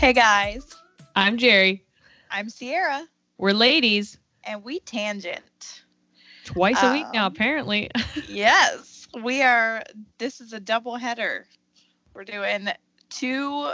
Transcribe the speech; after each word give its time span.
Hey 0.00 0.14
guys, 0.14 0.64
I'm 1.14 1.36
Jerry. 1.36 1.84
I'm 2.30 2.48
Sierra, 2.48 3.06
We're 3.36 3.52
ladies 3.52 4.16
and 4.44 4.64
we 4.64 4.80
tangent. 4.80 5.82
twice 6.46 6.82
a 6.82 6.90
week 6.90 7.04
now, 7.12 7.26
Um, 7.26 7.32
apparently. 7.34 7.90
yes, 8.26 9.06
we 9.22 9.42
are. 9.42 9.82
This 10.16 10.40
is 10.40 10.54
a 10.54 10.58
double 10.58 10.96
header. 10.96 11.44
We're 12.14 12.24
doing 12.24 12.70
two 13.10 13.72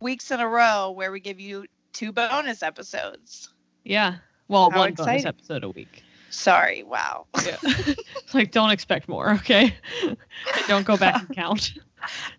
weeks 0.00 0.30
in 0.30 0.40
a 0.40 0.48
row 0.48 0.92
where 0.92 1.12
we 1.12 1.20
give 1.20 1.38
you 1.38 1.66
two 1.92 2.10
bonus 2.10 2.62
episodes. 2.62 3.52
yeah. 3.84 4.16
Well, 4.48 4.70
How 4.70 4.78
one 4.78 4.94
bonus 4.94 5.26
episode 5.26 5.62
a 5.62 5.68
week. 5.68 6.02
Sorry, 6.30 6.84
wow. 6.84 7.26
Yeah. 7.44 7.58
like, 8.32 8.50
don't 8.50 8.70
expect 8.70 9.08
more, 9.08 9.32
okay? 9.34 9.76
don't 10.68 10.86
go 10.86 10.96
back 10.96 11.20
and 11.20 11.36
count. 11.36 11.74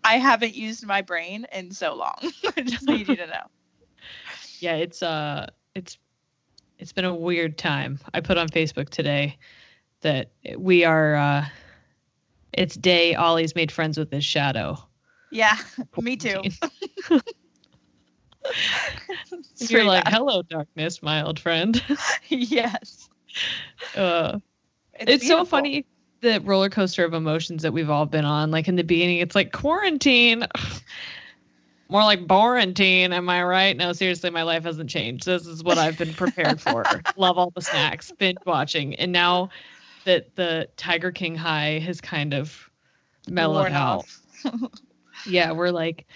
I 0.04 0.18
haven't 0.18 0.54
used 0.54 0.86
my 0.86 1.02
brain 1.02 1.46
in 1.52 1.70
so 1.70 1.94
long. 1.94 2.16
I 2.56 2.62
just 2.62 2.86
need 2.86 3.08
you 3.08 3.16
to 3.16 3.26
know. 3.26 3.46
Yeah, 4.60 4.76
it's 4.76 5.02
uh 5.02 5.46
it's 5.74 5.98
it's 6.78 6.92
been 6.92 7.04
a 7.04 7.14
weird 7.14 7.58
time. 7.58 7.98
I 8.12 8.20
put 8.20 8.38
on 8.38 8.48
Facebook 8.48 8.88
today 8.88 9.38
that 10.00 10.30
we 10.56 10.84
are 10.84 11.16
uh 11.16 11.46
it's 12.52 12.74
day 12.74 13.14
Ollie's 13.14 13.54
made 13.54 13.70
friends 13.70 13.98
with 13.98 14.10
his 14.10 14.24
shadow. 14.24 14.78
Yeah, 15.30 15.56
me 16.00 16.16
too. 16.16 16.42
You're 19.58 19.84
like, 19.84 20.04
bad. 20.04 20.12
"Hello 20.12 20.42
darkness, 20.42 21.02
my 21.02 21.22
old 21.24 21.40
friend." 21.40 21.82
yes. 22.28 23.08
uh 23.96 24.38
it's, 24.98 25.26
so 25.26 25.44
funny 25.44 25.84
the 26.20 26.40
roller 26.40 26.68
coaster 26.70 27.04
of 27.04 27.14
emotions 27.14 27.62
that 27.62 27.72
we've 27.72 27.90
all 27.90 28.06
been 28.06 28.24
on. 28.24 28.50
Like 28.50 28.68
in 28.68 28.76
the 28.76 28.84
beginning, 28.84 29.18
it's 29.18 29.34
like 29.34 29.52
quarantine. 29.52 30.46
More 31.88 32.02
like 32.02 32.26
quarantine, 32.26 33.12
am 33.12 33.28
I 33.28 33.44
right? 33.44 33.76
No, 33.76 33.92
seriously, 33.92 34.30
my 34.30 34.42
life 34.42 34.64
hasn't 34.64 34.90
changed. 34.90 35.24
This 35.24 35.46
is 35.46 35.62
what 35.62 35.78
I've 35.78 35.96
been 35.96 36.12
prepared 36.14 36.60
for. 36.60 36.84
Love 37.16 37.38
all 37.38 37.52
the 37.54 37.60
snacks, 37.60 38.10
binge 38.18 38.38
watching, 38.44 38.96
and 38.96 39.12
now 39.12 39.50
that 40.04 40.34
the 40.34 40.68
Tiger 40.76 41.12
King 41.12 41.36
high 41.36 41.78
has 41.78 42.00
kind 42.00 42.34
of 42.34 42.68
mellowed 43.28 43.70
out. 43.70 44.06
Yeah, 45.28 45.52
we're 45.52 45.70
like, 45.70 46.06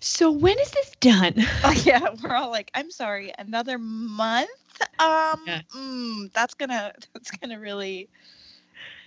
so 0.00 0.30
when 0.30 0.58
is 0.58 0.70
this 0.70 0.90
done? 1.00 1.34
Oh, 1.64 1.82
yeah, 1.84 2.08
we're 2.22 2.34
all 2.34 2.50
like, 2.50 2.70
I'm 2.74 2.90
sorry, 2.90 3.32
another 3.38 3.78
month. 3.78 4.50
Um, 4.98 5.40
Yeah. 5.46 5.60
mm, 5.74 6.32
that's 6.32 6.54
gonna 6.54 6.92
that's 7.14 7.30
gonna 7.30 7.58
really 7.58 8.08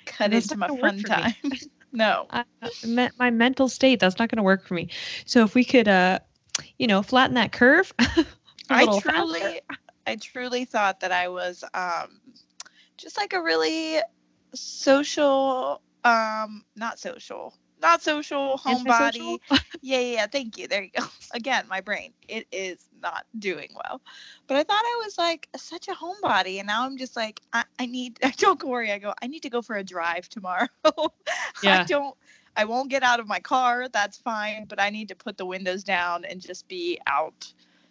cut 0.07 0.31
That's 0.31 0.51
into 0.51 0.57
my 0.57 0.68
fun 0.68 0.78
work 0.79 1.00
for 1.00 1.07
me. 1.09 1.13
time. 1.13 1.34
no, 1.91 2.28
I, 2.29 2.44
my 3.18 3.29
mental 3.29 3.69
state 3.69 4.00
that's 4.00 4.19
not 4.19 4.29
going 4.29 4.38
to 4.38 4.44
work 4.44 4.66
for 4.66 4.73
me. 4.73 4.90
So 5.25 5.44
if 5.44 5.56
we 5.56 5.63
could, 5.63 5.88
uh, 5.88 6.19
you 6.78 6.88
know, 6.88 7.01
flatten 7.01 7.35
that 7.35 7.51
curve. 7.51 7.94
I 8.69 8.81
little 8.81 9.01
faster. 9.01 9.22
truly, 9.22 9.62
I 10.06 10.16
truly 10.16 10.66
thought 10.66 11.00
that 11.01 11.12
I 11.12 11.29
was 11.29 11.63
um, 11.73 12.19
just 12.97 13.17
like 13.17 13.34
a 13.34 13.41
really 13.41 14.00
social, 14.53 15.81
um, 16.03 16.66
not 16.75 17.00
social, 17.00 17.53
not 17.82 18.02
social 18.02 18.58
homebody. 18.58 19.40
Yeah, 19.82 20.00
yeah, 20.00 20.14
yeah. 20.14 20.28
Thank 20.28 20.58
you. 20.58 20.68
There 20.68 20.84
you 20.84 20.90
go. 20.98 21.06
Again, 21.34 21.66
my 21.70 21.82
brain. 21.82 22.14
It 22.28 22.48
is 22.52 22.90
not 23.02 23.26
doing 23.38 23.70
well. 23.76 24.02
But 24.48 24.58
I 24.58 24.64
thought 24.64 24.84
I 24.84 25.02
was 25.06 25.18
like 25.18 25.48
such 25.56 25.88
a 25.88 25.94
homebody, 25.94 26.58
and 26.60 26.68
now 26.68 26.86
I'm 26.86 26.98
just 26.98 27.16
like, 27.16 27.42
I, 27.54 27.64
I 27.80 27.86
need. 27.86 28.20
I 28.24 28.32
told 28.32 28.60
Corey, 28.60 28.92
I 28.92 29.00
go, 29.00 29.14
I 29.22 29.28
need 29.28 29.44
to 29.44 29.50
go 29.50 29.62
for 29.62 29.76
a 29.76 29.84
drive 29.84 30.30
tomorrow. 30.30 30.68
I 31.66 31.78
Yeah. 31.78 31.86
don't. 31.86 32.16
I 32.56 32.66
won't 32.66 32.90
get 32.90 33.04
out 33.04 33.20
of 33.20 33.28
my 33.28 33.40
car. 33.40 33.88
That's 33.90 34.18
fine. 34.18 34.66
But 34.68 34.82
I 34.82 34.90
need 34.90 35.09
to 35.09 35.16
put 35.16 35.38
the 35.38 35.46
windows 35.46 35.84
down 35.84 36.26
and 36.26 36.42
just 36.42 36.68
be 36.68 37.00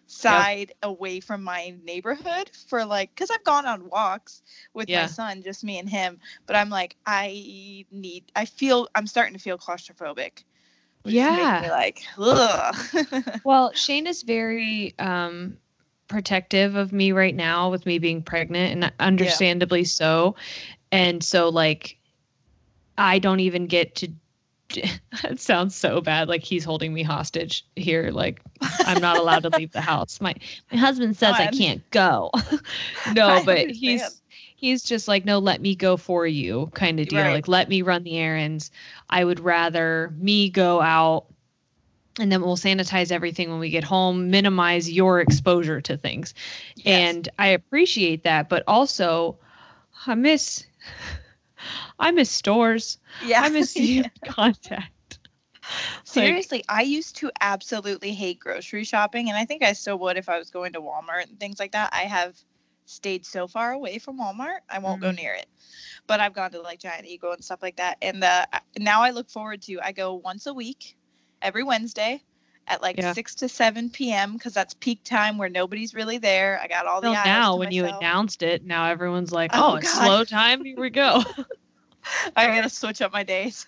outside, 0.06 0.72
away 0.83 1.21
from 1.21 1.43
my 1.43 1.75
neighborhood 1.84 2.50
for 2.69 2.84
like, 2.84 3.15
because 3.15 3.31
I've 3.31 3.44
gone 3.44 3.67
on 3.67 3.89
walks 3.89 4.43
with 4.75 4.89
Yeah. 4.89 5.03
my 5.03 5.06
son, 5.06 5.43
just 5.43 5.65
me 5.65 5.78
and 5.78 5.89
him. 5.89 6.19
But 6.47 6.56
I'm 6.56 6.71
like, 6.71 6.97
I 7.06 7.84
need. 7.91 8.25
I 8.34 8.44
feel. 8.44 8.88
I'm 8.94 9.06
starting 9.06 9.35
to 9.35 9.41
feel 9.41 9.58
claustrophobic. 9.58 10.44
which 11.03 11.14
is 11.14 11.20
making 11.20 11.35
Yeah. 11.35 11.61
me 11.62 11.70
like, 11.70 12.03
ugh. 12.19 12.76
Well, 13.44 13.73
Shane 13.75 14.06
is 14.06 14.23
very 14.23 14.94
um, 14.99 15.58
protective 16.08 16.75
of 16.76 16.93
me 16.93 17.12
right 17.12 17.35
now 17.35 17.70
with 17.70 17.87
me 17.87 17.99
being 17.99 18.23
pregnant, 18.23 18.73
and 18.73 18.93
understandably 18.99 19.85
so. 19.85 20.35
And 20.91 21.23
so, 21.23 21.49
like, 21.49 21.99
I 22.99 23.19
don't 23.19 23.41
even 23.41 23.67
get 23.67 23.97
to. 23.97 24.12
It 25.25 25.41
sounds 25.41 25.75
so 25.75 26.01
bad. 26.01 26.29
Like 26.29 26.43
he's 26.45 26.65
holding 26.65 26.93
me 26.93 27.03
hostage 27.03 27.65
here. 27.75 28.11
Like 28.11 28.41
I'm 28.85 29.01
not 29.01 29.17
allowed 29.17 29.45
to 29.45 29.51
leave 29.51 29.73
the 29.73 29.81
house. 29.81 30.21
My 30.21 30.35
my 30.71 30.79
husband 30.79 31.17
says 31.17 31.35
I 31.35 31.47
can't 31.49 31.89
go. 31.91 32.31
no, 33.15 33.43
but 33.45 33.71
he's 33.71 34.21
he's 34.57 34.83
just 34.83 35.09
like 35.09 35.25
no 35.25 35.39
let 35.39 35.61
me 35.61 35.75
go 35.75 35.97
for 35.97 36.27
you 36.27 36.71
kind 36.75 37.01
of 37.01 37.09
deal 37.09 37.19
Right. 37.23 37.33
like 37.35 37.49
let 37.49 37.69
me 37.69 37.83
run 37.83 38.03
the 38.05 38.17
errands 38.19 38.71
i 39.09 39.23
would 39.23 39.39
rather 39.41 40.13
me 40.19 40.49
go 40.51 40.81
out 40.81 41.27
and 42.19 42.33
then 42.33 42.41
we'll 42.41 42.57
sanitize 42.57 43.13
everything 43.13 43.51
when 43.51 43.59
we 43.59 43.69
get 43.69 43.85
home 43.85 44.31
minimize 44.31 44.91
your 44.91 45.21
exposure 45.21 45.83
to 45.83 45.99
things 45.99 46.33
Yes. 46.77 46.87
and 46.87 47.29
i 47.39 47.49
appreciate 47.49 48.25
that 48.25 48.49
but 48.49 48.63
also 48.67 49.39
i 50.07 50.15
miss 50.15 50.65
I 51.99 52.11
miss 52.11 52.31
stores. 52.31 52.99
Yeah. 53.21 53.43
I 53.43 53.49
miss 53.51 53.77
Yeah. 53.79 54.09
contact. 54.25 55.19
Seriously, 56.05 56.65
I 56.69 56.83
used 56.83 57.17
to 57.17 57.31
absolutely 57.41 58.13
hate 58.13 58.39
grocery 58.39 58.85
shopping, 58.85 59.29
and 59.29 59.37
I 59.37 59.45
think 59.45 59.63
I 59.63 59.73
still 59.73 59.99
would 59.99 60.17
if 60.17 60.29
I 60.29 60.39
was 60.39 60.51
going 60.51 60.73
to 60.75 60.81
Walmart 60.81 61.29
and 61.29 61.39
things 61.39 61.59
like 61.59 61.73
that. 61.73 61.91
I 61.93 62.03
have 62.03 62.37
stayed 62.85 63.27
so 63.27 63.49
far 63.49 63.73
away 63.73 63.99
from 63.99 64.19
Walmart, 64.19 64.61
I 64.71 64.79
won't 64.79 65.01
go 65.01 65.11
Mhm. 65.11 65.17
near 65.17 65.35
it. 65.35 65.47
But 66.07 66.21
I've 66.21 66.35
gone 66.35 66.53
to 66.53 66.61
like 66.61 66.79
Giant 66.79 67.07
Eagle 67.07 67.33
and 67.33 67.45
stuff 67.45 67.63
like 67.63 67.77
that, 67.77 67.99
and 68.01 68.23
uh, 68.23 68.47
now 68.79 69.03
I 69.03 69.11
look 69.11 69.29
forward 69.31 69.63
to. 69.63 69.81
I 69.83 69.93
go 69.93 70.15
once 70.15 70.47
a 70.47 70.55
week, 70.55 70.97
every 71.43 71.65
Wednesday, 71.65 72.23
at 72.69 72.83
like 72.83 72.97
Yeah. 72.99 73.13
six 73.13 73.35
to 73.37 73.49
seven 73.49 73.91
p.m. 73.91 74.33
because 74.35 74.55
that's 74.55 74.75
peak 74.75 75.03
time 75.05 75.39
where 75.39 75.49
nobody's 75.49 75.95
really 75.95 76.19
there. 76.19 76.59
I 76.63 76.67
got 76.69 76.87
all 76.87 77.01
the 77.01 77.11
Well, 77.11 77.25
now 77.25 77.57
when 77.57 77.73
you 77.73 77.85
announced 77.85 78.43
it, 78.43 78.65
now 78.65 78.87
everyone's 78.87 79.33
like, 79.33 79.53
Oh, 79.55 79.73
"Oh, 79.73 79.75
it's 79.77 79.91
slow 79.91 80.25
time. 80.25 80.65
Here 80.65 80.79
we 80.79 80.91
go." 80.91 81.23
I 82.37 82.47
gotta 82.47 82.69
switch 82.71 83.03
up 83.03 83.13
my 83.13 83.23
days. 83.23 83.67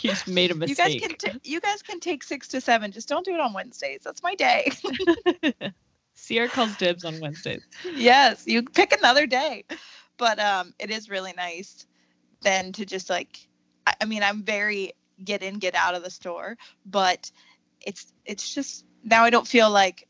you 0.00 0.10
just 0.10 0.28
made 0.28 0.50
a 0.50 0.54
mistake. 0.54 1.00
You 1.02 1.08
guys 1.08 1.18
can 1.18 1.32
ta- 1.32 1.38
you 1.44 1.60
guys 1.60 1.82
can 1.82 2.00
take 2.00 2.22
six 2.22 2.48
to 2.48 2.60
seven. 2.60 2.92
Just 2.92 3.08
don't 3.08 3.24
do 3.24 3.34
it 3.34 3.40
on 3.40 3.52
Wednesdays. 3.52 4.00
That's 4.04 4.22
my 4.22 4.34
day. 4.34 4.70
Sierra 6.14 6.48
calls 6.48 6.76
dibs 6.76 7.04
on 7.04 7.18
Wednesdays. 7.20 7.62
yes, 7.94 8.44
you 8.46 8.62
pick 8.62 8.92
another 8.92 9.26
day. 9.26 9.64
But 10.16 10.38
um 10.38 10.74
it 10.78 10.90
is 10.90 11.08
really 11.08 11.32
nice 11.32 11.86
then 12.42 12.72
to 12.72 12.84
just 12.84 13.08
like 13.10 13.48
I, 13.86 13.94
I 14.02 14.04
mean 14.04 14.22
I'm 14.22 14.42
very 14.42 14.92
get 15.24 15.42
in, 15.42 15.58
get 15.58 15.74
out 15.74 15.94
of 15.94 16.02
the 16.02 16.10
store, 16.10 16.56
but 16.86 17.30
it's 17.80 18.12
it's 18.24 18.54
just 18.54 18.84
now 19.04 19.24
I 19.24 19.30
don't 19.30 19.46
feel 19.46 19.70
like 19.70 20.06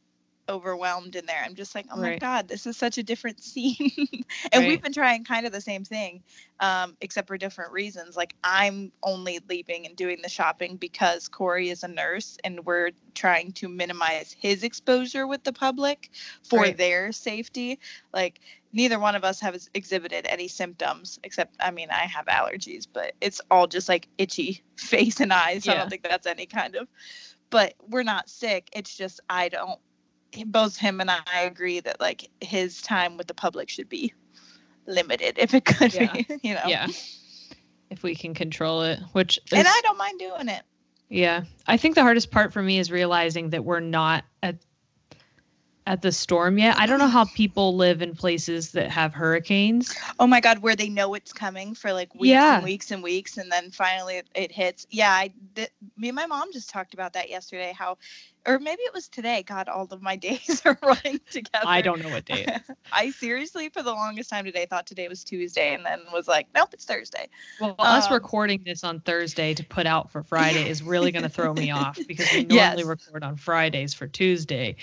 overwhelmed 0.48 1.14
in 1.14 1.26
there. 1.26 1.40
I'm 1.44 1.54
just 1.54 1.76
like, 1.76 1.86
oh 1.92 1.96
my 1.96 2.18
god, 2.18 2.48
this 2.48 2.66
is 2.66 2.76
such 2.76 2.98
a 2.98 3.04
different 3.04 3.40
scene. 3.44 4.24
and 4.52 4.66
we've 4.66 4.82
been 4.82 4.92
trying 4.92 5.22
kind 5.24 5.46
of 5.46 5.52
the 5.52 5.60
same 5.60 5.84
thing, 5.84 6.24
um, 6.58 6.96
except 7.00 7.28
for 7.28 7.38
different 7.38 7.70
reasons. 7.72 8.16
Like 8.16 8.34
I'm 8.42 8.90
only 9.04 9.38
leaving 9.48 9.86
and 9.86 9.94
doing 9.94 10.18
the 10.22 10.28
shopping 10.28 10.76
because 10.76 11.28
Corey 11.28 11.70
is 11.70 11.84
a 11.84 11.88
nurse, 11.88 12.36
and 12.42 12.64
we're 12.66 12.90
trying 13.14 13.52
to 13.52 13.68
minimize 13.68 14.34
his 14.38 14.64
exposure 14.64 15.26
with 15.26 15.44
the 15.44 15.52
public 15.52 16.10
for 16.42 16.58
Right. 16.62 16.76
their 16.76 17.12
safety. 17.12 17.78
Like 18.12 18.40
neither 18.72 18.98
one 18.98 19.14
of 19.14 19.24
us 19.24 19.40
have 19.40 19.56
exhibited 19.74 20.26
any 20.28 20.48
symptoms, 20.48 21.20
except 21.22 21.54
I 21.60 21.70
mean 21.70 21.90
I 21.90 22.06
have 22.06 22.26
allergies, 22.26 22.86
but 22.92 23.12
it's 23.20 23.40
all 23.52 23.68
just 23.68 23.88
like 23.88 24.08
itchy 24.18 24.64
face 24.76 25.20
and 25.20 25.32
eyes. 25.32 25.68
I 25.68 25.72
Yeah. 25.72 25.78
don't 25.78 25.90
think 25.90 26.02
that's 26.02 26.26
any 26.26 26.46
kind 26.46 26.74
of. 26.74 26.88
But 27.50 27.74
we're 27.88 28.02
not 28.04 28.28
sick. 28.28 28.68
It's 28.72 28.96
just 28.96 29.20
I 29.28 29.48
don't 29.48 29.78
both 30.46 30.76
him 30.76 31.00
and 31.00 31.10
I 31.10 31.40
agree 31.42 31.80
that 31.80 32.00
like 32.00 32.30
his 32.40 32.80
time 32.82 33.16
with 33.16 33.26
the 33.26 33.34
public 33.34 33.68
should 33.68 33.88
be 33.88 34.14
limited 34.86 35.38
if 35.38 35.54
it 35.54 35.64
could 35.64 35.92
Yeah. 35.92 36.12
be, 36.12 36.26
you 36.42 36.54
know. 36.54 36.62
Yeah. 36.66 36.86
If 37.90 38.02
we 38.04 38.14
can 38.14 38.34
control 38.34 38.82
it, 38.82 39.00
which 39.12 39.40
And 39.52 39.66
I 39.66 39.80
don't 39.82 39.98
mind 39.98 40.18
doing 40.20 40.48
it. 40.48 40.62
Yeah. 41.08 41.42
I 41.66 41.76
think 41.76 41.96
the 41.96 42.02
hardest 42.02 42.30
part 42.30 42.52
for 42.52 42.62
me 42.62 42.78
is 42.78 42.92
realizing 42.92 43.50
that 43.50 43.64
we're 43.64 43.80
not 43.80 44.24
at 44.42 44.56
at 45.90 46.02
the 46.02 46.12
storm 46.12 46.56
yet. 46.56 46.78
I 46.78 46.86
don't 46.86 47.00
know 47.00 47.08
how 47.08 47.24
people 47.24 47.74
live 47.74 48.00
in 48.00 48.14
places 48.14 48.70
that 48.72 48.90
have 48.92 49.12
hurricanes. 49.12 49.92
Oh 50.20 50.26
my 50.28 50.40
god, 50.40 50.60
where 50.60 50.76
they 50.76 50.88
know 50.88 51.14
it's 51.14 51.32
coming 51.32 51.74
for 51.74 51.92
like 51.92 52.14
weeks 52.14 52.28
Yeah. 52.30 52.54
and 52.56 52.64
weeks 52.64 52.92
and 52.92 53.02
weeks 53.02 53.38
and 53.38 53.50
then 53.50 53.72
finally 53.72 54.18
it, 54.18 54.28
it 54.36 54.52
hits. 54.52 54.86
Yeah, 54.90 55.10
I 55.10 55.32
th- 55.56 55.70
me 55.96 56.10
and 56.10 56.14
my 56.14 56.26
mom 56.26 56.52
just 56.52 56.70
talked 56.70 56.94
about 56.94 57.14
that 57.14 57.28
yesterday 57.28 57.74
how 57.76 57.98
or 58.46 58.60
maybe 58.60 58.82
it 58.82 58.94
was 58.94 59.08
today. 59.08 59.42
God, 59.42 59.68
all 59.68 59.88
of 59.90 60.00
my 60.00 60.14
days 60.28 60.62
are 60.64 60.78
running 60.80 61.18
together. 61.28 61.64
I 61.66 61.82
don't 61.82 62.00
know 62.00 62.08
what 62.10 62.24
day. 62.24 62.46
I 62.92 63.10
seriously 63.10 63.68
for 63.68 63.82
the 63.82 63.90
longest 63.92 64.30
time 64.30 64.44
today 64.44 64.66
thought 64.66 64.86
today 64.86 65.08
was 65.08 65.24
Tuesday 65.24 65.74
and 65.74 65.84
then 65.84 66.00
was 66.12 66.28
like, 66.28 66.46
nope, 66.54 66.68
it's 66.72 66.84
Thursday. 66.84 67.28
Well, 67.60 67.74
us 67.80 68.06
Um, 68.06 68.14
recording 68.14 68.62
this 68.64 68.84
on 68.84 69.00
Thursday 69.00 69.54
to 69.54 69.64
put 69.64 69.86
out 69.86 70.12
for 70.12 70.22
Friday 70.22 70.68
is 70.68 70.84
really 70.84 71.10
going 71.10 71.24
to 71.24 71.28
throw 71.28 71.52
me 71.52 71.72
off 71.72 71.98
because 72.06 72.30
we 72.30 72.44
Yes. 72.48 72.76
normally 72.76 72.84
record 72.84 73.24
on 73.24 73.34
Fridays 73.36 73.92
for 73.92 74.06
Tuesday. 74.06 74.76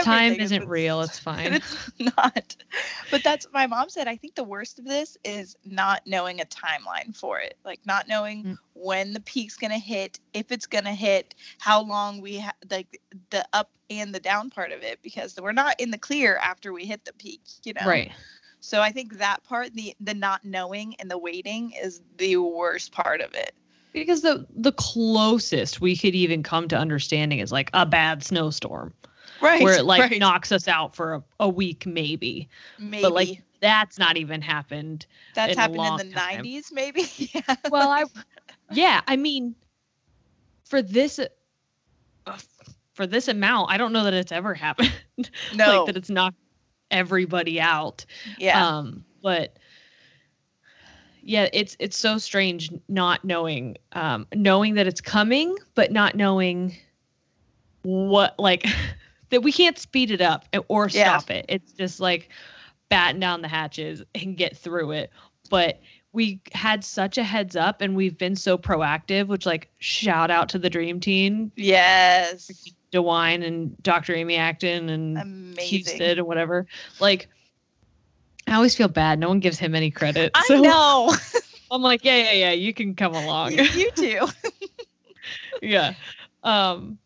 Time 0.00 0.32
is 0.32 0.38
isn't 0.38 0.60
been 0.60 0.68
real. 0.68 1.02
It's 1.02 1.18
fine. 1.20 1.52
It's 1.54 1.76
not. 1.98 2.56
But 3.10 3.22
that's 3.22 3.46
my 3.52 3.66
mom 3.66 3.88
said. 3.88 4.08
I 4.08 4.16
think 4.16 4.34
the 4.34 4.44
worst 4.44 4.78
of 4.78 4.84
this 4.86 5.16
is 5.24 5.56
not 5.64 6.02
knowing 6.06 6.40
a 6.40 6.44
timeline 6.44 7.14
for 7.14 7.38
it, 7.40 7.56
like 7.64 7.80
not 7.84 8.08
knowing 8.08 8.44
Mm. 8.44 8.58
when 8.74 9.12
the 9.12 9.20
peak's 9.20 9.56
gonna 9.56 9.78
hit, 9.78 10.18
if 10.32 10.50
it's 10.50 10.66
gonna 10.66 10.94
hit, 10.94 11.34
how 11.58 11.82
long 11.82 12.20
we 12.20 12.36
have, 12.36 12.54
like 12.70 13.00
the 13.30 13.46
up 13.52 13.70
and 13.90 14.14
the 14.14 14.20
down 14.20 14.50
part 14.50 14.72
of 14.72 14.82
it, 14.82 15.00
because 15.02 15.38
we're 15.40 15.52
not 15.52 15.78
in 15.80 15.90
the 15.90 15.98
clear 15.98 16.36
after 16.38 16.72
we 16.72 16.86
hit 16.86 17.04
the 17.04 17.12
peak, 17.12 17.42
you 17.64 17.74
know. 17.74 17.86
Right. 17.86 18.12
So 18.60 18.80
I 18.80 18.90
think 18.92 19.18
that 19.18 19.44
part, 19.44 19.74
the 19.74 19.94
the 20.00 20.14
not 20.14 20.44
knowing 20.44 20.94
and 20.98 21.10
the 21.10 21.18
waiting, 21.18 21.72
is 21.72 22.00
the 22.16 22.36
worst 22.36 22.92
part 22.92 23.20
of 23.20 23.34
it. 23.34 23.52
Because 23.92 24.22
the 24.22 24.46
the 24.54 24.72
closest 24.72 25.80
we 25.80 25.96
could 25.96 26.14
even 26.14 26.42
come 26.42 26.68
to 26.68 26.78
understanding 26.78 27.40
is 27.40 27.52
like 27.52 27.70
a 27.74 27.84
bad 27.84 28.24
snowstorm 28.24 28.94
Right. 29.42 29.62
where 29.62 29.78
it 29.78 29.84
like 29.84 30.00
right. 30.00 30.20
knocks 30.20 30.52
us 30.52 30.68
out 30.68 30.94
for 30.94 31.14
a, 31.14 31.22
a 31.40 31.48
week 31.48 31.86
maybe. 31.86 32.48
maybe 32.78 33.02
But 33.02 33.12
like 33.12 33.42
that's 33.60 33.98
not 33.98 34.16
even 34.16 34.40
happened. 34.42 35.06
that's 35.34 35.52
in 35.52 35.58
happened 35.58 36.00
in 36.00 36.08
the 36.08 36.14
time. 36.14 36.44
'90s, 36.44 36.72
maybe. 36.72 37.04
yeah. 37.16 37.56
Well, 37.70 37.90
I 37.90 38.04
yeah, 38.70 39.00
I 39.06 39.16
mean 39.16 39.54
for 40.64 40.82
this 40.82 41.20
uh, 42.26 42.38
for 42.94 43.06
this 43.06 43.28
amount, 43.28 43.70
I 43.70 43.78
don't 43.78 43.92
know 43.92 44.04
that 44.04 44.14
it's 44.14 44.32
ever 44.32 44.54
happened. 44.54 44.92
no. 45.54 45.78
like 45.78 45.86
that 45.86 45.96
it's 45.96 46.10
knocked 46.10 46.36
everybody 46.90 47.60
out. 47.60 48.04
yeah. 48.38 48.66
Um, 48.66 49.04
but 49.22 49.58
yeah, 51.22 51.48
it's 51.52 51.76
it's 51.78 51.96
so 51.96 52.18
strange 52.18 52.70
not 52.88 53.24
knowing 53.24 53.76
um 53.92 54.26
knowing 54.34 54.74
that 54.74 54.86
it's 54.86 55.00
coming, 55.00 55.56
but 55.74 55.92
not 55.92 56.16
knowing 56.16 56.76
what 57.82 58.38
like 58.38 58.66
that 59.32 59.42
we 59.42 59.50
can't 59.50 59.76
speed 59.78 60.10
it 60.12 60.20
up 60.20 60.44
or 60.68 60.88
Yeah. 60.88 61.18
stop 61.18 61.30
it. 61.30 61.46
It's 61.48 61.72
just 61.72 61.98
like 62.00 62.28
batten 62.88 63.18
down 63.20 63.42
the 63.42 63.48
hatches 63.48 64.02
and 64.14 64.36
get 64.36 64.56
through 64.56 64.92
it. 64.92 65.10
But 65.50 65.80
we 66.12 66.40
had 66.52 66.84
such 66.84 67.16
a 67.16 67.22
heads 67.22 67.56
up 67.56 67.80
and 67.80 67.96
we've 67.96 68.16
been 68.18 68.36
so 68.36 68.58
proactive, 68.58 69.26
which 69.28 69.46
like 69.46 69.70
shout 69.78 70.30
out 70.30 70.50
to 70.50 70.58
the 70.58 70.68
dream 70.70 71.00
team, 71.00 71.50
yes. 71.56 72.50
DeWine 72.92 73.42
and 73.46 73.82
Dr. 73.82 74.14
Amy 74.14 74.36
Acton 74.36 74.90
and 74.90 75.16
Amazing. 75.18 75.78
Husted 75.84 76.18
and 76.18 76.26
whatever. 76.26 76.66
Like, 77.00 77.28
I 78.46 78.54
always 78.54 78.74
feel 78.74 78.88
bad. 78.88 79.18
No 79.18 79.28
one 79.30 79.40
gives 79.40 79.58
him 79.58 79.74
any 79.74 79.90
credit. 79.90 80.30
I 80.34 80.44
So 80.46 80.60
know. 80.60 81.14
I'm 81.70 81.80
like, 81.80 82.04
yeah, 82.04 82.18
yeah, 82.18 82.32
yeah. 82.32 82.52
You 82.52 82.74
can 82.74 82.94
come 82.94 83.14
along. 83.14 83.52
you, 83.52 83.62
you 83.62 83.90
too. 83.92 84.28
yeah. 85.62 85.94
Um, 86.44 86.98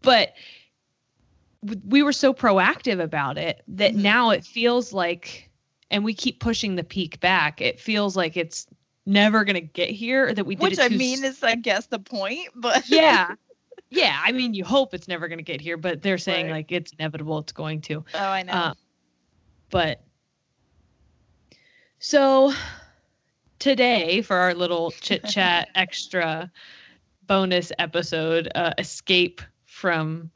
but 0.00 0.32
we 1.62 2.02
were 2.02 2.12
so 2.12 2.32
proactive 2.32 3.00
about 3.02 3.36
it 3.38 3.62
that 3.68 3.92
Mhm. 3.94 3.96
now 4.02 4.30
it 4.30 4.44
feels 4.44 4.92
like, 4.92 5.50
and 5.90 6.04
we 6.04 6.14
keep 6.14 6.40
pushing 6.40 6.76
the 6.76 6.84
peak 6.84 7.18
back. 7.20 7.60
It 7.60 7.80
feels 7.80 8.16
like 8.16 8.36
it's 8.36 8.66
never 9.06 9.44
gonna 9.44 9.60
get 9.60 9.90
here. 9.90 10.28
Or 10.28 10.34
that 10.34 10.44
we 10.44 10.54
did 10.54 10.62
Which 10.62 10.78
I 10.78 10.88
mean 10.88 11.24
is, 11.24 11.42
I 11.42 11.56
guess, 11.56 11.86
the 11.86 11.98
point. 11.98 12.48
But 12.54 12.88
yeah. 12.88 13.34
Yeah, 13.90 14.20
I 14.22 14.32
mean, 14.32 14.52
you 14.52 14.66
hope 14.66 14.92
it's 14.92 15.08
never 15.08 15.28
going 15.28 15.38
to 15.38 15.42
get 15.44 15.62
here, 15.62 15.78
but 15.78 16.02
they're 16.02 16.18
saying 16.18 16.46
Right. 16.48 16.52
like 16.56 16.72
it's 16.72 16.92
inevitable, 16.92 17.38
it's 17.38 17.52
going 17.52 17.80
to. 17.82 18.04
oh, 18.12 18.18
I 18.18 18.42
know. 18.42 18.52
Uh, 18.52 18.74
but 19.70 20.02
so 21.98 22.52
today 23.58 24.20
for 24.20 24.36
our 24.36 24.52
little 24.52 24.90
chit 24.90 25.24
chat 25.24 25.70
extra 25.74 26.50
bonus 27.26 27.72
episode, 27.78 28.50
uh, 28.54 28.74
escape 28.76 29.40
from 29.64 30.30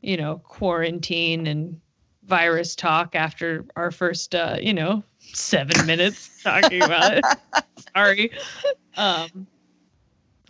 you 0.00 0.16
know 0.16 0.38
quarantine 0.44 1.46
and 1.46 1.80
virus 2.24 2.76
talk 2.76 3.14
after 3.14 3.64
our 3.76 3.90
first 3.90 4.34
uh, 4.34 4.56
you 4.60 4.74
know 4.74 5.02
seven 5.18 5.86
minutes 5.86 6.42
talking 6.42 6.82
about 6.82 7.18
it. 7.18 7.24
Sorry. 7.94 8.30
Um, 8.96 9.46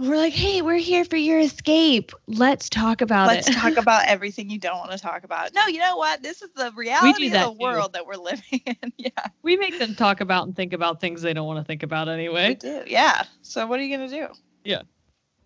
we're 0.00 0.16
like, 0.16 0.33
hey, 0.33 0.62
we're 0.62 0.78
here 0.78 1.04
for 1.04 1.16
your 1.16 1.38
escape. 1.40 2.12
Let's 2.26 2.71
talk 2.71 3.02
about 3.02 3.28
Let's 3.28 3.49
it. 3.49 3.52
talk 3.52 3.76
about 3.76 4.07
everything 4.07 4.49
you 4.49 4.59
don't 4.59 4.78
want 4.78 4.92
to 4.92 4.99
talk 4.99 5.25
about. 5.25 5.52
No, 5.52 5.66
you 5.66 5.78
know 5.78 5.97
what? 5.99 6.23
This 6.23 6.40
is 6.40 6.49
the 6.57 6.73
reality 6.75 7.26
of 7.26 7.33
the 7.33 7.45
too. 7.45 7.59
world 7.61 7.92
that 7.92 8.07
we're 8.07 8.14
living 8.16 8.62
in. 8.64 8.92
yeah, 8.97 9.11
we 9.42 9.59
make 9.59 9.78
them 9.78 9.95
talk 9.95 10.23
about 10.23 10.47
and 10.47 10.57
think 10.57 10.73
about 10.73 11.02
things 11.02 11.21
they 11.21 11.35
don't 11.35 11.47
want 11.47 11.59
to 11.59 11.64
think 11.64 11.83
about 11.83 12.09
anyway. 12.09 12.49
we 12.49 12.54
do. 12.54 12.83
Yeah. 12.87 13.25
So 13.42 13.66
what 13.66 13.78
are 13.78 13.83
you 13.83 13.95
gonna 13.95 14.09
do? 14.09 14.28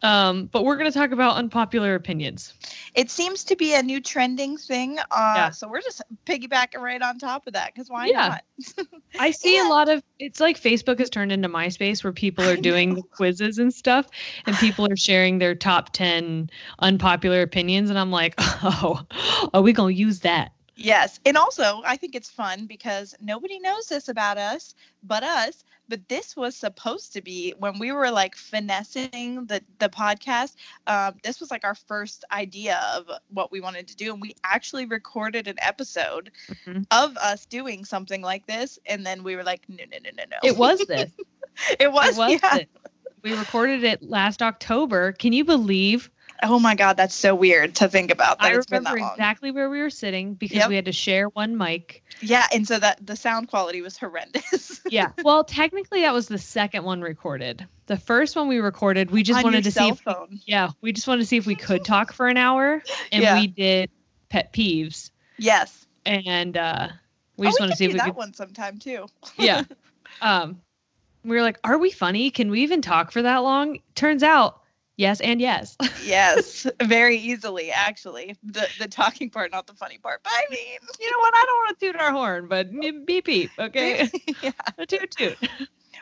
Um, 0.04 0.46
but 0.52 0.64
we're 0.64 0.76
going 0.76 0.90
to 0.92 0.96
talk 0.96 1.12
about 1.12 1.36
unpopular 1.36 1.94
opinions. 1.94 2.52
It 2.94 3.10
seems 3.10 3.42
to 3.44 3.56
be 3.56 3.74
a 3.74 3.82
new 3.82 4.00
trending 4.00 4.58
thing. 4.58 4.98
Uh, 4.98 5.32
Yeah. 5.34 5.50
So 5.50 5.66
we're 5.66 5.80
just 5.80 6.02
piggybacking 6.26 6.78
right 6.80 7.00
on 7.00 7.18
top 7.18 7.46
of 7.46 7.54
that 7.54 7.72
because 7.74 7.88
why 7.88 8.06
Yeah. 8.06 8.38
not? 8.78 8.86
I 9.18 9.30
see 9.30 9.56
Yeah. 9.56 9.66
a 9.66 9.70
lot 9.70 9.88
of 9.88 10.02
it's 10.18 10.40
like 10.40 10.60
Facebook 10.60 10.98
has 10.98 11.10
turned 11.10 11.32
into 11.32 11.48
MySpace 11.48 12.04
where 12.04 12.12
people 12.12 12.44
are 12.44 12.56
doing 12.56 13.02
quizzes 13.12 13.58
and 13.58 13.72
stuff 13.72 14.06
and 14.46 14.54
people 14.56 14.86
are 14.90 14.96
sharing 14.96 15.38
their 15.38 15.54
top 15.54 15.90
10 15.92 16.50
unpopular 16.78 17.42
opinions 17.42 17.90
and 17.90 17.98
I'm 17.98 18.10
like, 18.10 18.34
"Oh, 18.38 19.00
are 19.52 19.62
we 19.62 19.72
going 19.72 19.94
to 19.94 20.00
use 20.00 20.20
that? 20.20 20.52
Yes. 20.76 21.20
And 21.24 21.36
also, 21.36 21.82
I 21.84 21.96
think 21.96 22.14
it's 22.14 22.30
fun 22.30 22.66
because 22.66 23.14
nobody 23.20 23.58
knows 23.60 23.86
this 23.86 24.08
about 24.08 24.38
us 24.38 24.74
but 25.02 25.22
us. 25.22 25.64
But 25.86 26.08
this 26.08 26.34
was 26.34 26.56
supposed 26.56 27.12
to 27.12 27.20
be 27.20 27.52
when 27.58 27.78
we 27.78 27.92
were 27.92 28.10
like 28.10 28.36
finessing 28.36 29.44
the, 29.44 29.62
the 29.78 29.90
podcast. 29.90 30.54
Um, 30.86 31.16
this 31.22 31.40
was 31.40 31.50
like 31.50 31.62
our 31.64 31.74
first 31.74 32.24
idea 32.32 32.80
of 32.94 33.06
what 33.28 33.52
we 33.52 33.60
wanted 33.60 33.88
to 33.88 33.96
do. 33.96 34.12
And 34.12 34.22
we 34.22 34.34
actually 34.44 34.86
recorded 34.86 35.46
an 35.46 35.56
episode 35.60 36.30
Mm-hmm. 36.48 36.82
of 36.90 37.16
us 37.18 37.44
doing 37.46 37.84
something 37.84 38.22
like 38.22 38.46
this. 38.46 38.78
And 38.86 39.04
then 39.04 39.22
we 39.22 39.36
were 39.36 39.42
like, 39.44 39.68
no, 39.68 39.84
no, 39.92 39.98
no, 40.02 40.10
no, 40.16 40.24
no. 40.30 40.36
It 40.42 40.56
was 40.56 40.78
this. 40.88 41.10
it 41.78 41.92
was. 41.92 42.16
it 42.16 42.18
was 42.18 42.40
yeah. 42.42 42.56
this. 42.58 42.66
We 43.22 43.34
recorded 43.34 43.84
it 43.84 44.02
last 44.02 44.42
October. 44.42 45.12
Can 45.12 45.32
you 45.32 45.44
believe? 45.44 46.10
Oh 46.42 46.58
my 46.58 46.74
God. 46.74 46.96
That's 46.96 47.14
so 47.14 47.34
weird 47.34 47.76
to 47.76 47.88
think 47.88 48.10
about. 48.10 48.36
I 48.40 48.50
remember 48.50 48.80
that 48.90 48.98
long. 48.98 49.10
exactly 49.12 49.50
where 49.50 49.70
we 49.70 49.80
were 49.80 49.90
sitting 49.90 50.34
because 50.34 50.56
Yep. 50.58 50.68
we 50.68 50.76
had 50.76 50.84
to 50.86 50.92
share 50.92 51.28
one 51.28 51.56
mic. 51.56 52.02
Yeah. 52.20 52.46
And 52.52 52.66
so 52.66 52.78
that 52.78 53.06
the 53.06 53.16
sound 53.16 53.48
quality 53.48 53.80
was 53.82 53.96
horrendous. 53.96 54.80
Yeah. 54.90 55.12
Well, 55.24 55.44
technically, 55.44 56.02
that 56.02 56.12
was 56.12 56.28
the 56.28 56.38
second 56.38 56.84
one 56.84 57.00
recorded. 57.00 57.66
The 57.86 57.96
first 57.96 58.36
one 58.36 58.48
we 58.48 58.58
recorded, 58.58 59.10
we 59.10 59.22
just 59.22 59.38
On 59.38 59.44
wanted 59.44 59.64
to 59.64 59.70
see 59.70 59.88
if 59.88 60.00
phone. 60.00 60.40
Yeah, 60.46 60.70
we 60.82 60.92
just 60.92 61.08
wanted 61.08 61.22
to 61.22 61.26
see 61.26 61.36
if 61.38 61.46
we 61.46 61.54
could 61.54 61.84
talk 61.84 62.12
for 62.12 62.28
an 62.28 62.36
hour, 62.36 62.82
and 63.10 63.22
Yeah. 63.22 63.40
we 63.40 63.46
did 63.46 63.90
pet 64.28 64.52
peeves, 64.52 65.10
Yes. 65.38 65.86
and 66.04 66.56
uh, 66.56 66.88
we 67.38 67.46
Oh, 67.46 67.50
just 67.50 67.60
wanted 67.60 67.72
to 67.72 67.76
see 67.78 67.84
if 67.86 67.92
we 67.92 67.98
that 67.98 68.06
could. 68.08 68.16
one 68.16 68.34
sometime 68.34 68.78
too. 68.78 69.06
Yeah. 69.38 69.64
Um, 70.20 70.60
we 71.24 71.34
were 71.34 71.42
like, 71.42 71.58
"Are 71.64 71.78
we 71.78 71.90
funny? 71.90 72.30
Can 72.30 72.50
we 72.50 72.60
even 72.60 72.82
talk 72.82 73.10
for 73.10 73.22
that 73.22 73.38
long?" 73.38 73.78
Turns 73.94 74.22
out, 74.22 74.60
yes, 74.96 75.20
and 75.20 75.40
yes. 75.40 75.76
yes, 76.04 76.66
very 76.82 77.16
easily 77.18 77.70
actually. 77.70 78.36
The 78.42 78.68
the 78.78 78.88
talking 78.88 79.30
part, 79.30 79.52
not 79.52 79.66
the 79.66 79.74
funny 79.74 79.98
part. 79.98 80.22
But 80.22 80.32
I 80.32 80.44
mean, 80.50 80.78
you 81.00 81.10
know 81.10 81.18
what? 81.18 81.34
I 81.34 81.44
don't 81.46 81.56
want 81.56 81.78
to 81.78 81.86
toot 81.86 82.00
our 82.00 82.12
horn, 82.12 82.48
but 82.48 82.70
beep 83.06 83.24
beep. 83.24 83.50
Okay, 83.58 84.08
yeah. 84.42 84.50
toot 84.88 85.10
toot. 85.10 85.38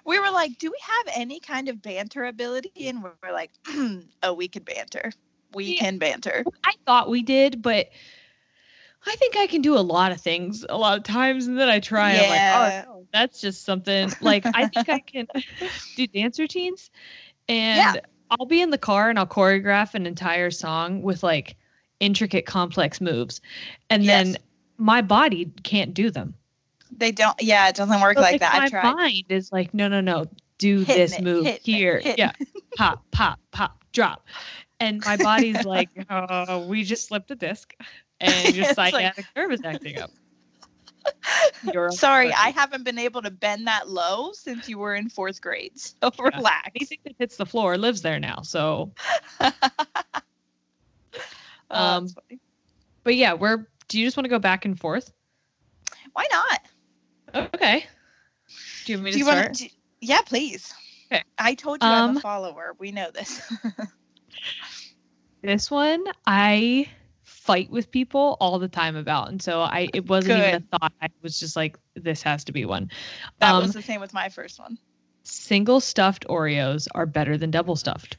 We 0.05 0.19
were 0.19 0.31
like, 0.31 0.59
do 0.59 0.71
we 0.71 0.79
have 0.83 1.15
any 1.17 1.41
kind 1.41 1.69
of 1.69 1.81
banter 1.83 2.25
ability? 2.25 2.73
And 2.89 3.03
we're 3.03 3.33
like, 3.33 3.51
oh, 4.23 4.33
we 4.35 4.49
can 4.49 4.63
banter. 4.63 5.13
We 5.55 5.75
Yeah. 5.75 5.81
can 5.81 5.99
banter. 5.99 6.45
I 6.65 6.73
thought 6.87 7.09
we 7.11 7.23
did, 7.23 7.63
but. 7.63 7.89
I 9.05 9.17
think 9.17 9.37
I 9.37 9.49
can 9.49 9.63
do 9.63 9.77
a 9.77 9.81
lot 9.83 10.13
of 10.13 10.21
things 10.21 10.65
a 10.69 10.77
lot 10.79 10.97
of 10.97 11.03
times, 11.03 11.49
and 11.49 11.59
then 11.59 11.69
I 11.69 11.81
try. 11.81 12.13
I'm 12.13 12.23
Yeah. 12.23 12.29
like, 12.29 12.87
oh, 12.87 12.93
no, 12.93 13.07
that's 13.13 13.41
just 13.41 13.65
something. 13.65 14.13
Like 14.21 14.47
I 14.55 14.69
think 14.69 14.89
I 14.89 15.01
can 15.01 15.27
do 15.97 16.07
dance 16.07 16.39
routines, 16.39 16.89
and 17.49 17.97
Yeah. 17.97 18.01
I'll 18.39 18.47
be 18.47 18.61
in 18.63 18.71
the 18.71 18.79
car 18.79 19.11
and 19.11 19.19
I'll 19.19 19.27
choreograph 19.27 19.95
an 19.95 20.07
entire 20.07 20.51
song 20.51 21.03
with 21.03 21.23
like 21.23 21.57
intricate, 22.01 22.47
complex 22.47 23.01
moves, 23.01 23.41
and 23.91 24.03
Yes. 24.05 24.25
then 24.33 24.37
my 24.79 25.03
body 25.03 25.47
can't 25.63 25.93
do 25.95 26.11
them. 26.11 26.35
They 26.97 27.13
don't. 27.13 27.41
Yeah, 27.41 27.69
it 27.69 27.75
doesn't 27.77 28.01
work 28.01 28.17
But, 28.17 28.23
like 28.23 28.41
that. 28.41 28.55
My 28.59 28.65
I 28.65 28.69
tried. 28.69 28.95
mind 28.95 29.25
is 29.29 29.53
like, 29.53 29.73
no, 29.75 29.89
no, 29.89 30.01
no, 30.01 30.27
do 30.59 30.81
Hitting 30.81 30.95
this 30.97 31.19
it, 31.19 31.23
move 31.23 31.47
it, 31.47 31.63
here, 31.63 32.01
yeah, 32.05 32.33
pop, 32.77 33.05
pop, 33.11 33.39
pop, 33.51 33.85
drop, 33.93 34.27
and 34.81 35.03
my 35.05 35.17
body's 35.17 35.65
like, 35.65 35.89
oh, 36.11 36.67
we 36.67 36.85
just 36.85 37.07
slipped 37.09 37.31
a 37.31 37.35
disc, 37.35 37.75
and 38.21 38.55
your 38.55 38.67
It's 38.69 38.79
like- 38.79 38.95
sciatic 38.95 39.27
nerve 39.37 39.53
is 39.53 39.61
acting 39.65 39.99
up. 40.01 40.11
Sorry. 41.91 42.33
I 42.33 42.51
haven't 42.51 42.85
been 42.85 42.99
able 42.99 43.23
to 43.23 43.31
bend 43.31 43.67
that 43.67 43.89
low 43.89 44.33
since 44.33 44.69
you 44.69 44.79
were 44.79 44.95
in 44.95 45.09
fourth 45.09 45.41
grade. 45.41 45.73
So 45.79 46.11
Yeah. 46.31 46.37
relax. 46.37 46.71
anything 46.75 46.99
that 47.05 47.15
hits 47.19 47.37
the 47.37 47.47
floor 47.47 47.77
lives 47.79 48.03
there 48.03 48.19
now. 48.21 48.43
So, 48.43 48.93
Oh, 51.71 51.79
Um, 51.97 52.09
but 53.05 53.15
yeah, 53.17 53.33
we're. 53.35 53.67
Do 53.89 53.99
you 53.99 54.07
just 54.07 54.17
want 54.17 54.25
to 54.25 54.31
go 54.31 54.39
back 54.39 54.65
and 54.65 54.79
forth? 54.79 55.13
Why 56.13 56.27
not? 56.33 56.61
Okay. 57.55 57.87
Do 58.85 58.93
you 58.93 58.99
want 58.99 59.05
me 59.05 59.11
Do 59.13 59.19
to 59.19 59.19
you 59.19 59.25
start? 59.25 59.55
to? 59.55 59.69
Yeah, 60.01 60.21
please. 60.23 60.75
Okay. 61.13 61.23
I 61.39 61.55
told 61.55 61.83
you 61.83 61.91
I'm 61.91 62.11
Um, 62.11 62.17
a 62.17 62.21
follower. 62.21 62.75
We 62.79 62.93
know 62.93 63.11
this. 63.11 63.41
This 65.43 65.71
one 65.71 66.05
I 66.27 66.89
fight 67.45 67.71
with 67.71 67.91
people 67.91 68.37
all 68.41 68.59
the 68.61 68.69
time 68.69 68.95
about, 68.97 69.29
and 69.29 69.43
so 69.43 69.61
I 69.61 69.89
it 69.93 70.07
wasn't 70.09 70.39
even 70.39 70.55
a 70.73 70.79
thought. 70.79 70.93
I 71.03 71.09
was 71.23 71.41
just 71.41 71.57
like, 71.57 71.77
this 71.95 72.23
has 72.23 72.45
to 72.45 72.53
be 72.53 72.65
one. 72.65 72.91
that 73.41 73.53
Um, 73.53 73.63
was 73.63 73.73
the 73.73 73.83
same 73.83 74.01
with 74.01 74.15
my 74.15 74.29
first 74.29 74.59
one. 74.61 74.79
Single 75.25 75.81
stuffed 75.81 76.27
Oreos 76.29 76.87
are 76.95 77.07
better 77.07 77.37
than 77.37 77.51
double 77.51 77.75
stuffed. 77.77 78.17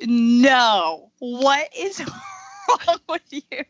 No. 0.00 1.10
What 1.18 1.68
is 1.76 2.00
wrong 2.68 2.98
with 3.08 3.22
you? 3.30 3.64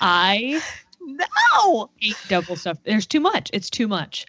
I 0.00 0.60
No. 1.00 1.90
hate 2.00 2.16
double 2.28 2.56
stuffed. 2.56 2.84
There's 2.84 3.06
too 3.06 3.20
much. 3.20 3.50
It's 3.52 3.70
too 3.70 3.88
much. 3.88 4.26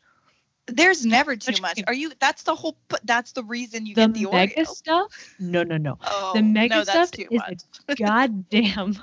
There's 0.68 1.06
never 1.06 1.36
too 1.36 1.62
Much. 1.62 1.82
Are 1.88 1.94
you? 1.94 2.14
That's 2.20 2.44
the 2.44 2.56
whole. 2.56 2.78
That's 3.04 3.34
the 3.34 3.44
reason 3.44 3.86
you 3.86 3.96
The, 3.96 4.08
get 4.08 4.14
the 4.14 4.32
mega 4.32 4.62
Oreo. 4.62 4.68
stuff? 4.68 5.36
No, 5.38 5.64
no, 5.64 5.76
no. 5.76 6.00
Oh, 6.06 6.32
the 6.34 6.42
mega 6.42 6.76
no, 6.76 6.84
stuff 6.84 7.10
is 7.20 7.28
much. 7.32 7.62
a 7.90 7.96
goddamn 7.98 8.98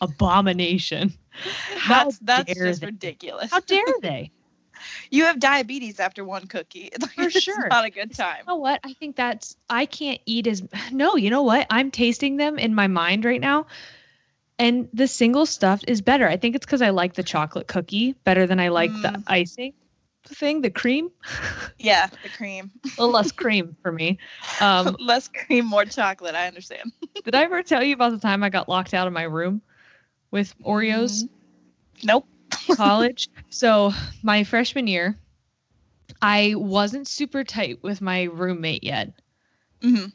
abomination. 0.00 1.12
How 1.76 2.10
That's 2.10 2.18
that's 2.20 2.60
just 2.62 2.82
they? 2.82 2.86
ridiculous. 2.86 3.50
How 3.50 3.60
dare 3.60 3.84
they? 4.02 4.30
You 5.10 5.24
have 5.24 5.38
diabetes 5.40 5.98
after 6.00 6.24
one 6.24 6.46
cookie. 6.46 6.90
Like, 7.00 7.10
For 7.14 7.30
it's 7.34 7.44
sure. 7.44 7.68
not 7.70 7.84
a 7.84 7.90
good 7.90 8.12
time. 8.14 8.44
You 8.46 8.52
know 8.52 8.56
what? 8.56 8.80
I 8.84 8.92
think 8.94 9.16
that's 9.16 9.56
I 9.68 9.86
can't 9.86 10.20
eat 10.26 10.46
as 10.46 10.62
no. 10.92 11.16
You 11.16 11.30
know 11.30 11.42
what? 11.42 11.66
I'm 11.70 11.90
tasting 11.90 12.36
them 12.36 12.58
in 12.58 12.74
my 12.74 12.86
mind 12.88 13.24
right 13.24 13.40
now, 13.40 13.66
and 14.58 14.88
the 14.92 15.06
single 15.06 15.46
stuffed 15.46 15.84
is 15.88 16.00
better. 16.02 16.28
I 16.28 16.36
think 16.36 16.56
it's 16.56 16.66
because 16.66 16.82
I 16.82 16.90
like 16.90 17.14
the 17.14 17.22
chocolate 17.22 17.66
cookie 17.68 18.12
better 18.24 18.46
than 18.46 18.60
I 18.60 18.68
like 18.68 19.00
the 19.00 19.12
Mm. 19.12 19.24
icing 19.26 19.74
thing, 20.26 20.60
the 20.62 20.70
cream. 20.70 21.10
Yeah, 21.78 22.08
the 22.22 22.28
cream. 22.28 22.70
a 22.98 23.02
little 23.02 23.12
less 23.14 23.32
cream 23.32 23.76
for 23.82 23.90
me. 23.92 24.18
Um, 24.60 24.96
Less 24.98 25.28
cream, 25.28 25.64
more 25.66 25.84
chocolate. 25.84 26.34
I 26.34 26.46
understand. 26.46 26.92
did 27.24 27.34
I 27.34 27.42
ever 27.44 27.62
tell 27.62 27.82
you 27.82 27.94
about 27.94 28.12
the 28.12 28.18
time 28.18 28.42
I 28.42 28.48
got 28.50 28.68
locked 28.68 28.94
out 28.94 29.06
of 29.06 29.12
my 29.12 29.22
room 29.22 29.62
with 30.30 30.54
Oreos? 30.64 31.28
Nope. 32.02 32.26
college. 32.76 33.28
so 33.50 33.92
my 34.22 34.44
freshman 34.44 34.86
year, 34.86 35.16
I 36.20 36.54
wasn't 36.56 37.08
super 37.08 37.44
tight 37.44 37.82
with 37.82 38.00
my 38.00 38.24
roommate 38.24 38.84
yet. 38.84 39.12
hmm 39.82 40.06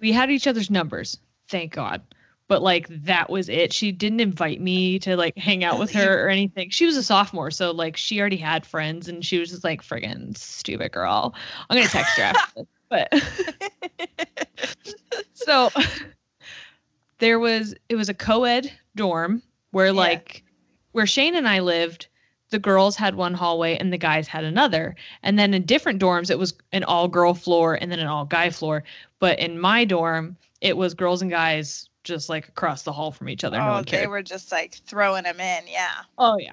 We 0.00 0.12
had 0.12 0.30
each 0.30 0.46
other's 0.46 0.70
numbers, 0.70 1.18
thank 1.48 1.72
God. 1.72 2.02
But 2.48 2.62
like 2.62 2.86
that 3.04 3.28
was 3.28 3.48
it. 3.48 3.72
She 3.72 3.90
didn't 3.90 4.20
invite 4.20 4.60
me 4.60 5.00
to 5.00 5.16
like 5.16 5.36
hang 5.36 5.64
out 5.64 5.80
with 5.80 5.90
her 5.92 6.26
or 6.26 6.28
anything. 6.28 6.70
She 6.70 6.86
was 6.86 6.96
a 6.96 7.02
sophomore, 7.02 7.50
so 7.50 7.72
like 7.72 7.96
she 7.96 8.20
already 8.20 8.36
had 8.36 8.64
friends, 8.64 9.08
and 9.08 9.24
she 9.24 9.38
was 9.40 9.50
just 9.50 9.64
like 9.64 9.82
friggin' 9.82 10.36
stupid 10.38 10.92
girl. 10.92 11.34
I'm 11.68 11.76
gonna 11.76 11.88
text 11.88 12.16
her 12.18 12.22
after 12.22 12.52
this, 12.54 12.66
but 12.88 13.12
so 15.34 15.70
there 17.18 17.40
was 17.40 17.74
it 17.88 17.96
was 17.96 18.08
a 18.08 18.14
co-ed 18.14 18.70
dorm 18.94 19.42
where 19.76 19.88
Yeah. 19.88 19.92
like 19.92 20.42
where 20.92 21.06
Shane 21.06 21.34
and 21.36 21.46
I 21.46 21.60
lived, 21.60 22.06
the 22.48 22.58
girls 22.58 22.96
had 22.96 23.14
one 23.14 23.34
hallway 23.34 23.76
and 23.76 23.92
the 23.92 23.98
guys 23.98 24.26
had 24.26 24.42
another. 24.42 24.96
And 25.22 25.38
then 25.38 25.52
in 25.52 25.66
different 25.66 26.00
dorms 26.00 26.30
it 26.30 26.38
was 26.38 26.54
an 26.72 26.82
all 26.84 27.08
girl 27.08 27.34
floor 27.34 27.74
and 27.74 27.92
then 27.92 27.98
an 27.98 28.06
all 28.06 28.24
guy 28.24 28.48
floor. 28.48 28.84
But 29.18 29.38
in 29.38 29.60
my 29.60 29.84
dorm, 29.84 30.38
it 30.62 30.78
was 30.78 30.94
girls 30.94 31.20
and 31.20 31.30
guys 31.30 31.90
just 32.04 32.30
like 32.30 32.48
across 32.48 32.84
the 32.84 32.92
hall 32.92 33.12
from 33.12 33.28
each 33.28 33.44
other. 33.44 33.58
no 33.58 33.74
oh, 33.74 33.82
cared. 33.84 34.04
they 34.04 34.06
were 34.06 34.22
just 34.22 34.50
like 34.50 34.76
throwing 34.86 35.24
them 35.24 35.40
in. 35.40 35.64
Yeah. 35.68 35.92
Oh 36.16 36.38
yeah. 36.38 36.52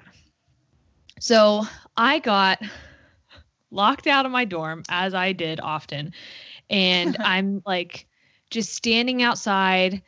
So 1.18 1.62
I 1.96 2.18
got 2.18 2.60
locked 3.70 4.06
out 4.06 4.26
of 4.26 4.32
my 4.32 4.44
dorm 4.44 4.82
as 4.90 5.14
I 5.14 5.32
did 5.32 5.60
often. 5.60 6.12
And 6.68 7.16
I'm 7.20 7.62
like 7.64 8.06
just 8.50 8.74
standing 8.74 9.22
outside 9.22 10.02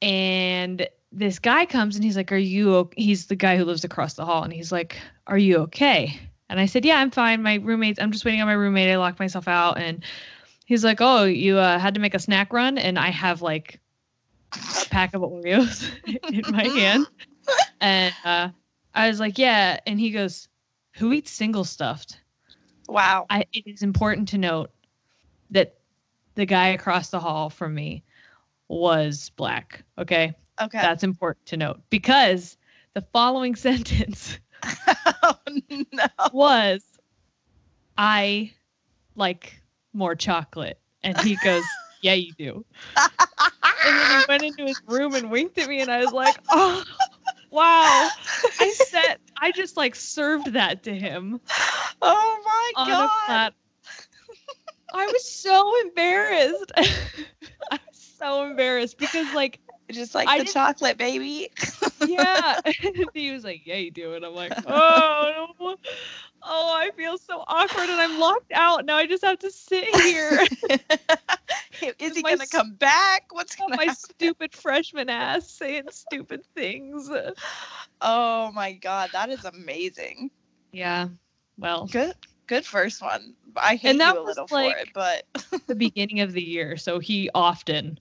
and 0.00 0.88
this 1.12 1.38
guy 1.38 1.66
comes 1.66 1.96
and 1.96 2.04
he's 2.04 2.16
like, 2.16 2.32
Are 2.32 2.36
you 2.36 2.74
o-? 2.74 2.90
he's 2.96 3.26
the 3.26 3.36
guy 3.36 3.56
who 3.56 3.64
lives 3.64 3.84
across 3.84 4.14
the 4.14 4.24
hall 4.24 4.42
and 4.42 4.52
he's 4.52 4.72
like, 4.72 4.98
Are 5.26 5.38
you 5.38 5.58
okay? 5.58 6.18
And 6.48 6.58
I 6.60 6.66
said, 6.66 6.84
Yeah, 6.84 6.98
I'm 6.98 7.10
fine. 7.10 7.42
My 7.42 7.56
roommates, 7.56 8.00
I'm 8.00 8.12
just 8.12 8.24
waiting 8.24 8.40
on 8.40 8.46
my 8.46 8.54
roommate. 8.54 8.90
I 8.90 8.96
locked 8.96 9.18
myself 9.18 9.48
out 9.48 9.78
and 9.78 10.04
he's 10.66 10.84
like, 10.84 11.00
Oh, 11.00 11.24
you 11.24 11.58
uh, 11.58 11.78
had 11.78 11.94
to 11.94 12.00
make 12.00 12.14
a 12.14 12.18
snack 12.18 12.52
run 12.52 12.78
and 12.78 12.98
I 12.98 13.10
have 13.10 13.42
like 13.42 13.80
a 14.52 14.86
pack 14.90 15.14
of 15.14 15.22
Oreos 15.22 15.90
in 16.06 16.54
my 16.54 16.64
hand. 16.64 17.06
And 17.80 18.14
uh, 18.24 18.48
I 18.94 19.08
was 19.08 19.20
like, 19.20 19.38
yeah. 19.38 19.78
And 19.86 19.98
he 19.98 20.10
goes, 20.10 20.48
who 20.92 21.12
eats 21.12 21.30
single 21.30 21.64
stuffed? 21.64 22.20
Wow. 22.88 23.26
I, 23.30 23.46
it 23.52 23.66
is 23.66 23.82
important 23.82 24.28
to 24.28 24.38
note 24.38 24.70
that 25.50 25.76
the 26.34 26.46
guy 26.46 26.68
across 26.68 27.10
the 27.10 27.20
hall 27.20 27.50
from 27.50 27.74
me 27.74 28.04
was 28.68 29.30
black. 29.36 29.84
Okay. 29.98 30.34
Okay. 30.60 30.78
That's 30.80 31.04
important 31.04 31.46
to 31.46 31.56
note 31.56 31.80
because 31.90 32.56
the 32.94 33.02
following 33.12 33.54
sentence 33.56 34.38
oh, 34.64 35.36
no. 35.92 36.06
was, 36.32 36.82
I 37.96 38.52
like 39.14 39.62
more 39.92 40.14
chocolate. 40.14 40.80
And 41.02 41.18
he 41.20 41.36
goes, 41.44 41.64
yeah, 42.02 42.14
you 42.14 42.32
do. 42.38 42.64
And 42.96 43.96
then 43.96 44.20
he 44.20 44.24
went 44.28 44.42
into 44.42 44.64
his 44.64 44.80
room 44.86 45.14
and 45.14 45.30
winked 45.30 45.56
at 45.58 45.68
me, 45.68 45.80
and 45.80 45.90
I 45.90 46.00
was 46.00 46.12
like, 46.12 46.36
oh. 46.50 46.82
wow. 47.50 48.08
I 48.60 48.74
said 48.74 49.18
I 49.40 49.52
just 49.52 49.76
like 49.76 49.94
served 49.94 50.52
that 50.54 50.82
to 50.84 50.94
him. 50.94 51.40
Oh 52.02 52.72
my 52.76 52.86
god. 52.86 53.54
I 54.94 55.06
was 55.06 55.30
so 55.30 55.80
embarrassed. 55.82 56.72
I 56.76 57.78
so 58.18 58.44
embarrassed 58.44 58.98
because 58.98 59.32
like 59.32 59.60
Just 59.90 60.14
like 60.14 60.28
I 60.28 60.40
the 60.40 60.44
chocolate 60.44 60.98
baby. 60.98 61.50
yeah. 62.06 62.60
he 63.14 63.30
was 63.30 63.42
like, 63.42 63.62
Yeah, 63.64 63.76
you 63.76 63.90
do 63.90 64.12
And 64.12 64.24
I'm 64.24 64.34
like, 64.34 64.52
oh 64.66 65.46
no. 65.58 65.76
Oh, 66.42 66.76
I 66.76 66.90
feel 66.94 67.16
so 67.16 67.42
awkward 67.46 67.88
and 67.88 67.98
I'm 67.98 68.18
locked 68.18 68.52
out. 68.52 68.84
Now 68.84 68.96
I 68.96 69.06
just 69.06 69.24
have 69.24 69.38
to 69.40 69.50
sit 69.50 69.84
here. 70.02 70.40
Is 71.98 72.16
he 72.16 72.22
gonna 72.22 72.46
come 72.46 72.74
back? 72.74 73.32
What's 73.32 73.56
gonna 73.56 73.76
my 73.76 73.84
happen? 73.84 73.96
stupid 73.96 74.52
freshman 74.54 75.08
ass 75.08 75.50
saying 75.50 75.84
stupid 75.90 76.44
things. 76.54 77.10
Oh 78.02 78.52
my 78.52 78.72
god, 78.72 79.10
that 79.12 79.30
is 79.30 79.44
amazing. 79.44 80.30
Yeah. 80.70 81.08
Well, 81.56 81.86
Good 81.86 82.14
good 82.46 82.66
first 82.66 83.00
one. 83.00 83.34
I 83.56 83.76
hate 83.76 83.90
And 83.90 84.00
that 84.00 84.14
you 84.14 84.20
a 84.20 84.22
was, 84.22 84.28
little 84.36 84.46
for 84.48 84.54
like- 84.56 84.76
it, 84.76 84.88
but 84.92 85.24
the 85.66 85.74
beginning 85.74 86.20
of 86.20 86.32
the 86.32 86.42
year, 86.42 86.76
so 86.76 86.98
he 86.98 87.30
often 87.34 87.98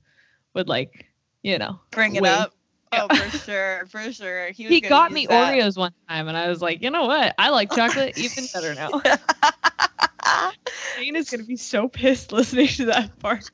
would 0.58 0.68
like, 0.68 1.06
you 1.44 1.58
know, 1.58 1.80
bring 1.92 2.16
it 2.16 2.26
up. 2.26 2.54
Oh, 2.92 3.08
for 3.10 3.30
sure, 3.46 3.86
for 3.90 4.12
sure. 4.12 4.50
He, 4.50 4.66
was 4.66 4.74
He 4.74 4.82
got 4.82 5.12
me 5.12 5.28
that. 5.28 5.54
Oreos 5.54 5.78
one 5.78 5.94
time, 6.10 6.28
and 6.28 6.38
I 6.38 6.50
was 6.50 6.62
like, 6.62 6.82
you 6.82 6.90
know 6.90 7.06
what? 7.06 7.34
I 7.38 7.50
like 7.50 7.72
chocolate 7.72 8.14
even 8.18 8.48
better 8.54 8.74
now. 8.74 9.02
Shane 10.96 11.16
is 11.16 11.30
gonna 11.30 11.44
be 11.44 11.58
so 11.58 11.88
pissed 11.88 12.32
listening 12.32 12.68
to 12.68 12.86
that 12.88 13.18
part. 13.20 13.50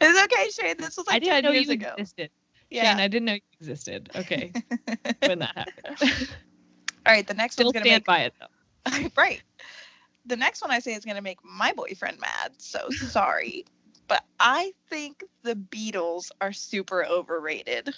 it's 0.00 0.22
okay, 0.24 0.50
Shane. 0.50 0.76
This 0.78 0.96
was 0.96 1.06
like 1.06 1.16
I 1.16 1.18
didn't 1.18 1.44
know 1.44 1.52
you 1.52 1.70
ago. 1.70 1.92
existed. 1.96 2.30
Yeah. 2.70 2.94
Shane, 2.94 3.00
I 3.00 3.08
didn't 3.08 3.26
know 3.26 3.34
you 3.34 3.40
existed. 3.60 4.10
Okay, 4.16 4.52
when 5.24 5.40
that 5.40 5.56
happened. 5.56 5.96
All 7.06 7.12
right, 7.14 7.26
the 7.26 7.34
next 7.34 7.54
Still 7.54 7.66
one's 7.66 7.74
gonna 7.74 7.84
stand 7.84 8.00
make 8.00 8.06
by 8.06 8.20
it 8.20 8.34
though. 8.40 9.08
right. 9.16 9.42
The 10.26 10.36
next 10.36 10.62
one 10.62 10.70
I 10.70 10.78
say 10.78 10.94
is 10.94 11.04
gonna 11.04 11.22
make 11.22 11.38
my 11.44 11.72
boyfriend 11.72 12.20
mad. 12.20 12.52
So 12.58 12.90
sorry, 12.90 13.64
but 14.10 14.24
I 14.40 14.72
think 14.88 15.22
the 15.44 15.54
Beatles 15.54 16.32
are 16.40 16.52
super 16.52 17.06
overrated. 17.06 17.94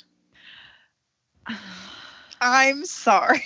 I'm 2.41 2.85
sorry. 2.85 3.43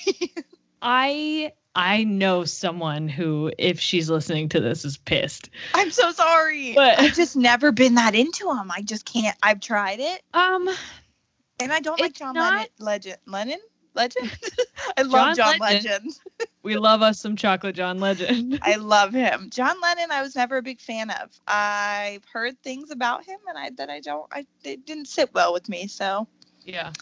I 0.82 1.52
I 1.74 2.04
know 2.04 2.44
someone 2.44 3.08
who, 3.08 3.52
if 3.56 3.78
she's 3.78 4.10
listening 4.10 4.48
to 4.50 4.60
this, 4.60 4.84
is 4.84 4.96
pissed. 4.96 5.50
I'm 5.74 5.90
so 5.90 6.10
sorry. 6.10 6.72
But- 6.74 6.98
I've 6.98 7.14
just 7.14 7.36
never 7.36 7.70
been 7.70 7.94
that 7.94 8.14
into 8.16 8.46
them. 8.46 8.70
I 8.70 8.82
just 8.82 9.04
can't. 9.04 9.36
I've 9.42 9.60
tried 9.60 10.00
it, 10.00 10.22
Um, 10.34 10.68
and 11.60 11.72
I 11.72 11.80
don't 11.80 12.00
like 12.00 12.14
John 12.14 12.34
not- 12.34 12.52
Lennon. 12.54 12.68
Legend. 12.78 13.16
Lennon. 13.26 13.60
Legend. 13.96 14.30
I 14.96 15.02
love 15.02 15.36
John 15.36 15.36
John 15.36 15.58
Legend. 15.58 15.84
Legend. 15.84 16.20
we 16.62 16.76
love 16.76 17.02
us 17.02 17.18
some 17.18 17.34
chocolate 17.36 17.74
John 17.74 17.98
Legend. 17.98 18.60
I 18.62 18.76
love 18.76 19.12
him. 19.12 19.48
John 19.50 19.80
Lennon, 19.80 20.10
I 20.12 20.22
was 20.22 20.36
never 20.36 20.58
a 20.58 20.62
big 20.62 20.80
fan 20.80 21.10
of. 21.10 21.30
I've 21.46 22.24
heard 22.32 22.62
things 22.62 22.90
about 22.90 23.24
him, 23.24 23.38
and 23.48 23.58
I 23.58 23.70
that 23.76 23.90
I 23.90 24.00
don't. 24.00 24.26
I 24.32 24.46
it 24.62 24.86
didn't 24.86 25.06
sit 25.06 25.34
well 25.34 25.52
with 25.52 25.68
me, 25.68 25.88
so 25.88 26.28
yeah. 26.64 26.92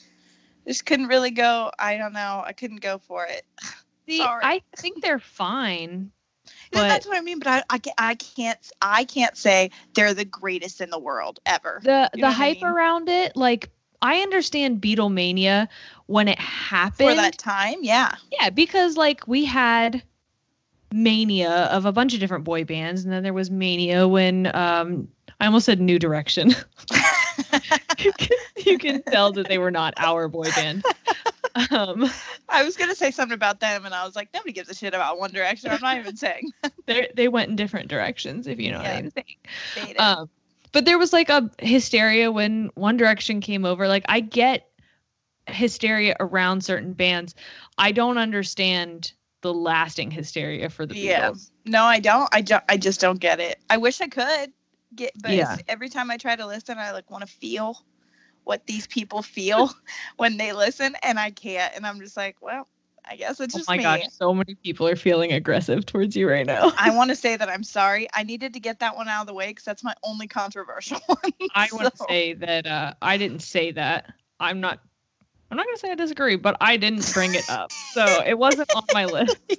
just 0.66 0.86
couldn't 0.86 1.08
really 1.08 1.32
go. 1.32 1.70
I 1.78 1.96
don't 1.98 2.12
know. 2.12 2.42
I 2.46 2.52
couldn't 2.52 2.80
go 2.80 2.98
for 2.98 3.26
it. 3.26 3.44
See, 4.06 4.18
Sorry. 4.18 4.42
I 4.44 4.62
think 4.76 5.02
they're 5.02 5.18
fine. 5.18 6.10
But- 6.72 6.88
that's 6.88 7.06
what 7.06 7.16
I 7.16 7.20
mean. 7.22 7.38
But 7.38 7.48
I, 7.48 7.62
I, 7.70 8.10
I 8.10 8.14
can't. 8.16 8.58
I 8.82 9.04
can't 9.04 9.36
say 9.36 9.70
they're 9.94 10.14
the 10.14 10.24
greatest 10.26 10.80
in 10.80 10.90
the 10.90 10.98
world 10.98 11.40
ever. 11.46 11.80
The 11.82 12.10
You 12.14 12.20
the 12.20 12.22
know 12.22 12.28
I 12.28 12.32
hype 12.32 12.56
mean? 12.56 12.66
around 12.66 13.08
it, 13.08 13.36
like 13.36 13.70
I 14.04 14.18
understand 14.18 14.82
Beatlemania 14.82 15.66
when 16.06 16.28
it 16.28 16.38
happened. 16.38 17.08
For 17.08 17.14
that 17.14 17.38
time, 17.38 17.78
yeah. 17.80 18.14
Yeah, 18.30 18.50
because 18.50 18.98
like 18.98 19.26
we 19.26 19.46
had 19.46 20.02
mania 20.92 21.64
of 21.72 21.86
a 21.86 21.92
bunch 21.92 22.12
of 22.12 22.20
different 22.20 22.44
boy 22.44 22.64
bands, 22.64 23.02
and 23.04 23.12
then 23.12 23.22
there 23.22 23.32
was 23.32 23.50
mania 23.50 24.06
when 24.06 24.54
um 24.54 25.08
I 25.40 25.46
almost 25.46 25.64
said 25.66 25.80
New 25.80 25.98
Direction. 25.98 26.50
you, 27.98 28.12
can, 28.12 28.38
you 28.64 28.78
can 28.78 29.02
tell 29.02 29.32
that 29.32 29.48
they 29.48 29.58
were 29.58 29.70
not 29.70 29.94
our 29.96 30.28
boy 30.28 30.50
band. 30.54 30.84
Um, 31.70 32.10
I 32.48 32.62
was 32.62 32.76
gonna 32.76 32.94
say 32.94 33.10
something 33.10 33.34
about 33.34 33.60
them, 33.60 33.86
and 33.86 33.94
I 33.94 34.04
was 34.04 34.14
like, 34.14 34.28
nobody 34.34 34.52
gives 34.52 34.68
a 34.68 34.74
shit 34.74 34.92
about 34.92 35.18
One 35.18 35.30
Direction. 35.30 35.70
I'm 35.70 35.80
not 35.80 35.98
even 35.98 36.16
saying. 36.16 36.52
they 36.86 37.08
they 37.14 37.28
went 37.28 37.48
in 37.48 37.56
different 37.56 37.88
directions, 37.88 38.46
if 38.46 38.60
you 38.60 38.70
know 38.70 38.82
Yeah. 38.82 38.94
what 38.94 39.04
I'm 39.04 39.10
saying. 39.76 39.94
Um, 39.98 40.30
but 40.74 40.84
there 40.84 40.98
was 40.98 41.12
like 41.12 41.30
a 41.30 41.50
hysteria 41.60 42.30
when 42.30 42.70
One 42.74 42.96
Direction 42.98 43.40
came 43.40 43.64
over. 43.64 43.88
Like 43.88 44.04
I 44.08 44.20
get 44.20 44.68
hysteria 45.46 46.16
around 46.18 46.64
certain 46.64 46.92
bands. 46.92 47.34
I 47.78 47.92
don't 47.92 48.18
understand 48.18 49.12
the 49.40 49.54
lasting 49.54 50.10
hysteria 50.10 50.68
for 50.68 50.84
the 50.84 50.94
Beatles. 50.94 51.02
Yeah. 51.04 51.32
No, 51.64 51.84
I 51.84 52.00
don't. 52.00 52.28
I, 52.32 52.42
ju- 52.42 52.58
I 52.68 52.76
just 52.76 53.00
don't 53.00 53.20
get 53.20 53.38
it. 53.38 53.58
I 53.70 53.76
wish 53.76 54.00
I 54.00 54.08
could 54.08 54.52
get, 54.94 55.12
but 55.22 55.30
Yeah. 55.30 55.56
every 55.68 55.88
time 55.90 56.10
I 56.10 56.16
try 56.16 56.34
to 56.34 56.46
listen, 56.46 56.76
I 56.76 56.90
like 56.90 57.08
want 57.08 57.26
to 57.26 57.32
feel 57.32 57.80
what 58.42 58.66
these 58.66 58.86
people 58.88 59.22
feel 59.22 59.70
when 60.16 60.38
they 60.38 60.52
listen, 60.52 60.96
and 61.02 61.20
I 61.20 61.30
can't. 61.30 61.72
And 61.76 61.86
I'm 61.86 62.00
just 62.00 62.16
like, 62.16 62.36
well, 62.40 62.66
I 63.06 63.16
guess 63.16 63.38
it's 63.40 63.54
just. 63.54 63.68
Oh 63.68 63.72
my 63.72 63.76
me. 63.76 63.82
gosh, 63.82 64.02
so 64.10 64.32
many 64.32 64.54
people 64.54 64.88
are 64.88 64.96
feeling 64.96 65.32
aggressive 65.32 65.84
towards 65.84 66.16
you 66.16 66.28
right 66.28 66.46
now. 66.46 66.72
I 66.76 66.90
want 66.90 67.10
to 67.10 67.16
say 67.24 67.36
that 67.36 67.48
I'm 67.48 67.62
sorry. 67.62 68.08
I 68.14 68.22
needed 68.22 68.54
to 68.54 68.60
get 68.60 68.80
that 68.80 68.96
one 68.96 69.08
out 69.08 69.22
of 69.22 69.26
the 69.26 69.34
way 69.34 69.48
because 69.48 69.64
that's 69.64 69.84
my 69.84 69.94
only 70.02 70.26
controversial 70.26 71.00
one. 71.06 71.32
I 71.54 71.68
want 71.72 71.94
to 71.94 72.04
say 72.08 72.34
that 72.34 72.66
uh, 72.66 72.94
I 73.02 73.18
didn't 73.18 73.40
say 73.40 73.72
that. 73.72 74.12
I'm 74.40 74.60
not. 74.60 74.80
I'm 75.50 75.56
not 75.56 75.66
gonna 75.66 75.78
say 75.78 75.90
I 75.90 75.94
disagree, 75.94 76.36
but 76.36 76.56
I 76.60 76.76
didn't 76.76 77.12
bring 77.12 77.34
it 77.34 77.48
up, 77.48 77.70
so 77.70 78.22
it 78.26 78.36
wasn't 78.36 78.68
on 78.74 78.84
my 78.92 79.04
list. 79.04 79.36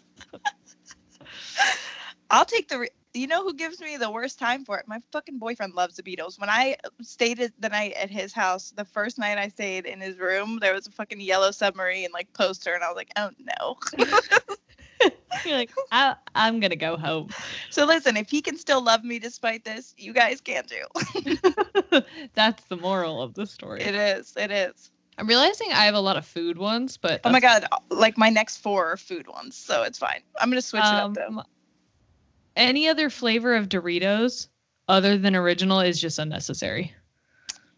I'll 2.29 2.45
take 2.45 2.67
the. 2.67 2.79
Re- 2.79 2.89
you 3.15 3.27
know 3.27 3.43
who 3.43 3.53
gives 3.53 3.79
me 3.79 3.97
the 3.97 4.09
worst 4.09 4.39
time 4.39 4.65
for 4.65 4.77
it? 4.77 4.87
My 4.87 4.99
fucking 5.11 5.39
boyfriend 5.39 5.73
loves 5.73 5.95
the 5.95 6.03
Beatles. 6.03 6.39
When 6.39 6.49
I 6.49 6.75
stayed 7.01 7.51
the 7.59 7.69
night 7.69 7.93
at 7.93 8.09
his 8.09 8.33
house, 8.33 8.71
the 8.75 8.85
first 8.85 9.17
night 9.17 9.37
I 9.37 9.47
stayed 9.47 9.85
in 9.85 10.01
his 10.01 10.17
room, 10.17 10.59
there 10.59 10.73
was 10.73 10.87
a 10.87 10.91
fucking 10.91 11.21
yellow 11.21 11.51
submarine 11.51 12.09
like 12.13 12.31
poster, 12.33 12.73
and 12.73 12.83
I 12.83 12.87
was 12.87 12.95
like, 12.95 13.11
oh 13.15 13.31
no. 13.39 13.77
You're 15.45 15.57
like, 15.57 15.71
I, 15.91 16.15
I'm 16.33 16.59
gonna 16.59 16.75
go 16.75 16.97
home. 16.97 17.29
so 17.69 17.85
listen, 17.85 18.17
if 18.17 18.29
he 18.29 18.41
can 18.41 18.57
still 18.57 18.83
love 18.83 19.03
me 19.03 19.19
despite 19.19 19.63
this, 19.63 19.93
you 19.97 20.13
guys 20.13 20.41
can 20.41 20.63
too. 20.65 22.01
That's 22.33 22.63
the 22.65 22.77
moral 22.77 23.21
of 23.21 23.33
the 23.33 23.45
story. 23.45 23.81
it 23.81 23.95
is. 23.95 24.33
It 24.35 24.51
is. 24.51 24.91
I'm 25.17 25.27
realizing 25.27 25.71
I 25.71 25.85
have 25.85 25.95
a 25.95 25.99
lot 25.99 26.17
of 26.17 26.25
food 26.25 26.57
ones, 26.57 26.97
but 26.97 27.21
Oh 27.23 27.29
my 27.29 27.39
god, 27.39 27.65
like 27.89 28.17
my 28.17 28.29
next 28.29 28.57
four 28.57 28.91
are 28.91 28.97
food 28.97 29.27
ones, 29.27 29.55
so 29.55 29.83
it's 29.83 29.97
fine. 29.97 30.21
I'm 30.39 30.49
gonna 30.49 30.61
switch 30.61 30.83
it 30.83 30.87
up 30.87 31.13
though. 31.13 31.27
Um, 31.27 31.43
Any 32.55 32.87
other 32.87 33.09
flavor 33.09 33.55
of 33.55 33.69
Doritos 33.69 34.47
other 34.87 35.17
than 35.17 35.35
original 35.35 35.79
is 35.81 35.99
just 35.99 36.19
unnecessary. 36.19 36.93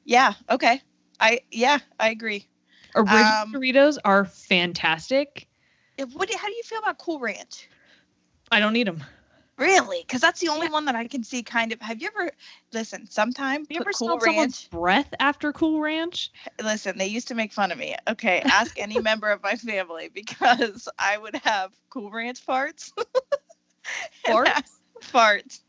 Yeah. 0.06 0.34
Okay. 0.50 0.82
I 1.20 1.42
yeah, 1.52 1.80
I 2.00 2.10
agree. 2.10 2.48
Original 2.96 3.24
Um, 3.44 3.54
Doritos 3.54 3.98
are 4.06 4.26
fantastic. 4.26 5.48
What? 6.14 6.30
do- 6.30 6.38
How 6.38 6.48
do 6.48 6.54
you 6.54 6.64
feel 6.64 6.80
about 6.80 6.98
Cool 7.00 7.20
Ranch? 7.20 7.70
I 8.52 8.60
don't 8.60 8.74
need 8.74 8.88
them. 8.88 9.04
Really? 9.58 10.04
Because 10.06 10.22
that's 10.22 10.40
the 10.40 10.50
only 10.50 10.68
Yeah. 10.68 10.74
one 10.74 10.86
that 10.86 10.96
I 10.96 11.08
can 11.08 11.24
see 11.24 11.42
kind 11.42 11.74
of. 11.74 11.82
Have 11.82 12.00
you 12.00 12.10
ever 12.16 12.30
listen? 12.72 13.10
Sometime 13.10 13.66
You 13.70 13.80
ever 13.82 13.92
Cool 13.92 14.08
smelled 14.20 14.22
someone's 14.22 14.68
breath 14.68 15.12
after 15.20 15.52
Cool 15.52 15.80
Ranch? 15.80 16.32
Listen, 16.62 17.00
they 17.00 17.08
used 17.08 17.30
to 17.30 17.36
make 17.36 17.52
fun 17.52 17.72
of 17.72 17.80
me. 17.80 17.96
Okay, 18.08 18.42
ask 18.46 18.78
any 18.78 19.00
member 19.02 19.32
of 19.32 19.42
my 19.42 19.56
family 19.56 20.10
because 20.14 20.88
I 21.00 21.18
would 21.18 21.36
have 21.38 21.74
Cool 21.90 22.12
Ranch 22.12 22.46
farts. 22.46 22.92
Farts? 24.26 24.48
I- 24.48 24.64
farts. 25.02 25.60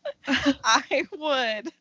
I 0.65 1.05
would 1.19 1.73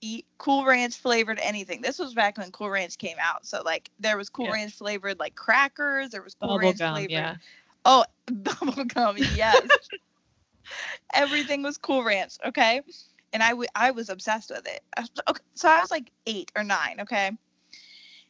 eat 0.00 0.26
Cool 0.38 0.64
Ranch 0.64 0.96
flavored 0.96 1.38
anything. 1.42 1.80
This 1.82 1.98
was 1.98 2.14
back 2.14 2.38
when 2.38 2.50
Cool 2.52 2.70
Ranch 2.70 2.98
came 2.98 3.16
out, 3.20 3.46
so 3.46 3.62
like 3.64 3.90
there 3.98 4.16
was 4.16 4.28
Cool 4.28 4.46
Yeah. 4.46 4.52
Ranch 4.52 4.72
flavored 4.74 5.18
like 5.18 5.34
crackers. 5.34 6.10
There 6.10 6.22
was 6.22 6.34
Cool 6.34 6.48
Bubble 6.50 6.58
Ranch 6.60 6.78
gum, 6.78 6.94
flavored. 6.94 7.10
yeah. 7.10 7.36
Oh, 7.84 8.04
bubblegum, 8.30 9.18
yes. 9.36 9.66
Everything 11.14 11.62
was 11.62 11.78
Cool 11.78 12.04
Ranch, 12.04 12.34
okay? 12.44 12.82
And 13.32 13.42
I, 13.42 13.50
w- 13.50 13.68
I 13.74 13.90
was 13.92 14.08
obsessed 14.10 14.50
with 14.50 14.66
it. 14.66 14.80
I 14.96 15.00
was- 15.02 15.10
Okay, 15.28 15.42
so 15.54 15.68
I 15.68 15.80
was 15.80 15.90
like 15.90 16.10
eight 16.26 16.52
or 16.54 16.62
nine, 16.64 17.00
okay? 17.00 17.30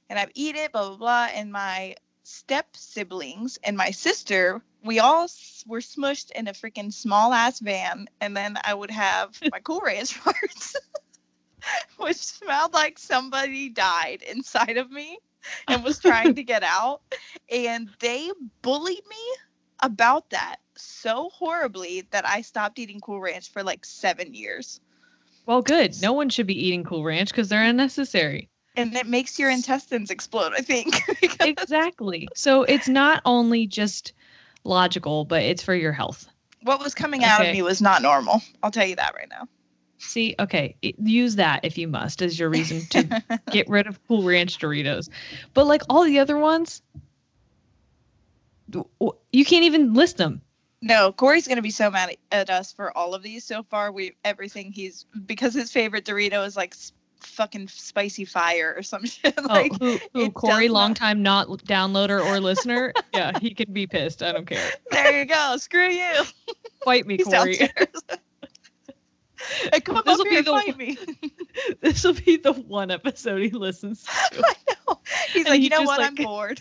And 0.09 0.19
I'd 0.19 0.31
eat 0.35 0.55
it, 0.55 0.73
blah, 0.73 0.89
blah, 0.89 0.97
blah. 0.97 1.29
And 1.35 1.53
my 1.53 1.97
step 2.23 2.69
siblings 2.77 3.59
and 3.65 3.77
my 3.77 3.91
sister, 3.91 4.63
we 4.83 4.99
all 5.01 5.29
were 5.67 5.81
smushed 5.81 6.31
in 6.33 6.49
a 6.49 6.53
freaking 6.53 6.93
small 6.93 7.33
ass 7.33 7.61
van. 7.61 8.09
And 8.21 8.37
then 8.37 8.57
I 8.63 8.75
would 8.75 8.91
have 8.91 9.39
my 9.53 9.61
Cool 9.61 9.81
Ranch 9.85 10.19
farts, 10.19 10.77
which 11.99 12.17
smelled 12.17 12.73
like 12.73 12.99
somebody 12.99 13.69
died 13.69 14.23
inside 14.23 14.77
of 14.77 14.91
me 14.91 15.19
and 15.67 15.85
was 15.85 15.99
trying 15.99 16.35
to 16.37 16.43
get 16.43 16.63
out. 16.63 17.01
And 17.51 17.89
they 18.01 18.31
bullied 18.63 19.07
me 19.09 19.17
about 19.81 20.31
that 20.31 20.57
so 20.77 21.31
horribly 21.33 22.07
that 22.11 22.27
I 22.27 22.43
stopped 22.43 22.79
eating 22.79 23.01
Cool 23.01 23.21
Ranch 23.21 23.51
for 23.51 23.63
like 23.63 23.85
seven 23.85 24.35
years. 24.35 24.81
Well, 25.47 25.63
good. 25.63 26.01
No 26.03 26.13
one 26.13 26.29
should 26.29 26.47
be 26.47 26.67
eating 26.67 26.85
Cool 26.85 27.05
Ranch 27.05 27.31
because 27.31 27.49
they're 27.49 27.65
unnecessary. 27.65 28.51
and 28.77 28.95
it 28.95 29.07
makes 29.07 29.39
your 29.39 29.51
intestines 29.51 30.11
explode. 30.11 30.53
I 30.57 30.61
think. 30.61 31.03
exactly. 31.41 32.29
So 32.35 32.63
it's 32.63 32.89
not 32.89 33.23
only 33.25 33.67
just 33.67 34.13
logical, 34.65 35.25
but 35.25 35.43
it's 35.43 35.63
for 35.63 35.75
your 35.75 35.93
health. 35.93 36.29
What 36.63 36.83
was 36.83 36.95
coming 36.95 37.25
out 37.25 37.45
of 37.45 37.53
me 37.53 37.63
was 37.63 37.81
not 37.81 38.03
normal. 38.03 38.43
I'll 38.63 38.71
tell 38.71 38.87
you 38.87 38.97
that 38.97 39.15
right 39.15 39.29
now. 39.29 39.49
See, 39.99 40.35
okay, 40.39 40.77
use 40.81 41.37
that 41.37 41.65
if 41.65 41.77
you 41.77 41.89
must 41.89 42.23
as 42.23 42.39
your 42.39 42.51
reason 42.51 42.83
to 42.91 43.41
get 43.51 43.69
rid 43.69 43.87
of 43.87 43.99
Cool 44.07 44.23
Ranch 44.23 44.59
Doritos. 44.59 45.09
But 45.55 45.67
like 45.67 45.83
all 45.89 46.05
the 46.05 46.21
other 46.21 46.39
ones, 46.39 46.83
you 48.73 49.45
can't 49.45 49.65
even 49.65 49.95
list 49.95 50.17
them. 50.17 50.43
No, 50.81 51.13
Corey's 51.13 51.49
gonna 51.49 51.63
be 51.63 51.71
so 51.71 51.91
mad 51.91 52.17
at 52.31 52.51
us 52.51 52.73
for 52.73 52.97
all 52.97 53.15
of 53.15 53.23
these 53.23 53.45
so 53.45 53.65
far. 53.65 53.91
We 53.91 54.15
everything 54.25 54.71
he's 54.71 55.07
because 55.27 55.53
his 55.53 55.73
favorite 55.73 56.05
Dorito 56.05 56.47
is 56.47 56.57
like 56.57 56.75
fucking 57.21 57.69
spicy 57.69 58.25
fire 58.25 58.75
or 58.77 58.83
some 58.83 59.05
shit. 59.07 59.35
Oh, 59.39 59.43
like, 59.49 59.73
oh, 59.81 59.99
who, 60.13 60.21
who 60.25 60.31
Corey, 60.31 60.65
does 60.69 60.73
not- 60.73 60.81
longtime 60.81 61.23
not 61.23 61.49
downloader 61.49 62.25
or 62.25 62.41
listener? 62.41 62.93
yeah, 63.15 63.39
he 63.39 63.55
can 63.55 63.73
be 63.73 63.87
pissed. 63.87 64.23
I 64.23 64.33
don't 64.33 64.47
care. 64.47 64.71
there 64.91 65.19
you 65.19 65.25
go. 65.27 65.57
Screw 65.59 65.89
you. 65.89 66.23
Fight 66.85 67.07
me, 67.07 67.17
He's 67.19 67.27
Corey. 67.27 67.59
Hey, 69.73 69.81
come 69.81 70.03
This'll 70.05 70.25
here 70.25 70.43
be 70.43 70.45
the- 70.45 70.51
fight 70.51 70.77
me. 70.77 70.99
this 71.81 72.03
will 72.05 72.15
be 72.15 72.37
the 72.37 72.53
one 72.53 72.91
episode 72.91 73.41
he 73.41 73.51
listens 73.51 74.03
to. 74.03 74.11
I 74.45 74.55
know. 74.89 75.01
He's 75.33 75.37
And 75.37 75.51
like, 75.51 75.59
he 75.59 75.65
you 75.65 75.71
know 75.71 75.83
what? 75.83 75.99
like- 76.01 76.09
I'm 76.09 76.15
bored. 76.17 76.61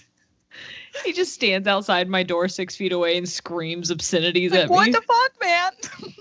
He 1.05 1.13
just 1.13 1.33
stands 1.33 1.67
outside 1.67 2.07
my 2.07 2.23
door 2.23 2.47
six 2.47 2.75
feet 2.75 2.91
away 2.91 3.17
and 3.17 3.27
screams 3.29 3.91
obscenities 3.91 4.51
Like, 4.51 4.61
at 4.61 4.69
what 4.69 4.87
me. 4.87 4.93
What 4.93 5.01
the 5.01 5.07
fuck, 5.07 6.03
man? 6.03 6.13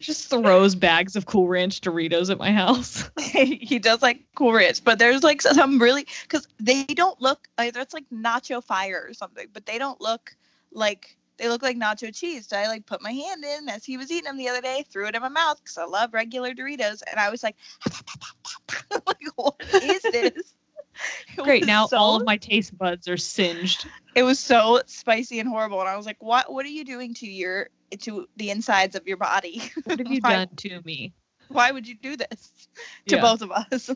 Just 0.00 0.30
throws 0.30 0.74
bags 0.74 1.14
of 1.14 1.26
Cool 1.26 1.46
Ranch 1.46 1.80
Doritos 1.80 2.30
at 2.30 2.38
my 2.38 2.52
house. 2.52 3.08
he 3.32 3.78
does 3.78 4.02
like 4.02 4.24
Cool 4.34 4.52
Ranch, 4.52 4.82
but 4.82 4.98
there's 4.98 5.22
like 5.22 5.42
some 5.42 5.80
really 5.80 6.06
because 6.22 6.48
they 6.58 6.84
don't 6.84 7.20
look 7.20 7.46
uh, 7.58 7.62
either. 7.62 7.80
It's 7.80 7.94
like 7.94 8.08
nacho 8.12 8.62
fire 8.62 9.04
or 9.06 9.14
something, 9.14 9.46
but 9.52 9.66
they 9.66 9.78
don't 9.78 10.00
look 10.00 10.34
like 10.72 11.16
they 11.36 11.48
look 11.48 11.62
like 11.62 11.78
nacho 11.78 12.14
cheese. 12.14 12.46
So 12.48 12.56
I 12.56 12.66
like 12.66 12.86
put 12.86 13.02
my 13.02 13.12
hand 13.12 13.44
in 13.44 13.68
as 13.68 13.84
he 13.84 13.96
was 13.96 14.10
eating 14.10 14.24
them 14.24 14.36
the 14.36 14.48
other 14.48 14.60
day, 14.60 14.84
threw 14.90 15.06
it 15.06 15.14
in 15.14 15.22
my 15.22 15.28
mouth 15.28 15.58
because 15.58 15.78
I 15.78 15.84
love 15.84 16.12
regular 16.12 16.54
Doritos, 16.54 17.02
and 17.08 17.18
I 17.18 17.30
was 17.30 17.42
like, 17.42 17.56
like 18.90 19.16
what 19.36 19.56
is 19.82 20.02
this? 20.02 20.54
Great, 21.36 21.66
now 21.66 21.88
all 21.92 22.16
of 22.16 22.24
my 22.26 22.36
taste 22.36 22.76
buds 22.76 23.08
are 23.08 23.16
singed. 23.16 23.86
it 24.14 24.22
was 24.22 24.38
so 24.38 24.80
spicy 24.86 25.38
and 25.40 25.48
horrible, 25.48 25.80
and 25.80 25.88
I 25.88 25.96
was 25.96 26.06
like, 26.06 26.22
what? 26.22 26.52
What 26.52 26.64
are 26.66 26.70
you 26.70 26.84
doing 26.84 27.14
to 27.14 27.26
your 27.26 27.68
to 28.00 28.28
the 28.36 28.50
insides 28.50 28.94
of 28.96 29.06
your 29.06 29.16
body? 29.16 29.62
What 29.84 29.98
have 29.98 30.10
you 30.12 30.20
Why- 30.20 30.30
done 30.32 30.48
to 30.58 30.80
me? 30.84 31.12
Why 31.48 31.70
would 31.72 31.88
you 31.88 31.94
do 31.96 32.16
this 32.16 32.52
to 33.08 33.16
Yeah. 33.16 33.22
both 33.22 33.42
of 33.42 33.50
us? 33.50 33.90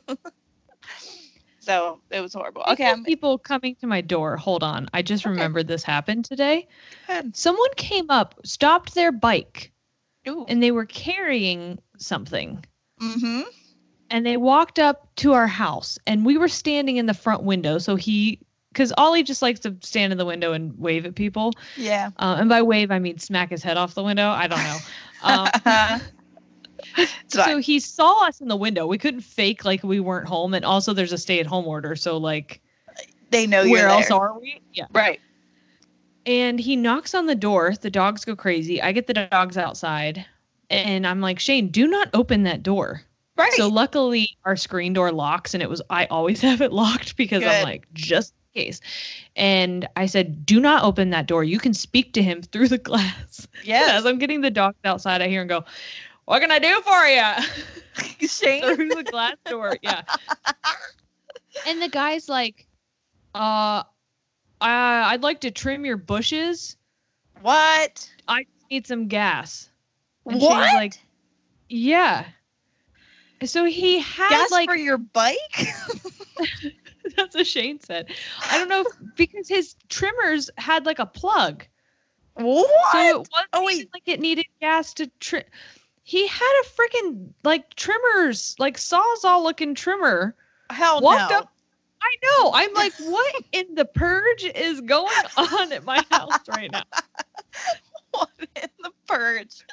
so 1.60 2.00
it 2.10 2.20
was 2.20 2.32
horrible. 2.34 2.64
Okay, 2.68 2.86
I'm 2.86 3.04
people 3.04 3.38
coming 3.38 3.76
to 3.76 3.86
my 3.86 4.00
door. 4.00 4.36
Hold 4.36 4.62
on, 4.62 4.88
I 4.92 5.02
just 5.02 5.24
Okay. 5.24 5.30
remembered 5.30 5.66
this 5.68 5.82
happened 5.84 6.24
today. 6.24 6.66
Someone 7.32 7.70
came 7.76 8.10
up, 8.10 8.34
stopped 8.44 8.94
their 8.94 9.12
bike, 9.12 9.72
Ooh. 10.28 10.44
and 10.48 10.62
they 10.62 10.70
were 10.72 10.84
carrying 10.86 11.78
something. 11.98 12.64
Mm-hmm. 13.00 13.42
And 14.10 14.24
they 14.24 14.36
walked 14.36 14.78
up 14.78 15.08
to 15.16 15.32
our 15.32 15.46
house, 15.46 15.98
and 16.06 16.24
we 16.24 16.36
were 16.36 16.48
standing 16.48 16.96
in 16.98 17.06
the 17.06 17.14
front 17.14 17.42
window. 17.42 17.78
So 17.78 17.96
he, 17.96 18.38
because 18.72 18.92
Ollie 18.96 19.22
just 19.22 19.42
likes 19.42 19.60
to 19.60 19.76
stand 19.80 20.12
in 20.12 20.18
the 20.18 20.26
window 20.26 20.52
and 20.52 20.78
wave 20.78 21.06
at 21.06 21.14
people. 21.14 21.52
Yeah. 21.76 22.10
Uh, 22.18 22.36
and 22.38 22.48
by 22.48 22.62
wave, 22.62 22.90
I 22.90 22.98
mean 22.98 23.18
smack 23.18 23.50
his 23.50 23.62
head 23.62 23.76
off 23.76 23.94
the 23.94 24.02
window. 24.02 24.28
I 24.28 24.46
don't 24.46 24.62
know. 24.62 24.78
Um, 25.22 26.00
so 27.28 27.58
he 27.58 27.80
saw 27.80 28.26
us 28.26 28.40
in 28.40 28.48
the 28.48 28.56
window. 28.56 28.86
We 28.86 28.98
couldn't 28.98 29.22
fake 29.22 29.64
like 29.64 29.82
we 29.82 30.00
weren't 30.00 30.28
home, 30.28 30.54
and 30.54 30.64
also 30.64 30.92
there's 30.92 31.12
a 31.12 31.18
stay-at-home 31.18 31.66
order. 31.66 31.96
So 31.96 32.18
like, 32.18 32.60
they 33.30 33.46
know 33.46 33.66
where 33.68 33.88
else 33.88 34.08
there. 34.08 34.16
are 34.18 34.38
we? 34.38 34.60
Yeah. 34.72 34.86
Right. 34.92 35.20
And 36.26 36.58
he 36.58 36.76
knocks 36.76 37.14
on 37.14 37.26
the 37.26 37.34
door. 37.34 37.74
The 37.80 37.90
dogs 37.90 38.24
go 38.24 38.36
crazy. 38.36 38.80
I 38.80 38.92
get 38.92 39.06
the 39.06 39.14
dogs 39.14 39.56
outside, 39.56 40.24
and 40.70 41.06
I'm 41.06 41.20
like, 41.20 41.38
Shane, 41.38 41.68
do 41.68 41.86
not 41.86 42.08
open 42.14 42.44
that 42.44 42.62
door. 42.62 43.02
Right. 43.36 43.52
So 43.54 43.68
luckily, 43.68 44.36
our 44.44 44.56
screen 44.56 44.92
door 44.92 45.10
locks, 45.10 45.54
and 45.54 45.62
it 45.62 45.68
was 45.68 45.82
I 45.90 46.06
always 46.06 46.40
have 46.42 46.60
it 46.60 46.72
locked 46.72 47.16
because 47.16 47.42
I'm 47.42 47.64
like 47.64 47.86
just 47.92 48.32
in 48.54 48.62
case. 48.62 48.80
And 49.34 49.88
I 49.96 50.06
said, 50.06 50.46
do 50.46 50.60
not 50.60 50.84
open 50.84 51.10
that 51.10 51.26
door. 51.26 51.42
You 51.42 51.58
can 51.58 51.74
speak 51.74 52.12
to 52.14 52.22
him 52.22 52.42
through 52.42 52.68
the 52.68 52.78
glass. 52.90 53.46
yes. 53.64 53.90
As 53.90 54.06
I'm 54.06 54.18
getting 54.18 54.40
the 54.40 54.50
dogs 54.50 54.78
outside, 54.84 55.20
I 55.22 55.28
hear 55.28 55.42
him 55.42 55.48
go, 55.48 55.64
"What 56.26 56.40
can 56.40 56.50
I 56.52 56.58
do 56.58 56.80
for 56.82 57.06
you?" 57.06 58.28
Shane. 58.28 58.74
through 58.74 58.88
the 58.90 59.04
glass 59.04 59.36
door. 59.46 59.76
Yeah. 59.82 60.02
And 61.66 61.80
the 61.80 61.88
guy's 61.88 62.28
like, 62.28 62.66
uh, 63.34 63.82
I, 64.60 65.12
I'd 65.12 65.22
like 65.22 65.40
to 65.42 65.50
trim 65.50 65.84
your 65.84 65.96
bushes. 65.96 66.76
What? 67.42 68.10
I 68.26 68.46
need 68.70 68.86
some 68.86 69.08
gas. 69.08 69.68
And 70.26 70.40
what? 70.40 70.64
Shane's 70.64 70.74
like, 70.74 70.94
yeah. 71.68 72.24
So 73.46 73.64
he 73.64 74.00
had 74.00 74.30
Gas 74.30 74.50
like 74.50 74.68
for 74.68 74.76
your 74.76 74.98
bike? 74.98 75.38
that's 77.16 77.35
what 77.35 77.46
Shane 77.46 77.80
said. 77.80 78.09
I 78.50 78.59
don't 78.59 78.68
know 78.68 78.83
if, 78.83 78.87
because 79.16 79.48
his 79.48 79.74
trimmers 79.88 80.50
had 80.57 80.87
like 80.87 80.98
a 80.98 81.07
plug. 81.07 81.64
what? 82.35 82.92
So 82.92 82.98
it 82.98 83.16
wasn't 83.16 83.48
Oh, 83.52 83.64
wait. 83.64 83.88
like 83.92 84.02
it 84.07 84.20
needed 84.20 84.46
gas 84.61 84.94
to 84.94 85.11
trim. 85.20 85.44
He 86.02 86.26
had 86.26 86.62
a 86.62 86.66
freaking 86.66 87.30
like 87.44 87.74
trimmers, 87.74 88.57
like 88.59 88.76
sawzall 88.76 89.42
looking 89.42 89.74
trimmer. 89.74 90.35
Hell 90.70 91.00
walked 91.00 91.30
no. 91.30 91.38
up- 91.38 91.50
I 92.02 92.16
know. 92.22 92.50
I'm 92.52 92.74
like, 92.74 92.92
what 92.98 93.35
in 93.52 93.74
the 93.74 93.87
purge 93.87 94.44
is 94.44 94.83
going 94.83 95.09
on 95.38 95.72
at 95.72 95.85
my 95.85 96.04
house 96.11 96.38
right 96.48 96.70
now? 96.70 96.83
What 98.11 98.28
in 98.38 98.68
the 98.83 98.90
purge? 99.07 99.64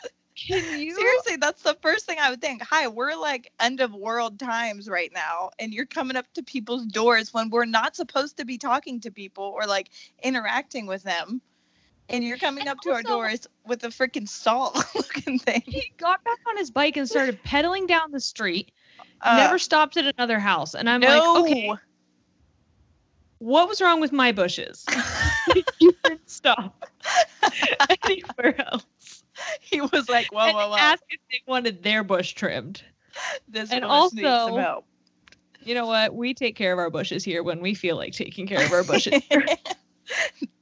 Can 0.47 0.79
you? 0.79 0.95
Seriously, 0.95 1.35
that's 1.37 1.61
the 1.61 1.77
first 1.81 2.05
thing 2.05 2.17
I 2.19 2.29
would 2.29 2.41
think. 2.41 2.61
Hi, 2.63 2.87
we're 2.87 3.15
like 3.15 3.51
end 3.59 3.81
of 3.81 3.93
world 3.93 4.39
times 4.39 4.89
right 4.89 5.11
now, 5.13 5.51
and 5.59 5.73
you're 5.73 5.85
coming 5.85 6.17
up 6.17 6.31
to 6.33 6.43
people's 6.43 6.85
doors 6.85 7.33
when 7.33 7.49
we're 7.49 7.65
not 7.65 7.95
supposed 7.95 8.37
to 8.37 8.45
be 8.45 8.57
talking 8.57 8.99
to 9.01 9.11
people 9.11 9.43
or 9.43 9.65
like 9.65 9.89
interacting 10.23 10.87
with 10.87 11.03
them. 11.03 11.41
And 12.09 12.25
you're 12.25 12.37
coming 12.37 12.63
And 12.63 12.71
up 12.71 12.81
to 12.81 12.91
our 12.91 13.03
doors 13.03 13.47
with 13.65 13.85
a 13.85 13.87
freaking 13.87 14.27
saw 14.27 14.73
looking 14.95 15.39
thing. 15.39 15.63
He 15.65 15.93
got 15.97 16.21
back 16.25 16.39
on 16.49 16.57
his 16.57 16.69
bike 16.69 16.97
and 16.97 17.07
started 17.07 17.41
pedaling 17.43 17.87
down 17.87 18.11
the 18.11 18.19
street. 18.19 18.71
Uh, 19.21 19.37
never 19.37 19.57
stopped 19.57 19.95
at 19.95 20.05
another 20.05 20.39
house, 20.39 20.75
and 20.75 20.89
I'm 20.89 20.99
no. 20.99 21.07
like, 21.07 21.43
okay, 21.43 21.71
what 23.41 23.67
was 23.67 23.81
wrong 23.81 24.01
with 24.01 24.11
my 24.11 24.31
bushes? 24.31 24.85
you 25.79 25.95
didn't 26.03 26.29
stop 26.29 26.87
anywhere 28.05 28.61
else. 28.61 28.85
he 29.61 29.81
was 29.81 30.09
like, 30.09 30.31
whoa, 30.31 30.51
whoa, 30.51 30.69
whoa. 30.69 30.75
asked 30.77 31.03
if 31.09 31.19
they 31.31 31.41
wanted 31.47 31.83
their 31.83 32.03
bush 32.03 32.33
trimmed. 32.33 32.83
this 33.47 33.71
and 33.71 33.81
bush 33.81 34.13
needs 34.13 34.27
also- 34.27 34.47
some 34.47 34.59
help. 34.59 34.85
You 35.63 35.75
know 35.75 35.85
what? 35.85 36.15
We 36.15 36.33
take 36.33 36.55
care 36.55 36.73
of 36.73 36.79
our 36.79 36.89
bushes 36.89 37.23
here 37.23 37.43
when 37.43 37.61
we 37.61 37.75
feel 37.75 37.95
like 37.95 38.13
taking 38.13 38.47
care 38.47 38.65
of 38.65 38.71
our 38.71 38.83
bushes. 38.83 39.21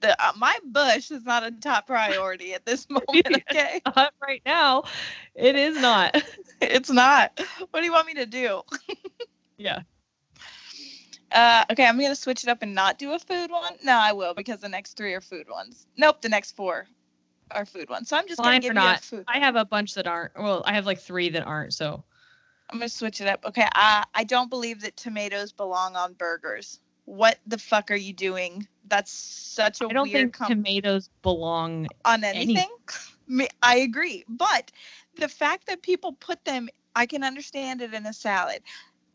the, 0.01 0.21
uh, 0.21 0.33
my 0.35 0.57
bush 0.65 1.09
is 1.09 1.23
not 1.23 1.43
a 1.45 1.51
top 1.51 1.87
priority 1.87 2.53
at 2.53 2.65
this 2.65 2.85
moment. 2.89 3.43
Okay, 3.49 3.81
right 4.21 4.41
now, 4.45 4.83
it 5.35 5.55
is 5.55 5.79
not. 5.79 6.21
it's 6.61 6.89
not. 6.89 7.39
What 7.71 7.79
do 7.79 7.85
you 7.85 7.93
want 7.93 8.07
me 8.07 8.15
to 8.15 8.25
do? 8.25 8.61
Yeah. 9.57 9.81
Uh, 11.31 11.63
okay, 11.71 11.85
I'm 11.85 11.99
gonna 11.99 12.15
switch 12.15 12.43
it 12.43 12.49
up 12.49 12.61
and 12.61 12.73
not 12.73 12.97
do 12.97 13.13
a 13.13 13.19
food 13.19 13.51
one. 13.51 13.75
No, 13.83 13.93
I 13.93 14.13
will 14.13 14.33
because 14.33 14.59
the 14.59 14.69
next 14.69 14.97
three 14.97 15.13
are 15.13 15.21
food 15.21 15.47
ones. 15.49 15.85
Nope, 15.95 16.21
the 16.21 16.29
next 16.29 16.55
four 16.55 16.87
are 17.51 17.65
food 17.65 17.89
ones. 17.89 18.09
So 18.09 18.17
I'm 18.17 18.27
just 18.27 18.41
gonna 18.41 18.59
give 18.59 18.71
are 18.71 18.73
you 18.73 18.79
not. 18.79 19.01
food. 19.01 19.25
I 19.27 19.39
have 19.39 19.55
a 19.55 19.65
bunch 19.65 19.95
that 19.95 20.07
aren't. 20.07 20.37
Well, 20.37 20.63
I 20.65 20.73
have 20.73 20.85
like 20.85 20.99
three 20.99 21.29
that 21.29 21.45
aren't. 21.45 21.73
So 21.73 22.03
I'm 22.69 22.79
gonna 22.79 22.89
switch 22.89 23.21
it 23.21 23.27
up. 23.27 23.45
Okay, 23.45 23.67
I 23.73 24.03
I 24.13 24.23
don't 24.23 24.49
believe 24.49 24.81
that 24.81 24.95
tomatoes 24.97 25.51
belong 25.51 25.95
on 25.95 26.13
burgers. 26.13 26.79
What 27.05 27.39
the 27.47 27.57
fuck 27.57 27.89
are 27.91 27.95
you 27.95 28.13
doing? 28.13 28.67
That's 28.87 29.11
such 29.11 29.81
a 29.81 29.85
I 29.85 29.93
don't 29.93 30.03
weird 30.03 30.21
think 30.21 30.33
com- 30.33 30.47
tomatoes 30.49 31.09
belong. 31.23 31.87
on 32.05 32.23
any- 32.23 32.39
anything. 32.39 32.69
Me- 33.27 33.49
I 33.61 33.77
agree, 33.77 34.25
but 34.27 34.71
the 35.15 35.27
fact 35.27 35.67
that 35.67 35.81
people 35.83 36.13
put 36.13 36.43
them, 36.45 36.67
I 36.95 37.05
can 37.05 37.23
understand 37.23 37.81
it 37.81 37.93
in 37.93 38.05
a 38.05 38.13
salad. 38.13 38.61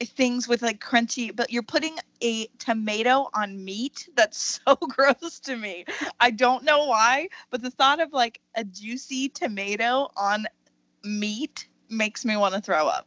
Things 0.01 0.49
with 0.49 0.63
like 0.63 0.81
crunchy, 0.81 1.35
but 1.35 1.51
you're 1.51 1.63
putting 1.63 1.97
a 2.23 2.47
tomato 2.59 3.29
on 3.33 3.65
meat. 3.65 4.09
That's 4.15 4.61
so 4.67 4.77
gross 4.77 5.41
to 5.41 5.57
me. 5.57 5.85
I 6.21 6.31
don't 6.31 6.65
know 6.65 6.87
why, 6.87 7.29
but 7.51 7.63
the 7.63 7.71
thought 7.71 8.01
of 8.01 8.13
like 8.13 8.41
a 8.55 8.65
juicy 8.65 9.29
tomato 9.29 10.09
on 10.17 10.47
meat 11.05 11.69
makes 11.89 12.25
me 12.25 12.37
want 12.37 12.55
to 12.55 12.61
throw 12.61 12.89
up. 12.89 13.07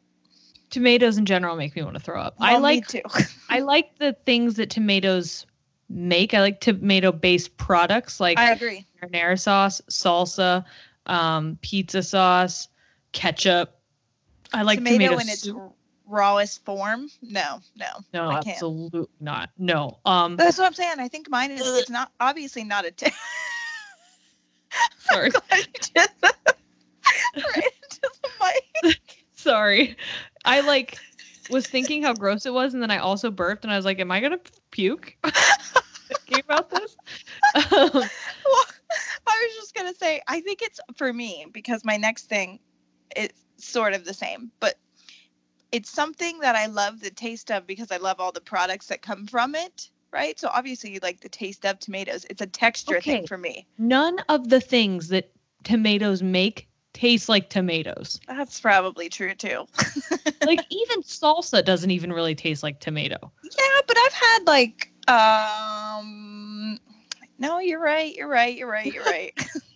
Tomatoes 0.69 1.17
in 1.17 1.25
general 1.25 1.55
make 1.55 1.75
me 1.75 1.83
want 1.83 1.95
to 1.95 2.01
throw 2.01 2.19
up. 2.19 2.35
I 2.39 2.53
Well, 2.53 2.59
me 2.59 2.81
like 2.81 2.87
too. 2.87 3.01
I 3.49 3.59
like 3.59 3.97
the 3.97 4.13
things 4.25 4.55
that 4.55 4.69
tomatoes 4.69 5.45
make. 5.89 6.33
I 6.33 6.41
like 6.41 6.59
tomato 6.59 7.11
based 7.11 7.57
products 7.57 8.19
like 8.19 8.37
I 8.37 8.51
agree. 8.51 8.85
marinara 9.01 9.39
sauce, 9.39 9.81
salsa, 9.89 10.65
um, 11.05 11.57
pizza 11.61 12.03
sauce, 12.03 12.67
ketchup. 13.11 13.79
I 14.53 14.63
like 14.63 14.79
tomato, 14.79 15.17
tomato, 15.17 15.35
soup. 15.35 15.76
Rawest 16.07 16.63
form, 16.65 17.09
no, 17.21 17.59
no, 17.75 17.85
No, 18.13 18.29
I 18.29 18.33
can't. 18.35 18.47
absolutely 18.47 19.07
not. 19.19 19.49
No. 19.57 19.99
Um 20.05 20.35
That's 20.37 20.57
what 20.57 20.65
I'm 20.67 20.73
saying. 20.73 20.99
I 20.99 21.07
think 21.07 21.29
mine 21.29 21.51
is. 21.51 21.61
It's 21.65 21.89
not 21.89 22.11
obviously 22.19 22.63
not 22.63 22.85
a. 22.85 22.91
T- 22.91 23.11
sorry. 24.99 25.29
Glad 25.49 25.59
you 25.59 25.63
just 25.95 26.13
right 26.23 27.73
into 27.83 28.11
the 28.23 28.29
mic. 28.83 28.99
Sorry. 29.33 29.97
I 30.45 30.61
like 30.61 30.97
was 31.49 31.65
thinking 31.67 32.03
how 32.03 32.13
gross 32.13 32.45
it 32.45 32.53
was 32.53 32.73
and 32.73 32.83
then 32.83 32.91
I 32.91 32.97
also 32.97 33.31
burped 33.31 33.63
and 33.63 33.71
I 33.71 33.77
was 33.77 33.85
like, 33.85 33.99
am 33.99 34.11
I 34.11 34.19
gonna 34.19 34.39
puke? 34.71 35.15
Thinking 36.07 36.43
about 36.43 36.69
this. 36.69 36.95
Um, 37.55 37.89
Well, 37.93 38.65
I 39.27 39.47
was 39.47 39.55
just 39.55 39.75
gonna 39.75 39.93
say, 39.95 40.21
I 40.27 40.41
think 40.41 40.61
it's 40.61 40.79
for 40.95 41.11
me 41.11 41.45
because 41.51 41.83
my 41.85 41.97
next 41.97 42.25
thing 42.29 42.59
is 43.15 43.29
sort 43.57 43.93
of 43.93 44.05
the 44.05 44.13
same, 44.13 44.51
but 44.59 44.75
it's 45.71 45.89
something 45.89 46.39
that 46.39 46.55
I 46.55 46.67
love 46.67 46.99
the 46.99 47.09
taste 47.09 47.51
of 47.51 47.67
because 47.67 47.91
I 47.91 47.97
love 47.97 48.19
all 48.19 48.31
the 48.31 48.41
products 48.41 48.87
that 48.87 49.01
come 49.01 49.27
from 49.27 49.55
it. 49.55 49.89
Right. 50.11 50.39
So 50.39 50.49
obviously 50.51 50.91
you 50.93 50.99
like 51.03 51.19
the 51.19 51.29
taste 51.29 51.65
of 51.65 51.79
tomatoes. 51.79 52.25
It's 52.29 52.41
a 52.41 52.47
texture 52.47 52.97
Okay. 52.97 53.17
thing 53.17 53.27
for 53.27 53.37
me. 53.37 53.67
none 53.77 54.19
of 54.29 54.49
the 54.49 54.61
things 54.61 55.09
that 55.09 55.29
tomatoes 55.63 56.23
make 56.23 56.67
taste 56.93 57.27
like 57.29 57.49
tomatoes. 57.49 58.19
That's 58.27 58.59
probably 58.59 59.09
true 59.09 59.35
too. 59.35 59.67
Like 60.41 60.61
even 60.69 61.01
salsa 61.03 61.63
doesn't 61.65 61.91
even 61.91 62.13
really 62.13 62.35
taste 62.35 62.63
like 62.63 62.79
tomato. 62.79 63.17
Yeah, 63.43 63.81
but 63.85 63.97
I've 63.97 64.13
had 64.13 64.39
like 64.47 64.91
um 65.07 66.79
no, 67.39 67.59
you're 67.59 67.81
right, 67.81 68.15
you're 68.15 68.27
right, 68.29 68.55
you're 68.55 68.69
right, 68.69 68.91
you're 68.91 69.03
right. 69.03 69.33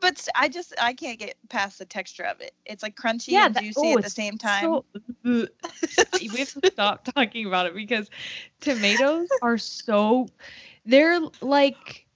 but 0.00 0.28
I 0.34 0.48
just 0.48 0.74
I 0.80 0.92
can't 0.94 1.18
get 1.18 1.36
past 1.48 1.78
the 1.78 1.84
texture 1.84 2.24
of 2.24 2.40
it. 2.40 2.52
It's 2.64 2.82
like 2.82 2.96
crunchy 2.96 3.28
Yeah, 3.28 3.46
and 3.46 3.54
that- 3.54 3.62
juicy 3.62 3.80
oh, 3.82 3.98
at 3.98 4.04
the 4.04 4.10
same 4.10 4.38
time. 4.38 4.64
So, 4.64 4.84
we 5.24 5.48
have 6.20 6.52
to 6.62 6.70
stop 6.72 7.04
talking 7.14 7.46
about 7.46 7.66
it 7.66 7.74
because 7.74 8.10
tomatoes 8.60 9.28
are 9.42 9.58
so 9.58 10.28
they're 10.86 11.20
like 11.40 12.06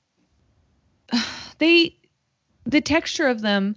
they 1.59 1.97
the 2.65 2.81
texture 2.81 3.29
of 3.29 3.41
them 3.41 3.77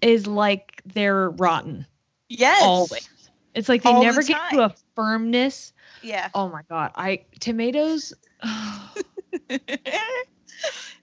is 0.00 0.26
like 0.26 0.82
they're 0.84 1.30
rotten 1.30 1.86
yes. 2.28 2.62
always. 2.62 3.08
It's 3.54 3.68
like 3.68 3.82
they 3.82 3.90
All 3.90 4.00
the 4.00 4.06
never 4.06 4.22
get 4.22 4.50
to 4.50 4.64
a 4.64 4.74
firmness. 4.96 5.72
Yeah. 6.02 6.28
Oh 6.34 6.48
my 6.48 6.62
god, 6.68 6.90
I 6.96 7.24
tomatoes 7.38 8.12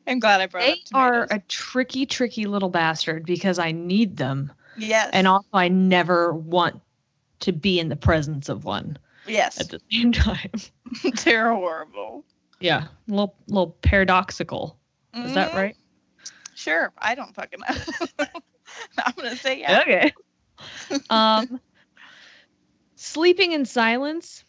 I'm 0.07 0.19
glad 0.19 0.41
I 0.41 0.47
brought 0.47 0.61
they 0.61 0.71
up 0.73 0.77
They 0.91 0.97
are 0.99 1.27
a 1.29 1.39
tricky 1.47 2.05
tricky 2.05 2.45
little 2.45 2.69
bastard 2.69 3.25
because 3.25 3.59
I 3.59 3.71
need 3.71 4.17
them 4.17 4.51
yes. 4.77 5.09
and 5.13 5.27
also 5.27 5.47
I 5.53 5.67
never 5.67 6.33
want 6.33 6.81
to 7.41 7.51
be 7.51 7.79
in 7.79 7.89
the 7.89 7.95
presence 7.95 8.49
of 8.49 8.65
one 8.65 8.97
yes. 9.27 9.59
at 9.59 9.69
the 9.69 9.79
same 9.91 10.11
time. 10.11 10.51
They're 11.23 11.53
horrible. 11.53 12.25
Yeah, 12.59 12.83
a 13.07 13.11
little 13.11 13.35
little 13.47 13.75
paradoxical. 13.81 14.77
Is 15.15 15.33
that 15.33 15.51
Mhm. 15.51 15.55
right? 15.55 15.77
Sure. 16.55 16.93
I 16.97 17.15
don't 17.15 17.33
fucking 17.33 17.59
know. 17.59 18.25
I'm 19.03 19.13
gonna 19.17 19.35
say 19.35 19.59
yeah. 19.59 19.79
Okay. 19.81 20.13
um, 21.09 21.59
sleeping 22.95 23.51
in 23.53 23.65
silence 23.65 24.43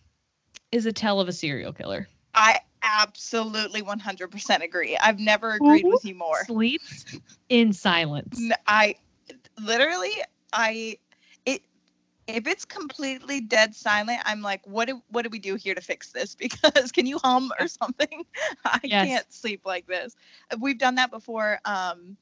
is 0.71 0.87
a 0.87 0.93
tell 0.93 1.21
of 1.21 1.29
a 1.29 1.33
serial 1.33 1.73
killer. 1.73 2.09
I 2.35 2.61
absolutely 2.83 3.83
100% 3.83 4.63
agree. 4.63 4.97
I've 4.97 5.19
never 5.19 5.53
agreed 5.53 5.85
Who 5.85 5.91
with 5.91 6.05
you 6.05 6.15
more. 6.15 6.45
Sleeps 6.47 7.19
in 7.49 7.73
silence. 7.73 8.41
I 8.67 8.97
literally 9.61 10.13
I 10.53 10.99
it 11.47 11.63
if 12.29 12.47
it's 12.47 12.65
completely 12.65 13.41
dead 13.41 13.75
silent, 13.75 14.21
I'm 14.25 14.43
like, 14.43 14.61
what 14.67 14.89
do 14.89 15.03
what 15.09 15.23
do 15.23 15.29
we 15.31 15.39
do 15.39 15.55
here 15.57 15.75
to 15.75 15.81
fix 15.81 16.13
this? 16.13 16.35
Because 16.39 16.93
can 16.93 17.07
you 17.07 17.19
hum 17.19 17.53
or 17.61 17.69
something? 17.69 18.25
I 18.65 18.79
Yes. 18.83 19.07
can't 19.07 19.33
sleep 19.33 19.63
like 19.65 19.87
this. 19.87 20.15
We've 20.61 20.79
done 20.79 20.97
that 20.97 21.11
before. 21.11 21.59
Um 21.65 22.17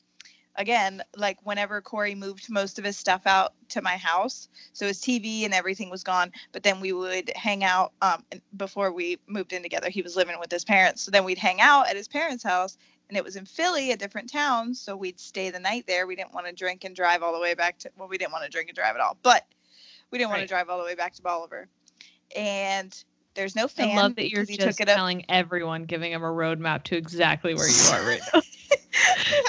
again, 0.56 1.02
like 1.16 1.38
whenever 1.44 1.80
Corey 1.80 2.14
moved 2.14 2.50
most 2.50 2.78
of 2.78 2.84
his 2.84 2.96
stuff 2.96 3.26
out 3.26 3.54
to 3.70 3.82
my 3.82 3.96
house, 3.96 4.48
so 4.72 4.86
his 4.86 5.00
TV 5.00 5.44
and 5.44 5.54
everything 5.54 5.90
was 5.90 6.02
gone. 6.02 6.32
But 6.52 6.62
then 6.62 6.80
we 6.80 6.92
would 6.92 7.32
hang 7.36 7.64
out. 7.64 7.92
Um, 8.02 8.24
before 8.56 8.92
we 8.92 9.18
moved 9.26 9.52
in 9.52 9.62
together, 9.62 9.88
he 9.90 10.02
was 10.02 10.16
living 10.16 10.38
with 10.38 10.50
his 10.50 10.64
parents. 10.64 11.02
So 11.02 11.10
then 11.10 11.24
we'd 11.24 11.38
hang 11.38 11.60
out 11.60 11.88
at 11.88 11.96
his 11.96 12.08
parents' 12.08 12.44
house, 12.44 12.76
and 13.08 13.16
it 13.16 13.24
was 13.24 13.36
in 13.36 13.46
Philly, 13.46 13.92
a 13.92 13.96
different 13.96 14.30
town. 14.30 14.74
So 14.74 14.96
we'd 14.96 15.20
stay 15.20 15.50
the 15.50 15.60
night 15.60 15.86
there. 15.86 16.06
We 16.06 16.16
didn't 16.16 16.34
want 16.34 16.46
to 16.46 16.52
drink 16.52 16.84
and 16.84 16.94
drive 16.94 17.22
all 17.22 17.32
the 17.32 17.40
way 17.40 17.54
back 17.54 17.78
to. 17.78 17.90
Well, 17.96 18.08
we 18.08 18.18
didn't 18.18 18.32
want 18.32 18.44
to 18.44 18.50
drink 18.50 18.68
and 18.68 18.76
drive 18.76 18.94
at 18.94 19.00
all, 19.00 19.16
but 19.22 19.46
we 20.10 20.18
didn't 20.18 20.30
want 20.30 20.42
to 20.42 20.48
drive 20.48 20.68
all 20.68 20.78
the 20.78 20.84
way 20.84 20.94
back 20.94 21.14
to 21.14 21.22
Bolivar. 21.22 21.68
And 22.36 23.04
there's 23.34 23.54
no 23.54 23.68
fan. 23.68 23.96
I 23.96 24.02
love 24.02 24.16
that 24.16 24.30
you're 24.30 24.44
just 24.44 24.78
telling 24.78 25.24
everyone, 25.28 25.84
giving 25.84 26.12
them 26.12 26.22
a 26.22 26.26
roadmap 26.30 26.84
to 26.84 26.96
exactly 26.96 27.54
where 27.54 27.68
you 27.68 27.82
are 27.92 28.06
right 28.06 28.20
now. 28.34 28.42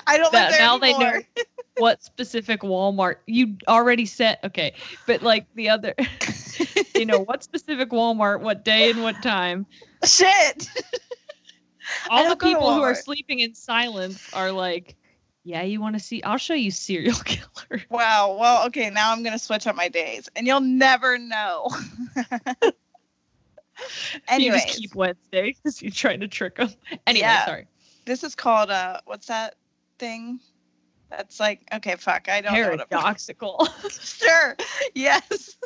I 0.08 0.18
don't 0.18 0.32
That- 0.32 0.52
now 0.60 0.78
they 0.78 0.98
know. 0.98 1.20
what 1.78 2.04
specific 2.04 2.62
Walmart 2.62 3.16
you 3.26 3.58
already 3.68 4.06
set? 4.06 4.40
Okay, 4.44 4.74
but 5.08 5.24
like 5.24 5.48
the 5.56 5.70
other, 5.70 5.96
you 6.96 7.06
know, 7.06 7.20
what 7.20 7.44
specific 7.44 7.90
Walmart, 7.90 8.42
what 8.42 8.64
day 8.64 8.92
and 8.92 9.02
what 9.02 9.22
time? 9.22 9.66
Shit. 10.04 10.70
all 12.10 12.30
the 12.30 12.36
to 12.36 12.46
people 12.46 12.74
who 12.74 12.82
are 12.82 12.96
sleeping 12.96 13.40
in 13.40 13.56
silence 13.56 14.30
are 14.34 14.52
like, 14.52 14.96
yeah, 15.44 15.64
you 15.64 15.82
want 15.82 15.96
to 15.96 16.00
see? 16.00 16.22
I'll 16.22 16.38
show 16.38 16.54
you 16.54 16.70
serial 16.70 17.16
killer. 17.16 17.84
Wow. 17.90 18.38
Well, 18.40 18.68
okay. 18.68 18.90
Now 18.90 19.12
I'm 19.12 19.24
gonna 19.24 19.40
switch 19.40 19.66
up 19.66 19.76
my 19.76 19.90
days, 19.90 20.30
and 20.36 20.46
you'll 20.46 20.62
never 20.62 21.18
know. 21.18 21.70
you 24.38 24.52
just 24.52 24.68
keep 24.68 24.96
Wednesday 24.96 25.54
because 25.54 25.82
you're 25.82 25.92
trying 25.92 26.20
to 26.22 26.28
trick 26.28 26.56
them. 26.56 26.70
Anyway, 27.08 27.22
Yeah. 27.26 27.46
sorry. 27.46 27.68
this 28.06 28.24
is 28.24 28.36
called 28.36 28.70
uh, 28.70 29.00
what's 29.06 29.28
that 29.28 29.56
thing? 30.00 30.40
That's 31.10 31.40
like 31.40 31.62
okay, 31.74 31.96
fuck. 31.98 32.30
I 32.30 32.42
don't 32.42 32.54
know. 32.54 32.70
What 32.70 32.82
I'm, 32.82 32.88
Paradoxical. 32.90 33.68
sure. 33.90 34.56
Yes. 34.96 35.58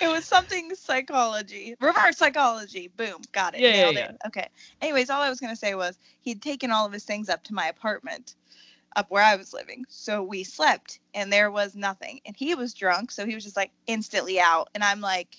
it 0.00 0.06
was 0.08 0.24
something 0.24 0.74
psychology, 0.74 1.74
reverse 1.80 2.16
psychology. 2.18 2.88
Boom, 2.96 3.20
got 3.32 3.54
it. 3.54 3.60
Yeah, 3.60 3.74
yeah, 3.74 3.90
yeah. 3.90 4.08
it. 4.10 4.16
Okay. 4.28 4.48
Anyways, 4.80 5.10
all 5.10 5.20
I 5.22 5.28
was 5.28 5.40
gonna 5.40 5.56
say 5.56 5.74
was 5.74 5.98
he'd 6.20 6.40
taken 6.40 6.70
all 6.70 6.86
of 6.86 6.92
his 6.92 7.04
things 7.04 7.28
up 7.28 7.42
to 7.44 7.54
my 7.54 7.66
apartment, 7.66 8.34
up 8.94 9.10
where 9.10 9.24
I 9.24 9.36
was 9.36 9.52
living. 9.52 9.84
So 9.88 10.22
we 10.22 10.44
slept, 10.44 11.00
and 11.14 11.32
there 11.32 11.50
was 11.50 11.74
nothing. 11.74 12.20
And 12.24 12.36
he 12.36 12.54
was 12.54 12.74
drunk, 12.74 13.10
so 13.10 13.26
he 13.26 13.34
was 13.34 13.44
just 13.44 13.56
like 13.56 13.72
instantly 13.86 14.40
out. 14.40 14.68
And 14.74 14.82
I'm 14.84 15.00
like, 15.00 15.36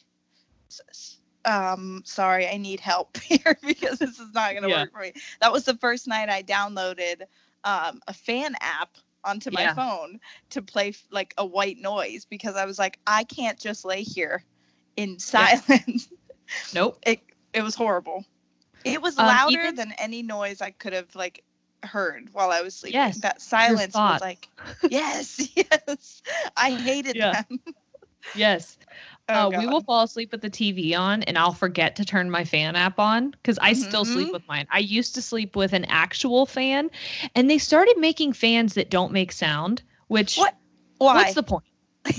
"S- 0.69 0.81
s- 0.89 1.16
um, 1.47 2.03
sorry, 2.05 2.47
I 2.47 2.57
need 2.57 2.79
help 2.79 3.17
here 3.21 3.57
because 3.65 3.99
this 3.99 4.19
is 4.19 4.33
not 4.33 4.53
gonna 4.53 4.69
Yeah. 4.69 4.83
work 4.83 4.91
for 4.91 5.01
me. 5.01 5.13
That 5.41 5.51
was 5.53 5.65
the 5.65 5.77
first 5.77 6.07
night 6.07 6.29
I 6.29 6.43
downloaded 6.43 7.23
um, 7.63 8.01
a 8.07 8.13
fan 8.13 8.55
app 8.62 8.97
onto 9.23 9.51
my 9.51 9.62
Yeah. 9.63 9.73
phone 9.73 10.19
to 10.51 10.62
play 10.62 10.93
like 11.12 11.33
a 11.38 11.45
white 11.45 11.79
noise 11.79 12.25
because 12.25 12.55
I 12.55 12.65
was 12.65 12.77
like, 12.77 12.99
I 13.07 13.23
can't 13.23 13.60
just 13.60 13.86
lay 13.86 14.03
here 14.03 14.43
in 14.95 15.19
silence. 15.19 16.10
nope. 16.73 16.99
it 17.05 17.21
it 17.53 17.62
was 17.63 17.75
horrible. 17.75 18.25
It 18.83 19.01
was 19.01 19.17
Um, 19.17 19.25
louder 19.27 19.62
even- 19.63 19.75
than 19.75 19.91
any 19.93 20.23
noise 20.23 20.62
I 20.62 20.71
could 20.71 20.93
have 20.93 21.15
like 21.15 21.43
heard 21.83 22.29
while 22.33 22.51
I 22.51 22.62
was 22.62 22.75
sleeping. 22.75 22.99
Yes, 22.99 23.19
that 23.19 23.41
silence 23.41 23.95
was 23.95 24.21
like, 24.21 24.47
yes, 24.89 25.49
yes. 25.55 26.21
I 26.55 26.71
hated 26.71 27.15
Yeah. 27.15 27.43
them. 27.49 27.60
Yes. 28.36 28.77
Oh, 29.30 29.48
uh, 29.48 29.50
we 29.60 29.68
will 29.68 29.82
fall 29.82 30.04
asleep 30.04 30.32
with 30.32 30.42
the 30.42 30.50
TV 30.50 30.96
on, 30.96 31.24
and 31.24 31.38
I'll 31.38 31.54
forget 31.54 31.98
to 31.98 32.06
turn 32.06 32.30
my 32.32 32.46
fan 32.46 32.76
app 32.76 33.00
on 33.00 33.32
because 33.32 33.60
I 33.60 33.74
still 33.74 34.06
sleep 34.06 34.32
with 34.34 34.48
mine. 34.48 34.68
I 34.72 34.80
used 34.80 35.16
to 35.16 35.22
sleep 35.22 35.56
with 35.56 35.74
an 35.74 35.86
actual 35.86 36.46
fan, 36.46 36.90
and 37.36 37.50
they 37.50 37.58
started 37.58 37.98
making 37.98 38.34
fans 38.34 38.76
that 38.76 38.90
don't 38.90 39.12
make 39.12 39.32
sound. 39.32 39.82
Which 40.08 40.38
What? 40.38 40.56
Why? 41.00 41.16
what's 41.16 41.34
the 41.34 41.44
point? 41.44 41.63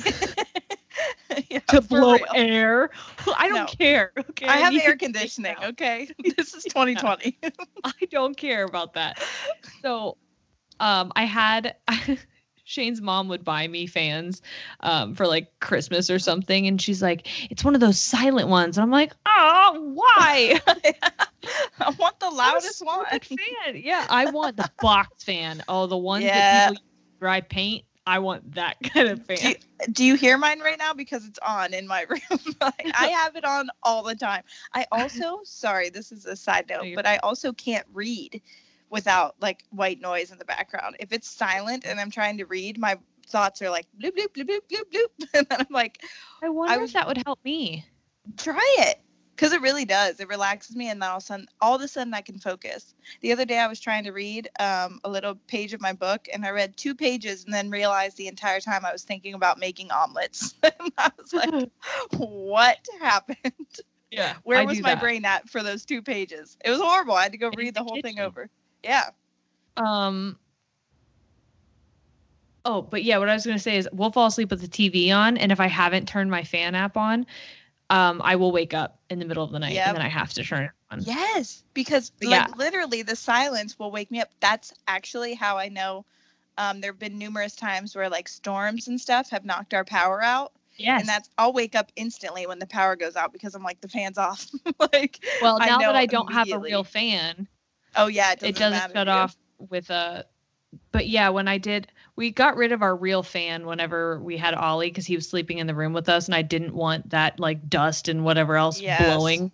Yeah, 1.51 1.61
To 1.69 1.81
blow 1.81 2.15
real. 2.15 2.27
air? 2.35 2.91
I 3.37 3.49
don't 3.49 3.55
No. 3.61 3.67
care. 3.67 4.13
Okay. 4.19 4.49
I 4.49 4.57
have 4.59 4.73
need 4.73 4.83
air 4.83 4.91
it 4.91 4.99
to 5.01 5.05
make 5.07 5.15
conditioning. 5.15 5.57
Okay, 5.65 6.09
this 6.37 6.55
is 6.55 6.65
2020. 6.65 7.39
I 7.85 7.93
don't 8.11 8.37
care 8.37 8.65
about 8.65 8.95
that. 8.95 9.19
So, 9.83 10.17
um, 10.81 11.13
I 11.15 11.25
had 11.25 11.77
Shane's 12.69 13.01
mom 13.01 13.29
would 13.29 13.45
buy 13.45 13.67
me 13.67 13.87
fans, 13.87 14.43
um, 14.81 15.15
for 15.15 15.27
like 15.27 15.59
Christmas 15.59 16.11
or 16.11 16.19
something, 16.19 16.67
and 16.67 16.81
she's 16.81 17.01
like, 17.01 17.27
"It's 17.51 17.65
one 17.65 17.75
of 17.75 17.81
those 17.81 17.99
silent 17.99 18.49
ones," 18.49 18.77
and 18.77 18.83
I'm 18.83 18.91
like, 18.91 19.13
"Oh, 19.25 19.93
why?" 19.95 20.61
I 21.81 21.91
want 21.99 22.21
the 22.21 22.29
loudest 22.29 22.85
one. 22.85 23.07
fan. 23.07 23.77
Yeah, 23.77 24.07
I 24.11 24.27
want 24.27 24.59
the 24.59 24.71
box 24.83 25.25
fan. 25.25 25.65
Oh, 25.67 25.87
the 25.87 25.97
ones 25.97 26.25
Yeah. 26.25 26.35
that 26.35 26.51
people 26.51 26.73
use 26.75 26.83
dry 27.21 27.41
paint. 27.41 27.85
I 28.07 28.19
want 28.19 28.55
that 28.55 28.77
kind 28.83 29.09
of 29.09 29.25
fan. 29.25 29.37
Do 29.39 29.49
you, 29.49 29.55
do 29.93 30.05
you 30.05 30.15
hear 30.17 30.37
mine 30.37 30.61
right 30.61 30.79
now? 30.79 30.93
Because 30.93 31.27
it's 31.27 31.39
on 31.39 31.73
in 31.73 31.87
my 31.87 32.03
room. 32.09 32.21
Like, 32.61 32.87
I 32.95 33.09
have 33.09 33.35
it 33.37 33.45
on 33.47 33.71
all 33.83 34.03
the 34.03 34.15
time. 34.15 34.43
I 34.75 34.87
also, 34.93 35.41
sorry, 35.45 35.89
this 35.89 36.13
is 36.13 36.27
a 36.27 36.37
side 36.37 36.67
note, 36.69 36.87
but 36.95 37.07
I 37.07 37.17
also 37.19 37.53
can't 37.53 37.87
read 37.95 38.43
without 38.91 39.35
like 39.41 39.65
white 39.71 40.01
noise 40.01 40.31
in 40.31 40.39
the 40.39 40.45
background. 40.45 40.97
If 41.01 41.13
it's 41.13 41.29
silent 41.29 41.85
and 41.87 42.01
I'm 42.01 42.11
trying 42.11 42.39
to 42.39 42.47
read, 42.47 42.79
my 42.79 42.99
thoughts 43.29 43.61
are 43.63 43.71
like 43.71 43.87
bloop 44.01 44.13
bloop 44.17 44.29
bloop 44.37 44.49
bloop 44.49 44.61
bloop 44.71 44.85
bloop, 44.93 45.29
and 45.35 45.47
then 45.49 45.61
I'm 45.61 45.67
like, 45.71 46.03
I 46.43 46.49
what 46.49 46.69
wonder 46.69 46.81
was- 46.81 46.91
if 46.91 46.95
that 46.95 47.07
would 47.07 47.23
help 47.25 47.39
me. 47.45 47.85
Try 48.37 48.77
it. 48.81 49.01
Because 49.35 49.53
it 49.53 49.61
really 49.61 49.85
does. 49.85 50.19
It 50.19 50.27
relaxes 50.27 50.75
me, 50.75 50.91
and 50.91 51.01
then 51.01 51.09
all 51.09 51.19
of 51.19 51.23
a 51.23 51.27
sudden, 51.27 51.47
all 51.61 51.77
of 51.77 51.81
a 51.81 51.87
sudden, 51.87 52.13
I 52.13 52.23
can 52.23 52.41
focus. 52.41 52.93
The 53.21 53.31
other 53.31 53.45
day, 53.45 53.61
I 53.61 53.69
was 53.69 53.79
trying 53.79 54.03
to 54.03 54.11
read 54.11 54.51
um, 54.59 54.99
a 55.05 55.09
little 55.09 55.37
page 55.47 55.73
of 55.75 55.81
my 55.81 55.93
book, 55.93 56.27
and 56.33 56.45
I 56.45 56.51
read 56.51 56.77
two 56.77 56.93
pages, 56.97 57.45
and 57.45 57.55
then 57.55 57.71
realized 57.71 58.17
the 58.17 58.27
entire 58.27 58.59
time 58.59 58.85
I 58.85 58.91
was 58.91 59.05
thinking 59.05 59.35
about 59.35 59.61
making 59.61 59.93
omelets. 59.93 60.55
and 60.65 60.93
I 60.99 61.13
was 61.17 61.33
like, 61.33 61.71
"What 62.17 62.79
happened? 63.01 63.53
Yeah. 64.11 64.35
Where 64.43 64.59
I 64.59 64.65
was 64.65 64.81
my 64.81 64.95
that. 64.95 65.01
brain 65.01 65.25
at 65.25 65.49
for 65.49 65.63
those 65.63 65.85
two 65.85 66.03
pages? 66.03 66.57
It 66.65 66.71
was 66.71 66.81
horrible. 66.81 67.15
I 67.15 67.23
had 67.23 67.33
to 67.33 67.39
go 67.39 67.51
read 67.57 67.75
the 67.75 67.85
the 67.85 67.85
whole 67.85 68.01
thing 68.03 68.19
over. 68.19 68.51
Yeah. 68.83 69.11
Um. 69.77 70.39
Oh, 72.65 72.83
but 72.83 73.03
yeah, 73.03 73.19
what 73.19 73.29
I 73.29 73.35
was 73.35 73.47
gonna 73.47 73.59
say 73.59 73.77
is 73.79 73.89
we'll 73.93 74.13
fall 74.13 74.27
asleep 74.27 74.51
with 74.51 74.61
the 74.61 74.69
TV 74.69 75.11
on, 75.15 75.37
and 75.39 75.51
if 75.53 75.61
I 75.61 75.69
haven't 75.69 76.07
turned 76.09 76.31
my 76.31 76.45
fan 76.45 76.75
app 76.75 76.97
on, 76.97 77.27
um, 77.91 78.21
I 78.23 78.37
will 78.37 78.53
wake 78.53 78.75
up 78.75 78.99
in 79.09 79.19
the 79.19 79.25
middle 79.25 79.45
of 79.45 79.53
the 79.53 79.59
night, 79.59 79.73
Yep. 79.73 79.87
and 79.89 79.97
then 79.97 80.05
I 80.05 80.09
have 80.09 80.33
to 80.35 80.45
turn 80.45 80.65
it 80.65 80.71
on. 80.91 81.01
Yes, 81.03 81.63
because 81.75 82.11
But 82.11 82.29
like 82.29 82.49
yeah. 82.49 82.55
literally 82.57 83.03
the 83.03 83.17
silence 83.17 83.79
will 83.79 83.91
wake 83.91 84.11
me 84.11 84.21
up. 84.21 84.29
That's 84.41 84.75
actually 84.87 85.35
how 85.35 85.57
I 85.57 85.69
know. 85.69 86.05
Um, 86.59 86.81
there 86.81 86.91
have 86.91 86.99
been 86.99 87.19
numerous 87.19 87.55
times 87.55 87.95
where 87.95 88.11
like 88.11 88.29
storms 88.29 88.89
and 88.89 89.01
stuff 89.01 89.31
have 89.31 89.45
knocked 89.45 89.73
our 89.75 89.85
power 89.85 90.23
out, 90.23 90.53
Yes. 90.77 91.01
and 91.01 91.09
that's 91.09 91.31
I'll 91.39 91.53
wake 91.53 91.75
up 91.75 91.91
instantly 91.97 92.47
when 92.47 92.59
the 92.59 92.67
power 92.67 92.97
goes 92.97 93.17
out 93.17 93.33
because 93.33 93.55
I'm 93.55 93.63
like 93.63 93.81
the 93.81 93.89
fan's 93.89 94.19
off. 94.19 94.47
like, 94.93 95.25
well, 95.41 95.57
I 95.61 95.67
now 95.69 95.79
that 95.79 95.97
I 95.97 96.07
don't 96.07 96.33
have 96.33 96.51
a 96.51 96.59
real 96.59 96.85
fan, 96.85 97.49
oh 97.97 98.07
yeah, 98.07 98.33
it 98.33 98.41
doesn't, 98.41 98.55
it 98.55 98.59
doesn't 98.59 98.93
shut 98.93 99.09
off 99.09 99.37
with 99.59 99.91
a. 99.91 100.27
But 100.93 101.09
yeah, 101.09 101.31
when 101.31 101.49
I 101.49 101.59
did, 101.59 101.89
we 102.15 102.31
got 102.31 102.57
rid 102.57 102.73
of 102.73 102.83
our 102.83 102.95
real 102.95 103.23
fan 103.23 103.65
whenever 103.67 104.21
we 104.21 104.37
had 104.37 104.55
Ollie 104.55 104.91
because 104.91 105.07
he 105.07 105.15
was 105.17 105.29
sleeping 105.29 105.59
in 105.59 105.67
the 105.67 105.75
room 105.75 105.93
with 105.95 106.09
us, 106.09 106.27
and 106.27 106.35
I 106.35 106.43
didn't 106.43 106.75
want 106.75 107.11
that 107.11 107.41
like 107.41 107.69
dust 107.69 108.09
and 108.09 108.25
whatever 108.25 108.57
else 108.57 108.81
Yes. 108.81 108.99
blowing. 108.99 109.51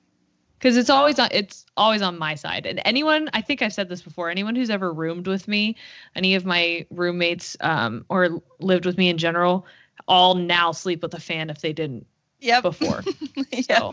Because 0.58 0.76
it's 0.78 0.88
always 0.90 1.18
on, 1.18 1.28
it's 1.30 1.66
always 1.76 2.00
on 2.00 2.18
my 2.18 2.36
side. 2.36 2.64
And 2.64 2.80
anyone, 2.86 3.28
I 3.34 3.42
think 3.42 3.60
I've 3.60 3.74
said 3.74 3.88
this 3.88 4.00
before. 4.00 4.30
Anyone 4.30 4.56
who's 4.56 4.70
ever 4.70 4.90
roomed 4.90 5.26
with 5.26 5.46
me, 5.46 5.76
any 6.16 6.36
of 6.36 6.46
my 6.46 6.86
roommates, 6.90 7.56
um, 7.60 8.06
or 8.08 8.42
lived 8.60 8.86
with 8.86 8.96
me 8.96 9.10
in 9.10 9.18
general, 9.18 9.66
all 10.08 10.34
now 10.34 10.72
sleep 10.72 11.02
with 11.02 11.12
a 11.12 11.20
fan 11.20 11.50
if 11.50 11.60
they 11.60 11.74
didn't 11.74 12.06
Yep. 12.40 12.62
before. 12.62 13.04
Yep. 13.50 13.66
So, 13.66 13.92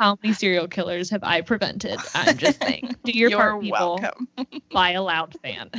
how 0.00 0.18
many 0.22 0.32
serial 0.32 0.66
killers 0.66 1.10
have 1.10 1.22
I 1.22 1.42
prevented? 1.42 2.00
I'm 2.14 2.38
just 2.38 2.62
saying. 2.62 2.96
Do 3.04 3.12
your 3.12 3.28
You're 3.28 3.38
part, 3.38 3.60
people. 3.60 4.00
welcome. 4.00 4.28
Buy 4.72 4.92
a 4.92 5.02
loud 5.02 5.36
fan. 5.42 5.70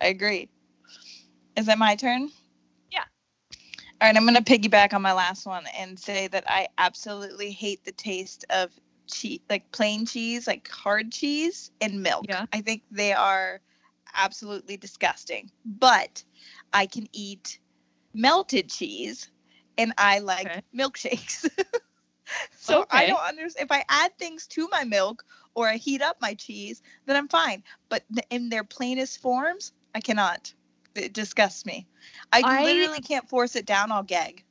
I 0.00 0.08
agree. 0.08 0.50
Is 1.56 1.66
it 1.66 1.78
my 1.78 1.96
turn? 1.96 2.28
Yeah. 2.92 3.04
All 3.50 4.08
right, 4.08 4.14
I'm 4.14 4.26
going 4.26 4.36
to 4.36 4.42
piggyback 4.42 4.92
on 4.92 5.00
my 5.00 5.14
last 5.14 5.46
one 5.46 5.64
and 5.78 5.98
say 5.98 6.28
that 6.28 6.44
I 6.46 6.68
absolutely 6.76 7.50
hate 7.50 7.82
the 7.82 7.92
taste 7.92 8.44
of 8.50 8.70
cheese, 9.06 9.40
like 9.48 9.72
plain 9.72 10.04
cheese, 10.04 10.46
like 10.46 10.68
hard 10.68 11.10
cheese 11.10 11.70
and 11.80 12.02
milk. 12.02 12.26
Yeah. 12.28 12.44
I 12.52 12.60
think 12.60 12.82
they 12.90 13.14
are 13.14 13.60
absolutely 14.14 14.76
disgusting. 14.76 15.50
But 15.64 16.22
I 16.74 16.84
can 16.84 17.08
eat 17.14 17.58
melted 18.12 18.68
cheese 18.68 19.30
and 19.78 19.94
I 19.96 20.18
like 20.18 20.46
Okay. 20.48 20.60
milkshakes. 20.76 21.48
so 22.58 22.84
I 22.90 23.06
don't 23.06 23.20
understand 23.20 23.68
if 23.70 23.76
I 23.76 23.84
add 23.88 24.16
things 24.18 24.46
to 24.48 24.68
my 24.70 24.84
milk 24.84 25.24
or 25.54 25.68
I 25.68 25.76
heat 25.76 26.02
up 26.02 26.16
my 26.20 26.34
cheese, 26.34 26.82
then 27.06 27.16
I'm 27.16 27.28
fine. 27.28 27.62
But 27.88 28.02
in 28.30 28.48
their 28.48 28.64
plainest 28.64 29.20
forms, 29.20 29.72
I 29.94 30.00
cannot. 30.00 30.52
It 30.94 31.12
disgusts 31.12 31.64
me. 31.66 31.86
I, 32.32 32.42
I- 32.44 32.64
literally 32.64 33.00
can't 33.00 33.28
force 33.28 33.56
it 33.56 33.66
down. 33.66 33.92
I'll 33.92 34.02
gag. 34.02 34.42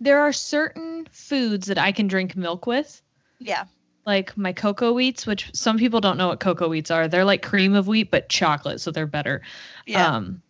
There 0.00 0.20
are 0.20 0.32
certain 0.32 1.06
foods 1.12 1.66
that 1.66 1.76
I 1.78 1.92
can 1.92 2.08
drink 2.08 2.34
milk 2.34 2.66
with, 2.66 3.02
Yeah. 3.38 3.64
like 4.06 4.34
my 4.36 4.54
Coco 4.54 4.94
Wheats, 4.94 5.26
which 5.26 5.50
some 5.52 5.76
people 5.76 6.00
don't 6.00 6.16
know 6.16 6.28
what 6.28 6.40
Coco 6.40 6.70
Wheats 6.70 6.90
are. 6.90 7.06
They're 7.06 7.24
like 7.26 7.42
cream 7.42 7.74
of 7.74 7.86
wheat, 7.86 8.10
but 8.10 8.30
chocolate, 8.30 8.80
so 8.80 8.90
they're 8.90 9.06
better. 9.06 9.42
Yeah. 9.86 10.06
Um, 10.16 10.42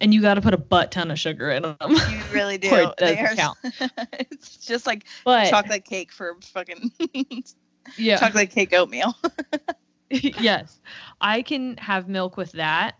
and 0.00 0.12
you 0.14 0.22
got 0.22 0.34
to 0.34 0.40
put 0.40 0.54
a 0.54 0.58
butt 0.58 0.90
ton 0.92 1.10
of 1.10 1.18
sugar 1.18 1.50
in 1.50 1.62
them. 1.62 1.76
you 1.90 2.20
really 2.32 2.58
do. 2.58 2.68
it 2.72 2.94
They 2.98 3.14
doesn't 3.16 3.26
are- 3.26 3.34
count. 3.36 3.58
it's 4.14 4.56
just 4.66 4.86
like 4.86 5.04
But 5.24 5.50
chocolate 5.50 5.84
cake 5.84 6.12
for 6.12 6.36
fucking 6.42 6.92
yeah, 7.96 8.18
chocolate 8.18 8.50
cake 8.50 8.72
oatmeal. 8.72 9.14
yes, 10.10 10.80
I 11.20 11.42
can 11.42 11.76
have 11.78 12.08
milk 12.08 12.36
with 12.36 12.52
that, 12.52 12.96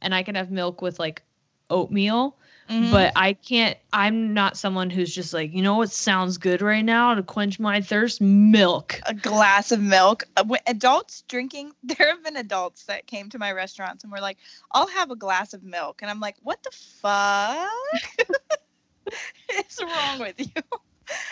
and 0.00 0.14
I 0.14 0.22
can 0.22 0.34
have 0.34 0.50
milk 0.50 0.82
with 0.82 0.98
like 0.98 1.22
oatmeal. 1.70 2.36
Mhm. 2.72 2.90
But 2.90 3.12
I 3.16 3.34
can't. 3.34 3.76
I'm 3.92 4.32
not 4.32 4.56
someone 4.56 4.88
who's 4.88 5.14
just 5.14 5.34
like, 5.34 5.52
you 5.52 5.62
know 5.62 5.76
what 5.76 5.90
sounds 5.90 6.38
good 6.38 6.62
right 6.62 6.84
now 6.84 7.14
to 7.14 7.22
quench 7.22 7.60
my 7.60 7.82
thirst? 7.82 8.20
Milk. 8.20 8.98
a 9.06 9.14
glass 9.14 9.72
of 9.72 9.80
milk. 9.80 10.24
Uh, 10.36 10.44
adults 10.66 11.22
drinking, 11.28 11.72
there 11.82 12.08
have 12.08 12.24
been 12.24 12.36
adults 12.36 12.84
that 12.84 13.06
came 13.06 13.28
to 13.30 13.38
my 13.38 13.52
restaurants 13.52 14.04
and 14.04 14.12
were 14.12 14.20
like, 14.20 14.38
"I'll 14.70 14.88
have 14.88 15.10
a 15.10 15.16
glass 15.16 15.52
of 15.52 15.62
milk," 15.62 16.00
and 16.00 16.10
I'm 16.10 16.20
like, 16.20 16.36
"What 16.42 16.62
the 16.62 16.70
fuck 16.70 17.68
is 19.68 19.78
wrong 19.82 20.20
with 20.20 20.40
you?" 20.40 20.62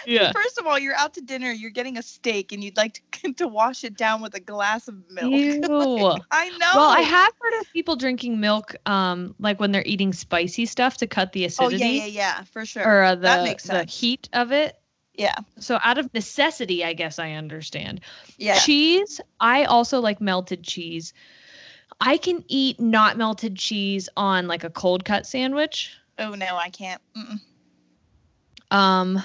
Yeah. 0.07 0.33
First 0.35 0.59
of 0.59 0.67
all, 0.67 0.79
you're 0.79 0.95
out 0.95 1.15
to 1.15 1.21
dinner, 1.21 1.51
you're 1.51 1.71
getting 1.71 1.97
a 1.99 2.03
steak, 2.03 2.53
and 2.53 2.63
you'd 2.63 2.77
like 2.77 3.03
to, 3.13 3.33
to 3.39 3.49
wash 3.49 3.85
it 3.85 3.97
down 3.97 4.23
with 4.23 4.35
a 4.35 4.41
glass 4.41 4.89
of 4.89 4.97
milk. 5.11 5.33
Ew. 5.33 5.61
I 6.31 6.49
know. 6.51 6.71
Well, 6.75 6.91
I 6.91 7.01
have 7.01 7.33
heard 7.41 7.61
of 7.61 7.73
people 7.73 7.97
drinking 7.97 8.41
milk, 8.41 8.75
um, 8.87 9.35
like 9.39 9.61
when 9.61 9.73
they're 9.73 9.85
eating 9.85 10.13
spicy 10.13 10.67
stuff 10.67 10.99
to 10.99 11.07
cut 11.07 11.33
the 11.33 11.45
acidity. 11.45 11.77
Oh 11.83 11.87
yeah, 11.87 11.93
yeah, 11.93 12.07
yeah, 12.07 12.45
for 12.45 12.65
sure. 12.65 12.87
or 12.87 13.03
uh, 13.03 13.15
the 13.15 13.23
That 13.23 13.45
makes 13.45 13.65
the 13.65 13.85
heat 13.85 14.29
of 14.33 14.53
it. 14.53 14.77
yeah, 15.15 15.35
So 15.59 15.79
out 15.83 15.99
of 15.99 16.13
necessity, 16.15 16.85
I 16.85 16.93
guess 16.95 17.19
I 17.19 17.33
understand. 17.33 18.01
yeah. 18.39 18.59
Cheese, 18.59 19.21
I 19.39 19.65
also 19.65 20.01
like 20.01 20.21
melted 20.21 20.63
cheese. 20.65 21.13
I 22.01 22.17
can 22.17 22.45
eat 22.49 22.81
not 22.81 23.19
melted 23.19 23.57
cheese 23.57 24.09
on 24.17 24.47
like 24.49 24.65
a 24.65 24.71
cold 24.71 25.05
cut 25.05 25.27
sandwich. 25.27 25.93
Oh 26.19 26.35
no, 26.35 26.57
I 26.57 26.71
can't. 26.71 27.03
Mm-mm. 27.17 27.41
Um, 28.71 29.23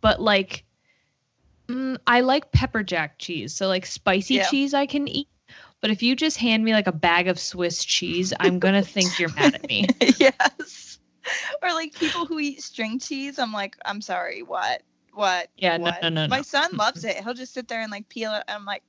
but 0.00 0.20
like, 0.20 0.64
mm, 1.68 1.98
I 2.06 2.20
like 2.20 2.52
pepper 2.52 2.82
jack 2.82 3.18
cheese. 3.18 3.54
So 3.54 3.68
like 3.68 3.86
spicy 3.86 4.34
Yeah. 4.34 4.48
cheese, 4.48 4.74
I 4.74 4.86
can 4.86 5.08
eat. 5.08 5.28
But 5.80 5.90
if 5.90 6.02
you 6.02 6.16
just 6.16 6.38
hand 6.38 6.64
me 6.64 6.72
like 6.72 6.86
a 6.86 6.92
bag 6.92 7.28
of 7.28 7.38
Swiss 7.38 7.84
cheese, 7.84 8.32
I'm 8.38 8.58
gonna 8.58 8.82
think 8.82 9.18
you're 9.18 9.32
mad 9.34 9.54
at 9.54 9.68
me. 9.68 9.86
yes. 10.18 10.98
Or 11.62 11.70
like 11.72 11.94
people 11.94 12.26
who 12.26 12.38
eat 12.38 12.62
string 12.62 12.98
cheese, 12.98 13.38
I'm 13.38 13.52
like, 13.52 13.76
I'm 13.84 14.00
sorry, 14.00 14.42
what? 14.42 14.82
What? 15.12 15.48
Yeah, 15.56 15.76
no, 15.76 15.84
what? 15.84 16.02
no, 16.02 16.08
no, 16.08 16.26
My 16.28 16.38
no. 16.38 16.42
son 16.42 16.76
loves 16.76 17.04
it. 17.04 17.16
He'll 17.22 17.34
just 17.34 17.54
sit 17.54 17.68
there 17.68 17.80
and 17.80 17.90
like 17.90 18.08
peel 18.08 18.34
it. 18.34 18.44
I'm 18.48 18.64
like, 18.64 18.82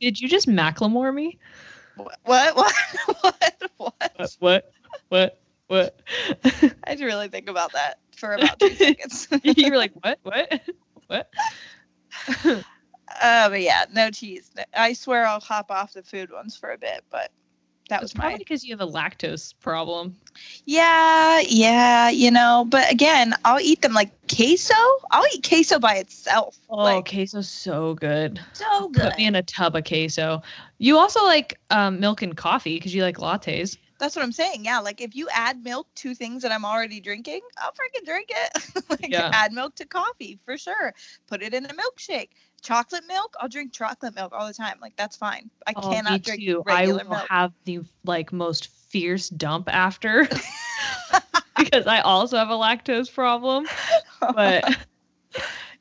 Did 0.00 0.20
you 0.20 0.28
just 0.28 0.48
Macklemore 0.48 1.14
me? 1.14 1.38
what? 1.96 2.18
What? 2.24 2.56
What? 2.56 2.72
what? 3.20 3.62
what? 3.76 4.36
What? 4.38 4.72
What? 5.08 5.38
What? 5.68 5.98
I 6.44 6.70
had 6.86 6.98
to 6.98 7.06
really 7.06 7.28
think 7.28 7.48
about 7.48 7.72
that 7.72 7.98
for 8.16 8.34
about 8.34 8.58
two 8.58 8.70
seconds. 8.74 9.28
you 9.42 9.70
were 9.70 9.76
like, 9.76 9.92
what? 10.00 10.18
What? 10.22 10.62
What? 11.06 11.30
uh, 13.20 13.48
but 13.48 13.60
yeah, 13.60 13.84
no 13.92 14.10
cheese. 14.10 14.50
I 14.74 14.92
swear 14.92 15.26
I'll 15.26 15.40
hop 15.40 15.70
off 15.70 15.92
the 15.92 16.02
food 16.02 16.30
ones 16.30 16.56
for 16.56 16.70
a 16.70 16.78
bit, 16.78 17.04
but 17.10 17.30
that 17.88 18.00
was 18.00 18.12
probably 18.12 18.34
my 18.34 18.38
because 18.38 18.64
you 18.64 18.74
have 18.76 18.80
a 18.80 18.90
lactose 18.90 19.54
problem. 19.60 20.16
Yeah, 20.64 21.40
yeah, 21.46 22.08
you 22.08 22.30
know, 22.30 22.64
but 22.68 22.90
again, 22.90 23.34
I'll 23.44 23.60
eat 23.60 23.82
them 23.82 23.92
like 23.92 24.10
queso. 24.34 24.74
I'll 25.10 25.26
eat 25.34 25.46
queso 25.46 25.78
by 25.78 25.96
itself. 25.96 26.58
Oh, 26.70 26.76
like 26.76 27.08
queso's 27.08 27.48
so 27.48 27.94
good. 27.94 28.40
so 28.54 28.88
good. 28.88 29.02
Put 29.02 29.18
me 29.18 29.26
in 29.26 29.34
a 29.34 29.42
tub 29.42 29.76
of 29.76 29.84
queso. 29.84 30.42
You 30.78 30.96
also 30.96 31.22
like 31.24 31.58
um, 31.70 32.00
milk 32.00 32.22
and 32.22 32.36
coffee 32.36 32.76
because 32.76 32.94
you 32.94 33.02
like 33.02 33.18
lattes. 33.18 33.76
That's 34.02 34.16
what 34.16 34.24
I'm 34.24 34.32
saying. 34.32 34.66
Yeah, 34.66 34.80
like 34.80 35.00
if 35.00 35.16
you 35.16 35.28
add 35.32 35.64
milk 35.64 35.88
to 35.96 36.14
things 36.14 36.42
that 36.42 36.52
I'm 36.52 36.66
already 36.66 37.00
drinking, 37.00 37.40
I'll 37.58 37.72
freaking 37.72 38.04
drink 38.06 38.30
it. 38.30 38.84
like 39.02 39.12
Yeah. 39.12 39.32
add 39.32 39.52
milk 39.52 39.76
to 39.76 39.86
coffee 39.86 40.40
for 40.44 40.58
sure. 40.58 40.94
Put 41.28 41.42
it 41.42 41.54
in 41.54 41.66
a 41.66 41.70
milkshake. 41.70 42.30
Chocolate 42.62 43.04
milk, 43.08 43.34
I'll 43.40 43.48
drink 43.48 43.72
chocolate 43.72 44.14
milk 44.16 44.32
all 44.36 44.46
the 44.48 44.54
time. 44.54 44.78
Like 44.82 44.96
that's 44.96 45.16
fine. 45.16 45.50
I 45.66 45.74
Oh, 45.74 46.00
me 46.06 46.18
cannot 46.18 46.22
drink 46.22 46.44
too. 46.46 46.64
I 46.68 46.88
will 46.88 47.02
milk. 47.08 47.30
have 47.30 47.52
the 47.64 47.80
like 48.04 48.32
most 48.32 48.66
fierce 48.90 49.28
dump 49.28 49.68
after 49.72 50.26
because 51.56 51.86
I 51.86 52.00
also 52.00 52.36
have 52.38 52.50
a 52.50 52.54
lactose 52.54 53.12
problem. 53.12 53.70
But 54.32 54.64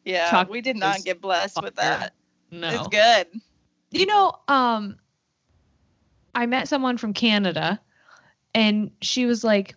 yeah, 0.06 0.46
we 0.48 0.62
did 0.62 0.78
not 0.78 1.04
get 1.04 1.22
blessed 1.22 1.62
with 1.62 1.76
that. 1.76 2.14
no, 2.52 2.70
It's 2.70 2.88
good. 2.88 3.28
you 3.92 4.06
know, 4.06 4.34
um, 4.48 4.98
I 6.36 6.46
met 6.46 6.68
someone 6.68 6.98
from 6.98 7.14
Canada, 7.14 7.82
and 8.54 8.92
she 9.02 9.26
was 9.26 9.44
like, 9.44 9.76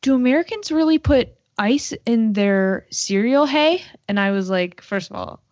"Do 0.00 0.14
Americans 0.14 0.72
really 0.72 0.98
put 0.98 1.30
ice 1.58 1.92
in 2.06 2.32
their 2.32 2.86
cereal 2.90 3.46
hay?" 3.46 3.82
And 4.08 4.18
I 4.18 4.30
was 4.30 4.50
like, 4.50 4.80
first 4.80 5.10
of 5.10 5.16
all, 5.16 5.42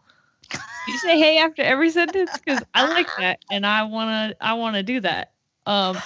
you 0.86 0.98
say 0.98 1.18
"hey" 1.18 1.38
after 1.38 1.62
every 1.62 1.90
sentence 1.90 2.30
because 2.38 2.62
I 2.74 2.86
like 2.86 3.09
that, 3.18 3.40
and 3.51 3.66
I 3.66 3.84
wanna, 3.84 4.34
I 4.40 4.55
wanna 4.55 4.82
do 4.82 5.01
that. 5.01 5.32
Um, 5.66 5.98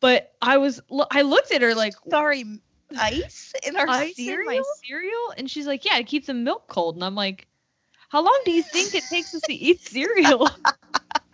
but 0.00 0.32
I 0.42 0.58
was, 0.58 0.80
I 1.10 1.22
looked 1.22 1.52
at 1.52 1.62
her 1.62 1.74
like, 1.74 1.94
Sorry, 2.10 2.44
ice 2.98 3.52
in 3.64 3.76
our 3.76 3.88
ice 3.88 4.16
cereal? 4.16 4.50
in 4.50 4.58
my 4.58 4.62
cereal? 4.84 5.34
And 5.36 5.50
she's 5.50 5.66
like, 5.66 5.84
yeah, 5.84 5.98
it 5.98 6.06
keeps 6.06 6.26
the 6.26 6.34
milk 6.34 6.68
cold. 6.68 6.96
And 6.96 7.04
I'm 7.04 7.14
like, 7.14 7.46
how 8.08 8.22
long 8.22 8.40
do 8.44 8.50
you 8.50 8.62
think 8.62 8.94
it 8.94 9.04
takes 9.08 9.34
us 9.34 9.42
to 9.42 9.54
eat 9.54 9.80
cereal? 9.80 10.48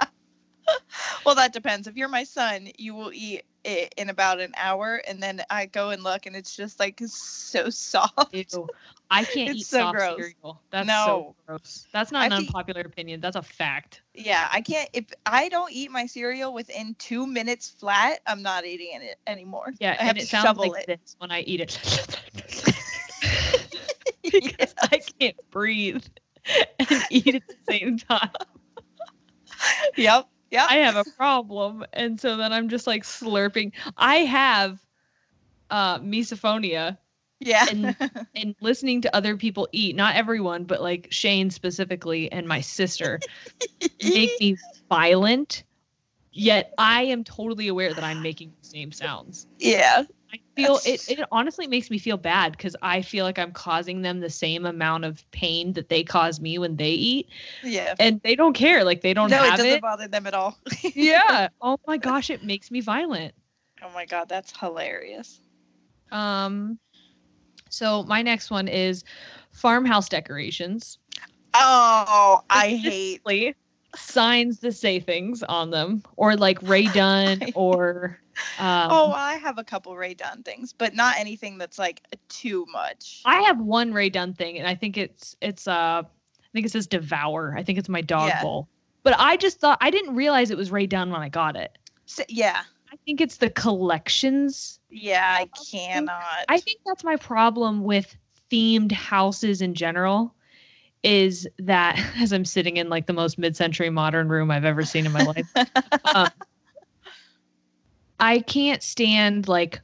well, 1.24 1.34
that 1.34 1.52
depends. 1.52 1.86
If 1.86 1.96
you're 1.96 2.08
my 2.08 2.24
son, 2.24 2.68
you 2.78 2.94
will 2.94 3.10
eat 3.12 3.42
it 3.68 3.94
in 3.96 4.10
about 4.10 4.40
an 4.40 4.54
hour, 4.56 5.02
and 5.06 5.22
then 5.22 5.42
I 5.50 5.66
go 5.66 5.90
and 5.90 6.02
look, 6.02 6.26
and 6.26 6.36
it's 6.36 6.56
just 6.56 6.80
like 6.80 7.00
so 7.06 7.70
soft. 7.70 8.34
Ew. 8.34 8.70
I 9.10 9.24
can't 9.24 9.50
It's 9.50 9.60
eat 9.60 9.66
so 9.66 9.78
soft 9.78 9.98
gross. 9.98 10.16
cereal. 10.16 10.62
That's 10.70 10.88
No. 10.88 11.04
so 11.04 11.36
gross. 11.46 11.88
That's 11.92 12.12
not 12.12 12.26
an 12.26 12.32
unpopular 12.32 12.82
opinion. 12.82 13.20
That's 13.20 13.36
a 13.36 13.42
fact. 13.42 14.02
Yeah, 14.14 14.48
I 14.52 14.60
can't. 14.60 14.88
If 14.92 15.06
I 15.26 15.48
don't 15.48 15.72
eat 15.72 15.90
my 15.90 16.06
cereal 16.06 16.52
within 16.52 16.94
two 16.98 17.26
minutes 17.26 17.70
flat, 17.70 18.20
I'm 18.26 18.42
not 18.42 18.66
eating 18.66 19.00
it 19.02 19.18
anymore. 19.26 19.72
Yeah, 19.78 19.96
I 19.98 20.04
have 20.04 20.16
and 20.16 20.18
it 20.18 20.22
to 20.22 20.26
sounds 20.26 20.44
shovel 20.46 20.64
like 20.64 20.78
it. 20.80 20.86
this 20.86 21.16
when 21.18 21.30
I 21.30 21.40
eat 21.40 21.60
it. 21.60 21.78
because 24.22 24.74
I 24.80 24.98
can't 25.18 25.36
breathe 25.50 26.04
and 26.78 27.04
eat 27.10 27.34
at 27.34 27.42
the 27.48 27.56
same 27.68 27.98
time. 27.98 28.30
Yep. 29.96 30.28
Yep. 30.50 30.66
I 30.70 30.76
have 30.76 30.96
a 30.96 31.04
problem. 31.16 31.84
And 31.92 32.20
so 32.20 32.36
then 32.36 32.52
I'm 32.52 32.68
just 32.68 32.86
like 32.86 33.04
slurping. 33.04 33.72
I 33.96 34.16
have 34.16 34.80
uh 35.70 35.98
misophonia 35.98 36.96
yeah. 37.40 37.66
and- 37.70 37.96
and 38.34 38.54
listening 38.60 39.02
to 39.02 39.14
other 39.14 39.36
people 39.36 39.68
eat, 39.72 39.94
not 39.94 40.16
everyone, 40.16 40.64
but 40.64 40.80
like 40.80 41.08
Shane 41.10 41.50
specifically 41.50 42.30
and 42.32 42.48
my 42.48 42.60
sister 42.60 43.20
make 44.02 44.30
me 44.40 44.56
violent. 44.88 45.64
Yet 46.32 46.72
I 46.78 47.04
am 47.04 47.24
totally 47.24 47.68
aware 47.68 47.92
that 47.92 48.04
I'm 48.04 48.22
making 48.22 48.52
the 48.60 48.68
same 48.68 48.92
sounds. 48.92 49.46
yeah. 49.58 50.04
Feel 50.58 50.80
it, 50.84 51.08
it 51.08 51.20
honestly 51.30 51.68
makes 51.68 51.88
me 51.88 51.98
feel 51.98 52.16
bad 52.16 52.50
because 52.52 52.74
I 52.82 53.02
feel 53.02 53.24
like 53.24 53.38
I'm 53.38 53.52
causing 53.52 54.02
them 54.02 54.18
the 54.18 54.28
same 54.28 54.66
amount 54.66 55.04
of 55.04 55.28
pain 55.30 55.72
that 55.74 55.88
they 55.88 56.02
cause 56.02 56.40
me 56.40 56.58
when 56.58 56.74
they 56.74 56.90
eat. 56.90 57.28
Yeah. 57.62 57.94
And 58.00 58.20
they 58.22 58.34
don't 58.34 58.54
care. 58.54 58.82
Like 58.82 59.00
they 59.00 59.14
don't 59.14 59.30
no, 59.30 59.44
it 59.44 59.50
doesn't 59.50 59.66
it. 59.66 59.80
bother 59.80 60.08
them 60.08 60.26
at 60.26 60.34
all. 60.34 60.58
yeah. 60.94 61.48
Oh 61.60 61.78
my 61.86 61.96
gosh, 61.96 62.30
it 62.30 62.42
makes 62.42 62.72
me 62.72 62.80
violent. 62.80 63.34
Oh 63.84 63.90
my 63.94 64.04
god, 64.04 64.28
that's 64.28 64.58
hilarious. 64.58 65.38
Um 66.10 66.80
so 67.70 68.02
my 68.02 68.22
next 68.22 68.50
one 68.50 68.66
is 68.66 69.04
farmhouse 69.52 70.08
decorations. 70.08 70.98
Oh, 71.54 72.42
I 72.50 72.70
hate. 72.70 73.56
Signs 73.94 74.58
that 74.60 74.72
say 74.72 74.98
things 75.00 75.42
on 75.42 75.70
them 75.70 76.02
or 76.16 76.36
like 76.36 76.58
Rae 76.62 76.88
Dunn 76.92 77.42
or 77.54 78.18
um, 78.58 78.88
oh, 78.90 79.12
I 79.12 79.34
have 79.34 79.58
a 79.58 79.64
couple 79.64 79.96
Rae 79.96 80.14
Dunn 80.14 80.42
things, 80.42 80.72
but 80.72 80.94
not 80.94 81.16
anything 81.18 81.58
that's 81.58 81.78
like 81.78 82.02
too 82.28 82.66
much. 82.72 83.22
I 83.24 83.40
have 83.42 83.60
one 83.60 83.92
Rae 83.92 84.10
Dunn 84.10 84.34
thing, 84.34 84.58
and 84.58 84.66
I 84.66 84.74
think 84.74 84.96
it's 84.96 85.36
it's 85.40 85.66
uh 85.68 86.02
I 86.02 86.48
think 86.52 86.66
it 86.66 86.72
says 86.72 86.86
devour. 86.86 87.54
I 87.56 87.62
think 87.62 87.78
it's 87.78 87.88
my 87.88 88.00
dog 88.00 88.28
Yeah. 88.28 88.42
bowl. 88.42 88.68
But 89.02 89.14
I 89.18 89.36
just 89.36 89.60
thought 89.60 89.78
I 89.80 89.90
didn't 89.90 90.14
realize 90.16 90.50
it 90.50 90.56
was 90.56 90.70
Rae 90.70 90.86
Dunn 90.86 91.10
when 91.10 91.20
I 91.20 91.28
got 91.28 91.56
it. 91.56 91.76
So, 92.06 92.22
yeah. 92.28 92.62
I 92.90 92.96
think 93.04 93.20
it's 93.20 93.36
the 93.36 93.50
collections. 93.50 94.80
Yeah, 94.90 95.36
I 95.38 95.48
cannot. 95.70 96.22
I 96.48 96.58
think 96.58 96.80
that's 96.86 97.04
my 97.04 97.16
problem 97.16 97.84
with 97.84 98.16
themed 98.50 98.92
houses 98.92 99.60
in 99.60 99.74
general. 99.74 100.34
Is 101.02 101.46
that 101.58 101.98
as 102.18 102.32
I'm 102.32 102.44
sitting 102.44 102.76
in 102.78 102.88
like 102.88 103.06
the 103.06 103.12
most 103.12 103.38
mid-century 103.38 103.90
modern 103.90 104.28
room 104.28 104.50
I've 104.50 104.64
ever 104.64 104.84
seen 104.84 105.06
in 105.06 105.12
my 105.12 105.22
life, 105.22 105.46
um, 106.14 106.28
I 108.20 108.40
can't 108.40 108.82
stand 108.82 109.48
like 109.48 109.80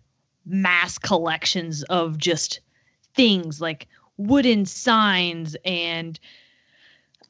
mass 0.47 0.99
collections 0.99 1.82
of 1.85 2.18
just 2.18 2.61
things 3.14 3.61
like 3.61 3.89
wooden 4.16 4.66
signs 4.66 5.57
and 5.64 6.18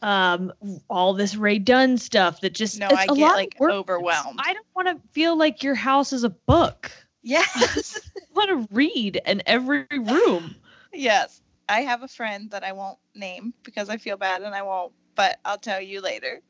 um 0.03 0.53
all 0.91 1.15
this 1.15 1.37
Rae 1.37 1.59
Dunn 1.59 1.97
stuff 1.99 2.41
that 2.41 2.53
just 2.55 2.79
No, 2.79 2.89
it's 2.91 2.97
I 2.97 3.07
get, 3.07 3.33
like, 3.35 3.57
overwhelmed. 3.61 4.39
I 4.43 4.53
don't 4.53 4.67
want 4.75 4.89
to 4.89 5.09
feel 5.13 5.37
like 5.37 5.63
your 5.63 5.75
house 5.75 6.13
is 6.13 6.25
a 6.25 6.31
book. 6.31 6.91
yes. 7.23 8.01
I 8.17 8.21
want 8.35 8.51
to 8.69 8.75
read 8.75 9.21
in 9.27 9.43
every 9.47 9.87
room. 9.91 10.57
yes. 10.93 11.41
I 11.69 11.81
have 11.81 12.03
a 12.03 12.09
friend 12.09 12.51
that 12.51 12.63
I 12.63 12.73
won't 12.73 12.99
name 13.15 13.55
because 13.63 13.89
I 13.89 13.97
feel 13.97 14.19
bad 14.19 14.43
and 14.43 14.55
I 14.55 14.61
won't, 14.61 14.93
but 15.15 15.39
I'll 15.47 15.57
tell 15.57 15.81
you 15.81 16.03
later. 16.03 16.43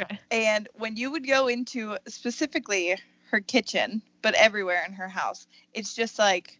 Okay. 0.00 0.20
And 0.30 0.68
when 0.74 0.96
you 0.96 1.10
would 1.10 1.26
go 1.26 1.48
into 1.48 1.96
specifically 2.06 2.96
her 3.30 3.40
kitchen, 3.40 4.02
but 4.22 4.34
everywhere 4.34 4.84
in 4.86 4.94
her 4.94 5.08
house, 5.08 5.46
it's 5.74 5.94
just 5.94 6.18
like 6.18 6.58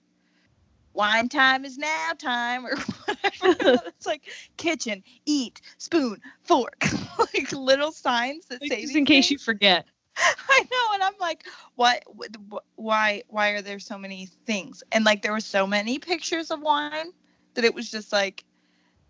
wine 0.92 1.28
time 1.28 1.64
is 1.64 1.78
now 1.78 2.12
time 2.18 2.66
or 2.66 2.76
whatever. 3.06 3.82
it's 3.96 4.06
like 4.06 4.22
kitchen, 4.56 5.02
eat, 5.26 5.60
spoon, 5.78 6.20
fork. 6.42 6.82
like 7.18 7.52
little 7.52 7.92
signs 7.92 8.46
that 8.46 8.60
Like, 8.60 8.72
say 8.72 8.82
just 8.82 8.96
in 8.96 9.04
case 9.04 9.30
you 9.30 9.38
forget. 9.38 9.86
I 10.16 10.60
know, 10.70 10.94
and 10.94 11.02
I'm 11.02 11.14
like, 11.20 11.44
what? 11.76 12.02
wh- 12.16 12.56
Why? 12.76 13.22
Why 13.28 13.50
are 13.50 13.62
there 13.62 13.78
so 13.78 13.96
many 13.96 14.26
things? 14.44 14.82
And 14.92 15.04
like, 15.04 15.22
there 15.22 15.32
were 15.32 15.40
so 15.40 15.66
many 15.66 15.98
pictures 15.98 16.50
of 16.50 16.60
wine 16.60 17.12
that 17.54 17.64
it 17.64 17.74
was 17.74 17.90
just 17.90 18.12
like, 18.12 18.44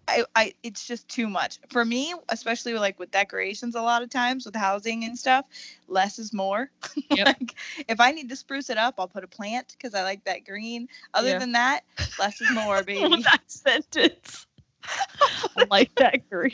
I, 0.08 0.24
I, 0.34 0.54
it's 0.62 0.86
just 0.86 1.08
too 1.08 1.28
much 1.28 1.58
for 1.70 1.84
me, 1.84 2.14
especially 2.28 2.74
like 2.74 2.98
with 2.98 3.10
decorations. 3.10 3.74
A 3.74 3.82
lot 3.82 4.02
of 4.02 4.10
times 4.10 4.44
with 4.44 4.56
housing 4.56 5.04
and 5.04 5.16
stuff, 5.18 5.44
less 5.88 6.18
is 6.18 6.32
more. 6.32 6.70
Yep. 7.10 7.26
like, 7.26 7.54
if 7.88 8.00
I 8.00 8.12
need 8.12 8.28
to 8.28 8.36
spruce 8.36 8.70
it 8.70 8.78
up, 8.78 8.94
I'll 8.98 9.08
put 9.08 9.24
a 9.24 9.28
plant 9.28 9.74
because 9.76 9.94
I 9.94 10.02
like 10.02 10.24
that 10.24 10.44
green. 10.44 10.88
Other 11.14 11.30
Yeah. 11.30 11.38
than 11.38 11.52
that, 11.52 11.80
less 12.18 12.40
is 12.40 12.50
more, 12.50 12.82
baby. 12.84 13.22
that 13.22 13.42
sentence. 13.48 14.46
I 15.56 15.64
like 15.70 15.94
that 15.96 16.28
green. 16.30 16.52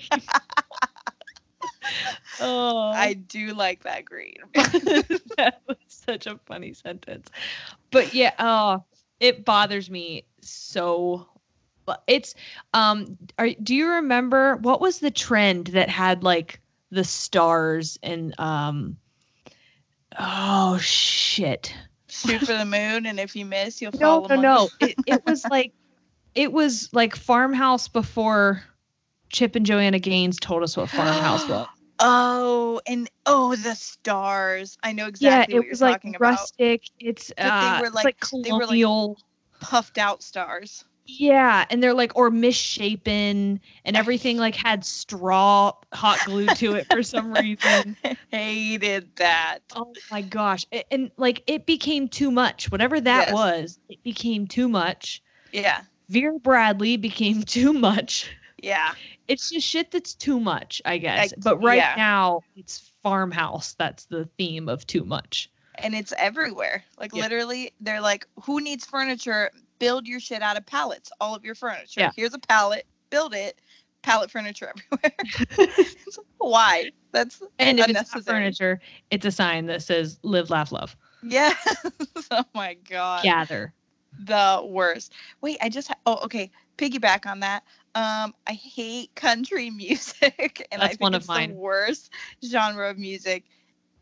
oh, 2.41 2.91
I 2.91 3.15
do 3.15 3.53
like 3.55 3.83
that 3.85 4.05
green. 4.05 4.37
that 4.55 5.61
was 5.69 5.77
such 5.89 6.27
a 6.27 6.39
funny 6.47 6.73
sentence. 6.73 7.29
But 7.91 8.15
yeah, 8.15 8.33
oh, 8.39 8.85
it 9.21 9.45
bothers 9.45 9.91
me 9.91 10.25
so. 10.41 11.27
But 11.87 12.03
It's 12.07 12.35
um. 12.75 13.17
Are, 13.39 13.49
do 13.51 13.75
you 13.75 13.89
remember 13.89 14.57
what 14.57 14.81
was 14.81 14.99
the 14.99 15.11
trend 15.11 15.69
that 15.69 15.89
had 15.89 16.23
like 16.25 16.61
the 16.91 17.05
stars 17.05 17.99
and 18.03 18.39
um? 18.39 18.97
Oh 20.19 20.79
shit! 20.79 21.75
Shoot 22.09 22.41
for 22.41 22.55
the 22.55 22.65
moon, 22.65 23.07
and 23.07 23.21
if 23.21 23.37
you 23.37 23.45
miss, 23.45 23.81
you'll 23.83 23.93
No, 23.93 23.99
fall. 23.99 24.29
no, 24.29 24.35
among 24.35 24.43
no. 24.43 24.69
It, 24.81 24.95
it 25.07 25.23
was 25.27 25.45
like 25.45 25.73
it 26.35 26.53
was 26.53 26.91
like 26.93 27.15
farmhouse 27.17 27.89
before 27.89 28.63
Chip 29.31 29.57
and 29.57 29.67
Joanna 29.67 29.99
Gaines 29.99 30.39
told 30.39 30.63
us 30.63 30.77
what 30.77 30.89
farmhouse 30.91 31.49
was. 31.49 31.67
Oh, 31.99 32.79
and 32.87 33.09
oh, 33.25 33.57
the 33.57 33.75
stars. 33.75 34.77
I 34.83 34.93
know 34.93 35.07
exactly. 35.07 35.55
Yeah, 35.55 35.59
it 35.61 35.63
what 35.63 35.71
was 35.71 35.81
you're 35.81 35.89
like 35.89 35.97
talking 36.03 36.15
about. 36.15 36.31
rustic. 36.33 36.83
It's 37.01 37.29
they 37.39 37.43
uh, 37.43 37.81
were 37.81 37.87
it's 37.87 37.95
like- 37.95 38.05
like 38.05 38.21
they 38.45 38.53
were 38.53 38.59
like- 38.59 38.67
colonial. 38.67 39.19
Puffed 39.61 39.97
out 39.97 40.23
stars. 40.23 40.85
Yeah, 41.07 41.65
and 41.71 41.83
they're 41.83 41.95
like 41.95 42.17
or 42.17 42.31
misshapen, 42.31 43.61
and 43.85 43.97
everything 43.97 44.37
like 44.39 44.55
had 44.55 44.85
straw 44.85 45.73
hot 45.93 46.19
glue 46.25 46.47
to 46.47 46.75
it 46.75 46.87
for 46.91 47.03
some 47.03 47.33
reason. 47.33 47.97
Hated 48.31 49.09
that. 49.17 49.61
Oh 49.75 49.93
my 50.11 50.23
gosh! 50.23 50.67
A- 50.73 50.93
And, 50.93 51.11
like 51.17 51.43
it 51.47 51.67
became 51.67 52.09
too 52.09 52.31
much. 52.31 52.71
Whatever 52.71 53.01
that 53.01 53.29
Yes. 53.29 53.35
was, 53.35 53.79
it 53.89 54.03
became 54.03 54.47
too 54.47 54.69
much. 54.69 55.23
Yeah. 55.53 55.83
Vera 56.09 56.39
Bradley 56.39 56.97
became 56.97 57.43
too 57.43 57.73
much. 57.73 58.31
Yeah. 58.63 58.93
it's 59.29 59.51
just 59.51 59.67
shit 59.67 59.91
that's 59.91 60.15
too 60.15 60.41
much, 60.41 60.81
I 60.85 60.99
guess. 60.99 61.33
Like, 61.33 61.41
but 61.43 61.63
right 61.63 61.77
yeah. 61.77 61.95
now, 61.97 62.41
it's 62.57 62.93
farmhouse. 63.03 63.75
That's 63.75 64.07
the 64.07 64.29
theme 64.39 64.69
of 64.69 64.87
too 64.87 65.05
much. 65.05 65.51
And 65.77 65.95
it's 65.95 66.13
everywhere. 66.17 66.83
Like 66.99 67.15
Yeah. 67.15 67.23
literally, 67.25 67.73
they're 67.81 68.01
like, 68.01 68.27
who 68.45 68.61
needs 68.61 68.87
furniture? 68.87 69.51
Build 69.79 70.07
your 70.07 70.21
shit 70.21 70.43
out 70.43 70.57
of 70.57 70.65
pallets. 70.67 71.11
All 71.21 71.35
of 71.35 71.45
your 71.45 71.55
furniture. 71.55 72.01
Yeah. 72.01 72.11
Here's 72.17 72.35
a 72.35 72.39
pallet. 72.39 72.87
Build 73.11 73.35
it. 73.35 73.61
Pallet 74.03 74.31
furniture 74.31 74.73
everywhere. 74.93 75.77
Why? 76.39 76.91
That's 77.13 77.43
And 77.59 77.79
if 77.81 77.89
it's 77.89 77.95
not 77.95 77.99
unnecessary. 77.99 78.23
furniture, 78.25 78.81
it's 79.11 79.27
a 79.27 79.31
sign 79.33 79.67
that 79.67 79.83
says 79.83 80.19
"Live, 80.23 80.49
Laugh, 80.51 80.71
Love." 80.73 80.97
Yes. 81.23 81.57
oh 82.31 82.45
my 82.55 82.75
god. 82.89 83.23
Gather. 83.25 83.73
the 84.25 84.63
worst. 84.65 85.13
Wait, 85.41 85.59
I 85.61 85.69
just 85.69 85.89
ha- 85.89 85.97
oh 86.07 86.19
okay. 86.25 86.51
Piggyback 86.79 87.27
on 87.27 87.41
that. 87.41 87.65
Um, 87.95 88.35
I 88.47 88.53
hate 88.53 89.15
country 89.15 89.71
music, 89.71 90.67
and 90.71 90.83
I 90.83 90.89
think 90.89 91.01
one 91.01 91.15
of 91.15 91.23
it's 91.23 91.29
mine. 91.29 91.51
the 91.51 91.57
worst 91.57 92.13
genre 92.45 92.89
of 92.91 92.99
music 92.99 93.45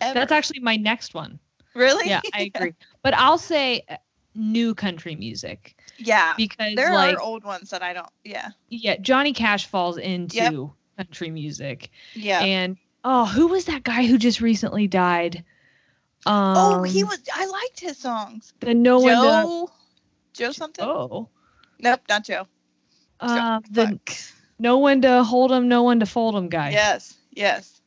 ever. 0.00 0.14
That's 0.14 0.32
actually 0.32 0.60
my 0.60 0.76
next 0.76 1.14
one. 1.14 1.38
really 1.74 2.08
Yeah, 2.10 2.20
I 2.34 2.50
agree. 2.54 2.74
But 3.02 3.14
I'll 3.14 3.38
say 3.38 3.86
new 4.34 4.74
country 4.74 5.14
music 5.16 5.76
yeah, 5.98 6.34
because, 6.36 6.74
there 6.74 6.92
like, 6.92 7.16
are 7.16 7.20
old 7.20 7.44
ones 7.44 7.70
that 7.70 7.82
I 7.82 7.92
don't. 7.92 8.08
Yeah, 8.24 8.50
yeah, 8.68 8.96
Johnny 8.96 9.32
Cash 9.32 9.66
falls 9.66 9.96
into 9.98 10.72
country 10.96 11.30
music, 11.30 11.90
yeah. 12.14 12.40
and 12.40 12.76
oh, 13.04 13.24
who 13.24 13.48
was 13.48 13.66
that 13.66 13.82
guy 13.82 14.06
who 14.06 14.18
just 14.18 14.40
recently 14.40 14.88
died? 14.88 15.44
Um, 16.26 16.56
oh, 16.56 16.82
he 16.82 17.04
was. 17.04 17.20
I 17.32 17.46
liked 17.46 17.80
his 17.80 17.98
songs. 17.98 18.52
the 18.60 18.74
no 18.74 18.98
one. 18.98 19.12
Joe. 19.12 19.70
Joe 20.32 20.52
something? 20.52 20.84
Oh. 20.84 21.28
Nope, 21.78 22.00
not 22.08 22.24
Joe. 22.24 22.46
Uh, 23.20 23.60
Joe. 23.60 23.66
the 23.70 23.86
Fuck. 23.86 24.16
no 24.58 24.78
one 24.78 25.02
to 25.02 25.22
hold 25.22 25.52
him, 25.52 25.68
no 25.68 25.82
one 25.82 26.00
to 26.00 26.06
fold 26.06 26.34
him 26.34 26.48
guy. 26.48 26.70
Yes, 26.70 27.14
yes. 27.30 27.80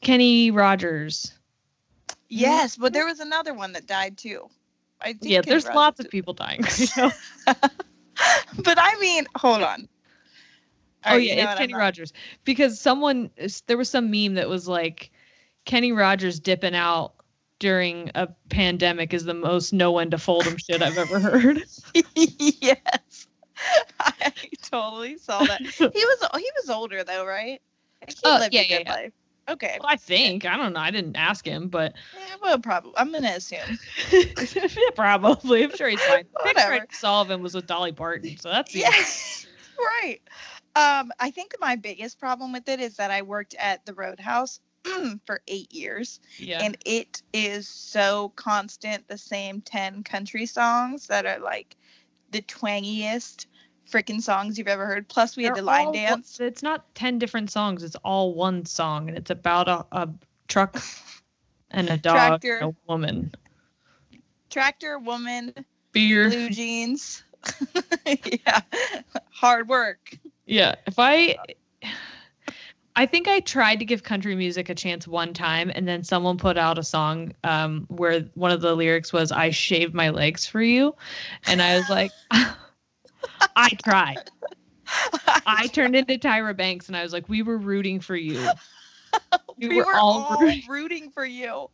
Kenny 0.00 0.50
Rogers. 0.50 1.32
Yes, 2.28 2.76
but 2.76 2.92
there 2.92 3.06
was 3.06 3.20
another 3.20 3.54
one 3.54 3.72
that 3.72 3.86
died 3.86 4.18
too. 4.18 4.48
I 5.00 5.12
think 5.12 5.24
Yeah, 5.24 5.40
there's 5.42 5.66
lots 5.66 6.00
of 6.00 6.10
people 6.10 6.34
dying. 6.34 6.60
but 7.46 8.78
I 8.78 8.98
mean, 9.00 9.26
hold 9.36 9.62
on. 9.62 9.88
oh 11.04 11.12
right, 11.12 11.22
you 11.22 11.28
yeah, 11.28 11.44
know 11.44 11.50
it's 11.52 11.58
Kenny 11.58 11.74
Rogers 11.74 12.12
because 12.44 12.80
someone 12.80 13.30
there 13.66 13.76
was 13.76 13.88
some 13.90 14.10
meme 14.10 14.34
that 14.34 14.48
was 14.48 14.66
like 14.68 15.10
Kenny 15.64 15.92
Rogers 15.92 16.40
dipping 16.40 16.74
out 16.74 17.14
during 17.58 18.10
a 18.14 18.28
pandemic 18.48 19.12
is 19.14 19.24
the 19.24 19.34
most 19.34 19.72
no 19.72 19.92
one 19.92 20.10
to 20.10 20.18
fold 20.18 20.44
him 20.46 20.56
shit 20.56 20.82
I've 20.82 20.98
ever 20.98 21.18
heard. 21.20 21.62
yes, 22.14 23.26
I 24.00 24.32
totally 24.62 25.18
saw 25.18 25.44
that. 25.44 25.60
He 25.62 25.84
was 25.86 26.28
he 26.36 26.50
was 26.60 26.70
older 26.70 27.04
though, 27.04 27.24
right? 27.26 27.60
He 28.06 28.14
Uh, 28.24 28.38
lived 28.40 28.54
yeah, 28.54 28.60
a 28.60 28.64
yeah, 28.64 28.78
good 28.78 28.86
yeah. 28.86 28.92
life. 28.94 29.12
Okay, 29.48 29.78
I 29.82 29.96
think 29.96 30.44
I 30.44 30.56
don't 30.56 30.74
know. 30.74 30.80
I 30.80 30.90
didn't 30.90 31.16
ask 31.16 31.46
him, 31.46 31.68
but 31.68 31.94
yeah, 32.14 32.36
well, 32.42 32.58
probably. 32.58 32.92
I'm 32.96 33.10
gonna 33.10 33.28
assume. 33.28 33.78
yeah, 34.12 34.90
probably 34.94 35.64
I'm 35.64 35.74
sure 35.74 35.88
he's 35.88 36.02
fine. 36.02 36.26
Whatever. 36.42 36.76
Fred 36.76 36.88
Sullivan 36.92 37.42
was 37.42 37.54
with 37.54 37.66
Dolly 37.66 37.92
Parton, 37.92 38.36
so 38.36 38.50
that's 38.50 38.74
Yeah, 38.74 38.90
right. 39.78 40.20
Um, 40.76 41.12
I 41.18 41.30
think 41.30 41.54
my 41.60 41.76
biggest 41.76 42.18
problem 42.18 42.52
with 42.52 42.68
it 42.68 42.78
is 42.78 42.96
that 42.96 43.10
I 43.10 43.22
worked 43.22 43.54
at 43.58 43.86
the 43.86 43.94
Roadhouse 43.94 44.60
for 45.26 45.40
eight 45.48 45.72
years, 45.72 46.20
yeah. 46.36 46.62
and 46.62 46.76
it 46.84 47.22
is 47.32 47.68
so 47.68 48.32
constant. 48.36 49.08
The 49.08 49.18
same 49.18 49.62
ten 49.62 50.02
country 50.02 50.44
songs 50.44 51.06
that 51.06 51.24
are 51.24 51.38
like 51.38 51.74
the 52.30 52.42
twangiest 52.42 53.46
freaking 53.90 54.20
songs 54.20 54.58
you've 54.58 54.68
ever 54.68 54.86
heard. 54.86 55.08
Plus, 55.08 55.36
we 55.36 55.44
had 55.44 55.54
the 55.56 55.62
line 55.62 55.86
all- 55.86 55.92
dance. 55.92 56.40
It's 56.40 56.62
not 56.62 56.94
ten 56.94 57.18
different 57.18 57.50
songs. 57.50 57.82
It's 57.82 57.96
all 58.04 58.34
one 58.34 58.64
song, 58.66 59.08
and 59.08 59.16
it's 59.18 59.30
about 59.30 59.68
a, 59.68 59.86
a 59.92 60.08
truck 60.46 60.82
and 61.70 61.88
a 61.88 61.96
dog 61.96 62.40
Tractor. 62.42 62.56
and 62.56 62.70
a 62.72 62.76
woman. 62.90 63.34
Tractor 64.50 64.98
woman, 64.98 65.54
Beer. 65.92 66.28
blue 66.30 66.50
jeans. 66.50 67.22
yeah, 68.06 68.60
hard 69.30 69.68
work. 69.68 70.10
Yeah. 70.46 70.74
If 70.86 70.98
I 70.98 71.36
I 72.96 73.06
think 73.06 73.28
I 73.28 73.40
tried 73.40 73.78
to 73.78 73.84
give 73.84 74.02
country 74.02 74.34
music 74.34 74.70
a 74.70 74.74
chance 74.74 75.06
one 75.06 75.34
time 75.34 75.70
and 75.72 75.86
then 75.86 76.02
someone 76.02 76.36
put 76.38 76.58
out 76.58 76.78
a 76.78 76.82
song 76.82 77.32
um 77.44 77.84
where 77.88 78.22
one 78.34 78.50
of 78.50 78.60
the 78.60 78.74
lyrics 78.74 79.12
was 79.12 79.30
I 79.30 79.50
shaved 79.50 79.94
my 79.94 80.08
legs 80.08 80.46
for 80.46 80.60
you 80.60 80.96
and 81.46 81.62
I 81.62 81.76
was 81.76 81.88
like 81.88 82.10
I 83.56 83.68
tried. 83.70 84.30
I 85.46 85.66
turned 85.68 85.96
into 85.96 86.18
Tyra 86.18 86.56
Banks 86.56 86.88
and 86.88 86.96
I 86.96 87.02
was 87.02 87.12
like 87.12 87.28
we 87.28 87.42
were 87.42 87.58
rooting 87.58 88.00
for 88.00 88.16
you 88.16 88.48
we, 89.58 89.68
We 89.68 89.76
were, 89.76 89.84
were 89.84 89.94
all 89.94 90.26
all 90.30 90.38
rooting. 90.40 90.62
rooting 90.68 91.10
for 91.10 91.24
you. 91.24 91.70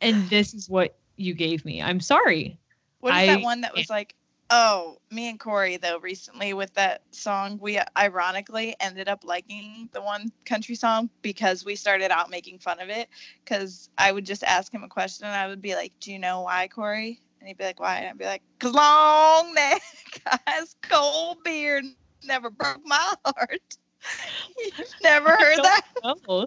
and 0.00 0.28
this 0.28 0.54
is 0.54 0.68
what 0.68 0.96
you 1.16 1.34
gave 1.34 1.64
me. 1.64 1.82
I'm 1.82 2.00
sorry. 2.00 2.58
What 3.00 3.10
is 3.14 3.22
I 3.22 3.26
that 3.26 3.42
one 3.42 3.60
that 3.62 3.74
was 3.74 3.90
like, 3.90 4.14
oh, 4.50 4.98
me 5.10 5.28
and 5.28 5.38
Corey 5.38 5.76
though 5.76 5.98
recently 5.98 6.52
with 6.54 6.72
that 6.74 7.02
song, 7.10 7.58
we 7.60 7.80
ironically 7.96 8.74
ended 8.80 9.08
up 9.08 9.24
liking 9.24 9.88
the 9.92 10.00
one 10.00 10.30
country 10.44 10.74
song 10.74 11.10
because 11.22 11.64
we 11.64 11.76
started 11.76 12.10
out 12.10 12.30
making 12.30 12.58
fun 12.58 12.80
of 12.80 12.88
it. 12.88 13.08
Because 13.44 13.88
I 13.98 14.12
would 14.12 14.26
just 14.26 14.42
ask 14.44 14.72
him 14.72 14.82
a 14.84 14.88
question 14.88 15.26
and 15.26 15.34
I 15.36 15.48
would 15.48 15.62
be 15.62 15.74
like, 15.74 15.92
"Do 16.00 16.12
you 16.12 16.18
know 16.18 16.42
why, 16.42 16.68
Corey?" 16.68 17.20
And 17.44 17.48
he'd 17.50 17.58
be 17.58 17.64
like, 17.64 17.78
"Why?" 17.78 17.96
And 17.98 18.08
I'd 18.08 18.16
be 18.18 18.24
like, 18.24 18.40
"Cause 18.58 18.72
long 18.72 19.52
neck 19.52 19.82
has 20.46 20.74
cold 20.80 21.44
beard, 21.44 21.84
never 22.24 22.48
broke 22.48 22.80
my 22.86 23.14
heart." 23.22 23.60
You've 24.58 24.94
never 25.02 25.28
heard 25.28 25.58
that? 25.58 25.82
No. 26.02 26.46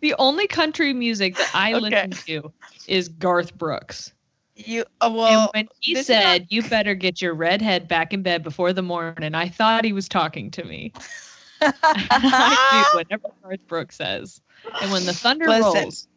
The 0.00 0.14
only 0.18 0.46
country 0.46 0.94
music 0.94 1.36
that 1.36 1.50
I 1.52 1.74
Okay. 1.74 1.90
listen 1.90 2.10
to 2.12 2.52
is 2.86 3.10
Garth 3.10 3.58
Brooks. 3.58 4.14
You 4.56 4.86
uh, 5.02 5.10
well, 5.12 5.42
and 5.42 5.50
when 5.52 5.68
he 5.80 5.92
is 5.92 6.08
not- 6.08 6.16
said, 6.16 6.46
"You 6.48 6.62
better 6.62 6.94
get 6.94 7.20
your 7.20 7.34
red 7.34 7.60
head 7.60 7.86
back 7.86 8.14
in 8.14 8.22
bed 8.22 8.42
before 8.42 8.72
the 8.72 8.80
morning," 8.80 9.34
I 9.34 9.50
thought 9.50 9.84
he 9.84 9.92
was 9.92 10.08
talking 10.08 10.50
to 10.52 10.64
me. 10.64 10.94
I 11.60 12.56
do 12.72 12.84
whenever 12.96 13.22
Garth 13.42 13.68
Brooks 13.68 13.96
says, 13.98 14.40
and 14.80 14.90
when 14.90 15.04
the 15.04 15.12
thunder 15.12 15.46
Listen, 15.48 15.74
rolls, 15.74 16.08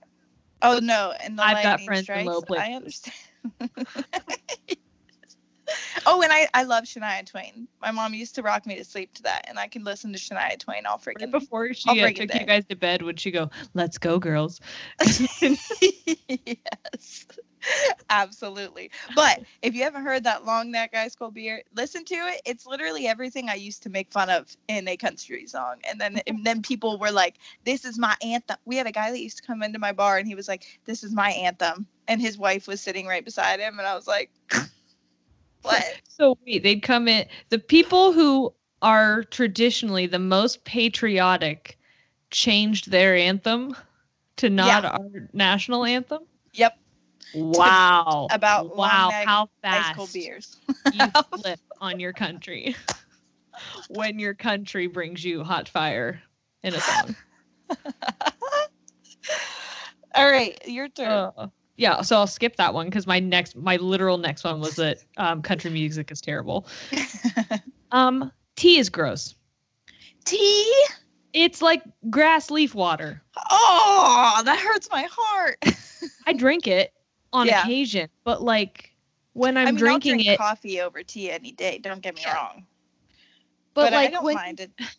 Oh 0.62 0.80
no, 0.82 1.14
and 1.20 1.38
the 1.38 1.44
I've 1.44 1.64
got 1.64 1.82
friends 1.82 2.08
in 2.08 2.24
low 2.26 2.42
places. 2.42 2.66
I 2.66 2.74
understand. 2.76 3.16
oh, 6.06 6.22
and 6.22 6.32
I 6.32 6.48
I 6.54 6.64
love 6.64 6.84
Shania 6.86 7.26
Twain. 7.26 7.68
My 7.82 7.92
mom 7.92 8.14
used 8.14 8.36
to 8.36 8.42
rock 8.42 8.66
me 8.66 8.76
to 8.76 8.84
sleep 8.84 9.14
to 9.16 9.24
that, 9.24 9.46
and 9.48 9.58
I 9.60 9.68
can 9.68 9.84
listen 9.84 10.14
to 10.14 10.20
Shania 10.20 10.58
Twain 10.60 10.86
all 10.86 10.98
freaking. 10.98 11.32
before 11.32 11.74
she 11.74 12.02
uh, 12.02 12.08
took 12.08 12.34
you 12.34 12.46
guys 12.46 12.66
to 12.66 12.76
bed, 12.76 13.02
would 13.02 13.20
she 13.20 13.32
go, 13.32 13.50
"Let's 13.74 13.98
go, 13.98 14.20
girls"? 14.20 14.60
yes, 15.42 17.26
absolutely. 18.10 18.92
But 19.16 19.42
if 19.62 19.74
you 19.76 19.84
haven't 19.84 20.04
heard 20.04 20.24
that 20.24 20.46
long 20.46 20.72
neck 20.72 20.96
ice 20.96 21.16
cold 21.16 21.34
beer, 21.34 21.64
listen 21.76 22.06
to 22.06 22.16
it. 22.16 22.42
It's 22.46 22.66
literally 22.66 23.08
everything 23.08 23.50
I 23.50 23.56
used 23.56 23.84
to 23.84 23.90
make 23.90 24.12
fun 24.12 24.30
of 24.30 24.56
in 24.68 24.88
a 24.88 24.98
country 24.98 25.48
song. 25.48 25.76
And 25.90 26.00
then 26.00 26.22
and 26.28 26.46
then 26.46 26.62
people 26.62 26.98
were 26.98 27.12
like, 27.12 27.36
"This 27.66 27.86
is 27.86 27.98
my 27.98 28.16
anthem." 28.22 28.58
We 28.66 28.76
had 28.78 28.88
a 28.88 28.92
guy 28.92 29.12
that 29.12 29.20
used 29.20 29.38
to 29.38 29.44
come 29.44 29.64
into 29.64 29.80
my 29.80 29.92
bar, 29.92 30.18
and 30.18 30.28
he 30.28 30.36
was 30.36 30.48
like, 30.48 30.80
"This 30.86 31.04
is 31.04 31.12
my 31.14 31.32
anthem," 31.32 31.88
and 32.08 32.22
his 32.22 32.38
wife 32.38 32.68
was 32.68 32.82
sitting 32.82 33.08
right 33.08 33.24
beside 33.24 33.60
him, 33.60 33.80
and 33.80 33.88
I 33.88 33.96
was 33.96 34.08
like, 34.08 34.32
"What?" 35.62 35.84
So 36.08 36.38
wait, 36.46 36.64
they'd 36.64 36.82
come 36.82 37.08
in. 37.08 37.28
The 37.50 37.60
people 37.60 38.12
who 38.12 38.54
are 38.82 39.24
traditionally 39.24 40.08
the 40.08 40.20
most 40.20 40.64
patriotic 40.64 41.78
changed 42.32 42.90
their 42.90 43.16
anthem 43.16 43.76
to 44.38 44.50
not 44.50 44.84
Yeah. 44.84 44.90
our 44.90 45.30
national 45.34 45.86
anthem. 45.86 46.24
Yep. 46.54 46.78
Wow. 47.34 48.28
about 48.32 48.76
wow, 48.76 49.12
how 49.26 49.44
Ice 49.44 49.50
fast 49.62 49.96
cold 49.96 50.14
beers. 50.14 50.58
you 50.92 51.08
flip 51.36 51.60
on 51.80 52.00
your 52.00 52.14
country 52.14 52.76
when 53.90 54.20
your 54.20 54.34
country 54.34 54.88
brings 54.88 55.24
you 55.24 55.44
hot 55.44 55.70
fire 55.70 56.22
in 56.64 56.74
a 56.74 56.82
song. 56.82 57.16
All 60.14 60.30
right, 60.30 60.60
your 60.68 60.90
turn. 60.90 61.32
Uh, 61.38 61.48
yeah, 61.78 62.02
so 62.02 62.18
I'll 62.18 62.28
skip 62.28 62.58
that 62.58 62.74
one 62.74 62.88
because 62.88 63.08
my 63.08 63.20
next, 63.20 63.56
my 63.56 63.78
literal 63.78 64.18
next 64.18 64.44
one 64.44 64.60
was 64.60 64.76
that 64.76 65.00
um, 65.18 65.42
country 65.42 65.70
music 65.72 66.12
is 66.12 66.22
terrible. 66.22 66.68
Um, 67.94 68.32
tea 68.56 68.80
is 68.80 68.90
gross. 68.90 69.36
Tea. 70.24 70.74
It's 71.34 71.62
like 71.62 71.84
grass 72.10 72.50
leaf 72.50 72.74
water. 72.74 73.22
Oh, 73.50 74.42
that 74.46 74.60
hurts 74.60 74.88
my 74.90 75.10
heart. 75.12 75.58
I 76.26 76.32
drink 76.32 76.68
it 76.68 76.94
on 77.34 77.48
Yeah. 77.48 77.62
occasion, 77.62 78.10
but 78.24 78.42
like 78.42 78.96
when 79.34 79.58
I'm 79.58 79.68
I 79.68 79.72
mean, 79.72 79.78
drinking 79.78 80.20
I'll 80.20 80.24
drink 80.24 80.28
it, 80.28 80.38
coffee 80.38 80.82
over 80.82 81.04
tea 81.04 81.32
any 81.32 81.52
day. 81.52 81.78
Don't 81.80 82.02
get 82.02 82.16
me 82.16 82.24
Yeah. 82.26 82.34
wrong. 82.34 82.66
but, 83.74 83.92
But, 83.92 83.94
like 83.94 84.10
I 84.10 84.12
don't 84.12 84.24
when 84.26 84.36
mind 84.36 84.60
it. 84.60 84.72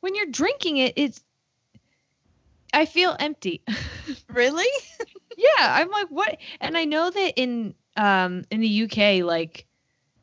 when 0.00 0.14
you're 0.14 0.26
drinking 0.26 0.78
it, 0.78 0.94
it's 0.96 1.22
I 2.72 2.84
feel 2.86 3.16
empty. 3.18 3.62
Really? 4.28 4.68
yeah, 5.36 5.48
I'm 5.58 5.90
like 5.90 6.08
what? 6.08 6.38
And 6.60 6.76
I 6.76 6.84
know 6.84 7.10
that 7.10 7.34
in 7.40 7.74
um 7.96 8.44
in 8.50 8.60
the 8.60 8.82
UK, 8.84 9.24
like 9.24 9.66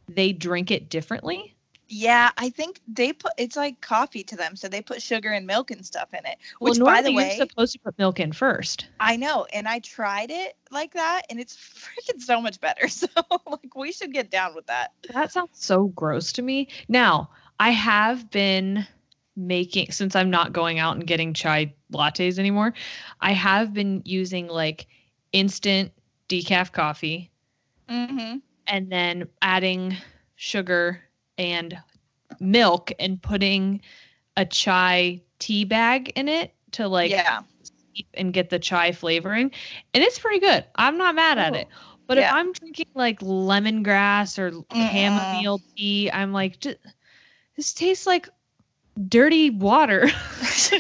they 0.08 0.34
drink 0.34 0.72
it 0.72 0.90
differently. 0.90 1.56
Yeah, 1.92 2.30
I 2.38 2.50
think 2.52 2.80
they 2.88 3.14
put 3.14 3.32
it's 3.38 3.56
like 3.56 3.82
coffee 3.82 4.24
to 4.26 4.36
them, 4.36 4.56
so 4.56 4.68
they 4.68 4.82
put 4.82 5.02
sugar 5.02 5.32
and 5.32 5.48
milk 5.48 5.72
and 5.72 5.84
stuff 5.84 6.10
in 6.14 6.24
it. 6.26 6.38
Well, 6.62 6.72
Which, 6.72 6.80
by 6.80 7.02
the 7.02 7.12
way, 7.12 7.36
you're 7.38 7.48
supposed 7.48 7.74
to 7.74 7.80
put 7.80 7.98
milk 7.98 8.20
in 8.20 8.32
first. 8.32 8.88
I 9.00 9.16
know, 9.16 9.48
and 9.52 9.68
I 9.68 9.80
tried 9.80 10.30
it 10.30 10.56
like 10.70 10.94
that, 10.94 11.24
and 11.30 11.40
it's 11.40 11.58
freaking 12.08 12.22
so 12.22 12.40
much 12.42 12.62
better. 12.62 12.88
So, 13.00 13.08
like, 13.48 13.76
we 13.76 13.92
should 13.92 14.14
get 14.14 14.30
down 14.30 14.54
with 14.56 14.68
that. 14.68 14.92
That 15.14 15.32
sounds 15.32 15.50
so 15.54 15.86
gross 15.86 16.34
to 16.34 16.42
me. 16.42 16.68
Now, 16.88 17.32
I 17.60 17.72
have 17.72 18.30
been 18.30 18.86
making 19.36 19.92
since 19.92 20.16
I'm 20.16 20.30
not 20.30 20.54
going 20.54 20.80
out 20.80 20.96
and 20.96 21.08
getting 21.08 21.34
chai 21.34 21.74
lattes 21.94 22.38
anymore. 22.38 22.74
I 23.22 23.32
have 23.32 23.74
been 23.74 24.02
using 24.06 24.48
like 24.48 24.88
instant 25.32 25.92
decaf 26.28 26.72
coffee 26.72 27.32
Mm-hmm. 27.90 28.38
and 28.68 28.92
then 28.92 29.28
adding 29.42 29.98
sugar 30.36 31.02
and 31.40 31.80
milk 32.40 32.92
and 33.00 33.20
putting 33.20 33.82
a 34.38 34.46
chai 34.46 35.22
tea 35.40 35.66
bag 35.66 36.10
in 36.16 36.28
it 36.28 36.54
to 36.74 36.88
like 36.88 37.10
yeah, 37.10 37.40
steep 37.64 38.08
and 38.14 38.32
get 38.34 38.50
the 38.50 38.60
chai 38.60 38.92
flavoring. 38.92 39.52
And 39.94 40.04
it's 40.04 40.20
pretty 40.20 40.40
good. 40.40 40.66
I'm 40.76 40.98
not 40.98 41.16
mad 41.16 41.40
at 41.40 41.56
it. 41.56 41.68
But 42.06 42.18
if 42.18 42.32
I'm 42.32 42.54
drinking 42.54 42.88
like 42.96 43.20
lemongrass 43.20 44.40
or 44.40 44.52
chamomile 44.74 45.62
tea, 45.76 46.10
I'm 46.10 46.34
like, 46.34 46.60
this 47.56 47.74
tastes 47.74 48.08
like 48.08 48.30
dirty 49.08 49.52
water. 49.52 50.08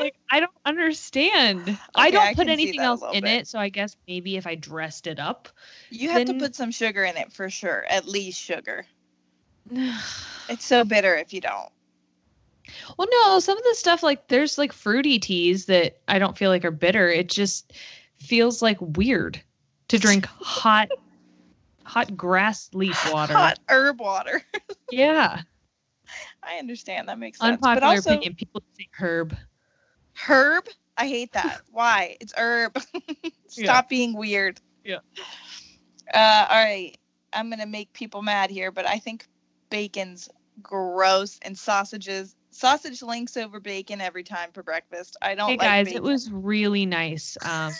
like 0.00 0.16
I 0.28 0.40
don't 0.40 0.50
understand. 0.64 1.78
I 1.94 2.10
don't 2.10 2.34
put 2.34 2.46
see 2.46 2.52
anything 2.52 2.80
else 2.80 3.04
in 3.12 3.22
bit. 3.22 3.42
it, 3.42 3.46
so 3.46 3.60
I 3.60 3.68
guess 3.68 3.96
maybe 4.08 4.36
if 4.36 4.48
I 4.48 4.56
dressed 4.56 5.06
it 5.06 5.20
up. 5.20 5.48
you 5.90 6.08
have 6.10 6.24
to 6.24 6.34
put 6.34 6.56
some 6.56 6.72
sugar 6.72 7.04
in 7.04 7.16
it 7.16 7.32
for 7.32 7.48
sure. 7.48 7.84
At 7.88 8.08
least 8.08 8.40
sugar. 8.40 8.86
It's 10.46 10.66
so 10.66 10.84
bitter 10.84 11.16
if 11.16 11.32
you 11.32 11.40
don't. 11.40 11.70
Well, 12.98 13.08
no, 13.10 13.38
some 13.40 13.56
of 13.56 13.64
the 13.64 13.74
stuff 13.74 14.02
like 14.02 14.28
there's 14.28 14.58
like 14.58 14.74
fruity 14.74 15.18
teas 15.18 15.64
that 15.66 16.00
I 16.06 16.18
don't 16.18 16.36
feel 16.36 16.50
like 16.50 16.66
are 16.66 16.70
bitter. 16.70 17.08
It 17.08 17.30
just 17.30 17.72
feels 18.18 18.60
like 18.60 18.76
weird 18.80 19.40
to 19.88 19.98
drink 19.98 20.26
hot 20.40 20.88
hot 21.82 22.14
grass 22.14 22.68
leaf 22.74 23.10
water. 23.10 23.32
Hot 23.32 23.58
herb 23.68 24.00
water. 24.00 24.42
Yeah. 24.90 25.40
I 26.42 26.58
understand. 26.58 27.08
That 27.08 27.18
makes 27.18 27.38
sense. 27.40 27.54
Unpopular 27.54 27.80
but 27.80 27.82
also, 27.96 28.10
opinion. 28.10 28.34
People 28.34 28.62
say 28.78 28.86
herb. 28.92 29.34
herb. 30.14 30.68
I 30.98 31.08
hate 31.08 31.32
that. 31.32 31.62
Why? 31.72 32.18
It's 32.20 32.34
herb. 32.36 32.76
Stop 33.48 33.56
Yeah. 33.56 33.80
being 33.88 34.14
weird. 34.14 34.60
Yeah. 34.84 34.98
Uh, 36.12 36.46
all 36.50 36.62
right. 36.64 36.96
I'm 37.32 37.48
gonna 37.48 37.66
make 37.66 37.92
people 37.94 38.20
mad 38.20 38.50
here, 38.50 38.70
but 38.70 38.86
I 38.86 38.98
think 38.98 39.26
bacon's 39.74 40.28
gross 40.62 41.40
and 41.42 41.58
sausages. 41.58 42.36
Sausage 42.52 43.02
links 43.02 43.36
over 43.36 43.58
bacon 43.58 44.00
every 44.00 44.22
time 44.22 44.52
for 44.52 44.62
breakfast. 44.62 45.16
I 45.20 45.34
don't 45.34 45.48
Hey 45.50 45.56
like 45.56 45.66
guys, 45.66 45.86
bacon. 45.86 45.96
it 45.96 46.02
was 46.04 46.30
really 46.30 46.86
nice 46.86 47.36
um 47.44 47.72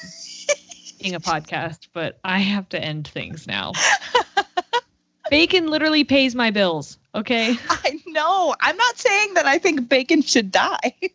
being 1.01 1.14
a 1.14 1.20
podcast, 1.20 1.86
but 1.92 2.18
I 2.24 2.40
have 2.40 2.68
to 2.70 2.82
end 2.84 3.07
things 3.07 3.47
now. 3.47 3.70
Bacon 5.30 5.68
literally 5.68 6.05
pays 6.05 6.34
my 6.34 6.51
bills, 6.51 6.99
okay? 7.14 7.57
I 7.70 7.99
know. 8.07 8.55
I'm 8.61 8.76
not 8.76 8.99
saying 8.99 9.34
that 9.34 9.47
I 9.47 9.59
think 9.59 9.88
bacon 9.88 10.20
should 10.22 10.51
die. 10.51 10.95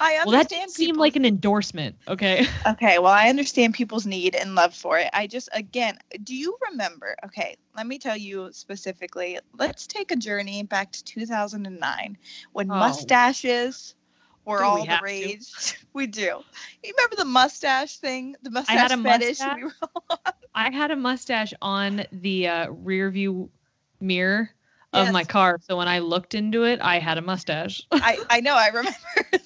I 0.00 0.14
understand. 0.14 0.24
Well, 0.24 0.32
that 0.32 0.48
didn't 0.48 0.70
seem 0.70 0.96
like 0.96 1.16
an 1.16 1.24
endorsement, 1.24 1.96
okay? 2.08 2.46
Okay, 2.66 2.98
well, 2.98 3.12
I 3.12 3.28
understand 3.28 3.74
people's 3.74 4.06
need 4.06 4.34
and 4.34 4.54
love 4.54 4.74
for 4.74 4.98
it. 4.98 5.10
I 5.12 5.26
just, 5.26 5.48
again, 5.52 5.98
do 6.22 6.34
you 6.34 6.56
remember? 6.70 7.14
Okay, 7.26 7.56
let 7.74 7.86
me 7.86 7.98
tell 7.98 8.16
you 8.16 8.50
specifically. 8.52 9.38
Let's 9.56 9.86
take 9.86 10.10
a 10.12 10.16
journey 10.16 10.62
back 10.62 10.92
to 10.92 11.04
2009 11.04 12.18
when 12.52 12.70
Oh. 12.70 12.76
mustaches 12.76 13.94
were 14.44 14.62
Do 14.62 14.70
we 14.70 14.82
all 14.82 14.86
the 14.86 14.98
have 14.98 15.04
to? 15.16 15.32
rage. 15.32 15.76
We 15.94 16.06
do. 16.06 16.44
You 16.82 16.94
remember 16.96 17.16
the 17.16 17.24
mustache 17.24 17.98
thing? 17.98 18.36
The 18.42 18.50
mustache 18.50 18.74
I 18.74 18.76
had 18.76 18.92
a 18.92 18.96
fetish? 18.96 19.46
mustache. 19.46 19.56
We 19.56 19.64
I 20.54 20.70
had 20.70 20.90
a 20.90 20.96
mustache 20.96 21.54
on 21.60 22.04
the 22.12 22.48
uh, 22.48 22.68
rear 22.70 23.10
view 23.10 23.50
mirror 24.00 24.50
of 24.94 25.10
my 25.10 25.24
car, 25.24 25.58
so 25.62 25.76
when 25.76 25.88
I 25.88 25.98
looked 26.00 26.34
into 26.34 26.64
it, 26.64 26.80
I 26.82 26.98
had 26.98 27.18
a 27.18 27.22
mustache. 27.22 27.82
I, 28.00 28.18
I 28.30 28.40
know, 28.40 28.54
I 28.56 28.68
remember. 28.68 28.98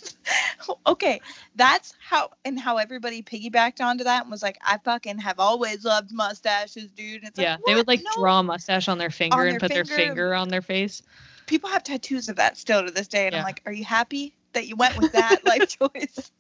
okay, 0.87 1.21
that's 1.57 1.95
how 2.01 2.31
and 2.45 2.59
how 2.59 2.79
everybody 2.79 3.23
piggybacked 3.23 3.81
onto 3.81 4.05
that 4.05 4.23
and 4.23 4.31
was 4.31 4.43
like, 4.43 4.59
I 4.67 4.79
fucking 4.79 5.19
have 5.19 5.39
always 5.39 5.85
loved 5.85 6.13
mustaches, 6.13 6.91
dude. 6.93 7.25
It's 7.25 7.39
yeah, 7.39 7.57
like, 7.57 7.65
they 7.67 7.75
would 7.75 7.89
like 7.89 8.05
No, 8.05 8.11
draw 8.11 8.41
a 8.41 8.43
mustache 8.43 8.89
on 8.89 8.99
their 8.99 9.11
finger 9.11 9.47
and 9.47 9.53
their 9.53 9.61
put 9.61 9.73
their 9.73 9.85
finger. 9.85 9.95
finger 10.07 10.35
on 10.35 10.49
their 10.49 10.63
face. 10.63 11.03
people 11.47 11.71
have 11.71 11.83
tattoos 11.85 12.29
of 12.29 12.37
that 12.37 12.57
still 12.57 12.85
to 12.85 12.91
this 12.91 13.09
day, 13.09 13.27
and 13.27 13.37
I'm 13.37 13.43
like, 13.43 13.63
are 13.67 13.73
you 13.73 13.85
happy 13.85 14.35
that 14.53 14.67
you 14.67 14.77
went 14.77 14.97
with 14.97 15.13
that 15.13 15.45
life 15.45 15.67
choice? 15.81 16.33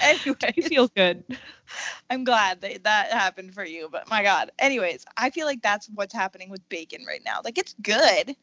You 0.56 0.62
feel 0.62 0.88
good. 0.88 1.24
I'm 2.10 2.24
glad 2.24 2.60
that 2.62 2.84
that 2.84 3.12
happened 3.12 3.54
for 3.54 3.64
you, 3.64 3.88
but 3.90 4.08
my 4.08 4.22
God. 4.22 4.50
Anyways, 4.58 5.04
I 5.16 5.30
feel 5.30 5.46
like 5.46 5.62
that's 5.62 5.88
what's 5.94 6.14
happening 6.14 6.50
with 6.50 6.68
bacon 6.68 7.04
right 7.06 7.22
now. 7.24 7.40
Like 7.44 7.58
it's 7.58 7.74
good, 7.82 8.36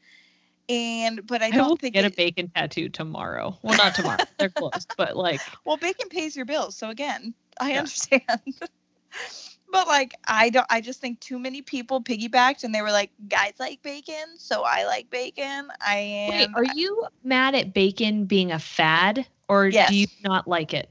and 0.69 1.25
but 1.27 1.41
I 1.41 1.51
I, 1.51 1.61
don't 1.61 1.69
will 1.69 1.77
think 1.79 1.95
get 1.95 2.05
it, 2.05 2.05
a 2.05 2.11
bacon 2.11 2.49
tattoo 2.55 2.89
tomorrow. 2.89 3.57
Well, 3.61 3.75
not 3.75 3.95
tomorrow. 3.95 4.19
They're 4.39 4.49
closed, 4.49 4.89
but 4.97 5.15
like 5.15 5.51
well, 5.65 5.77
bacon 5.77 6.09
pays 6.09 6.35
your 6.35 6.45
bills, 6.45 6.77
so 6.77 6.89
again, 6.89 7.33
I 7.59 7.73
Yeah. 7.73 7.79
understand. 7.79 8.21
but 9.71 9.87
like, 9.87 10.13
I 10.27 10.49
don't. 10.49 10.67
I 10.69 10.81
just 10.81 11.01
think 11.01 11.19
too 11.19 11.39
many 11.39 11.61
people 11.61 12.01
piggybacked, 12.03 12.63
and 12.63 12.73
they 12.73 12.81
were 12.81 12.91
like, 12.91 13.11
guys 13.27 13.53
like 13.59 13.81
bacon, 13.81 14.37
so 14.37 14.63
I 14.65 14.85
like 14.85 15.09
bacon. 15.09 15.69
I 15.79 15.95
am. 15.97 16.29
Wait, 16.29 16.49
are 16.53 16.63
you 16.63 17.05
mad 17.23 17.55
at 17.55 17.73
bacon 17.73 18.25
being 18.25 18.51
a 18.51 18.59
fad, 18.59 19.27
or 19.47 19.71
Yes. 19.71 19.89
do 19.89 19.95
you 19.95 20.07
not 20.23 20.47
like 20.47 20.73
it? 20.73 20.89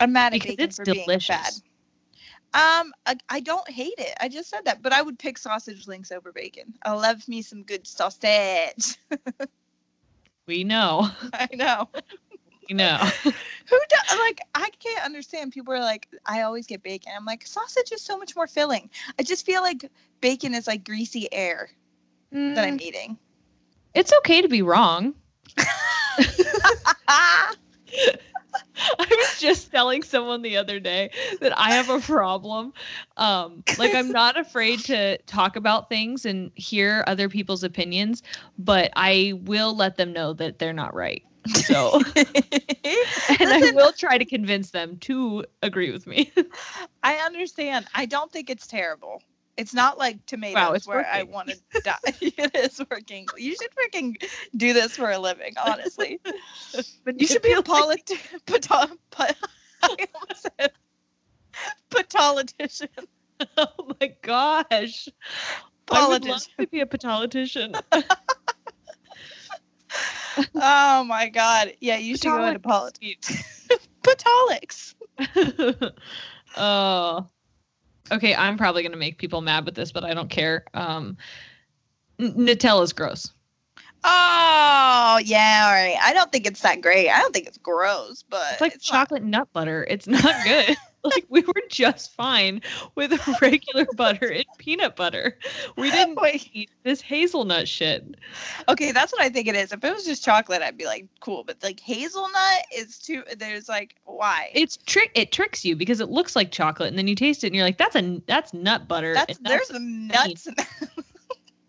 I'm 0.00 0.12
mad 0.12 0.34
at 0.34 0.38
Because 0.38 0.42
bacon 0.42 0.66
it's 0.66 0.72
for 0.72 0.84
being 0.86 1.04
delicious. 1.04 1.26
fad. 1.26 1.52
Um, 2.54 2.92
I, 3.06 3.16
I 3.28 3.40
don't 3.40 3.68
hate 3.70 3.94
it. 3.98 4.14
I 4.20 4.28
just 4.28 4.48
said 4.48 4.64
that, 4.64 4.82
but 4.82 4.92
I 4.92 5.02
would 5.02 5.18
pick 5.18 5.38
sausage 5.38 5.86
links 5.86 6.10
over 6.12 6.32
bacon. 6.32 6.74
I 6.82 6.92
love 6.92 7.26
me 7.28 7.42
some 7.42 7.62
good 7.62 7.86
sausage. 7.86 8.96
We 10.46 10.64
know. 10.64 11.08
I 11.32 11.48
know. 11.54 11.88
We 12.68 12.74
know. 12.74 12.98
Who 13.68 13.78
does 13.88 14.18
like? 14.18 14.40
I 14.54 14.70
can't 14.78 15.04
understand. 15.04 15.52
People 15.52 15.74
are 15.74 15.80
like, 15.80 16.08
I 16.26 16.42
always 16.42 16.66
get 16.66 16.82
bacon. 16.82 17.12
I'm 17.16 17.24
like, 17.24 17.46
sausage 17.46 17.92
is 17.92 18.02
so 18.02 18.18
much 18.18 18.36
more 18.36 18.46
filling. 18.46 18.90
I 19.18 19.22
just 19.22 19.46
feel 19.46 19.62
like 19.62 19.90
bacon 20.20 20.54
is 20.54 20.66
like 20.66 20.84
greasy 20.84 21.32
air 21.32 21.70
that 22.54 22.64
I'm 22.64 22.76
Mm, 22.76 22.80
eating. 22.80 23.18
it's 23.94 24.12
okay 24.18 24.42
to 24.42 24.48
be 24.48 24.62
wrong. 24.62 25.14
I 29.78 29.84
was 29.84 29.96
just 29.96 30.10
telling 30.10 30.20
someone 30.20 30.42
the 30.42 30.56
other 30.56 30.80
day 30.80 31.10
that 31.40 31.58
I 31.58 31.70
have 31.70 31.88
a 31.90 32.00
problem. 32.06 32.72
Um, 33.16 33.62
like 33.78 33.94
I'm 33.94 34.10
not 34.10 34.38
afraid 34.38 34.80
to 34.86 35.18
talk 35.22 35.56
about 35.56 35.88
things 35.88 36.24
and 36.26 36.50
hear 36.54 37.04
other 37.06 37.28
people's 37.28 37.62
opinions, 37.64 38.22
but 38.58 38.90
I 38.96 39.34
will 39.44 39.74
let 39.76 39.96
them 39.96 40.12
know 40.12 40.32
that 40.34 40.58
they're 40.58 40.72
not 40.72 40.94
right. 40.94 41.22
So, 41.46 42.00
and 42.16 43.52
I 43.52 43.72
will 43.72 43.92
try 43.92 44.18
to 44.18 44.24
convince 44.24 44.70
them 44.70 44.98
to 44.98 45.44
agree 45.62 45.90
with 45.90 46.06
me. 46.06 46.32
I 47.02 47.14
understand. 47.16 47.86
I 47.94 48.06
don't 48.06 48.30
think 48.30 48.50
it's 48.50 48.66
terrible. 48.66 49.22
It's 49.56 49.74
not 49.74 49.98
like 49.98 50.24
tomatoes 50.26 50.76
it's 50.76 50.86
where 50.86 51.06
I 51.06 51.24
want 51.24 51.48
to 51.48 51.80
die. 51.82 51.98
it 52.20 52.54
is 52.54 52.80
working. 52.90 53.26
You 53.36 53.56
should 53.56 53.70
freaking 53.70 54.22
do 54.56 54.72
this 54.72 54.96
for 54.96 55.10
a 55.10 55.18
living, 55.18 55.54
honestly. 55.60 56.20
But 57.04 57.20
You 57.20 57.26
should 57.26 57.42
be 57.42 57.52
a 57.52 57.62
politi- 57.62 58.20
pata- 59.82 59.96
pa- 59.96 59.98
I 60.00 60.06
almost 60.14 60.42
said 60.58 60.72
politician. 62.10 62.88
Oh 63.56 63.92
my 64.00 64.12
gosh. 64.20 65.08
I 65.92 66.08
would 66.08 66.24
love 66.24 66.42
to 66.58 66.66
be 66.66 66.80
a 66.80 66.86
politician. 66.86 67.74
Oh 70.54 71.04
my 71.04 71.28
god. 71.28 71.72
Yeah, 71.80 71.96
you 71.96 72.16
should 72.16 72.28
go 72.28 72.44
into 72.44 72.60
politics. 72.60 73.66
Patolics. 74.02 74.94
oh. 76.56 77.26
Okay, 78.10 78.34
I'm 78.34 78.56
probably 78.56 78.82
gonna 78.82 78.96
make 78.96 79.18
people 79.18 79.40
mad 79.40 79.64
with 79.66 79.74
this, 79.74 79.92
but 79.92 80.04
I 80.04 80.14
don't 80.14 80.30
care. 80.30 80.64
Um, 80.74 81.16
Nutella's 82.20 82.92
gross. 82.92 83.32
Oh 84.04 85.20
yeah, 85.24 85.64
all 85.66 85.72
right. 85.72 85.96
I 86.00 86.12
don't 86.12 86.30
think 86.30 86.46
it's 86.46 86.60
that 86.62 86.80
great. 86.80 87.08
I 87.10 87.18
don't 87.20 87.32
think 87.34 87.46
it's 87.46 87.58
gross, 87.58 88.22
but 88.28 88.52
It's 88.52 88.60
like 88.60 88.74
not- 88.74 88.80
chocolate 88.80 89.22
nut 89.24 89.48
butter. 89.52 89.84
It's 89.88 90.06
not 90.06 90.34
good. 90.44 90.76
like 91.04 91.26
we 91.28 91.40
were 91.42 91.62
just 91.68 92.12
fine 92.14 92.60
with 92.94 93.12
regular 93.40 93.86
butter 93.96 94.26
and 94.26 94.44
peanut 94.58 94.96
butter. 94.96 95.38
We 95.76 95.90
didn't 95.92 96.20
Wait. 96.20 96.48
eat 96.52 96.70
this 96.82 97.00
hazelnut 97.00 97.68
shit. 97.68 98.16
Okay, 98.68 98.92
that's 98.92 99.12
what 99.12 99.22
I 99.22 99.28
think 99.28 99.48
it 99.48 99.54
is. 99.54 99.72
If 99.72 99.82
it 99.82 99.92
was 99.94 100.04
just 100.04 100.24
chocolate, 100.24 100.62
I'd 100.62 100.76
be 100.76 100.86
like, 100.86 101.06
cool. 101.20 101.44
But 101.44 101.62
like 101.62 101.80
hazelnut 101.80 102.62
is 102.76 102.98
too. 102.98 103.24
There's 103.36 103.68
like, 103.68 103.96
why? 104.04 104.50
It's 104.54 104.76
trick. 104.76 105.12
It 105.14 105.32
tricks 105.32 105.64
you 105.64 105.76
because 105.76 106.00
it 106.00 106.08
looks 106.08 106.36
like 106.36 106.50
chocolate, 106.50 106.88
and 106.88 106.98
then 106.98 107.08
you 107.08 107.14
taste 107.14 107.44
it, 107.44 107.48
and 107.48 107.56
you're 107.56 107.64
like, 107.64 107.78
"That's 107.78 107.96
a 107.96 108.22
that's 108.26 108.52
nut 108.54 108.86
butter." 108.88 109.14
that's 109.14 109.38
there's 109.38 109.68
that's, 109.68 109.70
some 109.70 110.06
nuts. 110.08 110.46
In 110.46 110.54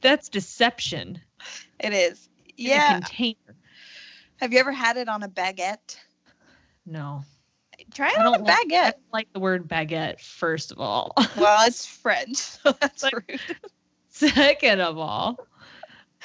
that's 0.02 0.30
deception. 0.30 1.22
it 1.80 1.94
is. 1.94 2.30
Yeah. 2.58 3.00
container. 3.00 3.56
Have 4.38 4.54
you 4.54 4.60
ever 4.60 4.72
had 4.72 4.98
it 4.98 5.10
on 5.10 5.24
a 5.24 5.30
baguette? 5.30 5.98
No. 6.86 7.24
Try 7.94 8.10
it 8.12 8.18
on 8.20 8.28
a 8.28 8.30
like, 8.32 8.42
I 8.48 8.64
baguette. 8.66 8.92
don't 8.94 9.14
like 9.14 9.34
the 9.34 9.40
word 9.40 9.68
baguette, 9.68 10.20
first 10.20 10.72
of 10.72 10.80
all. 10.80 11.14
well, 11.38 11.66
it's 11.68 11.86
French, 11.86 12.36
so 12.38 12.72
that's 12.80 13.04
Like- 13.04 13.14
rude. 13.28 13.40
Second 14.10 14.82
of 14.82 14.98
all, 14.98 15.38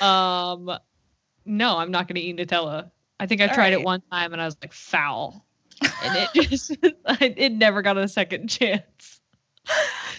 um, 0.01 0.79
no, 1.45 1.77
I'm 1.79 1.91
not 1.93 2.09
going 2.09 2.17
to 2.17 2.21
eat 2.21 2.37
Nutella. 2.37 2.91
I 3.21 3.27
think 3.27 3.41
I 3.41 3.47
All 3.47 3.55
tried 3.55 3.73
it 3.73 3.83
one 3.83 4.03
time 4.11 4.33
and 4.33 4.43
I 4.43 4.47
was 4.47 4.57
like, 4.61 4.73
foul. 4.73 5.47
And 6.03 6.29
it 6.35 6.49
just 6.49 6.77
it 6.83 7.53
never 7.53 7.83
got 7.83 7.97
a 7.97 8.09
second 8.09 8.49
chance. 8.49 9.21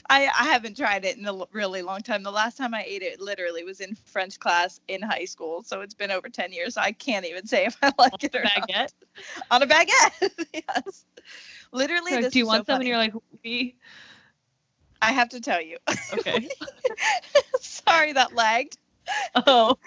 I, 0.10 0.30
I 0.40 0.46
haven't 0.46 0.78
tried 0.78 1.06
it 1.06 1.18
in 1.18 1.26
a 1.26 1.34
l- 1.34 1.50
really 1.52 1.82
long 1.82 2.02
time. 2.02 2.24
The 2.24 2.32
last 2.32 2.58
time 2.58 2.74
I 2.74 2.84
ate 2.86 3.02
it 3.02 3.20
literally 3.20 3.64
was 3.64 3.80
in 3.80 3.96
French 4.06 4.40
class 4.40 4.80
in 4.88 5.02
high 5.02 5.26
school, 5.26 5.64
so 5.64 5.82
it's 5.82 5.94
been 5.94 6.12
over 6.12 6.30
10 6.30 6.52
years. 6.52 6.76
So 6.76 6.82
I 6.82 6.92
can't 6.92 7.26
even 7.26 7.46
say 7.46 7.66
if 7.66 7.78
I 7.82 7.92
like 7.98 8.24
it 8.24 8.36
or 8.36 8.44
not. 8.44 8.68
Baguette. 8.68 8.94
On 9.52 9.62
a 9.62 9.68
baguette. 9.68 10.46
yes. 10.54 11.06
Literally, 11.72 12.22
this 12.22 12.34
do 12.34 12.40
you 12.40 12.48
want 12.48 12.66
so 12.66 12.74
some? 12.74 12.82
And 12.82 12.88
you're 12.88 12.98
like, 12.98 13.14
we. 13.44 13.76
I 15.02 15.12
have 15.12 15.30
to 15.30 15.42
tell 15.42 15.62
you. 15.62 15.78
Okay. 16.14 16.50
Sorry 17.60 18.14
that 18.14 18.34
lagged. 18.34 18.78
Oh, 19.48 19.78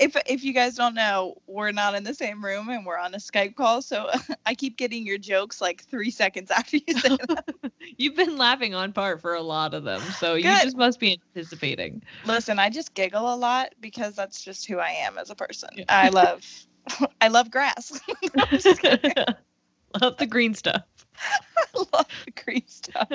if 0.00 0.16
if 0.26 0.44
you 0.44 0.52
guys 0.52 0.76
don't 0.76 0.94
know, 0.94 1.36
we're 1.46 1.72
not 1.72 1.94
in 1.94 2.04
the 2.04 2.14
same 2.14 2.44
room 2.44 2.68
and 2.68 2.86
we're 2.86 2.98
on 2.98 3.14
a 3.14 3.18
Skype 3.18 3.56
call, 3.56 3.82
so 3.82 4.08
I 4.46 4.54
keep 4.54 4.76
getting 4.76 5.06
your 5.06 5.18
jokes 5.18 5.60
like 5.60 5.84
three 5.84 6.10
seconds 6.10 6.50
after 6.50 6.78
you 6.78 6.94
say 6.94 7.16
them. 7.16 7.72
you've 7.98 8.16
been 8.16 8.38
laughing 8.38 8.74
on 8.74 8.92
part 8.92 9.20
for 9.20 9.34
a 9.34 9.42
lot 9.42 9.74
of 9.74 9.84
them, 9.84 10.00
so 10.18 10.34
you 10.34 10.44
just 10.62 10.76
must 10.76 11.00
be 11.00 11.20
anticipating. 11.34 12.02
Listen, 12.24 12.58
I 12.58 12.70
just 12.70 12.94
giggle 12.94 13.34
a 13.34 13.36
lot 13.36 13.74
because 13.80 14.14
that's 14.14 14.42
just 14.42 14.66
who 14.66 14.78
I 14.78 14.90
am 14.90 15.18
as 15.18 15.30
a 15.30 15.34
person. 15.34 15.70
Yeah. 15.74 15.84
I 15.88 16.08
love 16.08 16.44
I 17.20 17.28
love 17.28 17.50
grass. 17.50 18.00
I'm 18.38 18.58
just 18.58 18.80
kidding. 18.80 19.12
Love 20.00 20.16
the 20.16 20.26
green 20.26 20.54
stuff. 20.54 20.82
I 21.18 21.84
love 21.92 22.06
the 22.24 22.42
green 22.44 22.66
stuff. 22.66 23.08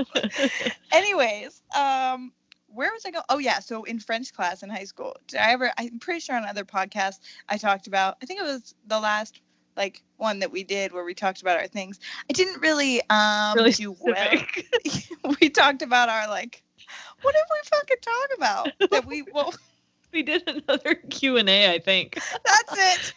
Anyways, 0.91 1.61
um, 1.75 2.31
where 2.73 2.91
was 2.91 3.03
I 3.05 3.11
going? 3.11 3.23
Oh 3.29 3.37
yeah, 3.37 3.59
so 3.59 3.83
in 3.83 3.99
French 3.99 4.33
class 4.33 4.63
in 4.63 4.69
high 4.69 4.83
school, 4.85 5.15
did 5.27 5.39
I 5.39 5.51
ever? 5.51 5.71
I'm 5.77 5.99
pretty 5.99 6.19
sure 6.19 6.35
on 6.35 6.45
other 6.45 6.63
podcasts 6.65 7.19
I 7.47 7.57
talked 7.57 7.87
about. 7.87 8.17
I 8.21 8.25
think 8.25 8.39
it 8.39 8.43
was 8.43 8.75
the 8.87 8.99
last 8.99 9.41
like 9.75 10.03
one 10.17 10.39
that 10.39 10.51
we 10.51 10.63
did 10.63 10.91
where 10.91 11.03
we 11.05 11.13
talked 11.13 11.41
about 11.41 11.57
our 11.57 11.67
things. 11.67 11.99
I 12.29 12.33
didn't 12.33 12.61
really 12.61 13.01
um 13.09 13.55
Really 13.55 13.71
do 13.71 13.95
well. 13.99 14.31
we 15.41 15.49
talked 15.49 15.81
about 15.81 16.09
our 16.09 16.27
like, 16.27 16.63
what 17.21 17.33
did 17.33 17.43
we 17.49 17.77
fucking 17.77 17.97
talk 18.01 18.37
about? 18.37 18.91
That 18.91 19.05
we 19.05 19.21
well, 19.33 19.53
We 20.11 20.23
did 20.23 20.43
another 20.47 20.95
Q 21.09 21.37
and 21.37 21.49
A, 21.49 21.73
I 21.73 21.79
think. 21.79 22.15
that's 22.45 22.73
it. 23.07 23.13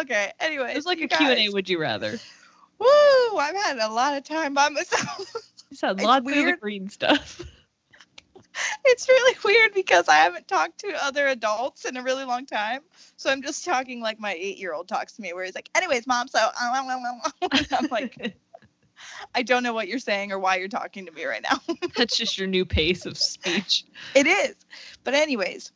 okay. 0.00 0.32
Anyway, 0.40 0.72
It 0.72 0.76
was 0.76 0.86
like 0.86 1.00
a 1.00 1.08
Q 1.08 1.30
and 1.30 1.38
A. 1.40 1.48
Would 1.50 1.68
you 1.68 1.80
rather? 1.80 2.18
Woo! 2.78 3.36
I've 3.36 3.54
had 3.56 3.78
a 3.78 3.88
lot 3.92 4.16
of 4.16 4.24
time 4.24 4.54
by 4.54 4.68
myself. 4.70 5.34
Just 5.70 5.82
had 5.82 6.00
lots 6.00 6.26
of 6.26 6.34
the 6.34 6.42
weird. 6.42 6.60
green 6.60 6.88
stuff. 6.88 7.42
it's 8.84 9.08
really 9.08 9.36
weird 9.44 9.74
because 9.74 10.08
I 10.08 10.16
haven't 10.16 10.48
talked 10.48 10.80
to 10.80 11.04
other 11.04 11.26
adults 11.28 11.84
in 11.84 11.96
a 11.96 12.02
really 12.02 12.24
long 12.24 12.46
time. 12.46 12.80
So 13.16 13.30
I'm 13.30 13.42
just 13.42 13.64
talking 13.64 14.00
like 14.00 14.18
my 14.18 14.34
eight 14.34 14.58
year 14.58 14.72
old 14.72 14.88
talks 14.88 15.14
to 15.14 15.22
me, 15.22 15.32
where 15.32 15.44
he's 15.44 15.54
like, 15.54 15.70
anyways, 15.74 16.06
mom, 16.06 16.28
so 16.28 16.38
uh, 16.38 16.50
and 16.62 17.68
I'm 17.72 17.88
like, 17.90 18.36
I 19.34 19.42
don't 19.42 19.62
know 19.62 19.72
what 19.72 19.88
you're 19.88 19.98
saying 19.98 20.32
or 20.32 20.38
why 20.38 20.56
you're 20.56 20.68
talking 20.68 21.06
to 21.06 21.12
me 21.12 21.24
right 21.24 21.42
now. 21.42 21.60
That's 21.96 22.16
just 22.16 22.38
your 22.38 22.48
new 22.48 22.64
pace 22.64 23.06
of 23.06 23.16
speech. 23.16 23.84
it 24.14 24.26
is. 24.26 24.56
But, 25.04 25.14
anyways, 25.14 25.72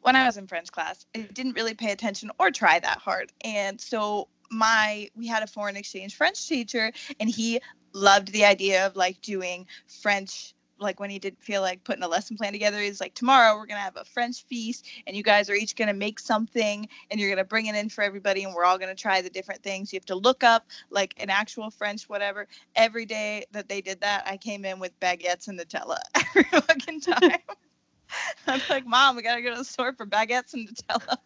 when 0.00 0.16
I 0.16 0.26
was 0.26 0.36
in 0.36 0.46
French 0.46 0.70
class, 0.70 1.04
I 1.14 1.20
didn't 1.20 1.54
really 1.54 1.74
pay 1.74 1.92
attention 1.92 2.30
or 2.38 2.50
try 2.50 2.78
that 2.78 2.98
hard. 2.98 3.32
And 3.42 3.80
so 3.80 4.28
my 4.50 5.10
we 5.16 5.26
had 5.26 5.42
a 5.42 5.46
foreign 5.46 5.76
exchange 5.76 6.14
French 6.14 6.46
teacher 6.46 6.92
and 7.18 7.28
he 7.28 7.60
loved 7.96 8.32
the 8.32 8.44
idea 8.44 8.86
of 8.86 8.94
like 8.94 9.20
doing 9.22 9.66
French 10.02 10.52
like 10.78 11.00
when 11.00 11.08
he 11.08 11.18
did 11.18 11.34
feel 11.40 11.62
like 11.62 11.82
putting 11.84 12.02
a 12.02 12.08
lesson 12.08 12.36
plan 12.36 12.52
together 12.52 12.78
he's 12.78 13.00
like 13.00 13.14
tomorrow 13.14 13.54
we're 13.54 13.64
going 13.64 13.78
to 13.78 13.82
have 13.82 13.96
a 13.96 14.04
french 14.04 14.44
feast 14.44 14.86
and 15.06 15.16
you 15.16 15.22
guys 15.22 15.48
are 15.48 15.54
each 15.54 15.74
going 15.74 15.88
to 15.88 15.94
make 15.94 16.18
something 16.20 16.86
and 17.10 17.18
you're 17.18 17.30
going 17.30 17.38
to 17.38 17.44
bring 17.48 17.64
it 17.64 17.74
in 17.74 17.88
for 17.88 18.04
everybody 18.04 18.44
and 18.44 18.54
we're 18.54 18.62
all 18.66 18.76
going 18.76 18.94
to 18.94 19.02
try 19.02 19.22
the 19.22 19.30
different 19.30 19.62
things. 19.62 19.90
You 19.90 19.96
have 19.96 20.04
to 20.04 20.14
look 20.14 20.44
up 20.44 20.66
like 20.90 21.14
an 21.16 21.30
actual 21.30 21.70
french 21.70 22.10
whatever. 22.10 22.46
Every 22.74 23.06
day 23.06 23.46
that 23.52 23.70
they 23.70 23.80
did 23.80 24.02
that 24.02 24.24
i 24.26 24.36
came 24.36 24.66
in 24.66 24.78
with 24.78 24.92
baguettes 25.00 25.48
and 25.48 25.58
nutella 25.58 25.96
every 26.14 26.44
fucking 26.44 27.00
time. 27.00 27.40
I'm 28.46 28.60
like 28.68 28.86
mom 28.86 29.16
we 29.16 29.22
got 29.22 29.36
to 29.36 29.40
go 29.42 29.52
to 29.52 29.56
the 29.58 29.64
store 29.64 29.94
for 29.94 30.04
baguettes 30.04 30.52
and 30.52 30.68
nutella. 30.68 31.16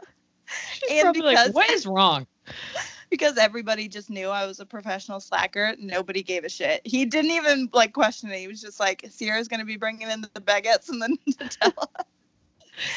She's 0.75 1.03
And 1.03 1.12
because- 1.12 1.25
like, 1.49 1.55
what 1.57 1.71
is 1.71 1.87
wrong? 1.89 2.29
because 3.11 3.37
everybody 3.39 3.89
just 3.89 4.09
knew 4.11 4.29
I 4.29 4.47
was 4.47 4.61
a 4.61 4.67
professional 4.67 5.21
slacker. 5.21 5.75
Nobody 5.79 6.23
gave 6.23 6.45
a 6.45 6.49
shit. 6.49 6.81
He 6.85 7.05
didn't 7.05 7.33
even 7.33 7.69
like 7.73 7.93
question 7.93 8.31
it. 8.31 8.39
He 8.39 8.49
was 8.49 8.61
just 8.61 8.79
like, 8.81 9.05
Sierra's 9.11 9.49
gonna 9.49 9.65
be 9.65 9.77
bringing 9.77 10.09
in 10.11 10.21
the 10.23 10.29
baguettes 10.41 10.89
and 10.89 11.03
the 11.03 11.17
Nutella. 11.29 11.87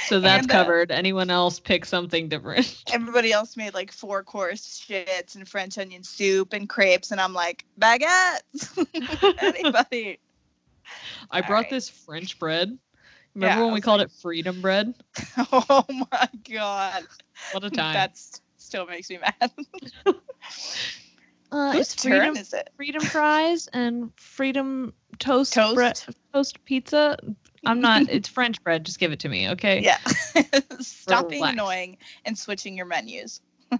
So 0.07 0.22
that's 0.22 0.43
And, 0.43 0.51
uh, 0.51 0.53
covered. 0.53 0.91
Anyone 0.91 1.30
else 1.30 1.59
pick 1.59 1.84
something 1.84 2.30
different? 2.30 2.84
Everybody 2.93 3.34
else 3.34 3.57
made 3.57 3.74
like 3.74 3.91
four 3.91 4.24
course 4.24 4.86
shits 4.88 5.36
and 5.36 5.45
French 5.47 5.78
onion 5.78 6.03
soup 6.03 6.53
and 6.53 6.70
crepes, 6.70 7.11
and 7.11 7.20
I'm 7.20 7.34
like, 7.34 7.66
baguettes. 7.80 8.78
Anybody? 9.41 10.20
I 11.32 11.41
All 11.41 11.47
brought 11.47 11.64
right. 11.64 11.70
this 11.70 11.89
French 11.89 12.39
bread. 12.39 12.78
Remember 13.36 13.55
Yeah, 13.55 13.59
when 13.64 13.74
we 13.74 13.78
was 13.80 13.84
called 13.84 13.99
like- 13.99 14.07
it 14.09 14.14
freedom 14.22 14.61
bread? 14.61 14.93
Oh 15.51 15.84
my 15.89 16.30
god. 16.49 17.03
What 17.51 17.64
a 17.64 17.70
time. 17.70 17.93
That 17.93 18.18
still 18.74 18.88
makes 18.88 19.07
me 19.07 19.19
mad. 19.19 19.51
uh, 21.51 21.71
Whose 21.74 21.82
it's 21.82 21.95
turn 21.95 22.11
freedom, 22.11 22.36
is 22.38 22.53
it? 22.53 22.71
freedom 22.76 23.03
fries 23.03 23.67
and 23.67 24.11
freedom 24.15 24.93
toast 25.19 25.53
Toast? 25.53 25.76
bread, 25.76 26.01
toast 26.34 26.65
pizza. 26.65 27.15
I'm 27.67 27.82
not. 27.82 28.09
It's 28.09 28.28
French 28.28 28.61
bread. 28.63 28.84
Just 28.84 28.97
give 28.97 29.11
it 29.11 29.19
to 29.19 29.30
me, 29.30 29.49
okay? 29.51 29.82
Yeah. 29.84 29.99
Stop 30.80 31.30
being 31.30 31.45
annoying 31.45 31.97
and 32.26 32.36
switching 32.36 32.76
your 32.76 32.88
menus. 32.88 33.41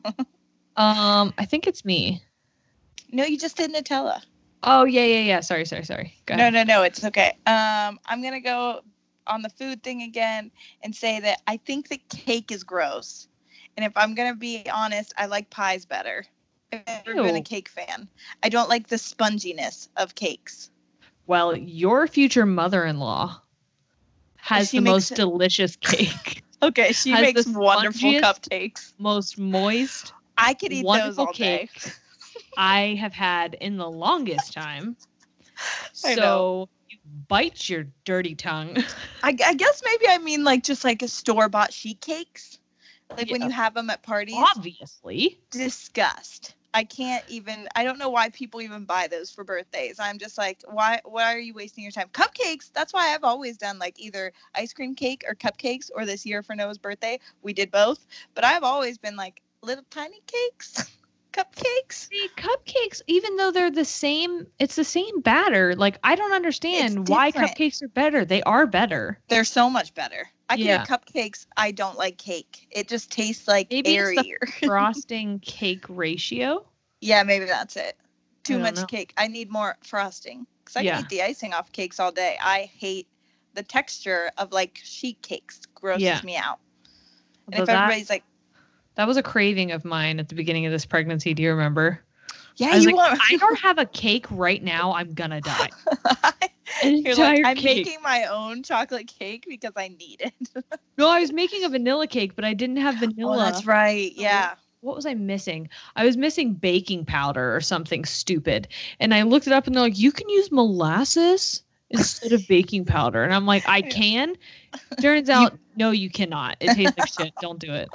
Um, 0.76 1.36
I 1.38 1.46
think 1.46 1.68
it's 1.68 1.86
me. 1.86 2.24
No, 3.12 3.26
you 3.26 3.38
just 3.38 3.58
did 3.58 3.72
Nutella. 3.72 4.24
Oh 4.64 4.86
yeah, 4.86 5.06
yeah, 5.06 5.20
yeah. 5.20 5.40
Sorry, 5.42 5.66
sorry, 5.66 5.84
sorry. 5.86 6.16
Go 6.26 6.34
No, 6.34 6.42
ahead. 6.50 6.54
no, 6.54 6.64
no, 6.64 6.82
it's 6.82 7.04
okay. 7.04 7.38
Um, 7.46 8.00
I'm 8.08 8.24
gonna 8.24 8.42
go 8.42 8.82
on 9.28 9.44
the 9.44 9.50
food 9.50 9.84
thing 9.84 10.02
again 10.02 10.50
and 10.82 10.96
say 10.96 11.20
that 11.20 11.44
I 11.46 11.58
think 11.58 11.90
that 11.90 12.10
cake 12.10 12.52
is 12.52 12.64
gross. 12.64 13.28
And 13.76 13.86
if 13.86 13.94
I'm 13.96 14.16
gonna 14.16 14.36
be 14.36 14.64
honest, 14.72 15.14
I 15.18 15.26
like 15.28 15.50
pies 15.50 15.86
better. 15.86 16.26
I've 16.72 17.06
never 17.06 17.24
been 17.24 17.36
a 17.36 17.42
cake 17.42 17.70
fan. 17.70 18.08
I 18.42 18.50
don't 18.50 18.70
like 18.70 18.88
the 18.88 18.96
sponginess 18.98 19.88
of 19.96 20.16
cakes. 20.16 20.70
Well, 21.28 21.56
your 21.56 22.08
future 22.08 22.46
mother-in-law 22.46 23.40
has 24.38 24.70
She 24.72 24.78
the 24.78 24.84
most 24.84 25.12
it- 25.12 25.16
delicious 25.16 25.76
cake, 25.78 26.44
Okay, 26.64 26.94
she 26.94 27.12
Has 27.12 27.22
makes 27.22 27.46
wonderful 27.46 28.14
cupcakes. 28.14 28.94
most 28.98 29.38
moist 29.38 30.14
I 30.38 30.54
could 30.54 30.72
eat 30.72 30.86
those 30.86 31.18
all 31.18 31.34
day. 31.34 31.68
cake 31.74 31.94
I 32.58 32.96
have 33.00 33.14
had 33.14 33.54
in 33.56 33.78
the 33.78 33.90
longest 33.90 34.54
time. 34.54 34.96
So 35.94 36.70
you 36.90 36.98
bite 37.28 37.68
your 37.70 37.88
dirty 38.06 38.36
tongue. 38.36 38.78
I, 39.24 39.36
I 39.46 39.54
guess 39.54 39.82
maybe 39.86 40.06
I 40.10 40.18
mean 40.20 40.44
like 40.44 40.64
just 40.64 40.84
like 40.84 41.02
a 41.02 41.08
store 41.08 41.50
bought 41.50 41.74
sheet 41.74 42.02
cakes, 42.02 42.60
like 43.18 43.32
when 43.32 43.42
you 43.42 43.52
have 43.52 43.74
them 43.74 43.90
at 43.90 44.04
parties. 44.04 44.36
Obviously. 44.56 45.40
disgust. 45.52 46.56
I 46.74 46.84
can't 46.84 47.24
even 47.28 47.68
I 47.76 47.84
don't 47.84 48.00
know 48.00 48.10
why 48.10 48.30
people 48.30 48.62
even 48.62 48.86
buy 48.86 49.08
those 49.08 49.30
for 49.30 49.44
birthdays. 49.44 50.00
I'm 50.00 50.18
just 50.18 50.38
like, 50.38 50.62
why 50.68 51.02
why 51.06 51.34
are 51.36 51.40
you 51.40 51.54
wasting 51.54 51.84
your 51.84 51.92
time? 51.92 52.10
Cupcakes, 52.12 52.72
that's 52.74 52.94
why 52.94 53.14
I've 53.14 53.24
always 53.24 53.58
done 53.58 53.78
like 53.78 54.00
either 54.00 54.34
ice 54.56 54.74
cream 54.74 54.96
cake 54.96 55.24
or 55.28 55.36
cupcakes 55.36 55.92
or 55.94 56.06
this 56.06 56.26
year 56.26 56.42
for 56.42 56.56
Noah's 56.56 56.80
birthday, 56.80 57.20
we 57.44 57.54
did 57.54 57.70
both. 57.70 58.04
But 58.34 58.44
I've 58.44 58.64
always 58.64 58.98
been 58.98 59.16
like 59.16 59.42
little 59.62 59.86
tiny 59.92 60.22
cakes, 60.26 60.98
cupcakes. 61.34 62.10
See, 62.10 62.30
cupcakes, 62.36 63.02
even 63.08 63.36
though 63.38 63.52
they're 63.52 63.72
the 63.72 63.86
same, 63.86 64.48
it's 64.60 64.76
the 64.76 64.84
same 64.84 65.22
batter. 65.22 65.76
Like, 65.76 66.00
I 66.04 66.16
don't 66.16 66.34
understand 66.34 67.08
why 67.08 67.32
cupcakes 67.32 67.82
are 67.82 67.88
better. 67.88 68.26
They 68.26 68.44
are 68.44 68.68
better. 68.68 69.20
They're 69.30 69.44
so 69.44 69.70
much 69.70 69.94
better. 69.94 70.28
I 70.50 70.58
can 70.58 70.66
Yeah. 70.66 70.84
do 70.84 70.92
cupcakes. 70.92 71.46
I 71.58 71.72
don't 71.72 71.98
like 71.98 72.18
cake. 72.18 72.68
It 72.72 72.88
just 72.88 73.12
tastes 73.12 73.48
like 73.48 73.72
Maybe 73.72 73.96
it's 73.96 74.10
the 74.10 74.18
airier. 74.18 74.40
Frosting 74.66 75.40
cake 75.40 75.86
ratio. 75.90 76.66
yeah, 77.02 77.24
maybe 77.24 77.46
that's 77.46 77.76
it. 77.76 77.98
Too 78.44 78.60
much 78.60 78.76
know. 78.76 78.86
cake. 78.86 79.14
I 79.18 79.28
need 79.28 79.50
more 79.50 79.78
frosting 79.84 80.46
because 80.64 80.76
I 80.76 80.84
Yeah. 80.84 80.96
can 80.96 81.06
eat 81.06 81.10
the 81.10 81.22
icing 81.24 81.54
off 81.54 81.72
cakes 81.72 82.00
all 82.00 82.12
day. 82.12 82.38
I 82.42 82.70
hate 82.78 83.08
the 83.54 83.64
texture 83.64 84.32
of 84.38 84.52
like 84.52 84.80
sheet 84.84 85.22
cakes. 85.22 85.62
Grosses 85.76 86.04
Yeah. 86.04 86.22
me 86.24 86.36
out. 86.38 86.60
And 87.52 87.56
Although 87.56 87.64
if 87.64 87.68
that, 87.68 87.84
everybody's 87.84 88.10
like, 88.10 88.24
that 88.96 89.08
was 89.08 89.18
a 89.18 89.24
craving 89.24 89.72
of 89.72 89.86
mine 89.86 90.20
at 90.20 90.30
the 90.30 90.36
beginning 90.36 90.66
of 90.66 90.72
this 90.72 90.86
pregnancy. 90.86 91.34
Do 91.34 91.44
you 91.44 91.52
remember? 91.52 92.04
"Yeah, 92.58 92.70
I 92.74 92.78
you 92.78 92.88
like, 92.88 92.96
want," 92.96 93.20
I 93.32 93.38
don't 93.38 93.60
have 93.62 93.78
a 93.78 93.86
cake 93.86 94.26
right 94.30 94.62
now. 94.64 94.94
I'm 94.94 95.14
gonna 95.14 95.42
die. 95.42 95.70
You're 96.84 97.16
like, 97.16 97.46
I'm 97.46 97.56
cake. 97.56 97.86
making 97.86 98.02
my 98.02 98.26
own 98.26 98.64
chocolate 98.64 99.08
cake 99.08 99.46
because 99.48 99.74
I 99.76 99.90
need 99.90 100.22
it. 100.22 100.34
No, 100.98 101.10
I 101.10 101.22
was 101.22 101.32
making 101.34 101.64
a 101.64 101.70
vanilla 101.70 102.06
cake, 102.06 102.36
but 102.36 102.46
I 102.46 102.54
didn't 102.54 102.78
have 102.78 102.96
vanilla. 102.96 103.36
Oh, 103.36 103.40
that's 103.40 103.66
right. 103.66 104.12
Yeah. 104.16 104.54
what 104.82 104.96
was 104.96 105.08
I 105.08 105.16
missing? 105.16 105.70
I 105.96 106.06
was 106.06 106.18
missing 106.18 106.54
baking 106.54 107.06
powder 107.06 107.56
or 107.56 107.62
something 107.62 108.06
stupid. 108.06 108.68
And 109.00 109.12
I 109.12 109.24
looked 109.24 109.48
it 109.48 109.54
up 109.54 109.66
and 109.66 109.76
they're 109.76 109.82
like, 109.82 109.98
you 109.98 110.12
can 110.12 110.30
use 110.30 110.52
molasses 110.52 111.64
instead 111.90 112.32
of 112.34 112.48
baking 112.48 112.86
powder. 112.86 113.24
And 113.24 113.34
I'm 113.34 113.48
like, 113.48 113.68
I 113.68 113.82
can. 113.82 114.36
Turns 115.02 115.30
out, 115.30 115.58
no, 115.76 115.90
you 115.90 116.12
cannot. 116.12 116.58
It 116.60 116.76
tastes 116.76 116.96
like 116.98 117.08
shit. 117.08 117.34
Don't 117.42 117.60
do 117.60 117.74
it. 117.74 117.90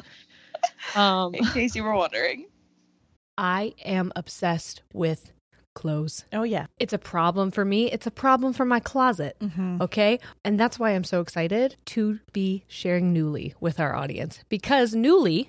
Um, 0.97 1.35
In 1.37 1.45
case 1.47 1.77
you 1.77 1.85
were 1.85 1.95
wondering. 1.95 2.47
I 3.39 3.75
am 3.85 4.13
obsessed 4.17 4.83
with 4.93 5.33
clothes. 5.75 6.25
Oh 6.33 6.43
yeah. 6.43 6.67
It's 6.81 6.93
a 6.93 6.99
problem 6.99 7.53
for 7.53 7.65
me. 7.65 7.91
It's 7.91 8.07
a 8.07 8.11
problem 8.11 8.53
for 8.53 8.65
my 8.65 8.81
closet. 8.81 9.37
Mm-hmm. 9.41 9.81
Okay. 9.81 10.19
And 10.45 10.59
that's 10.59 10.77
why 10.79 10.91
I'm 10.91 11.05
so 11.05 11.21
excited 11.21 11.77
to 11.87 12.19
be 12.33 12.65
sharing 12.67 13.15
Nuuly 13.15 13.55
with 13.61 13.79
our 13.79 13.95
audience 13.95 14.41
because 14.49 14.93
Nuuly 14.95 15.49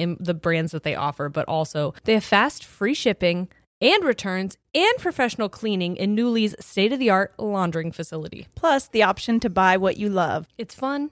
in 0.01 0.17
the 0.19 0.33
brands 0.33 0.71
that 0.71 0.83
they 0.83 0.95
offer, 0.95 1.29
but 1.29 1.47
also 1.47 1.93
they 2.03 2.15
have 2.15 2.23
fast, 2.23 2.65
free 2.65 2.93
shipping 2.93 3.47
and 3.81 4.03
returns 4.03 4.57
and 4.75 4.93
professional 4.99 5.49
cleaning 5.49 5.95
in 5.95 6.15
Nuuly's 6.15 6.55
state 6.63 6.93
of 6.93 6.99
the 6.99 7.09
art 7.09 7.33
laundering 7.37 7.91
facility. 7.91 8.47
Plus, 8.55 8.87
the 8.87 9.03
option 9.03 9.39
to 9.39 9.49
buy 9.49 9.75
what 9.75 9.97
you 9.97 10.07
love. 10.09 10.47
It's 10.57 10.75
fun, 10.75 11.11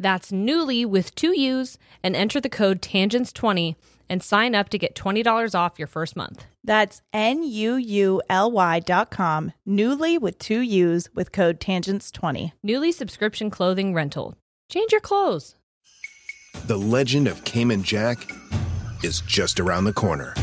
That's 0.00 0.30
Nuuly 0.30 0.86
with 0.86 1.14
two 1.16 1.38
U's 1.38 1.76
and 2.04 2.14
enter 2.14 2.40
the 2.40 2.48
code 2.48 2.80
TANGENTS20 2.80 3.74
and 4.08 4.22
sign 4.22 4.54
up 4.54 4.68
to 4.68 4.78
get 4.78 4.94
$20 4.94 5.54
off 5.54 5.78
your 5.78 5.88
first 5.88 6.14
month. 6.14 6.44
That's 6.62 7.02
N-U-U-L-Y 7.12 8.80
dot 8.80 9.10
com, 9.10 9.52
Nuuly 9.66 10.20
with 10.20 10.38
two 10.38 10.60
U's 10.60 11.08
with 11.14 11.32
code 11.32 11.58
TANGENTS20. 11.60 12.52
Nuuly 12.64 12.92
subscription 12.92 13.50
clothing 13.50 13.92
rental. 13.92 14.36
Change 14.70 14.92
your 14.92 15.00
clothes. 15.00 15.56
The 16.66 16.78
legend 16.78 17.26
of 17.26 17.44
Cayman 17.44 17.82
Jack 17.82 18.30
is 19.02 19.20
just 19.22 19.58
around 19.58 19.84
the 19.84 19.92
corner. 19.92 20.34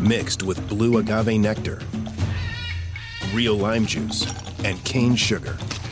Mixed 0.00 0.42
with 0.42 0.66
blue 0.68 0.98
agave 0.98 1.38
nectar, 1.38 1.80
real 3.34 3.56
lime 3.56 3.84
juice, 3.84 4.26
and 4.64 4.82
cane 4.84 5.16
sugar 5.16 5.56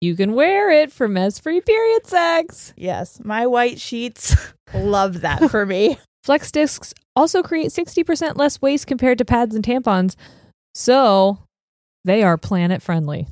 you 0.00 0.14
can 0.16 0.34
wear 0.34 0.70
it 0.70 0.92
for 0.92 1.08
mess 1.08 1.38
free 1.38 1.60
period 1.60 2.06
sex. 2.06 2.72
Yes, 2.76 3.20
my 3.24 3.46
white 3.46 3.80
sheets 3.80 4.36
love 4.74 5.20
that 5.22 5.50
for 5.50 5.66
me. 5.66 5.98
Flex 6.24 6.50
discs 6.50 6.92
also 7.14 7.42
create 7.42 7.68
60% 7.68 8.36
less 8.36 8.60
waste 8.60 8.86
compared 8.86 9.18
to 9.18 9.24
pads 9.24 9.54
and 9.54 9.64
tampons. 9.64 10.16
So 10.74 11.38
they 12.04 12.22
are 12.22 12.36
planet 12.36 12.82
friendly. 12.82 13.26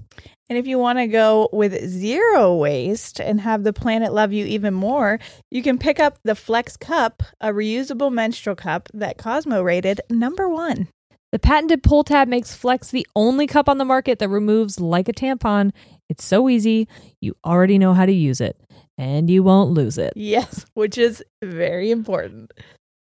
And 0.49 0.59
if 0.59 0.66
you 0.66 0.78
want 0.78 0.99
to 0.99 1.07
go 1.07 1.49
with 1.53 1.89
zero 1.89 2.55
waste 2.55 3.18
and 3.18 3.41
have 3.41 3.64
the 3.64 3.72
planet 3.72 4.12
love 4.12 4.32
you 4.32 4.45
even 4.45 4.74
more, 4.74 5.18
you 5.51 5.62
can 5.62 5.78
pick 5.78 5.99
up 5.99 6.18
the 6.22 6.35
Flex 6.35 6.76
Cup, 6.76 7.22
a 7.41 7.49
reusable 7.49 8.12
menstrual 8.12 8.55
cup 8.55 8.89
that 8.93 9.16
Cosmo 9.16 9.62
rated 9.62 10.01
number 10.11 10.49
one. 10.49 10.89
The 11.32 11.39
patented 11.39 11.82
pull 11.82 12.05
tab 12.05 12.28
makes 12.28 12.55
Flex 12.55 12.91
the 12.91 13.07
only 13.16 13.49
cup 13.49 13.68
on 13.68 13.78
the 13.78 13.85
market 13.85 14.20
that 14.20 14.28
removes 14.28 14.78
like 14.78 15.09
a 15.09 15.12
tampon. 15.12 15.72
It's 16.09 16.25
so 16.25 16.49
easy, 16.49 16.89
you 17.21 17.35
already 17.45 17.79
know 17.79 17.95
how 17.95 18.07
to 18.07 18.13
use 18.13 18.41
it, 18.41 18.61
and 18.99 19.31
you 19.31 19.43
won't 19.43 19.71
lose 19.71 19.99
it. 19.99 20.13
Yes, 20.17 20.67
which 20.75 20.99
is 20.99 21.25
very 21.43 21.91
important. 21.91 22.53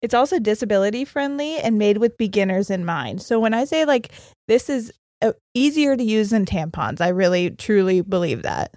It's 0.02 0.14
also 0.14 0.40
disability 0.40 1.06
friendly 1.06 1.58
and 1.58 1.78
made 1.78 1.98
with 1.98 2.18
beginners 2.18 2.70
in 2.70 2.86
mind. 2.86 3.22
So 3.22 3.40
when 3.40 3.54
I 3.54 3.66
say 3.66 3.86
like 3.86 4.12
this 4.48 4.70
is 4.70 4.92
uh, 5.22 5.34
easier 5.54 5.98
to 5.98 6.04
use 6.04 6.30
than 6.30 6.46
tampons, 6.46 7.02
I 7.02 7.10
really 7.10 7.50
truly 7.50 8.02
believe 8.02 8.44
that. 8.44 8.76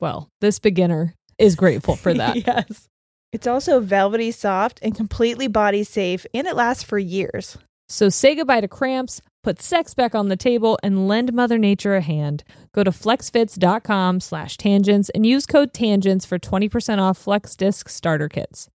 Well, 0.00 0.28
this 0.40 0.58
beginner 0.58 1.14
is 1.38 1.56
grateful 1.56 1.96
for 1.96 2.14
that. 2.14 2.36
yes. 2.46 2.88
It's 3.32 3.48
also 3.48 3.80
velvety 3.80 4.30
soft 4.30 4.78
and 4.80 4.94
completely 4.94 5.48
body 5.48 5.82
safe 5.82 6.24
and 6.32 6.46
it 6.46 6.54
lasts 6.54 6.84
for 6.84 6.98
years. 6.98 7.58
So 7.88 8.08
say 8.08 8.36
goodbye 8.36 8.60
to 8.60 8.68
cramps, 8.68 9.20
put 9.44 9.62
sex 9.62 9.94
back 9.94 10.14
on 10.14 10.28
the 10.28 10.36
table, 10.36 10.78
and 10.82 11.06
lend 11.06 11.32
Mother 11.32 11.58
Nature 11.58 11.94
a 11.94 12.00
hand. 12.00 12.42
Go 12.72 12.82
to 12.82 12.90
flexfits.com 12.90 14.18
slash 14.20 14.56
tangents 14.56 15.10
and 15.10 15.24
use 15.24 15.46
code 15.46 15.72
tangents 15.72 16.24
for 16.24 16.38
20% 16.38 16.98
off 16.98 17.18
Flex 17.18 17.54
Disc 17.54 17.88
starter 17.88 18.28
kits. 18.28 18.68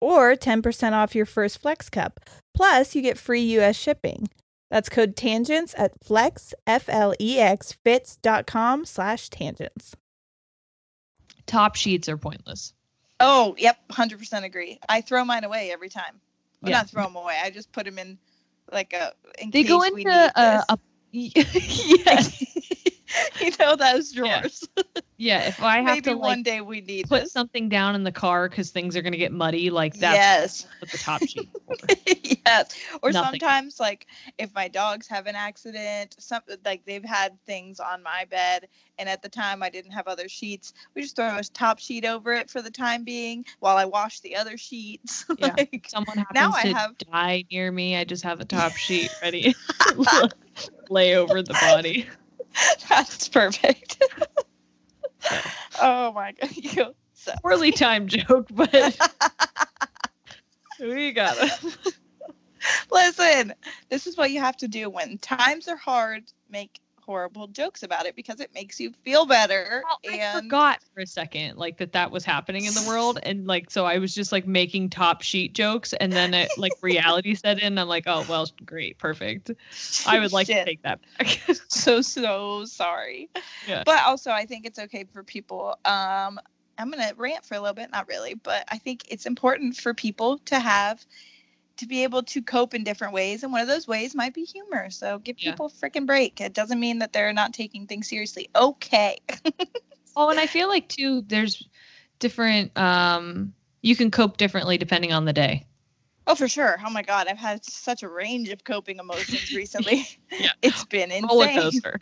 Or 0.00 0.34
10% 0.34 0.92
off 0.92 1.14
your 1.14 1.26
first 1.26 1.58
Flex 1.60 1.88
Cup. 1.88 2.20
Plus, 2.54 2.94
you 2.94 3.02
get 3.02 3.16
free 3.18 3.42
US 3.60 3.76
shipping. 3.76 4.28
That's 4.70 4.88
code 4.88 5.16
tangents 5.16 5.74
at 5.78 5.92
flex, 6.02 6.52
F 6.66 6.88
L 6.88 7.14
E 7.20 7.38
X, 7.38 7.72
fits.com 7.72 8.84
slash 8.84 9.28
tangents. 9.30 9.94
Top 11.46 11.76
sheets 11.76 12.08
are 12.08 12.16
pointless. 12.16 12.72
Oh, 13.20 13.54
yep, 13.58 13.78
hundred 13.92 14.18
percent 14.18 14.44
agree. 14.44 14.78
I 14.88 15.00
throw 15.00 15.24
mine 15.24 15.44
away 15.44 15.70
every 15.72 15.88
time. 15.88 16.20
Well, 16.60 16.70
Yeah. 16.70 16.78
not 16.78 16.90
throw 16.90 17.04
them 17.04 17.16
away. 17.16 17.38
I 17.42 17.50
just 17.50 17.70
put 17.72 17.84
them 17.84 17.98
in 17.98 18.18
like 18.72 18.92
a. 18.92 19.12
In 19.38 19.52
They 19.52 19.62
case 19.62 19.64
go 19.64 19.82
we 19.92 20.04
into 20.04 20.06
need 20.06 20.32
a, 20.36 20.64
a 20.68 20.78
yes. 21.12 22.32
you 23.40 23.50
know 23.58 23.76
those 23.76 24.14
Yeah. 24.14 24.40
drawers. 24.40 24.68
Yeah, 25.18 25.48
if 25.48 25.62
I 25.62 25.76
have 25.76 25.86
Maybe 25.86 26.10
to 26.10 26.14
one 26.18 26.28
like 26.40 26.44
day 26.44 26.60
we 26.60 26.82
need 26.82 27.08
put 27.08 27.22
this. 27.22 27.32
something 27.32 27.70
down 27.70 27.94
in 27.94 28.04
the 28.04 28.12
car 28.12 28.50
because 28.50 28.70
things 28.70 28.96
are 28.98 29.00
gonna 29.02 29.16
get 29.16 29.32
muddy, 29.32 29.70
like 29.70 29.94
that. 30.00 30.12
yes. 30.12 30.66
what 30.78 30.90
the 30.90 30.98
top 30.98 31.22
sheet. 31.26 31.48
yes. 32.46 32.76
Or 33.02 33.10
Nothing. 33.12 33.40
sometimes 33.40 33.80
like 33.80 34.06
if 34.36 34.54
my 34.54 34.68
dogs 34.68 35.08
have 35.08 35.26
an 35.26 35.34
accident, 35.34 36.16
some 36.18 36.42
like 36.66 36.84
they've 36.84 37.02
had 37.02 37.42
things 37.46 37.80
on 37.80 38.02
my 38.02 38.26
bed 38.26 38.68
and 38.98 39.08
at 39.08 39.22
the 39.22 39.30
time 39.30 39.62
I 39.62 39.70
didn't 39.70 39.92
have 39.92 40.06
other 40.06 40.28
sheets, 40.28 40.74
we 40.94 41.00
just 41.00 41.16
throw 41.16 41.34
a 41.34 41.42
top 41.42 41.78
sheet 41.78 42.04
over 42.04 42.34
it 42.34 42.50
for 42.50 42.60
the 42.60 42.70
time 42.70 43.02
being 43.02 43.46
while 43.60 43.78
I 43.78 43.86
wash 43.86 44.20
the 44.20 44.36
other 44.36 44.58
sheets. 44.58 45.24
Yeah. 45.38 45.54
like, 45.56 45.86
Someone 45.88 46.18
happens 46.18 46.34
Now 46.34 46.52
I 46.54 46.62
to 46.64 46.74
have- 46.74 46.98
die 46.98 47.44
near 47.50 47.72
me, 47.72 47.96
I 47.96 48.04
just 48.04 48.24
have 48.24 48.40
a 48.40 48.44
top 48.44 48.72
sheet 48.72 49.10
ready, 49.22 49.54
lay 50.90 51.16
over 51.16 51.42
the 51.42 51.54
body. 51.54 52.06
that's 52.88 53.28
perfect. 53.28 54.02
oh 55.80 56.12
my 56.12 56.32
god. 56.32 56.50
You 56.56 56.94
so 57.14 57.32
Poorly 57.42 57.72
timed 57.72 58.10
joke, 58.10 58.46
but 58.50 58.72
we 60.80 61.12
got 61.12 61.36
it. 61.38 61.76
Listen, 62.90 63.54
this 63.88 64.06
is 64.06 64.16
what 64.16 64.30
you 64.30 64.40
have 64.40 64.56
to 64.58 64.68
do 64.68 64.90
when 64.90 65.18
times 65.18 65.68
are 65.68 65.76
hard. 65.76 66.24
Make 66.50 66.80
horrible 67.06 67.46
jokes 67.46 67.82
about 67.82 68.06
it 68.06 68.16
because 68.16 68.40
it 68.40 68.52
makes 68.52 68.80
you 68.80 68.92
feel 69.04 69.26
better. 69.26 69.82
Well, 69.84 70.12
I 70.12 70.16
and 70.16 70.44
forgot 70.44 70.80
for 70.94 71.00
a 71.00 71.06
second, 71.06 71.56
like 71.56 71.78
that 71.78 71.92
that 71.92 72.10
was 72.10 72.24
happening 72.24 72.64
in 72.64 72.74
the 72.74 72.84
world, 72.86 73.18
and 73.22 73.46
like 73.46 73.70
so 73.70 73.84
I 73.86 73.98
was 73.98 74.14
just 74.14 74.32
like 74.32 74.46
making 74.46 74.90
top 74.90 75.22
sheet 75.22 75.54
jokes, 75.54 75.92
and 75.92 76.12
then 76.12 76.34
it, 76.34 76.50
like 76.58 76.72
reality 76.82 77.34
set 77.34 77.60
in. 77.60 77.78
I'm 77.78 77.88
like, 77.88 78.04
oh 78.06 78.24
well, 78.28 78.46
great, 78.64 78.98
perfect. 78.98 79.52
I 80.06 80.18
would 80.18 80.32
like 80.32 80.48
to 80.48 80.64
take 80.64 80.82
that 80.82 81.00
back. 81.18 81.40
so 81.68 82.00
so 82.00 82.64
sorry. 82.64 83.30
Yeah. 83.66 83.84
But 83.86 84.04
also, 84.04 84.30
I 84.30 84.46
think 84.46 84.66
it's 84.66 84.78
okay 84.78 85.04
for 85.12 85.22
people. 85.22 85.78
Um, 85.84 86.40
I'm 86.78 86.90
gonna 86.90 87.12
rant 87.16 87.44
for 87.44 87.54
a 87.54 87.60
little 87.60 87.74
bit, 87.74 87.90
not 87.90 88.08
really, 88.08 88.34
but 88.34 88.64
I 88.68 88.78
think 88.78 89.04
it's 89.08 89.26
important 89.26 89.76
for 89.76 89.94
people 89.94 90.38
to 90.46 90.58
have 90.58 91.04
to 91.78 91.86
be 91.86 92.02
able 92.04 92.22
to 92.24 92.42
cope 92.42 92.74
in 92.74 92.84
different 92.84 93.12
ways, 93.12 93.42
and 93.42 93.52
one 93.52 93.60
of 93.60 93.68
those 93.68 93.86
ways 93.86 94.14
might 94.14 94.34
be 94.34 94.44
humor. 94.44 94.90
So 94.90 95.18
give 95.18 95.36
Yeah. 95.38 95.50
people 95.52 95.66
a 95.66 95.70
freaking 95.70 96.06
break. 96.06 96.40
It 96.40 96.52
doesn't 96.54 96.80
mean 96.80 96.98
that 97.00 97.12
they're 97.12 97.32
not 97.32 97.52
taking 97.52 97.86
things 97.86 98.08
seriously. 98.08 98.48
Okay. 98.54 99.18
Oh, 100.18 100.30
and 100.30 100.40
I 100.40 100.46
feel 100.46 100.68
like 100.68 100.88
too, 100.88 101.22
there's 101.26 101.62
different. 102.20 102.76
um 102.78 103.52
You 103.82 103.94
can 103.94 104.10
cope 104.10 104.38
differently 104.38 104.78
depending 104.78 105.12
on 105.12 105.26
the 105.26 105.32
day. 105.34 105.66
Oh, 106.26 106.34
for 106.34 106.48
sure. 106.48 106.76
Oh 106.84 106.90
my 106.90 107.02
God, 107.02 107.28
I've 107.28 107.36
had 107.38 107.64
such 107.64 108.02
a 108.02 108.08
range 108.08 108.48
of 108.48 108.64
coping 108.64 108.98
emotions 108.98 109.54
recently. 109.54 110.08
Yeah. 110.32 110.52
It's 110.62 110.84
been 110.86 111.10
insane. 111.10 111.28
Roller 111.28 111.48
coaster. 111.48 112.00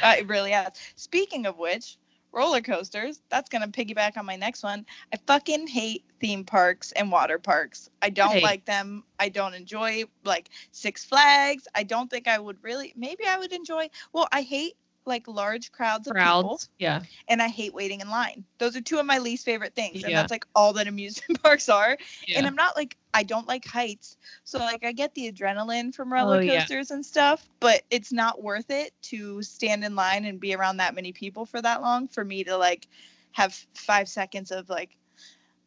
Uh, 0.00 0.14
it 0.18 0.28
really 0.28 0.52
has. 0.52 0.70
Speaking 0.94 1.46
of 1.46 1.58
which, 1.58 1.98
roller 2.36 2.60
coasters. 2.60 3.20
That's 3.30 3.48
gonna 3.48 3.66
piggyback 3.68 4.16
on 4.16 4.26
my 4.26 4.36
next 4.36 4.62
one. 4.62 4.86
I 5.12 5.16
fucking 5.26 5.66
hate 5.66 6.04
theme 6.20 6.44
parks 6.44 6.92
and 6.92 7.10
water 7.10 7.38
parks. 7.38 7.90
I 8.02 8.10
don't 8.10 8.30
Hey. 8.32 8.42
like 8.42 8.64
them. 8.66 9.02
I 9.18 9.30
don't 9.30 9.54
enjoy 9.54 10.04
like 10.24 10.50
Six 10.70 11.04
Flags. 11.04 11.66
I 11.74 11.82
don't 11.82 12.10
think 12.10 12.28
I 12.28 12.38
would 12.38 12.62
really. 12.62 12.92
Maybe 12.94 13.24
I 13.26 13.38
would 13.38 13.52
enjoy. 13.52 13.88
Well, 14.12 14.28
I 14.30 14.42
hate 14.42 14.76
like 15.06 15.26
large 15.28 15.72
crowds 15.72 16.06
of 16.08 16.14
people, 16.14 16.42
Crowds. 16.42 16.68
Yeah. 16.78 17.02
and 17.28 17.40
I 17.40 17.48
hate 17.48 17.72
waiting 17.74 18.00
in 18.00 18.10
line. 18.10 18.44
Those 18.58 18.76
are 18.76 18.80
two 18.80 18.98
of 18.98 19.06
my 19.06 19.18
least 19.18 19.44
favorite 19.44 19.74
things, 19.74 20.02
and 20.02 20.10
Yeah. 20.10 20.20
that's 20.20 20.30
like 20.30 20.46
all 20.54 20.72
that 20.74 20.86
amusement 20.88 21.40
parks 21.42 21.68
are. 21.68 21.96
Yeah. 22.26 22.38
And 22.38 22.46
I'm 22.46 22.54
not 22.56 22.76
like 22.76 22.96
I 23.14 23.22
don't 23.22 23.46
like 23.48 23.64
heights, 23.64 24.16
so 24.44 24.58
like 24.58 24.84
I 24.84 24.92
get 24.92 25.14
the 25.14 25.30
adrenaline 25.32 25.94
from 25.94 26.12
roller 26.12 26.36
Oh, 26.38 26.40
yeah. 26.40 26.60
coasters 26.60 26.90
and 26.90 27.04
stuff, 27.04 27.48
but 27.60 27.82
it's 27.90 28.12
not 28.12 28.42
worth 28.42 28.70
it 28.70 28.92
to 29.02 29.42
stand 29.42 29.84
in 29.84 29.94
line 29.94 30.24
and 30.24 30.38
be 30.40 30.54
around 30.54 30.78
that 30.78 30.94
many 30.94 31.12
people 31.12 31.46
for 31.46 31.60
that 31.62 31.80
long 31.82 32.08
for 32.08 32.24
me 32.24 32.44
to 32.44 32.56
like 32.56 32.86
have 33.32 33.54
five 33.74 34.08
seconds 34.08 34.50
of 34.50 34.68
like. 34.68 34.96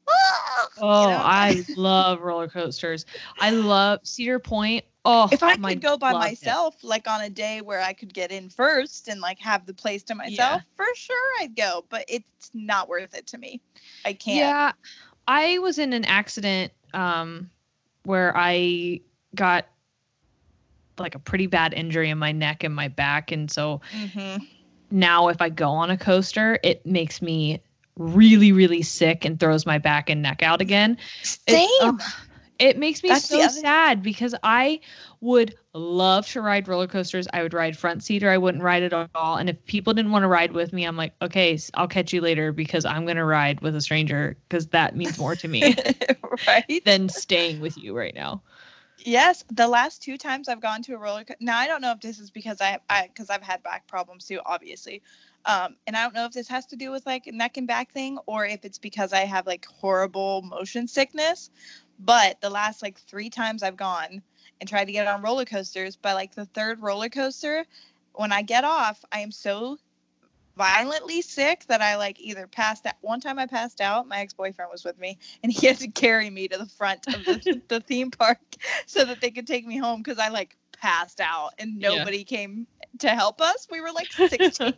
"Ah," 0.08 0.68
you 0.76 0.82
Oh, 0.84 1.10
know? 1.10 1.18
I 1.24 1.64
love 1.76 2.22
roller 2.22 2.48
coasters. 2.48 3.06
I 3.40 3.52
love 3.52 4.00
Cedar 4.04 4.40
Point. 4.40 4.86
Oh, 5.06 5.30
if 5.32 5.42
I 5.44 5.56
could 5.56 5.82
go 5.82 5.98
by 5.98 6.12
loved 6.12 6.26
it. 6.26 6.40
myself, 6.40 6.76
like 6.84 7.08
on 7.08 7.22
a 7.22 7.30
day 7.30 7.62
where 7.62 7.82
I 7.82 7.94
could 7.94 8.14
get 8.14 8.32
in 8.32 8.50
first 8.50 9.08
and 9.08 9.22
like 9.22 9.40
have 9.40 9.66
the 9.66 9.74
place 9.74 10.04
to 10.04 10.16
myself, 10.16 10.62
for 10.76 10.86
sure 10.96 11.32
I'd 11.42 11.56
go. 11.56 11.86
But 11.90 12.06
it's 12.08 12.52
not 12.54 12.90
worth 12.90 13.16
it 13.16 13.28
to 13.28 13.38
me. 13.38 13.62
I 14.06 14.14
can't. 14.14 14.38
Yeah, 14.38 14.72
I 15.28 15.60
was 15.60 15.80
in 15.80 15.94
an 15.94 16.06
accident 16.06 16.74
um, 16.94 17.50
where 18.04 18.36
I 18.36 19.02
got 19.36 19.68
like 20.98 21.16
a 21.16 21.20
pretty 21.20 21.48
bad 21.48 21.74
injury 21.74 22.10
in 22.10 22.18
my 22.18 22.32
neck 22.32 22.64
and 22.64 22.76
my 22.76 22.90
back, 22.90 23.32
and 23.32 23.50
so 23.50 23.82
hmm 23.92 24.38
now 24.92 25.28
if 25.28 25.42
I 25.42 25.50
go 25.50 25.70
on 25.70 25.92
a 25.92 25.98
coaster, 25.98 26.60
it 26.64 26.86
makes 26.86 27.22
me 27.22 27.62
really, 27.98 28.52
really 28.52 28.82
sick 28.82 29.26
and 29.26 29.40
throws 29.40 29.66
my 29.66 29.78
back 29.78 30.10
and 30.10 30.22
neck 30.22 30.42
out 30.42 30.62
again. 30.62 30.98
Same. 31.22 31.68
It, 31.80 31.96
it 32.60 32.78
makes 32.78 33.02
me 33.02 33.10
That's 33.10 33.30
so 33.30 33.48
sad 33.48 34.04
because 34.04 34.36
I 34.44 34.82
would 35.22 35.56
love 35.74 36.28
to 36.28 36.42
ride 36.42 36.68
roller 36.68 36.88
coasters. 36.88 37.28
I 37.32 37.42
would 37.42 37.54
ride 37.54 37.78
front 37.78 38.04
seat 38.04 38.22
or 38.22 38.30
I 38.30 38.38
wouldn't 38.38 38.64
ride 38.64 38.84
at 38.84 38.94
all. 39.16 39.38
And 39.38 39.50
if 39.50 39.66
people 39.66 39.94
didn't 39.94 40.12
want 40.12 40.24
to 40.24 40.28
ride 40.28 40.52
with 40.52 40.74
me, 40.74 40.84
I'm 40.84 40.98
like, 40.98 41.14
okay, 41.22 41.58
I'll 41.74 41.88
catch 41.88 42.12
you 42.12 42.20
later 42.20 42.52
because 42.52 42.84
I'm 42.84 43.06
going 43.06 43.18
to 43.18 43.26
ride 43.26 43.62
with 43.62 43.76
a 43.76 43.82
stranger 43.82 44.36
because 44.48 44.68
that 44.68 44.96
means 44.96 45.18
more 45.18 45.36
to 45.38 45.48
me 45.48 45.74
right. 46.48 46.84
than 46.84 47.08
staying 47.08 47.62
with 47.62 47.78
you 47.78 47.98
right 47.98 48.14
now. 48.14 48.42
Yes, 48.98 49.46
the 49.50 49.68
last 49.68 50.04
two 50.04 50.18
times 50.18 50.50
I've 50.50 50.62
gone 50.62 50.82
to 50.84 50.94
a 50.96 50.98
roller 50.98 51.24
coaster. 51.24 51.38
Now 51.40 51.58
I 51.58 51.68
don't 51.68 51.82
know 51.82 51.92
if 51.92 52.02
this 52.02 52.20
is 52.20 52.32
because 52.32 52.60
I, 52.60 52.80
I, 52.90 53.08
because 53.08 53.30
I've 53.30 53.42
had 53.42 53.64
back 53.64 53.88
problems 53.88 54.26
too, 54.26 54.42
obviously. 54.46 55.02
Um, 55.46 55.78
and 55.88 55.96
I 55.96 56.04
don't 56.04 56.14
know 56.14 56.26
if 56.26 56.34
this 56.34 56.50
has 56.50 56.66
to 56.68 56.76
do 56.76 56.92
with 56.92 57.06
like 57.06 57.26
neck 57.28 57.56
and 57.56 57.66
back 57.66 57.94
thing 57.94 58.18
or 58.26 58.46
if 58.46 58.66
it's 58.66 58.78
because 58.78 59.14
I 59.14 59.22
have 59.22 59.48
like 59.48 59.66
horrible 59.66 60.42
motion 60.42 60.88
sickness. 60.88 61.50
But 62.00 62.42
the 62.42 62.50
last 62.50 62.82
like 62.82 63.00
three 63.00 63.30
times 63.30 63.64
I've 63.64 63.78
gone 63.78 64.22
and 64.60 64.70
tried 64.70 64.86
to 64.86 64.92
get 64.92 65.08
on 65.08 65.22
roller 65.22 65.46
coasters, 65.46 65.96
by 65.96 66.14
like 66.14 66.34
the 66.36 66.46
third 66.46 66.82
roller 66.82 67.10
coaster, 67.10 67.66
when 68.14 68.32
I 68.32 68.42
get 68.42 68.64
off, 68.64 69.04
I 69.12 69.20
am 69.20 69.32
so 69.32 69.78
violently 70.58 71.22
sick 71.22 71.66
that 71.68 71.82
I 71.82 71.96
like 71.98 72.20
either 72.20 72.48
passed 72.48 72.86
out. 72.86 72.96
One 73.02 73.22
time 73.22 73.40
I 73.40 73.46
passed 73.48 73.82
out. 73.82 74.08
My 74.08 74.20
ex 74.20 74.34
boyfriend 74.34 74.72
was 74.72 74.84
with 74.84 74.98
me, 75.00 75.18
and 75.44 75.52
he 75.52 75.68
had 75.68 75.78
to 75.80 75.88
carry 75.90 76.30
me 76.30 76.48
to 76.50 76.58
the 76.58 76.66
front 76.68 77.08
of 77.14 77.26
the, 77.26 77.62
the 77.70 77.80
theme 77.82 78.12
park 78.12 78.40
so 78.88 79.06
that 79.06 79.22
they 79.22 79.32
could 79.32 79.48
take 79.48 79.66
me 79.66 79.78
home 79.78 80.02
because 80.02 80.20
I 80.20 80.30
like 80.30 80.58
passed 80.78 81.20
out 81.22 81.52
and 81.60 81.80
Yeah. 81.80 81.90
nobody 82.00 82.24
came 82.24 82.68
to 83.00 83.10
help 83.10 83.42
us. 83.42 83.68
We 83.72 83.82
were 83.82 83.92
like 83.92 84.12
16. 84.28 84.74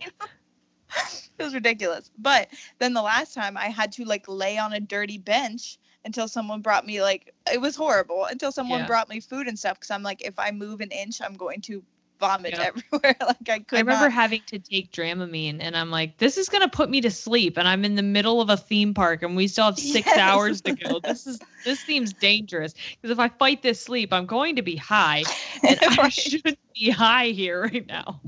it 1.39 1.43
was 1.43 1.53
ridiculous. 1.53 2.11
But 2.17 2.49
then 2.79 2.93
the 2.93 3.01
last 3.01 3.33
time 3.33 3.57
I 3.57 3.67
had 3.67 3.91
to 3.93 4.05
like 4.05 4.25
lay 4.27 4.57
on 4.57 4.73
a 4.73 4.79
dirty 4.79 5.17
bench 5.17 5.79
until 6.05 6.27
someone 6.27 6.61
brought 6.61 6.85
me 6.85 7.01
like 7.01 7.33
it 7.51 7.61
was 7.61 7.75
horrible 7.75 8.25
until 8.25 8.51
someone 8.51 8.83
Yeah. 8.83 8.85
brought 8.85 9.09
me 9.09 9.19
food 9.19 9.47
and 9.47 9.57
stuff 9.59 9.79
because 9.79 9.91
I'm 9.91 10.03
like 10.03 10.21
if 10.25 10.39
I 10.39 10.51
move 10.51 10.81
an 10.81 10.91
inch 10.91 11.21
I'm 11.21 11.35
going 11.35 11.61
to 11.61 11.83
vomit 12.19 12.57
Yeah. 12.57 12.59
everywhere 12.59 13.15
like 13.21 13.49
I 13.49 13.59
could 13.59 13.73
I 13.73 13.79
remember 13.81 14.09
not. 14.09 14.09
having 14.09 14.43
to 14.47 14.59
take 14.59 14.91
Dramamine, 14.91 15.59
and 15.61 15.75
I'm 15.77 15.91
like, 15.91 16.17
this 16.17 16.37
is 16.37 16.49
gonna 16.49 16.67
put 16.69 16.89
me 16.89 17.01
to 17.01 17.11
sleep, 17.11 17.57
and 17.57 17.67
I'm 17.67 17.85
in 17.85 17.95
the 17.95 18.03
middle 18.03 18.41
of 18.41 18.49
a 18.49 18.57
theme 18.57 18.93
park, 18.93 19.23
and 19.23 19.35
we 19.35 19.47
still 19.47 19.65
have 19.65 19.77
six 19.79 20.17
Yes. 20.17 20.17
hours 20.17 20.61
to 20.61 20.71
go. 20.73 20.99
This 20.99 21.25
is 21.27 21.41
this 21.63 21.81
seems 21.81 22.13
dangerous 22.13 22.73
because 22.73 23.11
if 23.11 23.19
I 23.19 23.29
fight 23.29 23.61
this 23.61 23.81
sleep, 23.83 24.13
I'm 24.13 24.25
going 24.25 24.55
to 24.57 24.61
be 24.63 24.75
high, 24.75 25.27
and 25.63 25.79
I 25.85 26.09
shouldn't 26.09 26.59
be 26.75 26.89
high 26.89 27.27
here 27.27 27.61
right 27.63 27.85
now. 27.87 28.21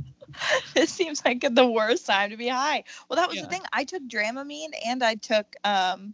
this 0.75 0.91
seems 0.91 1.23
like 1.25 1.45
the 1.51 1.67
worst 1.69 2.05
time 2.05 2.29
to 2.31 2.37
be 2.37 2.47
high. 2.47 2.83
Well, 3.09 3.17
that 3.17 3.29
was 3.29 3.39
Yeah. 3.39 3.41
the 3.41 3.47
thing. 3.47 3.63
I 3.71 3.83
took 3.85 4.03
Dramamine 4.07 4.71
and 4.85 5.03
I 5.03 5.15
took 5.15 5.55
um, 5.63 6.13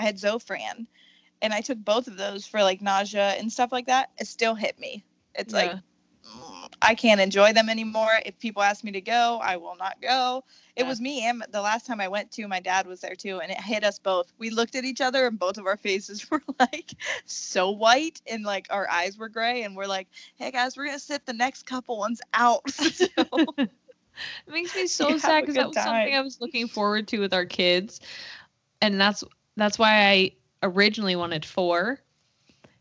I 0.00 0.04
had 0.04 0.16
Zofran, 0.16 0.86
and 1.42 1.52
I 1.52 1.60
took 1.60 1.78
both 1.78 2.08
of 2.08 2.16
those 2.16 2.46
for 2.46 2.62
like 2.62 2.80
nausea 2.80 3.32
and 3.38 3.52
stuff 3.52 3.72
like 3.72 3.86
that. 3.86 4.10
It 4.18 4.26
still 4.26 4.54
hit 4.54 4.78
me. 4.78 5.04
It's 5.34 5.52
like 5.52 5.72
Yeah. 5.72 5.78
mm, 6.26 6.72
I 6.82 6.94
can't 6.94 7.20
enjoy 7.20 7.52
them 7.52 7.68
anymore. 7.68 8.10
If 8.24 8.38
people 8.38 8.62
ask 8.62 8.82
me 8.84 8.92
to 8.92 9.00
go, 9.02 9.40
I 9.42 9.56
will 9.58 9.76
not 9.76 10.00
go. 10.00 10.44
It 10.76 10.84
Yeah. 10.84 10.88
was 10.88 11.00
me 11.00 11.24
and 11.26 11.44
the 11.52 11.60
last 11.60 11.86
time 11.86 12.00
I 12.00 12.08
went 12.08 12.32
to, 12.32 12.48
my 12.48 12.60
dad 12.60 12.86
was 12.86 13.00
there 13.00 13.14
too, 13.14 13.40
and 13.40 13.52
it 13.52 13.60
hit 13.60 13.84
us 13.84 13.98
both. 13.98 14.32
We 14.38 14.50
looked 14.50 14.74
at 14.74 14.84
each 14.84 15.00
other, 15.02 15.26
and 15.26 15.38
both 15.38 15.58
of 15.58 15.66
our 15.66 15.76
faces 15.76 16.30
were 16.30 16.42
like 16.58 16.92
so 17.26 17.70
white, 17.70 18.22
and 18.26 18.44
like 18.44 18.66
our 18.70 18.88
eyes 18.90 19.18
were 19.18 19.28
gray, 19.28 19.62
and 19.64 19.76
we're 19.76 19.86
like, 19.86 20.08
"Hey 20.36 20.50
guys, 20.50 20.76
we're 20.76 20.86
gonna 20.86 20.98
sit 20.98 21.26
the 21.26 21.34
next 21.34 21.64
couple 21.66 21.98
ones 21.98 22.20
out." 22.32 22.62
So- 22.70 23.54
It 24.46 24.52
makes 24.52 24.74
me 24.74 24.86
so 24.86 25.16
sad 25.18 25.42
because 25.42 25.56
that 25.56 25.68
was 25.68 25.76
something. 25.82 26.14
I 26.14 26.20
was 26.20 26.40
looking 26.40 26.68
forward 26.68 27.08
to 27.08 27.20
with 27.20 27.32
our 27.34 27.46
kids, 27.46 28.00
and 28.82 29.00
that's 29.00 29.24
that's 29.56 29.78
why 29.78 30.08
I 30.08 30.32
originally 30.62 31.16
wanted 31.16 31.44
four 31.44 32.00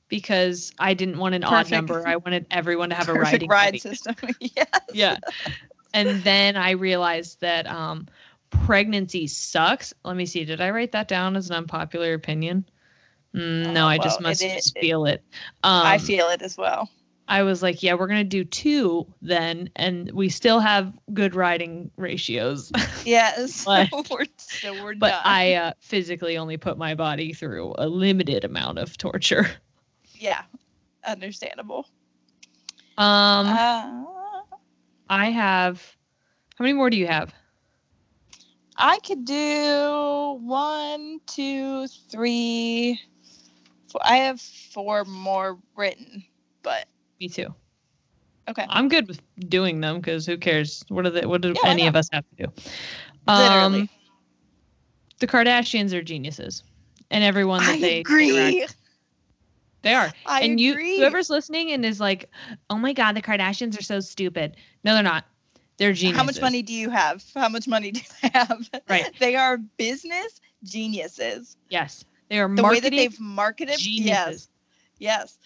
because 0.08 0.72
I 0.80 0.94
didn't 0.96 1.18
want 1.18 1.36
an 1.36 1.44
odd 1.44 1.70
number. 1.72 2.08
I 2.08 2.16
wanted 2.18 2.48
everyone 2.52 2.90
to 2.90 2.96
have 2.96 3.10
a 3.10 3.14
Perfect 3.14 3.24
riding 3.34 3.50
ride 3.50 3.66
buddy. 3.68 3.80
system. 3.80 4.16
yeah. 4.40 4.64
yeah. 4.94 5.18
And 5.94 6.24
then 6.24 6.56
I 6.58 6.72
realized 6.72 7.42
that 7.42 7.68
um 7.68 8.08
pregnancy 8.50 9.28
sucks. 9.28 9.94
Let 10.04 10.16
me 10.16 10.26
see. 10.26 10.46
Did 10.46 10.62
I 10.62 10.72
write 10.72 10.94
that 10.94 11.08
down 11.08 11.36
as 11.36 11.50
an 11.50 11.56
unpopular 11.56 12.14
opinion? 12.14 12.66
Mm, 13.36 13.74
no, 13.74 13.86
Oh, 13.86 13.88
I 13.88 13.98
just 14.00 14.20
must 14.22 14.42
it 14.42 14.58
is- 14.58 14.72
feel 14.72 15.06
it. 15.06 15.24
Um, 15.64 15.86
I 15.86 15.98
feel 16.00 16.30
it 16.30 16.42
as 16.42 16.58
well. 16.58 16.90
I 17.30 17.44
was 17.44 17.62
like, 17.62 17.84
yeah, 17.84 17.94
we're 17.94 18.08
gonna 18.08 18.24
do 18.24 18.44
two 18.44 19.06
then, 19.22 19.70
and 19.76 20.12
we 20.12 20.30
still 20.30 20.60
have 20.60 20.92
good 21.14 21.36
riding 21.36 21.92
ratios. 21.96 22.72
Yes. 23.06 23.64
But- 23.66 23.90
we're, 24.12 24.26
so 24.38 24.84
we're 24.84 24.96
but 24.96 25.10
done. 25.12 25.22
I 25.24 25.54
uh, 25.54 25.74
physically 25.80 26.38
only 26.38 26.58
put 26.58 26.78
my 26.78 26.96
body 26.96 27.34
through 27.34 27.76
a 27.78 27.88
limited 27.88 28.44
amount 28.44 28.80
of 28.80 28.98
torture. 28.98 29.48
yeah, 30.16 30.42
understandable. 31.06 31.88
Um, 32.98 33.48
Uh, 33.48 34.04
I 35.10 35.30
have. 35.30 35.82
How 36.58 36.64
many 36.64 36.74
more 36.74 36.90
do 36.90 36.98
you 36.98 37.08
have? 37.08 37.34
I 38.76 39.00
could 39.00 39.24
do 39.26 40.38
one, 40.42 41.20
two, 41.26 41.88
three. 41.88 43.00
Four. 43.92 44.02
I 44.04 44.18
have 44.18 44.42
four 44.42 45.06
more 45.06 45.58
written, 45.76 46.26
but 46.64 46.86
Me 47.20 47.30
too. 47.30 47.54
okay. 48.50 48.66
I'm 48.70 48.88
good 48.90 49.08
with 49.08 49.22
doing 49.50 49.82
them 49.82 49.98
because 49.98 50.26
who 50.26 50.38
cares? 50.38 50.84
What 50.90 51.04
do 51.06 51.12
they? 51.12 51.26
What 51.26 51.42
do 51.42 51.54
Yeah, 51.54 51.70
any 51.70 51.88
of 51.88 51.96
us 51.96 52.08
have 52.12 52.26
to 52.30 52.46
do? 52.46 52.54
Literally. 53.28 53.82
Um, 53.82 53.90
the 55.20 55.28
Kardashians 55.28 55.94
are 55.94 56.02
geniuses, 56.02 56.64
and 57.12 57.24
everyone 57.24 57.62
that 57.62 57.74
I 57.74 57.78
they 57.78 58.00
agree. 58.00 58.66
they 59.82 59.94
are. 59.94 60.12
I 60.26 60.42
and 60.42 60.60
you, 60.60 60.74
agree. 60.74 60.98
whoever's 60.98 61.30
listening 61.30 61.72
and 61.72 61.86
is 61.86 62.00
like, 62.00 62.30
"Oh 62.70 62.78
my 62.78 62.94
God, 62.94 63.14
the 63.16 63.22
Kardashians 63.22 63.78
are 63.78 63.84
so 63.84 64.00
stupid." 64.00 64.56
No, 64.84 64.94
they're 64.94 65.04
not. 65.04 65.26
They're 65.78 65.94
geniuses. 65.94 66.18
How 66.18 66.24
much 66.26 66.42
money 66.42 66.62
do 66.62 66.74
you 66.74 66.90
have? 66.90 67.24
How 67.36 67.50
much 67.50 67.68
money 67.68 67.92
do 67.92 68.02
they 68.22 68.30
have? 68.34 68.70
Right. 68.88 69.10
They 69.20 69.36
are 69.36 69.58
business 69.58 70.42
geniuses. 70.64 71.56
Yes, 71.70 72.04
they 72.30 72.40
are 72.40 72.54
The 72.54 72.64
way 72.64 72.80
that 72.80 72.92
they've 72.92 73.20
marketed, 73.20 73.80
yes, 73.86 74.50
yes. 75.00 75.38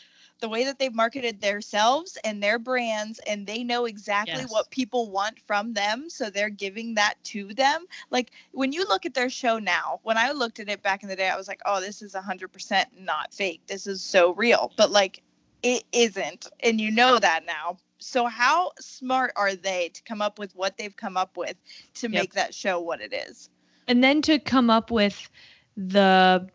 The 0.44 0.50
way 0.50 0.66
that 0.66 0.78
they've 0.78 0.94
marketed 0.94 1.40
themselves 1.40 2.18
and 2.26 2.44
their 2.44 2.60
brands, 2.60 3.18
and 3.28 3.48
they 3.48 3.64
know 3.64 3.86
exactly 3.86 4.42
Yes. 4.42 4.52
what 4.52 4.70
people 4.72 5.10
want 5.10 5.40
from 5.48 5.74
them, 5.74 6.10
so 6.10 6.30
they're 6.30 6.50
giving 6.50 6.96
that 6.96 7.16
to 7.32 7.54
them. 7.54 7.86
Like 8.12 8.32
when 8.52 8.74
you 8.74 8.86
look 8.86 9.06
at 9.06 9.14
their 9.14 9.30
show 9.30 9.58
now, 9.58 10.02
when 10.04 10.18
I 10.18 10.32
looked 10.32 10.60
at 10.60 10.68
it 10.68 10.84
back 10.84 11.02
in 11.02 11.08
the 11.08 11.16
day, 11.16 11.30
I 11.30 11.38
was 11.38 11.48
like, 11.48 11.62
"Oh, 11.66 11.80
this 11.80 12.02
is 12.02 12.14
100% 12.14 12.88
not 13.00 13.34
fake. 13.34 13.62
This 13.68 13.88
is 13.88 14.04
so 14.04 14.34
real." 14.34 14.74
But 14.76 14.92
like, 14.92 15.24
it 15.62 15.86
isn't, 15.94 16.48
and 16.60 16.82
you 16.82 16.92
know 16.92 17.20
that 17.20 17.46
now. 17.46 17.78
So 18.00 18.26
how 18.26 18.74
smart 18.82 19.32
are 19.38 19.56
they 19.56 19.92
to 19.94 20.04
come 20.04 20.22
up 20.22 20.40
with 20.40 20.54
what 20.58 20.78
they've 20.78 20.98
come 20.98 21.16
up 21.16 21.38
with 21.38 21.56
to 21.96 22.10
Yep. 22.10 22.22
make 22.22 22.34
that 22.34 22.54
show 22.54 22.82
what 22.82 23.00
it 23.00 23.14
is? 23.14 23.50
and 23.88 24.04
then 24.04 24.22
to 24.24 24.40
come 24.40 24.70
up 24.70 24.92
with 24.92 25.30
the 25.78 26.50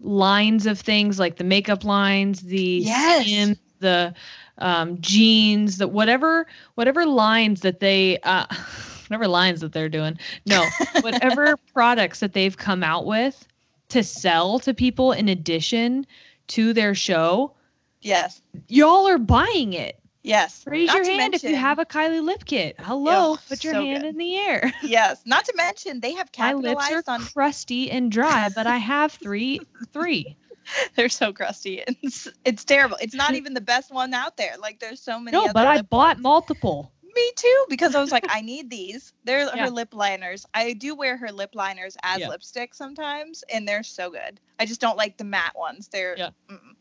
lines 0.00 0.66
of 0.66 0.78
things 0.80 1.18
like 1.18 1.36
the 1.36 1.44
makeup 1.44 1.84
lines 1.84 2.40
the 2.40 2.84
Yes. 2.84 3.24
skin 3.24 3.56
the 3.80 4.14
um, 4.58 5.00
jeans 5.00 5.78
the 5.78 5.86
whatever 5.88 6.46
whatever 6.74 7.06
lines 7.06 7.60
that 7.62 7.80
they 7.80 8.18
uh, 8.22 8.46
whatever 9.08 9.28
lines 9.28 9.60
that 9.60 9.72
they're 9.72 9.88
doing. 9.88 10.18
No 10.44 10.74
whatever 11.00 11.56
products 11.72 12.20
that 12.20 12.32
they've 12.32 12.56
come 12.56 12.82
out 12.82 13.06
with 13.06 13.46
to 13.88 14.02
sell 14.02 14.58
to 14.60 14.74
people 14.74 15.12
in 15.12 15.28
addition 15.28 16.06
to 16.48 16.72
their 16.72 16.94
show 16.94 17.54
Yes, 18.00 18.42
y'all 18.68 19.06
are 19.08 19.18
buying 19.18 19.72
it 19.72 20.00
yes. 20.28 20.64
raise 20.66 20.88
Not 20.88 20.96
your 20.96 21.04
hand 21.06 21.34
if 21.34 21.42
you 21.42 21.56
have 21.56 21.78
a 21.78 21.84
kylie 21.84 22.22
lip 22.22 22.44
kit 22.44 22.76
hello 22.78 23.32
Ugh, 23.32 23.40
put 23.48 23.64
your 23.64 23.74
so 23.74 23.84
hand 23.84 24.02
good. 24.02 24.10
in 24.10 24.16
the 24.18 24.36
air 24.36 24.72
yes. 24.82 25.22
Not 25.24 25.44
to 25.46 25.54
mention 25.56 26.00
they 26.00 26.14
have 26.14 26.32
capitalized 26.32 26.76
my 26.76 26.96
lips 26.96 27.08
are 27.08 27.14
on 27.14 27.20
crusty 27.20 27.90
and 27.90 28.10
dry, 28.10 28.48
but 28.54 28.66
I 28.66 28.78
have 28.78 29.12
three, 29.12 29.60
three. 29.92 30.36
They're 30.94 31.08
so 31.08 31.32
crusty. 31.32 31.82
It's 32.02 32.28
it's 32.44 32.64
terrible. 32.64 32.98
It's 33.00 33.14
not 33.14 33.34
even 33.34 33.54
the 33.54 33.60
best 33.60 33.92
one 33.92 34.12
out 34.14 34.36
there. 34.36 34.54
Like 34.60 34.80
there's 34.80 35.00
so 35.00 35.18
many. 35.18 35.36
No, 35.36 35.52
but 35.52 35.66
I 35.66 35.82
bought 35.82 36.16
ones. 36.16 36.22
multiple. 36.22 36.92
Me 37.14 37.32
too, 37.36 37.64
because 37.68 37.94
I 37.94 38.00
was 38.00 38.12
like, 38.12 38.26
I 38.28 38.42
need 38.42 38.70
these. 38.70 39.12
They're 39.24 39.40
Yeah. 39.54 39.64
her 39.64 39.70
lip 39.70 39.94
liners. 39.94 40.46
I 40.54 40.74
do 40.74 40.94
wear 40.94 41.16
her 41.16 41.32
lip 41.32 41.50
liners 41.54 41.96
as 42.02 42.20
Yeah. 42.20 42.28
lipstick 42.28 42.74
sometimes, 42.74 43.44
and 43.52 43.66
they're 43.66 43.82
so 43.82 44.10
good. 44.10 44.40
I 44.58 44.66
just 44.66 44.80
don't 44.80 44.96
like 44.96 45.16
the 45.16 45.24
matte 45.24 45.56
ones. 45.56 45.88
They're. 45.88 46.16
Yeah. 46.18 46.30
mm-mm. 46.48 46.74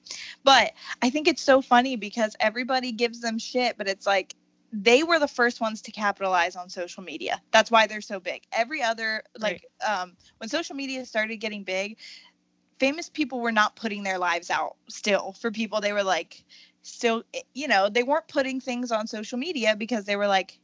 But 0.44 0.74
I 1.02 1.10
think 1.10 1.28
it's 1.28 1.42
so 1.42 1.62
funny 1.62 1.96
because 1.96 2.36
everybody 2.40 2.92
gives 2.92 3.22
them 3.22 3.40
shit, 3.40 3.78
but 3.78 3.88
it's 3.88 4.06
like 4.06 4.36
they 4.74 5.04
were 5.04 5.20
the 5.20 5.28
first 5.28 5.62
ones 5.62 5.82
to 5.84 5.92
capitalize 5.92 6.56
on 6.56 6.70
social 6.70 7.04
media. 7.04 7.42
That's 7.52 7.72
why 7.72 7.88
they're 7.88 8.02
so 8.02 8.20
big. 8.20 8.44
Every 8.52 8.84
other 8.84 9.24
like 9.40 9.66
um 9.88 10.18
when 10.40 10.50
social 10.50 10.76
media 10.76 11.06
started 11.06 11.38
getting 11.38 11.64
big, 11.64 11.98
famous 12.80 13.10
people 13.10 13.40
were 13.40 13.52
not 13.52 13.76
putting 13.76 14.04
their 14.04 14.18
lives 14.20 14.50
out 14.50 14.76
still 14.90 15.34
for 15.40 15.52
people. 15.52 15.82
They 15.82 15.94
were 15.94 16.04
like 16.04 16.44
still 16.82 17.24
eh, 17.34 17.42
you 17.54 17.68
know, 17.68 17.90
they 17.90 18.04
weren't 18.04 18.28
putting 18.28 18.60
things 18.60 18.92
on 18.92 19.08
social 19.08 19.38
media 19.38 19.76
because 19.76 20.06
they 20.06 20.16
were 20.16 20.28
like 20.28 20.60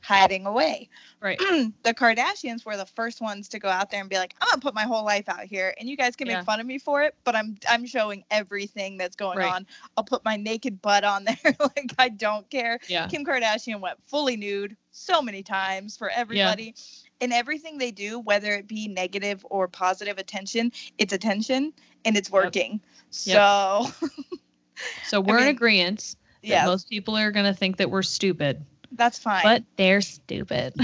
hiding 0.00 0.46
away. 0.46 0.88
Right. 1.20 1.38
the 1.82 1.92
Kardashians 1.94 2.64
were 2.64 2.76
the 2.76 2.86
first 2.86 3.20
ones 3.20 3.48
to 3.48 3.58
go 3.58 3.68
out 3.68 3.90
there 3.90 4.00
and 4.00 4.08
be 4.08 4.16
like, 4.16 4.34
I'm 4.40 4.48
gonna 4.50 4.60
put 4.60 4.74
my 4.74 4.84
whole 4.84 5.04
life 5.04 5.28
out 5.28 5.44
here 5.44 5.74
and 5.80 5.88
you 5.88 5.96
guys 5.96 6.14
can 6.14 6.28
Yeah. 6.28 6.36
make 6.36 6.44
fun 6.44 6.60
of 6.60 6.66
me 6.66 6.78
for 6.78 7.02
it, 7.02 7.14
but 7.24 7.34
I'm 7.34 7.56
I'm 7.68 7.86
showing 7.86 8.24
everything 8.30 8.96
that's 8.98 9.16
going 9.16 9.38
Right. 9.38 9.50
on. 9.52 9.66
I'll 9.96 10.04
put 10.04 10.24
my 10.24 10.36
naked 10.36 10.80
butt 10.80 11.02
on 11.04 11.24
there. 11.24 11.36
like 11.60 11.92
I 11.98 12.08
don't 12.08 12.48
care. 12.50 12.78
Yeah. 12.88 13.06
Kim 13.08 13.24
Kardashian 13.24 13.80
went 13.80 13.98
fully 14.06 14.36
nude 14.36 14.76
so 14.92 15.20
many 15.20 15.42
times 15.42 15.96
for 15.96 16.08
everybody. 16.10 16.74
yeah 16.76 17.22
And 17.22 17.32
everything 17.32 17.78
they 17.78 17.90
do, 17.90 18.20
whether 18.20 18.52
it 18.52 18.68
be 18.68 18.86
negative 18.88 19.44
or 19.50 19.66
positive 19.66 20.18
attention, 20.18 20.70
it's 20.98 21.12
attention 21.12 21.72
and 22.04 22.16
it's 22.16 22.30
working. 22.30 22.80
So 23.10 23.86
So 25.04 25.20
we're 25.20 25.38
in 25.38 25.44
mean, 25.44 25.54
agreement 25.54 26.16
yeah, 26.42 26.66
most 26.66 26.88
people 26.88 27.16
are 27.16 27.30
gonna 27.30 27.54
think 27.54 27.78
that 27.78 27.90
we're 27.90 28.02
stupid, 28.02 28.64
that's 28.92 29.18
fine. 29.18 29.42
but 29.42 29.64
they're 29.76 30.00
stupid. 30.00 30.74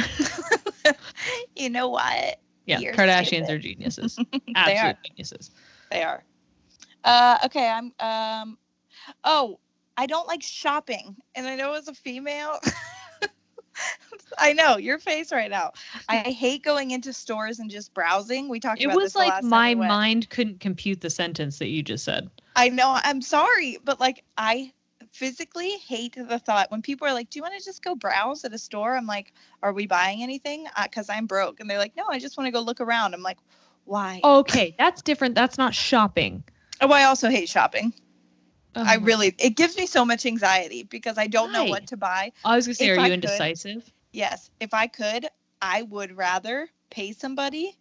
you 1.56 1.70
know 1.70 1.88
what? 1.88 2.40
yeah, 2.66 2.78
You're 2.78 2.94
Kardashians 2.94 3.26
stupid. 3.46 3.50
are 3.50 3.58
geniuses. 3.58 4.16
They 4.16 4.52
Absolute 4.54 4.90
are. 4.90 4.98
geniuses. 5.04 5.50
They 5.90 6.02
are. 6.02 6.24
Uh, 7.04 7.38
okay, 7.46 7.68
I'm. 7.68 7.92
Um, 7.98 8.58
oh, 9.24 9.58
I 9.96 10.06
don't 10.06 10.26
like 10.26 10.42
shopping, 10.42 11.16
and 11.34 11.46
I 11.46 11.56
know 11.56 11.74
as 11.74 11.88
a 11.88 11.94
female. 11.94 12.58
I 14.38 14.52
know 14.52 14.76
your 14.76 14.98
face 14.98 15.32
right 15.32 15.50
now. 15.50 15.72
I 16.08 16.18
hate 16.18 16.62
going 16.62 16.90
into 16.90 17.12
stores 17.12 17.58
and 17.58 17.70
just 17.70 17.94
browsing. 17.94 18.48
We 18.48 18.60
talked 18.60 18.82
about 18.82 18.94
It 18.94 18.96
was 18.96 19.14
like 19.14 19.42
my 19.42 19.74
we 19.74 19.86
mind 19.86 20.28
couldn't 20.30 20.60
compute 20.60 21.00
the 21.00 21.10
sentence 21.10 21.58
that 21.58 21.68
you 21.68 21.82
just 21.82 22.04
said. 22.04 22.30
I 22.54 22.68
know. 22.68 22.98
I'm 23.02 23.22
sorry, 23.22 23.78
but 23.82 24.00
like 24.00 24.24
I 24.36 24.72
physically 25.12 25.70
hate 25.78 26.16
the 26.16 26.38
thought 26.38 26.70
when 26.70 26.82
people 26.82 27.06
are 27.06 27.12
like, 27.12 27.30
"Do 27.30 27.38
you 27.38 27.42
want 27.42 27.58
to 27.58 27.64
just 27.64 27.82
go 27.82 27.94
browse 27.94 28.44
at 28.44 28.52
a 28.52 28.58
store?" 28.58 28.96
I'm 28.96 29.06
like, 29.06 29.32
"Are 29.62 29.72
we 29.72 29.86
buying 29.86 30.22
anything?" 30.22 30.66
Because 30.82 31.08
I'm 31.08 31.26
broke, 31.26 31.60
and 31.60 31.68
they're 31.68 31.78
like, 31.78 31.96
"No, 31.96 32.04
I 32.08 32.18
just 32.18 32.36
want 32.36 32.48
to 32.48 32.52
go 32.52 32.60
look 32.60 32.80
around." 32.80 33.14
I'm 33.14 33.22
like, 33.22 33.38
"Why?" 33.84 34.20
Okay, 34.22 34.74
that's 34.78 35.02
different. 35.02 35.34
That's 35.34 35.58
not 35.58 35.74
shopping. 35.74 36.44
Oh, 36.80 36.90
I 36.90 37.04
also 37.04 37.30
hate 37.30 37.48
shopping. 37.48 37.92
I 38.74 38.96
Oh, 38.96 39.00
really, 39.00 39.34
it 39.38 39.56
gives 39.56 39.76
me 39.76 39.86
so 39.86 40.04
much 40.04 40.24
anxiety 40.26 40.82
because 40.82 41.18
I 41.18 41.26
don't 41.26 41.52
know 41.52 41.64
what 41.64 41.88
to 41.88 41.96
buy. 41.96 42.32
I 42.44 42.56
was 42.56 42.66
gonna 42.66 42.74
say, 42.74 42.88
if 42.88 42.98
are 42.98 43.00
I 43.00 43.04
you 43.06 43.10
could- 43.10 43.24
indecisive? 43.24 43.90
Yes, 44.12 44.50
if 44.60 44.74
I 44.74 44.86
could, 44.86 45.26
I 45.60 45.82
would 45.82 46.16
rather 46.16 46.68
pay 46.90 47.12
somebody. 47.12 47.76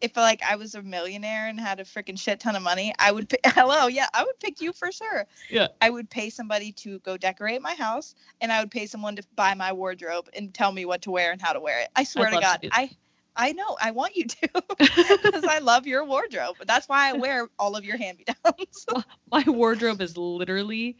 If 0.00 0.16
like 0.18 0.42
I 0.42 0.56
was 0.56 0.74
a 0.74 0.82
millionaire 0.82 1.46
and 1.48 1.58
had 1.58 1.80
a 1.80 1.84
freaking 1.84 2.18
shit 2.18 2.40
ton 2.40 2.56
of 2.56 2.62
money, 2.62 2.92
I 2.98 3.10
would. 3.10 3.28
Pay, 3.28 3.38
hello, 3.46 3.86
yeah, 3.86 4.06
I 4.12 4.22
would 4.24 4.38
pick 4.38 4.60
you 4.60 4.72
for 4.74 4.92
sure. 4.92 5.26
Yeah. 5.48 5.68
I 5.80 5.88
would 5.88 6.10
pay 6.10 6.28
somebody 6.30 6.72
to 6.72 6.98
go 7.00 7.16
decorate 7.16 7.62
my 7.62 7.74
house, 7.74 8.14
and 8.40 8.52
I 8.52 8.60
would 8.60 8.70
pay 8.70 8.84
someone 8.86 9.16
to 9.16 9.22
buy 9.34 9.54
my 9.54 9.72
wardrobe 9.72 10.28
and 10.34 10.52
tell 10.52 10.72
me 10.72 10.84
what 10.84 11.02
to 11.02 11.10
wear 11.10 11.32
and 11.32 11.40
how 11.40 11.54
to 11.54 11.60
wear 11.60 11.80
it. 11.80 11.88
I 11.96 12.04
swear 12.04 12.28
to 12.28 12.34
love 12.34 12.42
to 12.42 12.46
God, 12.46 12.60
that. 12.64 12.70
I. 12.72 12.90
I 13.36 13.52
know. 13.52 13.76
I 13.80 13.90
want 13.90 14.16
you 14.16 14.26
to 14.26 14.48
because 14.78 15.44
I 15.44 15.58
love 15.58 15.86
your 15.86 16.04
wardrobe. 16.04 16.56
That's 16.66 16.88
why 16.88 17.10
I 17.10 17.14
wear 17.14 17.48
all 17.58 17.76
of 17.76 17.84
your 17.84 17.96
hand 17.96 18.18
me 18.18 18.24
downs. 18.24 18.86
My 19.30 19.44
wardrobe 19.46 20.00
is 20.00 20.16
literally 20.16 20.96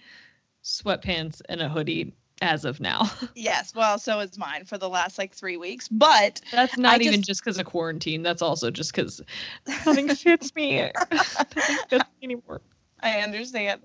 sweatpants 0.62 1.40
and 1.48 1.60
a 1.60 1.68
hoodie 1.68 2.14
as 2.42 2.64
of 2.64 2.80
now. 2.80 3.10
yes. 3.34 3.74
Well, 3.74 3.98
so 3.98 4.18
is 4.20 4.36
mine 4.38 4.64
for 4.64 4.78
the 4.78 4.88
last 4.88 5.18
like 5.18 5.32
three 5.34 5.56
weeks. 5.56 5.88
But 5.88 6.40
That's 6.50 6.76
not 6.76 7.00
I 7.00 7.04
even 7.04 7.22
just- 7.22 7.42
because 7.42 7.58
of 7.58 7.66
quarantine. 7.66 8.22
That's 8.22 8.42
also 8.42 8.70
just 8.70 8.92
because 8.92 9.20
nothing 9.66 10.08
fits 10.08 10.54
me. 10.54 10.90
nothing 11.12 11.76
fits 11.88 12.04
me 12.20 12.24
anymore. 12.24 12.60
I 13.00 13.20
understand. 13.20 13.82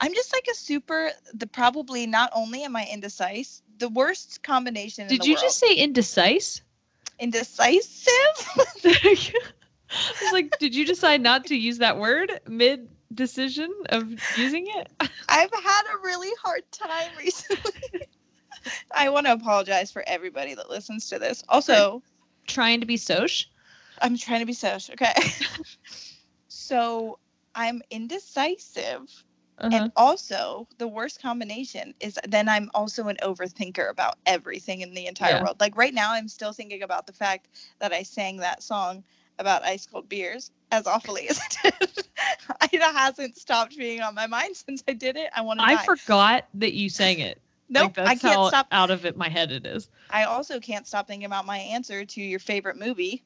I'm 0.00 0.14
just 0.14 0.32
like 0.32 0.46
a 0.50 0.54
super. 0.54 1.10
The 1.34 1.46
probably 1.46 2.06
not 2.06 2.30
only 2.34 2.64
am 2.64 2.74
I 2.74 2.86
indecisive, 2.90 3.62
the 3.78 3.88
worst 3.90 4.42
combination. 4.42 5.02
in 5.04 5.08
Did 5.10 5.20
the 5.22 5.26
you 5.26 5.34
world. 5.34 5.42
just 5.44 5.58
say 5.58 5.74
indecisive? 5.74 6.64
Indecisive? 7.22 8.12
I 8.84 10.14
was 10.22 10.32
like, 10.32 10.58
did 10.58 10.74
you 10.74 10.84
decide 10.84 11.20
not 11.20 11.46
to 11.46 11.54
use 11.54 11.78
that 11.78 11.98
word 11.98 12.32
mid 12.48 12.88
decision 13.14 13.72
of 13.90 14.08
using 14.38 14.66
it? 14.66 14.88
I've 15.28 15.52
had 15.52 15.82
a 15.94 16.04
really 16.04 16.30
hard 16.42 16.62
time 16.72 17.10
recently. 17.18 18.08
I 18.94 19.10
want 19.10 19.26
to 19.26 19.32
apologize 19.32 19.92
for 19.92 20.02
everybody 20.06 20.54
that 20.54 20.68
listens 20.68 21.08
to 21.10 21.18
this. 21.18 21.42
Also, 21.48 22.02
trying 22.46 22.80
to 22.80 22.86
be 22.86 22.96
soch? 22.96 23.46
I'm 24.00 24.16
trying 24.16 24.40
to 24.40 24.46
be 24.46 24.52
soch. 24.52 24.90
Okay. 24.90 25.12
so 26.48 27.18
I'm 27.54 27.82
indecisive. 27.90 29.24
Uh-huh. 29.62 29.76
And 29.76 29.92
also, 29.96 30.66
the 30.78 30.88
worst 30.88 31.22
combination 31.22 31.94
is 32.00 32.18
then 32.28 32.48
I'm 32.48 32.70
also 32.74 33.08
an 33.08 33.16
overthinker 33.22 33.88
about 33.90 34.16
everything 34.26 34.80
in 34.80 34.94
the 34.94 35.06
entire 35.06 35.34
Yeah. 35.34 35.42
world. 35.42 35.60
Like 35.60 35.76
right 35.76 35.94
now, 35.94 36.12
I'm 36.12 36.28
still 36.28 36.52
thinking 36.52 36.82
about 36.82 37.06
the 37.06 37.12
fact 37.12 37.48
that 37.78 37.92
I 37.92 38.02
sang 38.02 38.38
that 38.38 38.62
song 38.62 39.04
about 39.38 39.64
ice 39.64 39.86
cold 39.86 40.08
beers, 40.08 40.50
as 40.70 40.86
awfully 40.86 41.28
as 41.28 41.38
I 41.40 41.70
did. 41.70 41.90
it 42.72 42.82
hasn't 42.82 43.36
stopped 43.36 43.76
being 43.76 44.00
on 44.00 44.14
my 44.14 44.26
mind 44.26 44.56
since 44.56 44.82
I 44.88 44.92
did 44.92 45.16
it. 45.16 45.30
I 45.34 45.42
want 45.42 45.60
to 45.60 45.66
I 45.66 45.76
die. 45.76 45.84
forgot 45.84 46.44
that 46.54 46.72
you 46.74 46.88
sang 46.88 47.20
it. 47.20 47.40
Nope, 47.68 47.86
like, 47.86 47.94
that's 47.94 48.24
I 48.24 48.28
can't 48.28 48.46
stop. 48.48 48.66
out 48.70 48.90
of 48.90 49.06
it 49.06 49.16
my 49.16 49.28
head 49.28 49.50
it 49.52 49.64
is. 49.66 49.88
I 50.10 50.24
also 50.24 50.60
can't 50.60 50.86
stop 50.86 51.06
thinking 51.06 51.24
about 51.24 51.46
my 51.46 51.58
answer 51.58 52.04
to 52.04 52.20
your 52.20 52.38
favorite 52.38 52.78
movie, 52.78 53.22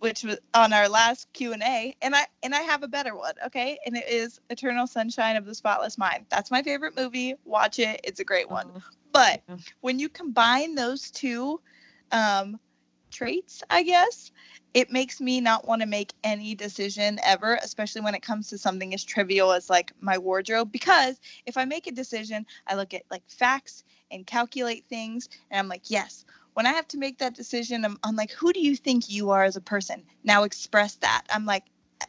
which 0.00 0.22
was 0.22 0.38
on 0.54 0.72
our 0.72 0.88
last 0.88 1.32
Q 1.32 1.52
and 1.52 1.62
A, 1.62 1.94
and 2.02 2.14
I 2.14 2.26
and 2.42 2.54
I 2.54 2.62
have 2.62 2.82
a 2.82 2.88
better 2.88 3.14
one, 3.16 3.34
okay? 3.46 3.78
And 3.86 3.96
it 3.96 4.08
is 4.08 4.40
Eternal 4.50 4.86
Sunshine 4.86 5.36
of 5.36 5.46
the 5.46 5.54
Spotless 5.54 5.98
Mind. 5.98 6.26
That's 6.30 6.50
my 6.50 6.62
favorite 6.62 6.96
movie. 6.96 7.34
Watch 7.44 7.78
it; 7.78 8.00
it's 8.04 8.20
a 8.20 8.24
great 8.24 8.50
one. 8.50 8.70
Oh, 8.74 8.80
But 9.12 9.42
yeah. 9.48 9.56
when 9.80 9.98
you 9.98 10.08
combine 10.08 10.74
those 10.74 11.10
two 11.10 11.60
um, 12.12 12.58
traits, 13.10 13.62
I 13.70 13.82
guess, 13.82 14.30
it 14.74 14.90
makes 14.90 15.20
me 15.20 15.40
not 15.40 15.66
want 15.66 15.80
to 15.82 15.86
make 15.86 16.12
any 16.22 16.54
decision 16.54 17.18
ever, 17.24 17.58
especially 17.62 18.02
when 18.02 18.14
it 18.14 18.22
comes 18.22 18.48
to 18.48 18.58
something 18.58 18.92
as 18.92 19.04
trivial 19.04 19.52
as 19.52 19.70
like 19.70 19.92
my 20.00 20.18
wardrobe. 20.18 20.70
Because 20.70 21.18
if 21.46 21.56
I 21.56 21.64
make 21.64 21.86
a 21.86 21.92
decision, 21.92 22.46
I 22.66 22.74
look 22.74 22.92
at 22.94 23.02
like 23.10 23.22
facts 23.28 23.84
and 24.10 24.26
calculate 24.26 24.84
things, 24.88 25.28
and 25.50 25.58
I'm 25.58 25.68
like, 25.68 25.90
yes. 25.90 26.24
When 26.56 26.64
I 26.64 26.72
have 26.72 26.88
to 26.88 26.96
make 26.96 27.18
that 27.18 27.34
decision, 27.34 27.84
I'm, 27.84 27.98
I'm 28.02 28.16
like, 28.16 28.32
who 28.32 28.50
do 28.50 28.60
you 28.60 28.76
think 28.76 29.10
you 29.10 29.28
are 29.28 29.44
as 29.44 29.56
a 29.56 29.60
person? 29.60 30.02
Now 30.24 30.44
express 30.44 30.94
that. 30.96 31.24
I'm 31.28 31.44
like, 31.44 31.64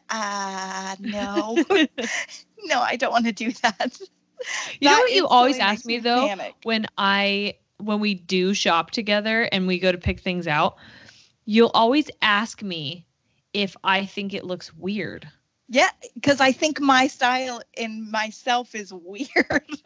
ah, 0.08 0.96
no, 1.00 1.62
no, 2.64 2.80
I 2.80 2.96
don't 2.96 3.12
want 3.12 3.26
to 3.26 3.32
do 3.32 3.52
that. 3.52 4.00
You 4.80 4.88
know 4.88 5.00
what 5.00 5.12
you 5.12 5.26
always 5.26 5.58
ask 5.58 5.84
me 5.84 5.98
though 5.98 6.28
panic. 6.28 6.54
when 6.62 6.86
I 6.96 7.56
when 7.76 8.00
we 8.00 8.14
do 8.14 8.54
shop 8.54 8.90
together 8.90 9.42
and 9.42 9.66
we 9.66 9.78
go 9.80 9.92
to 9.92 9.98
pick 9.98 10.20
things 10.20 10.46
out, 10.46 10.78
you'll 11.44 11.70
always 11.74 12.10
ask 12.22 12.62
me 12.62 13.04
if 13.52 13.76
I 13.84 14.06
think 14.06 14.32
it 14.32 14.44
looks 14.44 14.72
weird. 14.72 15.28
Yeah, 15.68 15.90
because 16.14 16.40
I 16.40 16.52
think 16.52 16.80
my 16.80 17.08
style 17.08 17.60
in 17.76 18.10
myself 18.10 18.74
is 18.74 18.94
weird. 18.94 19.78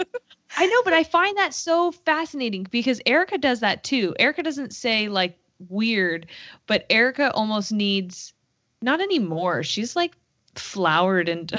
I 0.56 0.66
know, 0.66 0.82
but 0.84 0.92
I 0.92 1.04
find 1.04 1.38
that 1.38 1.54
so 1.54 1.92
fascinating 1.92 2.66
because 2.70 3.00
Erica 3.06 3.38
does 3.38 3.60
that 3.60 3.84
too. 3.84 4.14
Erica 4.18 4.42
doesn't 4.42 4.74
say 4.74 5.08
like 5.08 5.38
weird, 5.68 6.26
but 6.66 6.86
Erica 6.90 7.32
almost 7.32 7.72
needs 7.72 8.32
not 8.80 9.00
anymore. 9.00 9.62
She's 9.62 9.96
like 9.96 10.14
flowered 10.54 11.28
into 11.28 11.56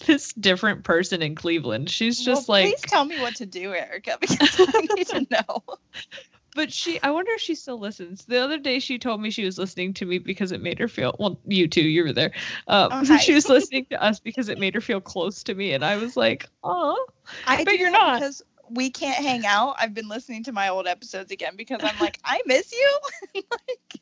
this 0.06 0.32
different 0.32 0.84
person 0.84 1.22
in 1.22 1.34
Cleveland. 1.34 1.90
She's 1.90 2.22
just 2.22 2.48
Well, 2.48 2.58
like 2.60 2.66
please 2.66 2.80
tell 2.82 3.04
me 3.04 3.18
what 3.20 3.36
to 3.36 3.46
do, 3.46 3.72
Erica, 3.74 4.18
because 4.20 4.60
I 4.60 4.80
need 4.94 5.06
to 5.08 5.26
know. 5.30 5.62
But 6.56 6.72
she, 6.72 7.00
I 7.02 7.10
wonder 7.10 7.30
if 7.32 7.40
she 7.42 7.54
still 7.54 7.78
listens. 7.78 8.24
The 8.24 8.38
other 8.38 8.58
day, 8.58 8.78
she 8.78 8.98
told 8.98 9.20
me 9.20 9.30
she 9.30 9.44
was 9.44 9.58
listening 9.58 9.92
to 9.94 10.06
me 10.06 10.18
because 10.18 10.52
it 10.52 10.62
made 10.62 10.78
her 10.78 10.88
feel. 10.88 11.14
Well, 11.18 11.38
you 11.46 11.68
too, 11.68 11.82
you 11.82 12.02
were 12.02 12.12
there. 12.14 12.32
Uh, 12.66 12.88
Oh, 12.90 13.04
hi. 13.06 13.18
she 13.18 13.34
was 13.34 13.48
listening 13.48 13.86
to 13.90 14.02
us 14.02 14.18
because 14.20 14.48
it 14.48 14.58
made 14.58 14.74
her 14.74 14.80
feel 14.80 15.00
close 15.00 15.42
to 15.44 15.54
me, 15.54 15.72
and 15.74 15.84
I 15.84 15.96
was 15.96 16.16
like, 16.16 16.48
"Oh, 16.64 17.06
I 17.46 17.62
But 17.62 17.78
you're 17.78 17.90
not. 17.90 18.18
because 18.18 18.42
we 18.70 18.90
can't 18.90 19.22
hang 19.22 19.44
out. 19.46 19.76
I've 19.78 19.94
been 19.94 20.08
listening 20.08 20.44
to 20.44 20.52
my 20.52 20.68
old 20.70 20.86
episodes 20.86 21.30
again 21.30 21.56
because 21.56 21.80
I'm 21.84 21.98
like, 22.00 22.18
I 22.24 22.40
miss 22.46 22.72
you. 22.72 22.98
like, 23.34 24.00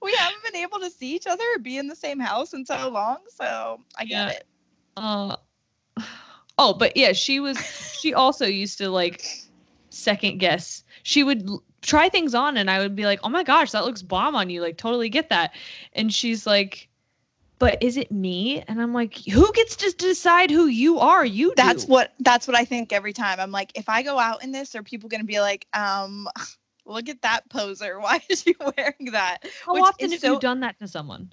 we 0.00 0.14
haven't 0.14 0.42
been 0.44 0.56
able 0.62 0.78
to 0.80 0.90
see 0.90 1.14
each 1.16 1.26
other 1.26 1.44
or 1.56 1.58
be 1.58 1.78
in 1.78 1.88
the 1.88 1.96
same 1.96 2.20
house 2.20 2.54
in 2.54 2.64
so 2.64 2.88
long, 2.90 3.18
so 3.36 3.80
I 3.98 4.04
get 4.04 4.28
Yeah. 4.28 4.28
it. 4.30 4.46
uh." 4.96 5.36
Oh, 6.58 6.74
but 6.74 6.98
yeah, 6.98 7.12
she 7.12 7.40
was. 7.40 7.58
She 7.98 8.12
also 8.12 8.44
used 8.44 8.78
to 8.78 8.90
like 8.90 9.24
second 9.88 10.38
guess. 10.38 10.84
She 11.02 11.24
would 11.24 11.48
try 11.82 12.08
things 12.08 12.34
on, 12.34 12.56
and 12.56 12.70
I 12.70 12.78
would 12.78 12.96
be 12.96 13.04
like, 13.04 13.20
"Oh 13.22 13.28
my 13.28 13.42
gosh, 13.42 13.72
that 13.72 13.84
looks 13.84 14.02
bomb 14.02 14.34
on 14.34 14.48
you!" 14.48 14.62
Like, 14.62 14.78
totally 14.78 15.10
get 15.10 15.28
that. 15.30 15.52
And 15.92 16.12
she's 16.12 16.46
like. 16.46 16.88
But 17.58 17.80
is 17.80 17.96
it 17.96 18.10
me? 18.10 18.60
And 18.66 18.82
I'm 18.82 18.92
like, 18.92 19.16
who 19.18 19.52
gets 19.52 19.76
to 19.76 19.94
decide 19.96 20.50
who 20.50 20.66
you 20.66 20.98
are? 20.98 21.24
You 21.24 21.50
do. 21.50 21.54
That's 21.54 21.84
what 21.84 22.12
that's 22.18 22.48
what 22.48 22.56
I 22.56 22.64
think 22.64 22.92
every 22.92 23.12
time. 23.12 23.38
I'm 23.38 23.52
like, 23.52 23.70
if 23.76 23.88
I 23.88 24.02
go 24.02 24.18
out 24.18 24.42
in 24.42 24.50
this, 24.50 24.74
are 24.74 24.82
people 24.82 25.08
gonna 25.08 25.22
be 25.22 25.38
like, 25.38 25.68
um, 25.72 26.26
look 26.86 27.08
at 27.08 27.22
that 27.22 27.48
poser. 27.48 28.00
Why 28.00 28.20
is 28.28 28.42
she 28.42 28.56
wearing 28.58 29.12
that? 29.12 29.44
How 29.64 29.74
which 29.74 29.84
often 29.84 30.10
have 30.10 30.20
so- 30.20 30.32
you 30.32 30.40
done 30.40 30.60
that 30.60 30.76
to 30.80 30.88
someone? 30.88 31.32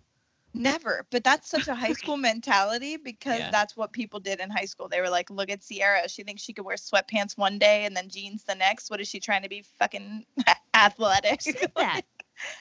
Never, 0.54 1.06
but 1.12 1.24
that's 1.24 1.50
such 1.50 1.68
a 1.68 1.76
high 1.76 1.94
school 2.02 2.18
mentality 2.18 2.98
because 2.98 3.40
Yeah. 3.40 3.52
that's 3.52 3.78
what 3.78 3.94
people 3.94 4.20
did 4.20 4.40
in 4.40 4.50
high 4.50 4.66
school. 4.66 4.88
They 4.90 5.00
were 5.02 5.10
like, 5.10 5.30
"Look 5.30 5.50
at 5.50 5.64
Sierra. 5.64 6.10
She 6.10 6.24
thinks 6.24 6.42
she 6.42 6.54
could 6.54 6.66
wear 6.66 6.76
sweatpants 6.76 7.38
one 7.38 7.60
day 7.60 7.86
and 7.86 7.96
then 7.96 8.10
jeans 8.10 8.44
the 8.44 8.56
next. 8.56 8.90
What 8.90 9.00
is 9.00 9.08
she 9.08 9.20
trying 9.20 9.44
to 9.44 9.50
be 9.50 9.64
fucking 9.78 10.26
athletic?" 10.74 11.42
that. 11.76 12.02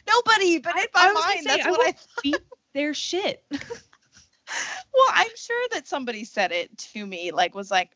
Nobody, 0.06 0.58
but 0.58 0.76
in 0.76 0.86
I 0.94 1.12
my 1.12 1.20
mind, 1.20 1.44
say, 1.44 1.56
that's 1.56 1.66
I 1.66 1.70
what 1.70 1.80
I. 1.80 1.86
would 1.86 1.96
beat 2.22 2.40
their 2.74 2.94
shit. 2.94 3.44
Well, 3.50 5.08
I'm 5.12 5.36
sure 5.36 5.68
that 5.72 5.86
somebody 5.86 6.24
said 6.24 6.52
it 6.52 6.76
to 6.78 7.06
me, 7.06 7.30
like 7.32 7.54
was 7.54 7.70
like 7.70 7.90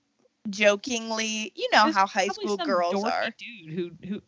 jokingly. 0.51 1.53
You 1.55 1.69
know 1.73 1.85
There's 1.85 1.97
how 1.97 2.07
high 2.07 2.29
school 2.29 2.57
girls 2.57 3.05
are. 3.05 3.33
Dude 3.39 3.75
who 3.75 3.91
who. 4.07 4.23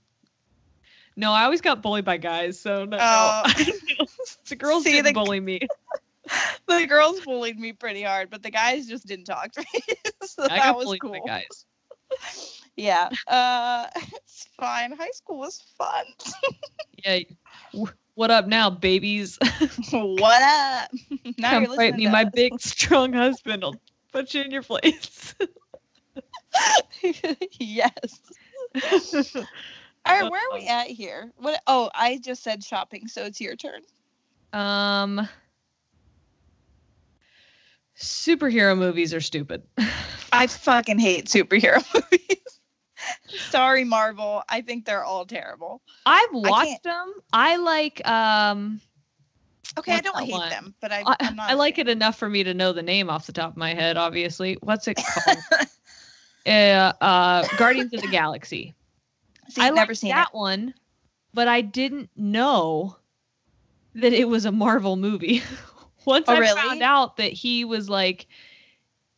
No, 1.16 1.32
I 1.32 1.44
always 1.44 1.60
got 1.60 1.80
bullied 1.82 2.04
by 2.04 2.16
guys, 2.16 2.58
so 2.60 2.84
no. 2.84 2.98
Oh. 3.00 3.42
the 4.48 4.56
girls 4.56 4.84
See, 4.84 4.92
didn't 4.92 5.06
the- 5.06 5.12
bully 5.12 5.40
me. 5.40 5.60
The 6.66 6.86
girls 6.86 7.20
bullied 7.20 7.58
me 7.60 7.74
pretty 7.74 8.00
hard, 8.02 8.30
but 8.30 8.42
the 8.42 8.50
guys 8.50 8.86
just 8.88 9.06
didn't 9.06 9.26
talk 9.26 9.52
to 9.52 9.60
me. 9.60 9.80
so 10.22 10.44
I 10.44 10.48
that 10.48 10.58
got 10.58 10.76
was 10.76 10.84
bullied 10.86 11.00
cool. 11.02 11.10
by 11.12 11.18
guys. 11.26 11.66
Yeah, 12.76 13.10
uh, 13.26 13.86
it's 13.94 14.48
fine. 14.58 14.92
High 14.92 15.10
school 15.10 15.38
was 15.38 15.62
fun. 15.76 16.04
Yeah. 17.04 17.18
What 18.14 18.30
up 18.30 18.46
now, 18.46 18.70
babies? 18.70 19.38
what 19.90 20.42
up? 20.42 20.90
Now 21.36 21.50
Come 21.50 21.64
you're 21.64 21.74
fight 21.76 21.94
me. 21.96 22.08
My 22.08 22.24
us. 22.24 22.30
big, 22.32 22.58
strong 22.58 23.12
husband 23.12 23.62
will 23.62 23.76
put 24.10 24.32
you 24.32 24.40
in 24.42 24.50
your 24.50 24.62
place. 24.62 25.34
yes. 27.60 28.20
All 30.06 30.20
right, 30.20 30.30
where 30.30 30.40
are 30.40 30.58
we 30.58 30.66
at 30.66 30.86
here? 30.88 31.32
What? 31.36 31.60
Oh, 31.66 31.90
I 31.94 32.18
just 32.18 32.42
said 32.42 32.62
shopping, 32.62 33.08
so 33.08 33.24
it's 33.24 33.40
your 33.40 33.56
turn. 33.56 33.80
um. 34.52 35.28
Superhero 37.96 38.76
movies 38.76 39.14
are 39.14 39.20
stupid. 39.20 39.62
I 40.32 40.48
fucking 40.48 40.98
hate 40.98 41.26
superhero 41.26 41.82
movies. 41.94 42.60
Sorry, 43.50 43.84
Marvel. 43.84 44.42
I 44.48 44.62
think 44.62 44.84
they're 44.84 45.04
all 45.04 45.26
terrible. 45.26 45.80
I've 46.04 46.32
watched 46.32 46.82
them. 46.82 47.12
I 47.32 47.56
like 47.56 48.06
um 48.08 48.80
Okay, 49.78 49.92
I 49.92 50.00
don't 50.00 50.18
hate 50.20 50.32
one? 50.32 50.50
them, 50.50 50.74
but 50.80 50.92
I, 50.92 51.02
I, 51.06 51.16
I'm 51.20 51.36
not. 51.36 51.50
I 51.50 51.54
like 51.54 51.78
it 51.78 51.88
enough 51.88 52.16
for 52.18 52.28
me 52.28 52.44
to 52.44 52.54
know 52.54 52.72
the 52.72 52.82
name 52.82 53.10
off 53.10 53.26
the 53.26 53.32
top 53.32 53.50
of 53.52 53.56
my 53.56 53.74
head, 53.74 53.96
obviously. 53.96 54.56
What's 54.60 54.86
it 54.88 54.96
called? 55.24 55.38
uh, 56.46 56.92
uh 57.00 57.48
Guardians 57.56 57.92
of 57.94 58.02
the 58.02 58.08
Galaxy. 58.08 58.74
See, 59.48 59.62
I 59.62 59.66
I've 59.68 59.74
never 59.74 59.94
seen 59.94 60.10
that 60.10 60.28
it. 60.32 60.36
one, 60.36 60.74
but 61.32 61.48
I 61.48 61.60
didn't 61.60 62.10
know 62.16 62.96
that 63.94 64.12
it 64.12 64.28
was 64.28 64.44
a 64.44 64.52
Marvel 64.52 64.96
movie. 64.96 65.42
Once 66.04 66.28
Oh, 66.28 66.32
I 66.34 66.38
really? 66.40 66.60
found 66.60 66.82
out 66.82 67.16
that 67.16 67.32
he 67.32 67.64
was 67.64 67.88
like 67.88 68.26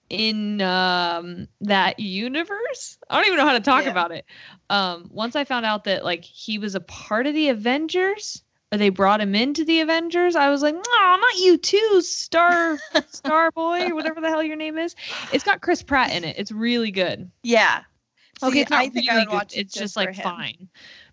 in 0.08 0.60
um 0.60 1.48
that 1.62 1.98
universe. 1.98 2.98
I 3.10 3.16
don't 3.16 3.26
even 3.26 3.38
know 3.38 3.46
how 3.46 3.54
to 3.54 3.60
talk 3.60 3.84
Yeah. 3.84 3.90
about 3.90 4.12
it. 4.12 4.24
Um 4.70 5.10
once 5.12 5.34
I 5.34 5.44
found 5.44 5.66
out 5.66 5.84
that 5.84 6.04
like 6.04 6.24
he 6.24 6.58
was 6.58 6.74
a 6.76 6.80
part 6.80 7.26
of 7.26 7.34
the 7.34 7.48
Avengers 7.48 8.42
or 8.70 8.78
they 8.78 8.90
brought 8.90 9.20
him 9.20 9.34
into 9.34 9.64
the 9.64 9.80
Avengers, 9.80 10.36
I 10.36 10.50
was 10.50 10.62
like, 10.62 10.74
"No, 10.74 10.80
not 10.82 11.36
you 11.38 11.56
too, 11.58 12.00
Star 12.02 12.78
Star 13.10 13.50
Boy 13.50 13.88
or 13.88 13.94
whatever 13.96 14.20
the 14.20 14.28
hell 14.28 14.42
your 14.44 14.56
name 14.56 14.78
is." 14.78 14.94
It's 15.32 15.42
got 15.44 15.60
Chris 15.60 15.82
Pratt 15.82 16.12
in 16.12 16.22
it. 16.22 16.36
It's 16.38 16.52
really 16.52 16.92
good. 16.92 17.28
Yeah. 17.42 17.82
Okay, 18.42 18.60
it's 18.60 18.70
not 18.70 18.80
I 18.80 18.88
think 18.88 19.08
I 19.08 19.14
really 19.14 19.24
would 19.26 19.30
good. 19.30 19.34
watch 19.34 19.54
it 19.54 19.60
It's 19.60 19.74
just 19.74 19.82
just 19.82 19.96
like 19.96 20.14
him. 20.14 20.22
fine. 20.24 20.68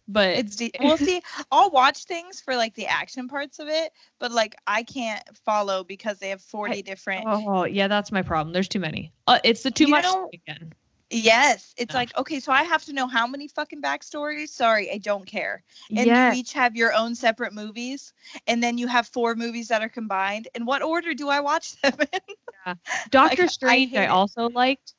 But 0.07 0.35
It's 0.37 0.55
de- 0.57 0.71
well, 0.81 0.97
see, 0.97 1.21
I'll 1.51 1.69
watch 1.71 2.03
things 2.03 2.41
for 2.41 2.55
like 2.55 2.75
the 2.75 2.87
action 2.87 3.27
parts 3.29 3.59
of 3.59 3.69
it, 3.69 3.91
but 4.19 4.31
like 4.31 4.55
I 4.67 4.83
can't 4.83 5.23
follow 5.45 5.83
because 5.83 6.19
they 6.19 6.29
have 6.29 6.41
40 6.41 6.81
different. 6.81 7.25
Oh 7.27 7.63
yeah, 7.65 7.87
that's 7.87 8.11
my 8.11 8.21
problem. 8.21 8.53
There's 8.53 8.67
too 8.67 8.79
many. 8.81 9.13
Uh, 9.27 9.39
it's 9.43 9.63
the 9.63 9.71
too 9.71 9.85
You 9.85 9.91
much 9.91 10.03
know- 10.03 10.29
again. 10.33 10.73
Yes, 11.15 11.75
it's 11.77 11.93
Yeah. 11.93 11.99
like 11.99 12.17
okay, 12.17 12.39
so 12.39 12.51
I 12.51 12.63
have 12.63 12.83
to 12.85 12.93
know 12.93 13.05
how 13.07 13.27
many 13.27 13.47
fucking 13.47 13.83
backstories. 13.83 14.49
Sorry, 14.49 14.91
I 14.91 14.97
don't 14.97 15.27
care. 15.27 15.61
And 15.95 16.07
Yeah, 16.07 16.33
you 16.33 16.39
each 16.39 16.53
have 16.53 16.75
your 16.75 16.91
own 16.91 17.13
separate 17.13 17.53
movies, 17.53 18.13
and 18.47 18.63
then 18.63 18.79
you 18.79 18.87
have 18.87 19.07
four 19.07 19.35
movies 19.35 19.67
that 19.67 19.83
are 19.83 19.89
combined. 19.89 20.47
In 20.55 20.65
what 20.65 20.81
order 20.81 21.13
do 21.13 21.29
I 21.29 21.39
watch 21.39 21.79
them 21.81 21.93
in? 22.11 22.75
Doctor 23.11 23.43
I 23.43 23.47
Strange 23.47 23.93
I, 23.93 24.03
it. 24.05 24.09
also 24.09 24.49
liked, 24.49 24.95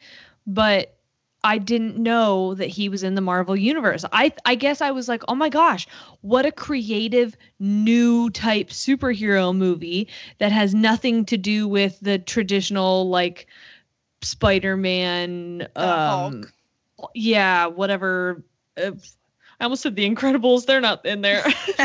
but 0.47 0.97
I 1.45 1.59
didn't 1.59 1.99
know 1.99 2.55
that 2.55 2.69
he 2.69 2.89
was 2.89 3.03
in 3.03 3.15
the 3.15 3.21
Marvel 3.21 3.55
universe. 3.55 4.05
I 4.11 4.33
I 4.47 4.55
guess 4.55 4.81
I 4.81 4.93
was 4.93 5.09
like, 5.09 5.23
"Oh 5.29 5.35
my 5.35 5.51
gosh, 5.51 5.87
what 6.23 6.47
a 6.47 6.53
creative 6.53 7.37
new 7.61 8.31
type 8.31 8.71
superhero 8.71 9.55
movie 9.55 10.09
that 10.39 10.53
has 10.53 10.75
nothing 10.75 11.27
to 11.27 11.37
do 11.37 11.69
with 11.69 12.01
the 12.01 12.19
traditional 12.19 13.11
like 13.11 13.47
Spider-Man 14.23 15.69
um 15.77 16.45
yeah, 17.15 17.67
whatever 17.67 18.43
uh, 18.79 18.93
I 19.61 19.65
almost 19.65 19.83
said 19.83 19.97
the 19.97 20.09
Incredibles, 20.09 20.65
they're 20.65 20.81
not 20.81 21.05
in 21.05 21.21
there. 21.21 21.45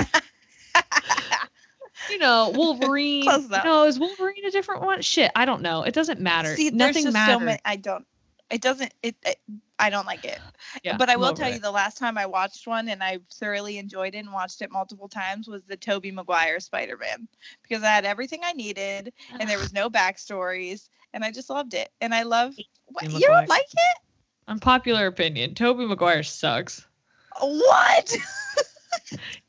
you 2.09 2.17
know, 2.17 2.51
Wolverine. 2.55 3.27
No, 3.63 3.85
is 3.85 3.99
Wolverine 3.99 4.45
a 4.45 4.51
different 4.51 4.83
one? 4.83 5.01
Shit, 5.01 5.31
I 5.35 5.45
don't 5.45 5.61
know. 5.61 5.83
It 5.83 5.93
doesn't 5.93 6.19
matter. 6.19 6.55
See, 6.55 6.71
Nothing 6.71 7.11
matters. 7.11 7.35
so 7.35 7.39
many. 7.39 7.59
I 7.65 7.75
don't. 7.75 8.05
It 8.49 8.61
doesn't. 8.61 8.93
It. 9.03 9.15
it 9.25 9.39
I 9.77 9.89
don't 9.89 10.05
like 10.05 10.25
it. 10.25 10.39
Yeah, 10.83 10.97
but 10.97 11.09
I 11.09 11.15
will 11.15 11.33
tell 11.33 11.49
it. 11.49 11.55
you, 11.55 11.59
the 11.59 11.71
last 11.71 11.97
time 11.97 12.17
I 12.17 12.25
watched 12.25 12.67
one 12.67 12.89
and 12.89 13.01
I 13.01 13.19
thoroughly 13.33 13.77
enjoyed 13.77 14.13
it 14.13 14.19
and 14.19 14.33
watched 14.33 14.61
it 14.61 14.71
multiple 14.71 15.07
times 15.07 15.47
was 15.47 15.63
the 15.63 15.77
Tobey 15.77 16.11
Maguire 16.11 16.59
Spider-Man 16.59 17.29
because 17.63 17.81
I 17.83 17.87
had 17.87 18.03
everything 18.03 18.41
I 18.43 18.51
needed 18.51 19.13
and 19.39 19.49
there 19.49 19.57
was 19.57 19.71
no 19.73 19.89
backstories 19.89 20.89
and 21.13 21.23
I 21.23 21.31
just 21.31 21.49
loved 21.49 21.73
it. 21.75 21.89
And 22.01 22.13
I 22.13 22.23
love. 22.23 22.55
What, 22.87 23.09
you 23.09 23.19
don't 23.19 23.47
like 23.47 23.61
it? 23.71 23.97
Unpopular 24.49 25.07
opinion. 25.07 25.55
Tobey 25.55 25.85
Maguire 25.85 26.23
sucks. 26.23 26.85
What? 27.39 28.17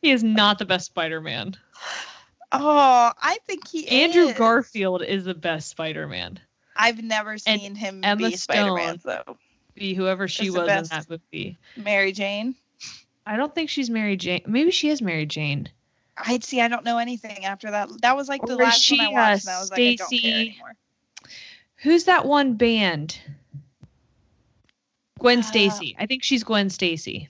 He 0.02 0.10
is 0.10 0.22
not 0.22 0.58
the 0.58 0.64
best 0.64 0.86
Spider-Man. 0.86 1.56
oh, 2.52 3.12
I 3.20 3.38
think 3.46 3.68
he 3.68 3.86
Andrew 3.88 4.28
is. 4.28 4.38
Garfield 4.38 5.02
is 5.02 5.24
the 5.24 5.34
best 5.34 5.68
Spider-Man. 5.68 6.40
I've 6.80 7.02
never 7.02 7.38
seen 7.38 7.74
him 7.74 8.00
Emma 8.02 8.30
be 8.30 8.36
Spider-Man 8.36 9.00
though. 9.04 9.36
Be 9.74 9.94
whoever 9.94 10.26
she 10.28 10.48
the 10.48 10.58
was 10.60 10.68
in 10.68 10.98
that 10.98 11.10
movie. 11.10 11.58
Mary 11.76 12.12
Jane. 12.12 12.54
I 13.26 13.36
don't 13.36 13.54
think 13.54 13.70
she's 13.70 13.90
Mary 13.90 14.16
Jane. 14.16 14.42
Maybe 14.46 14.70
she 14.70 14.88
is 14.88 15.00
Mary 15.02 15.26
Jane. 15.26 15.68
I'd 16.16 16.42
see. 16.44 16.60
I 16.60 16.68
don't 16.68 16.84
know 16.84 16.98
anything 16.98 17.44
after 17.44 17.70
that. 17.70 17.88
That 18.02 18.16
was 18.16 18.28
like 18.28 18.42
the 18.44 18.54
Or 18.54 18.64
last 18.64 18.90
one 18.90 19.00
I 19.00 19.04
she, 19.08 19.12
watched, 19.14 19.46
uh, 19.46 19.50
and 19.50 19.56
I 19.56 19.60
was 19.60 19.70
like, 19.70 19.80
I 19.80 19.94
don't 19.94 20.20
care 20.20 20.40
anymore. 20.40 20.74
Who's 21.76 22.04
that 22.04 22.26
one 22.26 22.54
band? 22.54 23.18
Gwen 25.18 25.38
Uh, 25.40 25.42
Stacy. 25.42 25.96
I 25.98 26.06
think 26.06 26.22
she's 26.22 26.44
Gwen 26.44 26.70
Stacy. 26.70 27.28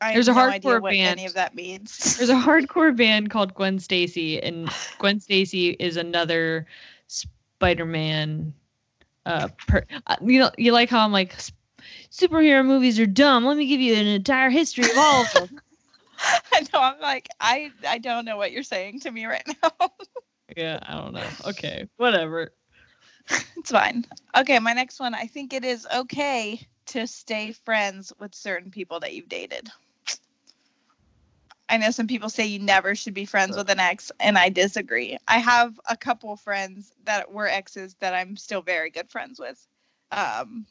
I 0.00 0.12
There's 0.12 0.28
have 0.28 0.36
a 0.36 0.38
no 0.40 0.46
idea 0.48 0.70
hardcore 0.70 0.82
what 0.82 0.92
band. 0.92 1.18
any 1.18 1.26
of 1.26 1.34
that 1.34 1.54
means. 1.56 2.16
There's 2.16 2.30
a 2.30 2.34
hardcore 2.34 2.96
band 2.96 3.30
called 3.30 3.54
Gwen 3.54 3.78
Stacy, 3.80 4.40
and 4.40 4.68
Gwen 4.98 5.18
Stacy 5.18 5.70
is 5.70 5.96
another 5.96 6.66
Spider-Man. 7.08 8.54
Uh, 9.28 9.48
per, 9.66 9.84
uh, 10.06 10.16
you 10.22 10.38
know, 10.38 10.50
you 10.56 10.72
like 10.72 10.88
how 10.88 11.04
I'm 11.04 11.12
like, 11.12 11.36
superhero 12.10 12.64
movies 12.64 12.98
are 12.98 13.06
dumb. 13.06 13.44
Let 13.44 13.58
me 13.58 13.66
give 13.66 13.80
you 13.80 13.94
an 13.94 14.06
entire 14.06 14.48
history 14.48 14.84
of 14.84 14.96
all 14.96 15.22
of 15.22 15.32
them. 15.32 15.60
I 16.52 16.60
know. 16.72 16.80
I'm 16.80 17.00
like, 17.00 17.28
I 17.38 17.70
I 17.86 17.98
don't 17.98 18.24
know 18.24 18.38
what 18.38 18.52
you're 18.52 18.62
saying 18.62 19.00
to 19.00 19.10
me 19.10 19.26
right 19.26 19.46
now. 19.62 19.90
yeah, 20.56 20.78
I 20.82 20.94
don't 20.94 21.12
know. 21.12 21.28
Okay, 21.46 21.86
whatever. 21.98 22.52
it's 23.56 23.70
fine. 23.70 24.06
Okay, 24.34 24.58
my 24.60 24.72
next 24.72 24.98
one. 24.98 25.14
I 25.14 25.26
think 25.26 25.52
it 25.52 25.64
is 25.64 25.86
okay 25.94 26.66
to 26.86 27.06
stay 27.06 27.52
friends 27.52 28.14
with 28.18 28.34
certain 28.34 28.70
people 28.70 29.00
that 29.00 29.12
you've 29.12 29.28
dated. 29.28 29.70
I 31.68 31.76
know 31.76 31.90
some 31.90 32.06
people 32.06 32.30
say 32.30 32.46
you 32.46 32.58
never 32.58 32.94
should 32.94 33.14
be 33.14 33.24
friends 33.24 33.56
with 33.56 33.70
an 33.70 33.78
ex, 33.80 34.10
and 34.20 34.38
I 34.38 34.48
disagree. 34.48 35.18
I 35.28 35.38
have 35.38 35.78
a 35.88 35.96
couple 35.96 36.34
friends 36.36 36.92
that 37.04 37.30
were 37.30 37.46
exes 37.46 37.94
that 38.00 38.14
I'm 38.14 38.36
still 38.36 38.62
very 38.62 38.90
good 38.90 39.10
friends 39.10 39.38
with. 39.38 39.66
Um, 40.10 40.66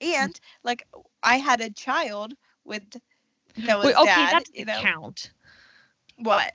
and 0.00 0.38
like 0.64 0.86
I 1.22 1.36
had 1.36 1.60
a 1.60 1.70
child 1.70 2.34
with 2.64 2.82
Noah's 3.56 3.86
Wait, 3.86 3.96
okay, 3.96 4.04
dad. 4.04 4.32
that 4.32 4.48
you 4.54 4.64
doesn't 4.64 4.84
know 4.84 4.90
count. 4.90 5.30
what? 6.18 6.52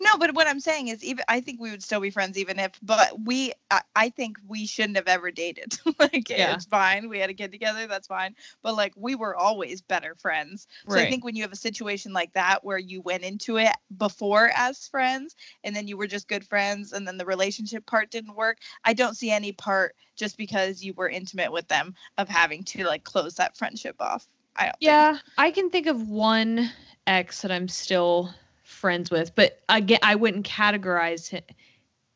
No, 0.00 0.16
but 0.18 0.34
what 0.34 0.46
I'm 0.46 0.60
saying 0.60 0.88
is, 0.88 1.02
even 1.04 1.24
I 1.28 1.40
think 1.40 1.60
we 1.60 1.70
would 1.70 1.82
still 1.82 2.00
be 2.00 2.10
friends, 2.10 2.38
even 2.38 2.58
if. 2.58 2.72
But 2.82 3.20
we, 3.24 3.52
I, 3.70 3.82
I 3.94 4.08
think 4.10 4.38
we 4.46 4.66
shouldn't 4.66 4.96
have 4.96 5.08
ever 5.08 5.30
dated. 5.30 5.78
like 5.98 6.28
Yeah. 6.28 6.54
it's 6.54 6.66
fine. 6.66 7.08
We 7.08 7.18
had 7.18 7.30
a 7.30 7.34
kid 7.34 7.52
together. 7.52 7.86
That's 7.86 8.06
fine. 8.06 8.34
But 8.62 8.76
like 8.76 8.92
we 8.96 9.14
were 9.14 9.36
always 9.36 9.80
better 9.80 10.14
friends. 10.16 10.66
So 10.88 10.96
I 10.96 11.08
think 11.08 11.24
when 11.24 11.36
you 11.36 11.42
have 11.42 11.52
a 11.52 11.56
situation 11.56 12.12
like 12.12 12.32
that 12.34 12.64
where 12.64 12.78
you 12.78 13.00
went 13.00 13.24
into 13.24 13.58
it 13.58 13.72
before 13.96 14.50
as 14.56 14.88
friends 14.88 15.36
and 15.64 15.74
then 15.74 15.88
you 15.88 15.96
were 15.96 16.06
just 16.06 16.28
good 16.28 16.46
friends 16.46 16.92
and 16.92 17.06
then 17.06 17.16
the 17.18 17.26
relationship 17.26 17.86
part 17.86 18.10
didn't 18.10 18.36
work, 18.36 18.58
I 18.84 18.92
don't 18.92 19.16
see 19.16 19.30
any 19.30 19.52
part 19.52 19.94
just 20.16 20.36
because 20.36 20.82
you 20.82 20.94
were 20.94 21.08
intimate 21.08 21.52
with 21.52 21.68
them 21.68 21.94
of 22.18 22.28
having 22.28 22.64
to 22.64 22.84
like 22.84 23.04
close 23.04 23.34
that 23.34 23.56
friendship 23.56 23.96
off. 24.00 24.26
I 24.56 24.64
don't. 24.64 24.72
think. 24.72 24.76
Yeah, 24.80 25.18
I 25.38 25.50
can 25.50 25.70
think 25.70 25.86
of 25.86 26.08
one 26.08 26.70
ex 27.06 27.42
that 27.42 27.50
I'm 27.50 27.68
still 27.68 28.32
friends 28.62 29.10
with, 29.10 29.34
but 29.34 29.60
again, 29.68 29.98
I 30.02 30.14
wouldn't 30.14 30.46
categorize 30.46 31.28
him. 31.28 31.42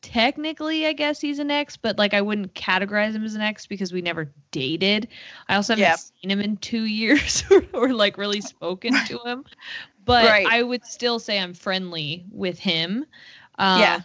Technically, 0.01 0.85
I 0.85 0.93
guess 0.93 1.19
he's 1.19 1.39
an 1.39 1.51
ex, 1.51 1.75
but 1.75 1.97
like 1.97 2.13
I 2.13 2.21
wouldn't 2.21 2.53
categorize 2.53 3.13
him 3.13 3.23
as 3.25 3.35
an 3.35 3.41
ex 3.41 3.65
because 3.65 3.91
we 3.91 4.01
never 4.01 4.31
dated. 4.51 5.07
I 5.49 5.55
also 5.55 5.73
haven't 5.73 5.81
Yeah. 5.83 5.95
seen 5.95 6.31
him 6.31 6.39
in 6.39 6.57
two 6.57 6.83
years 6.83 7.43
or, 7.73 7.93
like 7.93 8.17
really 8.17 8.41
spoken 8.41 8.93
to 9.05 9.19
him. 9.25 9.43
But 10.05 10.25
Right. 10.25 10.47
I 10.49 10.63
would 10.63 10.85
still 10.85 11.19
say 11.19 11.39
I'm 11.39 11.53
friendly 11.53 12.25
with 12.31 12.59
him. 12.59 13.05
Um, 13.57 13.79
Yeah. 13.79 14.01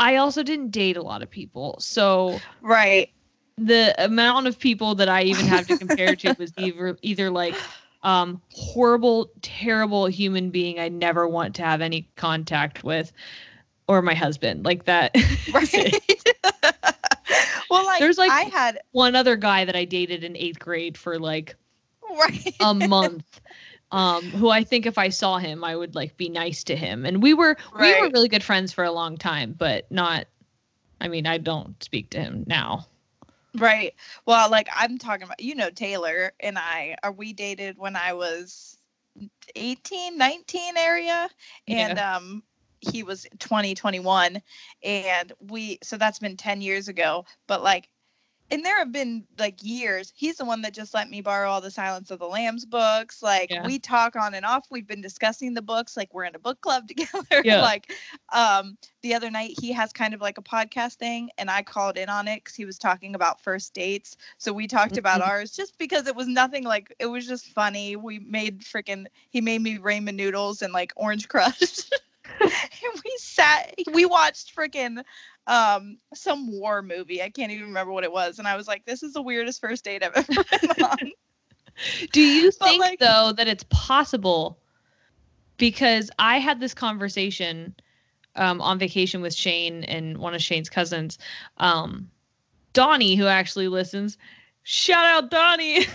I 0.00 0.16
also 0.16 0.42
didn't 0.42 0.70
date 0.70 0.96
a 0.96 1.02
lot 1.02 1.22
of 1.22 1.30
people, 1.30 1.76
so 1.80 2.40
Right. 2.60 3.10
the 3.56 3.94
amount 4.04 4.46
of 4.46 4.58
people 4.58 4.94
that 4.96 5.08
I 5.08 5.24
even 5.24 5.46
have 5.46 5.66
to 5.66 5.76
compare 5.76 6.14
to 6.16 6.32
was 6.38 6.52
either 6.56 6.96
either 7.02 7.30
like 7.30 7.56
um 8.02 8.40
horrible, 8.52 9.30
terrible 9.42 10.06
human 10.06 10.50
being 10.50 10.78
I 10.78 10.88
never 10.88 11.26
want 11.26 11.56
to 11.56 11.62
have 11.62 11.80
any 11.80 12.08
contact 12.16 12.84
with, 12.84 13.12
or 13.86 14.02
my 14.02 14.14
husband. 14.14 14.64
Like 14.64 14.84
that. 14.84 15.14
Right. 15.52 15.94
well, 17.70 17.86
like, 17.86 18.00
There's, 18.00 18.18
like, 18.18 18.30
I 18.30 18.42
had 18.42 18.80
One 18.92 19.16
other 19.16 19.36
guy 19.36 19.64
that 19.64 19.74
I 19.74 19.84
dated 19.84 20.24
in 20.24 20.36
eighth 20.36 20.58
grade 20.58 20.96
for 20.98 21.18
like 21.18 21.56
right. 22.10 22.54
a 22.60 22.74
month. 22.74 23.40
Um, 23.90 24.22
who 24.22 24.50
I 24.50 24.64
think 24.64 24.84
if 24.84 24.98
I 24.98 25.08
saw 25.08 25.38
him, 25.38 25.64
I 25.64 25.74
would 25.74 25.94
like 25.94 26.18
be 26.18 26.28
nice 26.28 26.64
to 26.64 26.76
him, 26.76 27.06
and 27.06 27.22
we 27.22 27.32
were 27.32 27.56
we 27.80 27.98
were 28.00 28.10
really 28.10 28.28
good 28.28 28.44
friends 28.44 28.70
for 28.70 28.84
a 28.84 28.92
long 28.92 29.16
time, 29.16 29.54
but 29.56 29.90
not. 29.90 30.26
I 31.00 31.08
mean, 31.08 31.26
I 31.26 31.38
don't 31.38 31.82
speak 31.82 32.10
to 32.10 32.20
him 32.20 32.44
now. 32.46 32.86
Right. 33.56 33.94
Well, 34.26 34.50
like 34.50 34.68
I'm 34.74 34.98
talking 34.98 35.24
about, 35.24 35.40
you 35.40 35.54
know, 35.54 35.70
Taylor 35.70 36.32
and 36.40 36.58
I 36.58 36.96
are 37.02 37.12
we 37.12 37.32
dated 37.32 37.78
when 37.78 37.96
I 37.96 38.12
was 38.12 38.78
18, 39.56 40.18
19 40.18 40.76
area, 40.76 41.28
and 41.66 41.98
um, 41.98 42.42
he 42.80 43.02
was 43.02 43.26
20, 43.38 43.74
21, 43.74 44.42
and 44.82 45.32
we. 45.40 45.78
So 45.82 45.96
that's 45.96 46.18
been 46.18 46.36
10 46.36 46.60
years 46.60 46.88
ago. 46.88 47.24
But 47.46 47.62
like, 47.62 47.88
and 48.50 48.64
there 48.64 48.78
have 48.78 48.92
been 48.92 49.24
like 49.38 49.62
years. 49.62 50.12
He's 50.16 50.36
the 50.36 50.44
one 50.44 50.62
that 50.62 50.74
just 50.74 50.94
let 50.94 51.10
me 51.10 51.20
borrow 51.20 51.50
all 51.50 51.60
the 51.60 51.70
Silence 51.70 52.10
of 52.10 52.18
the 52.18 52.26
Lambs 52.26 52.64
books. 52.64 53.22
Like 53.22 53.50
Yeah. 53.50 53.64
we 53.66 53.78
talk 53.78 54.16
on 54.16 54.34
and 54.34 54.44
off. 54.46 54.66
We've 54.70 54.86
been 54.86 55.00
discussing 55.02 55.54
the 55.54 55.62
books. 55.62 55.96
Like 55.96 56.12
we're 56.14 56.24
in 56.24 56.34
a 56.34 56.38
book 56.38 56.60
club 56.60 56.88
together. 56.88 57.42
Yeah. 57.44 57.60
like 57.60 57.92
um 58.32 58.76
the 59.02 59.14
other 59.14 59.30
night 59.30 59.54
he 59.60 59.72
has 59.72 59.92
kind 59.92 60.14
of 60.14 60.20
like 60.20 60.38
a 60.38 60.42
podcast 60.42 60.94
thing 60.94 61.30
and 61.38 61.50
I 61.50 61.62
called 61.62 61.96
in 61.98 62.08
on 62.08 62.26
it 62.28 62.42
because 62.42 62.54
he 62.56 62.64
was 62.64 62.78
talking 62.78 63.14
about 63.14 63.40
first 63.42 63.74
dates. 63.74 64.16
So 64.38 64.52
we 64.52 64.66
talked 64.66 64.96
about 64.96 65.20
Mhm. 65.20 65.28
ours 65.28 65.52
just 65.52 65.78
because 65.78 66.06
it 66.06 66.16
was 66.16 66.26
nothing 66.26 66.64
like 66.64 66.94
it 66.98 67.06
was 67.06 67.26
just 67.26 67.46
funny. 67.48 67.96
We 67.96 68.18
made 68.18 68.60
freaking 68.62 69.06
he 69.30 69.40
made 69.40 69.60
me 69.62 69.78
ramen 69.78 70.14
noodles 70.14 70.62
and 70.62 70.72
like 70.72 70.92
orange 70.96 71.28
crush. 71.28 71.90
and 72.40 73.02
we 73.04 73.16
sat 73.18 73.74
we 73.92 74.04
watched 74.04 74.54
freaking 74.54 75.02
um 75.48 75.98
some 76.14 76.52
war 76.52 76.82
movie. 76.82 77.20
I 77.22 77.30
can't 77.30 77.50
even 77.50 77.66
remember 77.66 77.92
what 77.92 78.04
it 78.04 78.12
was. 78.12 78.38
And 78.38 78.46
I 78.46 78.56
was 78.56 78.68
like, 78.68 78.84
this 78.84 79.02
is 79.02 79.14
the 79.14 79.22
weirdest 79.22 79.60
first 79.60 79.84
date 79.84 80.04
I've 80.04 80.12
ever 80.14 80.44
been 80.76 80.84
on. 80.84 81.12
Do 82.12 82.20
you 82.20 82.52
But, 82.58 82.68
think 82.68 82.80
like- 82.80 82.98
though 83.00 83.32
that 83.36 83.48
it's 83.48 83.64
possible? 83.70 84.58
Because 85.56 86.08
I 86.20 86.38
had 86.38 86.60
this 86.60 86.72
conversation 86.74 87.74
um, 88.36 88.60
on 88.60 88.78
vacation 88.78 89.22
with 89.22 89.34
Shane 89.34 89.82
and 89.82 90.18
one 90.18 90.32
of 90.34 90.40
Shane's 90.40 90.68
cousins, 90.68 91.18
um, 91.56 92.10
Donnie, 92.72 93.16
who 93.16 93.26
actually 93.26 93.66
listens. 93.66 94.18
Shout 94.62 95.04
out 95.04 95.30
Donnie. 95.30 95.86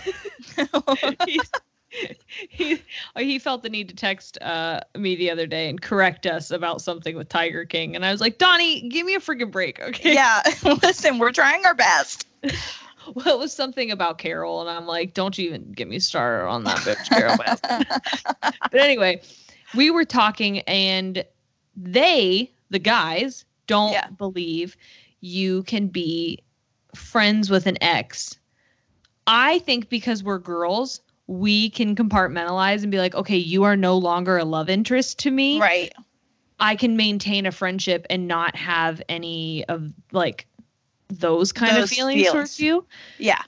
he, 2.48 2.82
he 3.16 3.38
felt 3.38 3.62
the 3.62 3.68
need 3.68 3.88
to 3.88 3.94
text 3.94 4.38
uh, 4.42 4.80
me 4.96 5.16
the 5.16 5.30
other 5.30 5.46
day 5.46 5.68
and 5.68 5.80
correct 5.80 6.26
us 6.26 6.50
about 6.50 6.80
something 6.80 7.16
with 7.16 7.28
Tiger 7.28 7.64
King, 7.64 7.96
and 7.96 8.04
I 8.04 8.10
was 8.12 8.20
like, 8.20 8.38
Donnie, 8.38 8.88
give 8.88 9.06
me 9.06 9.14
a 9.14 9.20
freaking 9.20 9.50
break, 9.50 9.80
okay? 9.80 10.14
yeah. 10.14 10.42
Listen, 10.82 11.18
we're 11.18 11.32
trying 11.32 11.64
our 11.66 11.74
best. 11.74 12.26
Well, 13.14 13.36
it 13.36 13.38
was 13.38 13.52
something 13.52 13.90
about 13.90 14.18
Carol, 14.18 14.60
and 14.60 14.70
I'm 14.70 14.86
like, 14.86 15.14
don't 15.14 15.36
you 15.36 15.46
even 15.48 15.72
get 15.72 15.88
me 15.88 15.98
started 15.98 16.48
on 16.48 16.64
that 16.64 16.78
bitch, 16.78 17.08
Carol 17.08 17.36
but 18.70 18.80
anyway, 18.80 19.20
we 19.76 19.90
were 19.90 20.04
talking, 20.04 20.60
and 20.60 21.24
they, 21.76 22.50
the 22.70 22.78
guys, 22.78 23.44
don't 23.66 23.92
Yeah. 23.92 24.08
believe 24.08 24.76
you 25.20 25.62
can 25.64 25.88
be 25.88 26.42
friends 26.94 27.50
with 27.50 27.66
an 27.66 27.76
ex 27.82 28.38
I 29.26 29.58
think 29.60 29.88
because 29.88 30.22
we're 30.22 30.38
girls, 30.38 31.00
we 31.26 31.70
can 31.70 31.96
compartmentalize 31.96 32.82
and 32.82 32.90
be 32.90 32.98
like, 32.98 33.14
okay, 33.14 33.36
you 33.36 33.64
are 33.64 33.76
no 33.76 33.96
longer 33.96 34.36
a 34.38 34.44
love 34.44 34.68
interest 34.68 35.20
to 35.20 35.30
me. 35.30 35.60
Right. 35.60 35.92
I 36.60 36.76
can 36.76 36.96
maintain 36.96 37.46
a 37.46 37.52
friendship 37.52 38.06
and 38.10 38.28
not 38.28 38.54
have 38.56 39.02
any 39.08 39.64
of 39.66 39.92
like 40.12 40.46
those 41.08 41.52
kind 41.52 41.76
Those 41.76 41.84
of 41.84 41.90
feelings, 41.90 42.22
feelings. 42.22 42.32
towards 42.32 42.60
you. 42.60 42.86
Yeah. 43.18 43.42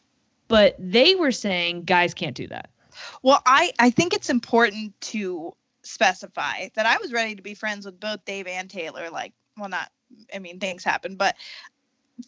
But 0.49 0.77
they 0.79 1.15
were 1.15 1.33
saying 1.33 1.85
guys 1.85 2.15
can't 2.15 2.37
do 2.37 2.47
that. 2.49 2.71
Well, 3.23 3.43
I 3.45 3.73
I 3.79 3.91
think 3.91 4.15
it's 4.15 4.31
important 4.31 4.99
to 5.03 5.53
specify 5.83 6.69
that 6.75 6.87
I 6.87 6.97
was 6.99 7.13
ready 7.13 7.35
to 7.35 7.43
be 7.43 7.55
friends 7.55 7.85
with 7.85 8.01
both 8.01 8.25
Dave 8.25 8.47
and 8.47 8.69
Taylor. 8.71 9.11
Like, 9.11 9.33
well, 9.57 9.69
not. 9.69 9.91
I 10.33 10.39
mean, 10.39 10.61
things 10.61 10.85
happen, 10.85 11.17
but 11.17 11.37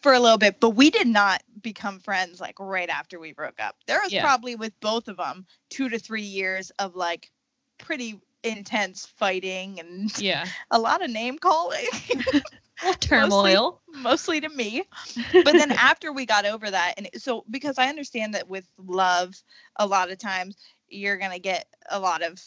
for 0.03 0.13
a 0.13 0.21
little 0.21 0.39
bit. 0.39 0.61
But 0.61 0.71
we 0.71 0.91
did 0.91 1.07
not 1.07 1.43
become 1.63 1.99
friends 2.01 2.41
like 2.41 2.59
right 2.61 2.89
after 2.89 3.19
we 3.19 3.33
broke 3.33 3.61
up. 3.61 3.77
There 3.87 4.01
was 4.03 4.13
Yeah. 4.13 4.23
probably 4.23 4.55
with 4.57 4.79
both 4.81 5.09
of 5.09 5.17
them 5.17 5.47
two 5.71 5.89
to 5.89 5.99
three 5.99 6.23
years 6.23 6.71
of 6.79 6.95
like 6.95 7.31
pretty 7.79 8.21
intense 8.45 9.07
fighting 9.07 9.81
and 9.81 10.17
Yeah. 10.21 10.47
a 10.71 10.79
lot 10.79 11.03
of 11.05 11.11
name 11.11 11.39
calling. 11.39 11.87
Turmoil. 13.01 13.81
mostly 13.93 14.41
to 14.41 14.49
me. 14.49 14.85
But 15.33 15.53
then 15.53 15.73
after 15.73 16.13
we 16.13 16.27
got 16.27 16.47
over 16.47 16.71
that, 16.71 16.95
and 16.97 17.09
so 17.17 17.45
because 17.51 17.77
I 17.79 17.89
understand 17.89 18.35
that 18.35 18.49
with 18.49 18.69
love, 18.79 19.35
a 19.77 19.87
lot 19.87 20.11
of 20.13 20.19
times 20.19 20.57
you're 20.89 21.17
gonna 21.19 21.41
get 21.41 21.67
a 21.91 21.99
lot 21.99 22.23
of, 22.23 22.41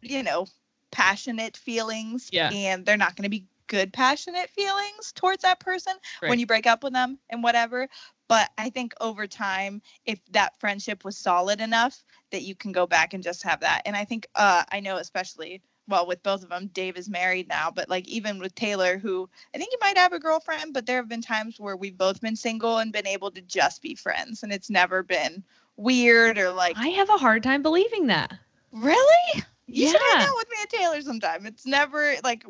you 0.00 0.22
know, 0.22 0.46
passionate 0.92 1.56
feelings, 1.58 2.30
Yeah. 2.32 2.50
and 2.52 2.86
they're 2.86 2.96
not 2.96 3.16
gonna 3.16 3.28
be 3.28 3.44
good 3.68 3.92
passionate 3.92 4.50
feelings 4.50 5.12
towards 5.14 5.42
that 5.42 5.60
person 5.60 5.94
Right. 6.22 6.28
when 6.30 6.38
you 6.38 6.46
break 6.46 6.66
up 6.66 6.82
with 6.82 6.92
them 6.92 7.18
and 7.30 7.42
whatever. 7.42 7.88
But 8.28 8.50
I 8.58 8.70
think 8.70 8.94
over 9.00 9.26
time, 9.26 9.82
if 10.04 10.20
that 10.32 10.58
friendship 10.58 11.04
was 11.04 11.16
solid 11.16 11.60
enough, 11.60 12.02
that 12.30 12.42
you 12.42 12.54
can 12.54 12.72
go 12.72 12.86
back 12.86 13.14
and 13.14 13.22
just 13.22 13.42
have 13.42 13.60
that. 13.60 13.82
And 13.86 13.96
I 13.96 14.04
think 14.04 14.26
uh, 14.34 14.64
I 14.70 14.80
know 14.80 14.96
especially 14.96 15.62
well 15.88 16.06
with 16.06 16.22
both 16.22 16.42
of 16.42 16.48
them, 16.50 16.68
Dave 16.72 16.96
is 16.96 17.08
married 17.08 17.48
now, 17.48 17.70
but 17.70 17.88
like 17.88 18.06
even 18.08 18.38
with 18.38 18.54
Taylor, 18.54 18.98
who 18.98 19.28
I 19.54 19.58
think 19.58 19.70
he 19.70 19.76
might 19.80 19.98
have 19.98 20.12
a 20.12 20.18
girlfriend, 20.18 20.72
but 20.74 20.86
there 20.86 20.96
have 20.96 21.08
been 21.08 21.22
times 21.22 21.58
where 21.60 21.76
we've 21.76 21.96
both 21.96 22.20
been 22.20 22.36
single 22.36 22.78
and 22.78 22.92
been 22.92 23.06
able 23.06 23.30
to 23.32 23.40
just 23.42 23.82
be 23.82 23.94
friends, 23.94 24.42
and 24.42 24.52
it's 24.52 24.70
never 24.70 25.02
been 25.02 25.44
weird 25.76 26.38
or 26.38 26.50
like 26.50 26.76
I 26.76 26.88
have 26.88 27.08
a 27.10 27.18
hard 27.18 27.42
time 27.42 27.62
believing 27.62 28.06
that. 28.06 28.32
really. 28.72 29.42
You 29.66 29.86
should 29.86 30.00
hang 30.00 30.18
Yeah. 30.18 30.26
out 30.28 30.36
with 30.36 30.48
me 30.50 30.56
and 30.60 30.70
Taylor 30.70 31.02
sometime. 31.02 31.46
It's 31.46 31.66
never 31.66 32.14
like 32.24 32.44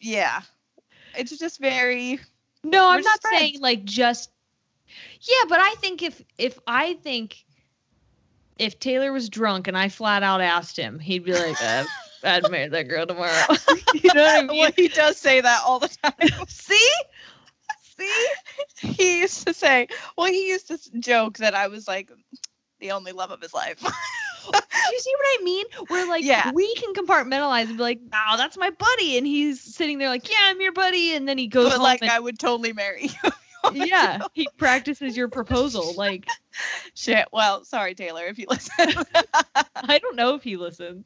yeah, 0.00 0.40
it's 1.16 1.36
just 1.38 1.60
very 1.60 2.20
No, 2.64 2.88
I'm 2.88 3.02
not 3.02 3.20
friends. 3.20 3.40
saying 3.40 3.60
like 3.60 3.84
just 3.84 4.30
Yeah, 5.22 5.44
but 5.48 5.60
I 5.60 5.74
think 5.80 6.02
if 6.02 6.22
if 6.38 6.58
I 6.66 6.94
think 6.94 7.44
if 8.58 8.78
Taylor 8.78 9.12
was 9.12 9.28
drunk 9.28 9.68
and 9.68 9.76
I 9.76 9.88
flat 9.88 10.22
out 10.22 10.40
asked 10.40 10.76
him, 10.76 10.98
he'd 10.98 11.24
be 11.24 11.32
like, 11.32 11.56
uh, 11.62 11.84
I'd 12.24 12.50
marry 12.50 12.68
that 12.68 12.88
girl 12.88 13.06
tomorrow. 13.06 13.30
you 13.94 14.10
know 14.14 14.22
what 14.22 14.44
I 14.44 14.46
mean? 14.46 14.60
well, 14.60 14.72
he 14.76 14.88
does 14.88 15.16
say 15.16 15.40
that 15.40 15.62
all 15.64 15.78
the 15.78 15.88
time. 16.02 16.46
See? 16.46 16.90
See? 17.98 18.26
He 18.80 19.20
used 19.20 19.46
to 19.46 19.54
say, 19.54 19.88
well, 20.16 20.26
he 20.26 20.48
used 20.48 20.68
to 20.68 20.78
joke 21.00 21.38
that 21.38 21.54
I 21.54 21.68
was 21.68 21.88
like 21.88 22.10
the 22.80 22.92
only 22.92 23.12
love 23.12 23.30
of 23.30 23.40
his 23.40 23.54
life. 23.54 23.82
Do 24.52 24.92
you 24.92 25.00
see 25.00 25.12
what 25.16 25.40
I 25.40 25.44
mean? 25.44 25.66
Where 25.88 26.06
like 26.08 26.24
Yeah. 26.24 26.50
we 26.52 26.74
can 26.76 26.94
compartmentalize 26.94 27.68
and 27.68 27.76
be 27.76 27.82
like, 27.82 28.00
"Wow, 28.12 28.34
that's 28.36 28.56
my 28.56 28.70
buddy," 28.70 29.18
and 29.18 29.26
he's 29.26 29.60
sitting 29.60 29.98
there 29.98 30.08
like, 30.08 30.28
"Yeah, 30.30 30.36
I'm 30.42 30.60
your 30.60 30.72
buddy," 30.72 31.14
and 31.14 31.28
then 31.28 31.38
he 31.38 31.46
goes 31.46 31.70
but 31.70 31.80
like, 31.80 32.02
and, 32.02 32.10
I 32.10 32.18
would 32.20 32.38
totally 32.38 32.72
marry 32.72 33.08
you. 33.22 33.30
yeah, 33.72 34.20
he 34.32 34.48
practices 34.56 35.16
your 35.16 35.28
proposal. 35.28 35.94
Like, 35.94 36.26
Shit. 36.94 37.28
Well, 37.32 37.64
sorry, 37.64 37.94
Taylor, 37.94 38.24
if 38.24 38.38
you 38.38 38.46
listen. 38.48 38.72
I 39.76 39.98
don't 39.98 40.16
know 40.16 40.34
if 40.34 40.42
he 40.42 40.56
listens. 40.56 41.04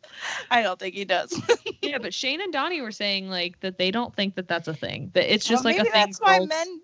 I 0.51 0.63
don't 0.63 0.79
think 0.79 0.95
he 0.95 1.05
does. 1.05 1.39
Yeah, 1.83 1.99
but 1.99 2.15
Shane 2.15 2.41
and 2.41 2.51
Donnie 2.53 2.81
were 2.81 2.91
saying 2.93 3.29
like 3.29 3.61
that 3.61 3.77
they 3.77 3.91
don't 3.91 4.15
think 4.17 4.37
that 4.37 4.49
that's 4.49 4.69
a 4.69 4.75
thing. 4.75 5.11
That 5.13 5.33
it's 5.33 5.45
just 5.45 5.63
Well, 5.65 5.75
like 5.75 5.81
a 5.81 5.85
thing. 5.85 5.93
that's 5.93 6.19
why 6.19 6.39
men. 6.41 6.81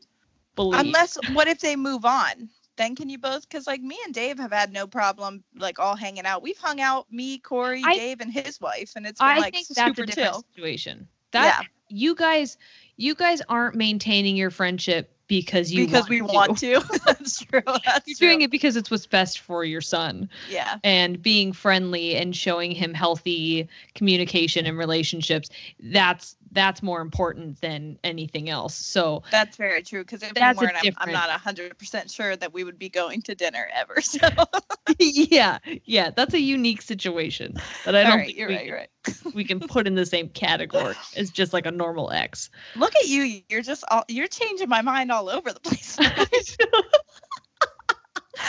believe. 0.57 0.79
Unless, 0.79 1.17
what 1.33 1.49
if 1.49 1.61
they 1.61 1.75
move 1.75 2.05
on? 2.05 2.51
Then 2.81 2.97
can 2.97 3.11
you 3.11 3.19
both? 3.19 3.47
Because 3.47 3.67
like 3.67 3.83
me 3.83 3.99
and 4.07 4.15
Dave 4.15 4.39
have 4.39 4.53
had 4.53 4.73
no 4.73 4.87
problem 4.87 5.45
like 5.55 5.79
all 5.79 5.97
hanging 5.97 6.25
out. 6.25 6.41
We've 6.41 6.57
hung 6.57 6.81
out, 6.81 7.13
me, 7.13 7.37
Corey, 7.37 7.83
I- 7.85 7.95
Dave, 7.95 8.23
and 8.23 8.33
his 8.33 8.59
wife, 8.59 8.93
and 8.97 9.07
it's 9.07 9.21
been 9.21 9.29
I 9.29 9.39
like 9.39 9.53
think 9.53 9.67
super 9.67 9.85
that's 9.85 9.99
a 9.99 10.07
different 10.07 10.33
chill. 10.33 10.45
situation. 10.55 11.07
That 11.33 11.67
you 11.91 12.15
guys, 12.15 12.57
you 12.97 13.15
guys 13.15 13.43
aren't 13.51 13.75
maintaining 13.75 14.35
your 14.35 14.49
friendship 14.49 15.15
because 15.31 15.73
you 15.73 15.87
because 15.87 16.09
want 16.09 16.11
we 16.11 16.19
to. 16.19 16.25
want 16.25 16.59
to. 16.59 16.99
That's 17.07 17.39
true. 17.39 17.63
That's 17.65 18.07
You're 18.07 18.17
true. 18.17 18.27
doing 18.27 18.43
it 18.43 18.51
because 18.51 18.75
it's 18.75 18.91
what's 18.91 19.07
best 19.07 19.39
for 19.39 19.65
your 19.65 19.81
son. 19.81 20.29
Yeah. 20.51 20.79
and 20.83 21.23
being 21.23 21.53
friendly 21.53 22.17
and 22.17 22.35
showing 22.35 22.73
him 22.73 22.93
healthy 22.95 23.69
communication 23.95 24.67
and 24.67 24.77
relationships 24.77 25.49
that's 25.79 26.35
that's 26.53 26.83
more 26.83 27.01
important 27.01 27.61
than 27.61 27.97
anything 28.03 28.51
else 28.51 28.75
so 28.75 29.23
That's 29.31 29.57
very 29.57 29.83
true. 29.85 30.03
Because 30.03 30.25
if 30.25 30.35
That's 30.35 30.61
we 30.61 30.67
weren't, 30.67 30.79
I'm, 30.85 30.95
I'm 30.99 31.13
not 31.13 31.31
hundred 31.31 31.79
percent 31.79 32.11
sure 32.11 32.35
that 32.35 32.53
we 32.53 32.65
would 32.65 32.79
be 32.79 32.89
going 32.89 33.23
to 33.23 33.37
dinner 33.37 33.69
ever. 33.73 34.01
So 34.01 34.29
yeah 34.99 35.59
yeah 35.85 36.11
that's 36.11 36.35
a 36.35 36.41
unique 36.41 36.83
situation 36.83 37.55
that 37.85 37.95
i 37.95 38.03
don't 38.03 38.17
right, 38.19 38.27
think 38.27 38.39
you're 38.39 38.49
we, 38.49 38.57
right, 38.57 38.67
you're 38.67 38.77
right. 38.77 39.35
we 39.35 39.45
can 39.45 39.61
put 39.61 39.87
in 39.87 39.95
the 39.95 40.05
same 40.05 40.29
category 40.29 40.95
as 41.17 41.31
just 41.31 41.53
like 41.53 41.67
a 41.67 41.71
normal 41.71 42.11
ex 42.11 42.51
Look 42.77 42.97
at 42.97 43.09
you. 43.09 43.43
You're 43.49 43.63
just 43.63 43.85
all, 43.91 44.05
you're 44.09 44.27
changing 44.27 44.69
my 44.69 44.83
mind 44.83 45.13
all 45.13 45.20
over 45.29 45.53
the 45.53 45.61
place. 45.61 45.99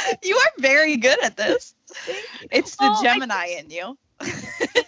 you 0.23 0.35
are 0.35 0.51
very 0.59 0.97
good 0.97 1.23
at 1.23 1.37
this. 1.37 1.73
It's 2.51 2.75
the 2.75 2.85
I 2.85 3.01
Gemini 3.01 3.45
in 3.59 3.69
you. 3.69 3.97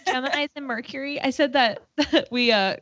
gemini's 0.06 0.50
and 0.56 0.66
mercury. 0.66 1.20
I 1.20 1.30
said 1.30 1.54
that 1.54 1.82
we 2.30 2.52
uh 2.52 2.76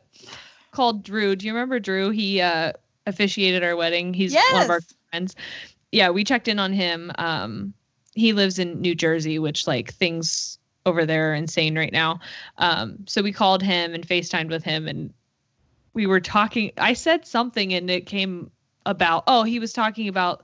called 0.71 1.03
drew. 1.03 1.35
Do 1.35 1.45
you 1.45 1.53
remember 1.53 1.79
drew? 1.79 2.09
He 2.09 2.41
uh 2.41 2.73
officiated 3.05 3.63
our 3.63 3.75
wedding. 3.75 4.13
He's 4.13 4.33
one 4.51 4.63
of 4.63 4.69
our 4.69 4.81
friends. 5.09 5.35
Yeah 5.91 6.09
we 6.09 6.23
checked 6.23 6.47
in 6.47 6.59
on 6.59 6.73
him. 6.73 7.11
Um 7.17 7.73
he 8.13 8.33
lives 8.33 8.59
in 8.59 8.81
new 8.81 8.95
jersey 8.95 9.39
which 9.39 9.67
like 9.67 9.93
things 9.93 10.59
over 10.85 11.05
there 11.05 11.31
are 11.31 11.35
insane 11.35 11.77
right 11.77 11.91
now. 11.93 12.19
Um 12.57 13.05
so 13.07 13.21
we 13.21 13.31
called 13.33 13.63
him 13.63 13.93
and 13.93 14.07
facetimed 14.07 14.49
with 14.49 14.63
him 14.63 14.87
and 14.87 15.13
we 15.93 16.07
were 16.07 16.21
talking. 16.21 16.71
I 16.77 16.93
said 16.93 17.27
something 17.27 17.73
and 17.73 17.89
it 17.89 18.07
came 18.07 18.51
about 18.85 19.23
oh 19.27 19.43
he 19.43 19.59
was 19.59 19.73
talking 19.73 20.07
about 20.07 20.43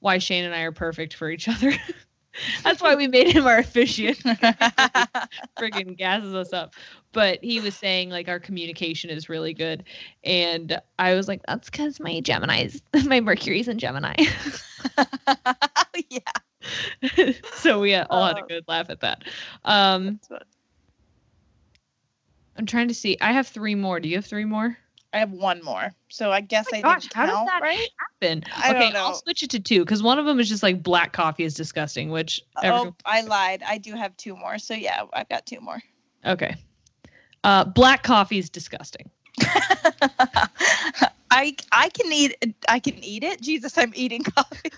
why 0.00 0.18
shane 0.18 0.44
and 0.44 0.54
i 0.54 0.60
are 0.60 0.72
perfect 0.72 1.14
for 1.14 1.30
each 1.30 1.48
other 1.48 1.72
that's 2.62 2.80
why 2.80 2.94
we 2.94 3.08
made 3.08 3.28
him 3.28 3.46
our 3.46 3.58
officiant 3.58 4.18
friggin' 5.58 5.96
gasses 5.96 6.34
us 6.34 6.52
up. 6.52 6.74
But 7.12 7.42
he 7.42 7.58
was 7.60 7.74
saying 7.74 8.10
like 8.10 8.28
our 8.28 8.38
communication 8.38 9.10
is 9.10 9.28
really 9.28 9.54
good, 9.54 9.82
and 10.22 10.80
I 10.98 11.14
was 11.14 11.26
like, 11.26 11.40
that's 11.48 11.68
because 11.70 11.98
my 11.98 12.20
Gemini's, 12.20 12.80
my 13.06 13.20
Mercury's 13.20 13.66
in 13.66 13.78
Gemini. 13.78 14.14
yeah. 16.10 16.20
so 17.54 17.80
we 17.80 17.94
uh, 17.94 18.06
all 18.10 18.26
had 18.26 18.36
a 18.38 18.42
Oh. 18.42 18.46
good 18.46 18.64
laugh 18.68 18.90
at 18.90 19.00
that. 19.00 19.24
Um, 19.64 20.20
I'm 22.56 22.66
trying 22.66 22.88
to 22.88 22.94
see. 22.94 23.16
I 23.20 23.32
have 23.32 23.48
three 23.48 23.74
more. 23.74 23.98
Do 24.00 24.08
you 24.08 24.16
have 24.16 24.26
three 24.26 24.44
more? 24.44 24.76
I 25.12 25.18
have 25.18 25.30
one 25.32 25.62
more. 25.64 25.90
So 26.08 26.30
I 26.30 26.40
guess 26.42 26.66
Oh 26.72 26.76
I 26.76 26.82
gosh, 26.82 27.08
how 27.14 27.26
does 27.26 27.46
that 27.46 27.62
right? 27.62 27.88
Happen. 28.20 28.44
I 28.54 28.70
okay, 28.70 28.92
I'll 28.96 29.14
switch 29.14 29.42
it 29.42 29.50
to 29.50 29.60
two 29.60 29.80
because 29.84 30.02
one 30.02 30.18
of 30.18 30.26
them 30.26 30.38
is 30.38 30.48
just 30.48 30.62
like 30.62 30.82
black 30.82 31.12
coffee 31.12 31.44
is 31.44 31.54
disgusting. 31.54 32.10
Which 32.10 32.40
everyone- 32.62 32.88
Oh, 32.88 32.94
I 33.06 33.22
lied. 33.22 33.62
I 33.66 33.78
do 33.78 33.94
have 33.94 34.16
two 34.16 34.36
more. 34.36 34.58
So 34.58 34.74
yeah, 34.74 35.02
I've 35.12 35.28
got 35.28 35.46
two 35.46 35.60
more. 35.60 35.80
okay, 36.24 36.56
uh, 37.44 37.64
black 37.64 38.02
coffee 38.02 38.38
is 38.38 38.50
disgusting. 38.50 39.10
I 41.30 41.54
I 41.72 41.88
can 41.90 42.12
eat 42.12 42.54
I 42.68 42.78
can 42.80 43.02
eat 43.02 43.24
it. 43.24 43.40
Jesus, 43.40 43.76
I'm 43.78 43.92
eating 43.94 44.22
coffee. 44.24 44.70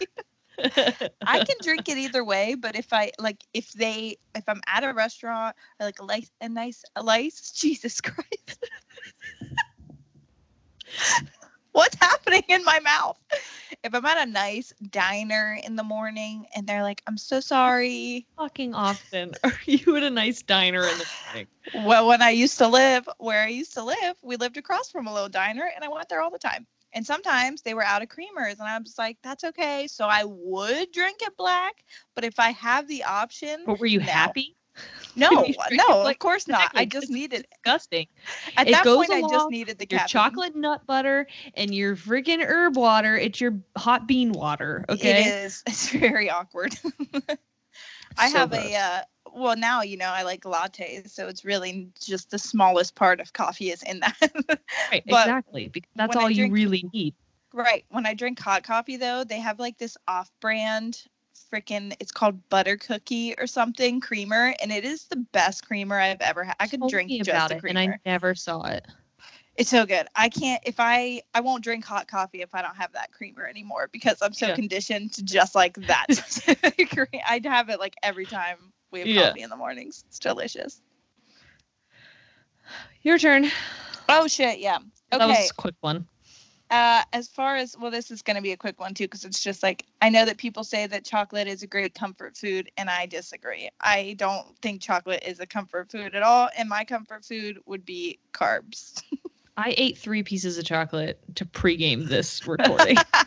I 1.26 1.42
can 1.44 1.56
drink 1.62 1.88
it 1.88 1.96
either 1.96 2.22
way, 2.22 2.54
but 2.54 2.76
if 2.76 2.92
I 2.92 3.12
like 3.18 3.42
if 3.54 3.72
they 3.72 4.16
if 4.34 4.44
I'm 4.46 4.60
at 4.66 4.84
a 4.84 4.92
restaurant 4.92 5.56
or 5.78 5.86
like 5.86 5.98
a 6.00 6.06
nice 6.06 6.30
a 6.40 6.48
nice 6.48 6.84
a 6.96 7.02
nice 7.04 7.50
Jesus 7.52 8.00
Christ. 8.00 8.66
What's 11.72 11.96
happening 11.96 12.42
in 12.48 12.64
my 12.64 12.80
mouth? 12.80 13.16
If 13.84 13.94
I'm 13.94 14.04
at 14.04 14.26
a 14.26 14.30
nice 14.30 14.72
diner 14.90 15.56
in 15.64 15.76
the 15.76 15.84
morning 15.84 16.46
and 16.54 16.66
they're 16.66 16.82
like, 16.82 17.02
I'm 17.06 17.16
so 17.16 17.40
sorry. 17.40 18.26
Fucking 18.36 18.74
often 18.74 19.34
are 19.44 19.52
you 19.66 19.96
at 19.96 20.02
a 20.02 20.10
nice 20.10 20.42
diner 20.42 20.86
in 20.88 20.98
the 20.98 21.06
morning? 21.24 21.46
Well, 21.72 22.08
when 22.08 22.22
I 22.22 22.30
used 22.30 22.58
to 22.58 22.68
live 22.68 23.08
where 23.18 23.42
I 23.42 23.48
used 23.48 23.74
to 23.74 23.84
live, 23.84 24.16
we 24.22 24.36
lived 24.36 24.56
across 24.56 24.90
from 24.90 25.06
a 25.06 25.12
little 25.12 25.28
diner 25.28 25.68
and 25.74 25.84
I 25.84 25.88
went 25.88 26.08
there 26.08 26.20
all 26.20 26.30
the 26.30 26.38
time. 26.38 26.66
And 26.92 27.06
sometimes 27.06 27.62
they 27.62 27.74
were 27.74 27.84
out 27.84 28.02
of 28.02 28.08
creamers 28.08 28.58
and 28.58 28.62
I 28.62 28.78
was 28.78 28.98
like, 28.98 29.18
that's 29.22 29.44
okay. 29.44 29.86
So 29.86 30.06
I 30.06 30.24
would 30.24 30.90
drink 30.92 31.18
it 31.22 31.36
black, 31.36 31.84
but 32.14 32.24
if 32.24 32.38
I 32.40 32.50
have 32.50 32.88
the 32.88 33.04
option, 33.04 33.62
But 33.66 33.78
were 33.78 33.86
you 33.86 34.00
No. 34.00 34.06
happy? 34.06 34.56
No, 35.16 35.30
drink 35.68 35.86
no, 35.88 36.02
black? 36.02 36.14
of 36.14 36.18
course 36.18 36.46
not. 36.48 36.70
I 36.74 36.84
just 36.86 37.10
needed 37.10 37.46
disgusting. 37.50 38.06
at 38.56 38.68
it 38.68 38.72
that 38.72 38.84
point 38.84 39.12
I 39.12 39.22
just 39.22 39.50
needed 39.50 39.78
the 39.78 39.86
Your 39.88 40.00
caffeine. 40.00 40.08
chocolate 40.08 40.56
nut 40.56 40.86
butter 40.86 41.26
and 41.54 41.74
your 41.74 41.96
freaking 41.96 42.44
herb 42.44 42.76
water. 42.76 43.16
It's 43.16 43.40
your 43.40 43.60
hot 43.76 44.06
bean 44.06 44.32
water. 44.32 44.84
Okay. 44.88 45.10
It 45.10 45.16
is. 45.44 45.62
It's 45.66 45.90
very 45.90 46.30
awkward. 46.30 46.76
I 48.18 48.28
So 48.28 48.38
have 48.38 48.50
gross. 48.50 48.64
a 48.72 48.74
uh, 48.76 49.00
well 49.34 49.56
now 49.56 49.82
you 49.82 49.96
know 49.96 50.08
I 50.08 50.22
like 50.22 50.42
lattes, 50.42 51.10
so 51.10 51.28
it's 51.28 51.44
really 51.44 51.90
just 52.00 52.30
the 52.30 52.38
smallest 52.38 52.94
part 52.94 53.20
of 53.20 53.32
coffee 53.32 53.70
is 53.70 53.82
in 53.82 54.00
that. 54.00 54.60
Right, 54.90 55.02
exactly. 55.06 55.68
Because 55.68 55.90
that's 55.96 56.16
all 56.16 56.30
you 56.30 56.46
really 56.46 56.88
need. 56.92 57.14
right 57.52 57.84
when 57.90 58.06
I 58.06 58.14
drink 58.14 58.38
hot 58.38 58.62
coffee 58.62 58.96
though, 58.96 59.24
they 59.24 59.40
have 59.40 59.58
like 59.58 59.78
this 59.78 59.96
off-brand 60.06 61.02
freaking 61.52 61.94
it's 62.00 62.12
called 62.12 62.48
butter 62.48 62.76
cookie 62.76 63.34
or 63.38 63.46
something 63.46 64.00
creamer, 64.00 64.54
and 64.62 64.70
it 64.72 64.84
is 64.84 65.04
the 65.04 65.16
best 65.32 65.66
creamer 65.66 65.98
I've 65.98 66.20
ever 66.20 66.44
had. 66.44 66.56
I 66.60 66.66
could 66.66 66.80
Told 66.80 66.90
drink 66.90 67.20
about 67.20 67.50
the 67.50 67.56
it, 67.56 67.60
creamer. 67.60 67.80
and 67.80 67.94
I 67.94 68.10
never 68.10 68.34
saw 68.34 68.62
it. 68.64 68.86
It's 69.56 69.68
so 69.68 69.84
good. 69.84 70.06
I 70.14 70.28
can't 70.28 70.62
if 70.64 70.76
I 70.78 71.22
I 71.34 71.40
won't 71.40 71.62
drink 71.62 71.84
hot 71.84 72.08
coffee 72.08 72.40
if 72.40 72.54
I 72.54 72.62
don't 72.62 72.76
have 72.76 72.92
that 72.92 73.12
creamer 73.12 73.46
anymore 73.46 73.88
because 73.92 74.22
I'm 74.22 74.32
so 74.32 74.48
Yeah. 74.48 74.54
conditioned 74.54 75.12
to 75.14 75.22
just 75.24 75.54
like 75.54 75.74
that. 75.86 76.06
I'd 77.28 77.44
have 77.44 77.68
it 77.68 77.78
like 77.78 77.94
every 78.02 78.26
time 78.26 78.72
we 78.90 79.00
have 79.00 79.08
Yeah. 79.08 79.28
coffee 79.28 79.42
in 79.42 79.50
the 79.50 79.56
mornings. 79.56 80.04
It's 80.08 80.18
delicious. 80.18 80.80
Your 83.02 83.18
turn. 83.18 83.50
Oh 84.08 84.26
shit, 84.28 84.60
yeah. 84.60 84.78
That 85.10 85.20
Okay. 85.20 85.40
was 85.42 85.50
a 85.50 85.54
quick 85.54 85.74
one. 85.80 86.06
Uh, 86.70 87.02
as 87.12 87.26
far 87.28 87.56
as 87.56 87.76
well, 87.76 87.90
this 87.90 88.10
is 88.10 88.22
going 88.22 88.36
to 88.36 88.42
be 88.42 88.52
a 88.52 88.56
quick 88.56 88.78
one 88.78 88.94
too, 88.94 89.04
because 89.04 89.24
it's 89.24 89.42
just 89.42 89.62
like 89.62 89.84
I 90.00 90.08
know 90.08 90.24
that 90.24 90.38
people 90.38 90.62
say 90.62 90.86
that 90.86 91.04
chocolate 91.04 91.48
is 91.48 91.62
a 91.62 91.66
great 91.66 91.94
comfort 91.94 92.36
food, 92.36 92.70
and 92.76 92.88
I 92.88 93.06
disagree. 93.06 93.68
I 93.80 94.14
don't 94.18 94.56
think 94.62 94.80
chocolate 94.80 95.24
is 95.26 95.40
a 95.40 95.46
comfort 95.46 95.90
food 95.90 96.14
at 96.14 96.22
all, 96.22 96.48
and 96.56 96.68
my 96.68 96.84
comfort 96.84 97.24
food 97.24 97.58
would 97.66 97.84
be 97.84 98.18
carbs. 98.32 99.02
I 99.56 99.74
ate 99.76 99.98
three 99.98 100.22
pieces 100.22 100.56
of 100.58 100.64
chocolate 100.64 101.20
to 101.34 101.44
pregame 101.44 102.06
this 102.08 102.46
recording. 102.46 102.96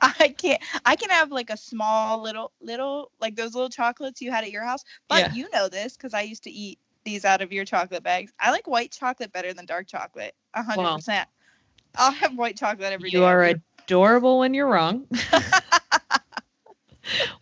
I 0.00 0.34
can't. 0.36 0.60
I 0.84 0.96
can 0.96 1.10
have 1.10 1.30
like 1.30 1.50
a 1.50 1.56
small 1.56 2.22
little 2.22 2.52
little 2.60 3.12
like 3.20 3.36
those 3.36 3.54
little 3.54 3.68
chocolates 3.68 4.20
you 4.20 4.32
had 4.32 4.44
at 4.44 4.50
your 4.50 4.64
house, 4.64 4.82
but 5.08 5.18
Yeah. 5.20 5.32
you 5.34 5.48
know 5.52 5.68
this 5.68 5.96
because 5.96 6.14
I 6.14 6.22
used 6.22 6.44
to 6.44 6.50
eat 6.50 6.78
these 7.04 7.24
out 7.24 7.42
of 7.42 7.52
your 7.52 7.64
chocolate 7.64 8.02
bags. 8.02 8.32
I 8.40 8.50
like 8.50 8.66
white 8.66 8.90
chocolate 8.90 9.32
better 9.32 9.52
than 9.52 9.66
dark 9.66 9.86
chocolate. 9.86 10.34
A 10.54 10.62
hundred 10.62 10.82
Wow. 10.84 10.96
percent. 10.96 11.28
I'll 11.96 12.12
have 12.12 12.36
white 12.36 12.56
chocolate 12.56 12.92
every 12.92 13.10
day. 13.10 13.18
you 13.18 13.24
are 13.24 13.54
adorable 13.86 14.38
when 14.38 14.54
you're 14.54 14.68
wrong. 14.68 15.06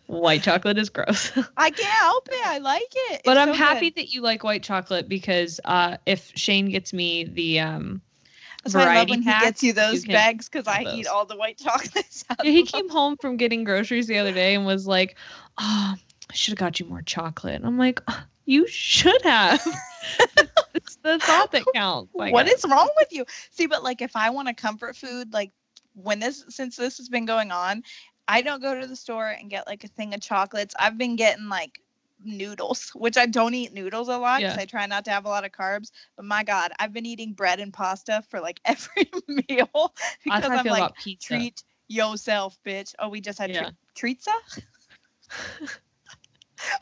white 0.07 0.43
chocolate 0.43 0.77
is 0.77 0.89
gross. 0.89 1.31
I 1.57 1.69
can't 1.71 1.79
help 2.01 2.27
it. 2.31 2.45
I 2.45 2.57
like 2.59 2.81
it. 3.11 3.21
but 3.25 3.37
It's 3.37 3.41
I'm 3.41 3.47
so 3.49 3.53
happy 3.53 3.89
good. 3.89 3.95
that 3.95 4.13
you 4.13 4.21
like 4.21 4.43
white 4.43 4.63
chocolate 4.63 5.09
because 5.09 5.59
uh, 5.65 5.97
if 6.05 6.31
Shane 6.35 6.69
gets 6.69 6.93
me 6.93 7.23
the 7.25 7.59
um, 7.61 8.01
That's 8.63 8.75
why 8.75 8.93
I 8.93 8.97
love 8.99 9.09
when 9.09 9.21
he 9.21 9.29
gets 9.29 9.63
you 9.63 9.73
those 9.73 10.03
can 10.03 10.13
bags 10.13 10.47
because 10.49 10.67
I 10.67 10.83
those. 10.83 10.99
eat 10.99 11.07
all 11.07 11.25
the 11.25 11.35
white 11.37 11.57
chocolates. 11.63 12.23
Yeah, 12.43 12.51
he 12.51 12.63
came 12.63 12.89
home 12.89 13.17
from 13.17 13.37
getting 13.37 13.63
groceries 13.63 14.07
the 14.07 14.17
other 14.19 14.33
day 14.33 14.55
and 14.55 14.65
was 14.65 14.85
like, 14.87 15.17
"Oh, 15.57 15.95
I 16.29 16.33
should 16.33 16.51
have 16.51 16.59
got 16.59 16.79
you 16.79 16.85
more 16.85 17.01
chocolate." 17.01 17.55
And 17.55 17.65
I'm 17.65 17.77
like, 17.77 18.01
"Oh, 18.07 18.23
"You 18.45 18.67
should 18.67 19.21
have." 19.23 19.65
it's 20.73 20.97
the 20.97 21.19
thought 21.19 21.51
that 21.51 21.63
counts. 21.73 22.11
What 22.13 22.47
is 22.47 22.63
wrong 22.69 22.89
with 22.97 23.11
you? 23.11 23.25
See, 23.51 23.67
but 23.67 23.83
like 23.83 24.01
if 24.01 24.15
I 24.15 24.29
want 24.29 24.49
a 24.49 24.53
comfort 24.53 24.95
food, 24.95 25.33
like 25.33 25.51
when 25.93 26.19
this 26.19 26.45
since 26.49 26.75
this 26.75 26.97
has 26.97 27.09
been 27.09 27.25
going 27.25 27.51
on, 27.51 27.83
I 28.27 28.41
don't 28.41 28.61
go 28.61 28.79
to 28.79 28.87
the 28.87 28.95
store 28.95 29.27
and 29.27 29.49
get 29.49 29.67
like 29.67 29.83
a 29.83 29.87
thing 29.87 30.13
of 30.13 30.21
chocolates. 30.21 30.75
I've 30.77 30.97
been 30.97 31.15
getting 31.15 31.49
like 31.49 31.79
noodles, 32.23 32.89
which 32.95 33.17
I 33.17 33.25
don't 33.25 33.53
eat 33.53 33.73
noodles 33.73 34.09
a 34.09 34.17
lot 34.17 34.39
because 34.39 34.55
Yeah. 34.55 34.61
I 34.61 34.65
try 34.65 34.85
not 34.85 35.05
to 35.05 35.11
have 35.11 35.25
a 35.25 35.29
lot 35.29 35.45
of 35.45 35.51
carbs. 35.51 35.91
But 36.15 36.25
my 36.25 36.43
God, 36.43 36.71
I've 36.79 36.93
been 36.93 37.05
eating 37.05 37.33
bread 37.33 37.59
and 37.59 37.73
pasta 37.73 38.23
for 38.29 38.39
like 38.39 38.59
every 38.65 39.09
meal 39.27 39.93
because 40.23 40.41
That's 40.41 40.47
how 40.47 40.55
I 40.55 40.59
I'm 40.59 40.65
like 40.65 40.93
treat 41.21 41.63
yourself, 41.87 42.57
bitch. 42.65 42.93
Oh, 42.99 43.09
we 43.09 43.21
just 43.21 43.39
had 43.39 43.51
Yeah. 43.51 43.69
tre- 43.95 44.15
treatza. 44.15 44.33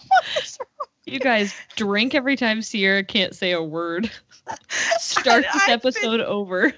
what 0.08 0.26
is 0.44 0.58
wrong? 0.60 0.88
You 1.06 1.20
guys 1.20 1.54
drink 1.76 2.16
every 2.16 2.36
time 2.36 2.62
Sierra 2.62 3.04
can't 3.04 3.36
say 3.36 3.52
a 3.52 3.62
word. 3.62 4.10
Start 4.98 5.44
this 5.44 5.56
I've 5.56 5.68
been- 5.68 5.74
episode 5.74 6.22
over. 6.22 6.74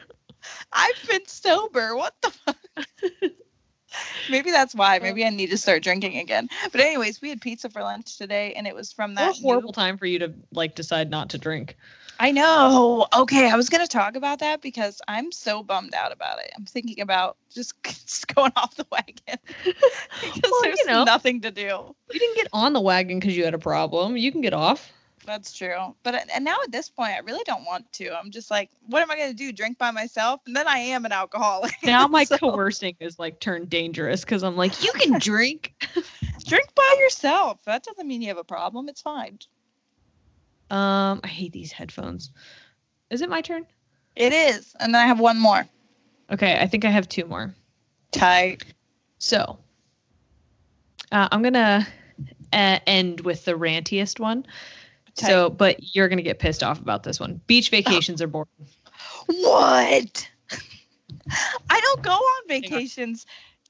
I've 0.71 1.07
been 1.09 1.25
sober. 1.27 1.95
What 1.95 2.13
the 2.21 2.29
fuck? 2.31 2.57
Maybe 4.29 4.51
that's 4.51 4.75
why. 4.75 4.97
Uh, 4.97 5.01
Maybe 5.03 5.25
I 5.25 5.29
need 5.29 5.51
to 5.51 5.57
start 5.57 5.81
drinking 5.83 6.17
again. 6.17 6.49
But 6.71 6.81
anyways, 6.81 7.21
we 7.21 7.29
had 7.29 7.39
pizza 7.41 7.69
for 7.69 7.81
lunch 7.81 8.17
today, 8.17 8.53
and 8.53 8.67
it 8.67 8.75
was 8.75 8.91
from 8.91 9.15
What 9.15 9.21
a 9.21 9.25
that 9.33 9.41
horrible 9.41 9.69
new- 9.69 9.73
time 9.73 9.97
for 9.97 10.05
you 10.05 10.19
to 10.19 10.33
like 10.51 10.75
decide 10.75 11.09
not 11.09 11.29
to 11.29 11.37
drink. 11.37 11.77
I 12.19 12.31
know. 12.31 13.07
Okay, 13.15 13.49
I 13.49 13.55
was 13.55 13.69
gonna 13.69 13.87
talk 13.87 14.15
about 14.15 14.39
that 14.39 14.61
because 14.61 15.01
I'm 15.07 15.31
so 15.31 15.63
bummed 15.63 15.93
out 15.93 16.11
about 16.11 16.39
it. 16.39 16.51
I'm 16.57 16.65
thinking 16.65 17.01
about 17.01 17.37
just, 17.53 17.81
just 17.83 18.33
going 18.33 18.51
off 18.55 18.75
the 18.75 18.85
wagon 18.91 19.15
because 20.21 20.51
Well, 20.51 20.61
there's 20.63 20.79
you 20.79 20.85
know. 20.91 21.03
nothing 21.03 21.41
to 21.41 21.51
do. 21.51 21.95
You 22.11 22.19
didn't 22.19 22.35
get 22.35 22.47
on 22.53 22.73
the 22.73 22.81
wagon 22.81 23.19
because 23.19 23.35
you 23.35 23.43
had 23.45 23.53
a 23.53 23.59
problem. 23.59 24.17
You 24.17 24.31
can 24.31 24.41
get 24.41 24.53
off. 24.53 24.91
That's 25.25 25.53
true. 25.53 25.95
But 26.03 26.15
uh, 26.15 26.19
and 26.33 26.45
now 26.45 26.57
at 26.63 26.71
this 26.71 26.89
point, 26.89 27.11
I 27.11 27.19
really 27.19 27.43
don't 27.45 27.65
want 27.65 27.91
to. 27.93 28.09
I'm 28.17 28.31
just 28.31 28.49
like, 28.51 28.69
what 28.87 29.01
am 29.01 29.11
I 29.11 29.17
gonna 29.17 29.33
do? 29.33 29.51
Drink 29.51 29.77
by 29.77 29.91
myself? 29.91 30.41
And 30.45 30.55
then 30.55 30.67
I 30.67 30.77
am 30.77 31.05
an 31.05 31.11
alcoholic. 31.11 31.73
Now 31.83 32.07
my 32.07 32.23
So, 32.25 32.37
coercing 32.37 32.95
is 32.99 33.17
like 33.19 33.39
turned 33.39 33.69
dangerous 33.69 34.21
because 34.23 34.43
I'm 34.43 34.55
like, 34.55 34.83
you 34.83 34.91
can 34.93 35.19
drink. 35.19 35.73
drink 36.45 36.73
by 36.75 36.95
yourself. 37.01 37.59
That 37.65 37.83
doesn't 37.83 38.07
mean 38.07 38.21
you 38.21 38.27
have 38.29 38.37
a 38.37 38.43
problem. 38.43 38.87
It's 38.89 39.01
fine. 39.01 39.39
Um, 40.69 41.21
I 41.23 41.27
hate 41.27 41.53
these 41.53 41.71
headphones. 41.71 42.31
Is 43.09 43.21
it 43.21 43.29
my 43.29 43.41
turn? 43.41 43.65
It 44.15 44.33
is. 44.33 44.75
And 44.79 44.93
then 44.93 45.01
I 45.01 45.07
have 45.07 45.19
one 45.19 45.39
more. 45.39 45.65
Okay, 46.31 46.57
I 46.59 46.67
think 46.67 46.85
I 46.85 46.89
have 46.89 47.07
two 47.07 47.25
more. 47.25 47.53
Tight. 48.11 48.63
So, 49.19 49.59
uh, 51.11 51.27
I'm 51.31 51.41
gonna 51.43 51.87
uh, 52.51 52.79
end 52.87 53.21
with 53.21 53.45
the 53.45 53.53
rantiest 53.53 54.19
one. 54.19 54.45
So, 55.13 55.49
but 55.49 55.95
you're 55.95 56.09
gonna 56.09 56.23
get 56.23 56.39
pissed 56.39 56.63
off 56.63 56.79
about 56.79 57.03
this 57.03 57.19
one. 57.19 57.39
Beach 57.47 57.69
vacations 57.69 58.21
are 58.21 58.27
boring. 58.27 58.47
What? 59.27 60.29
I 61.69 61.79
don't 61.79 62.01
go 62.01 62.11
on 62.11 62.47
vacations 62.47 63.25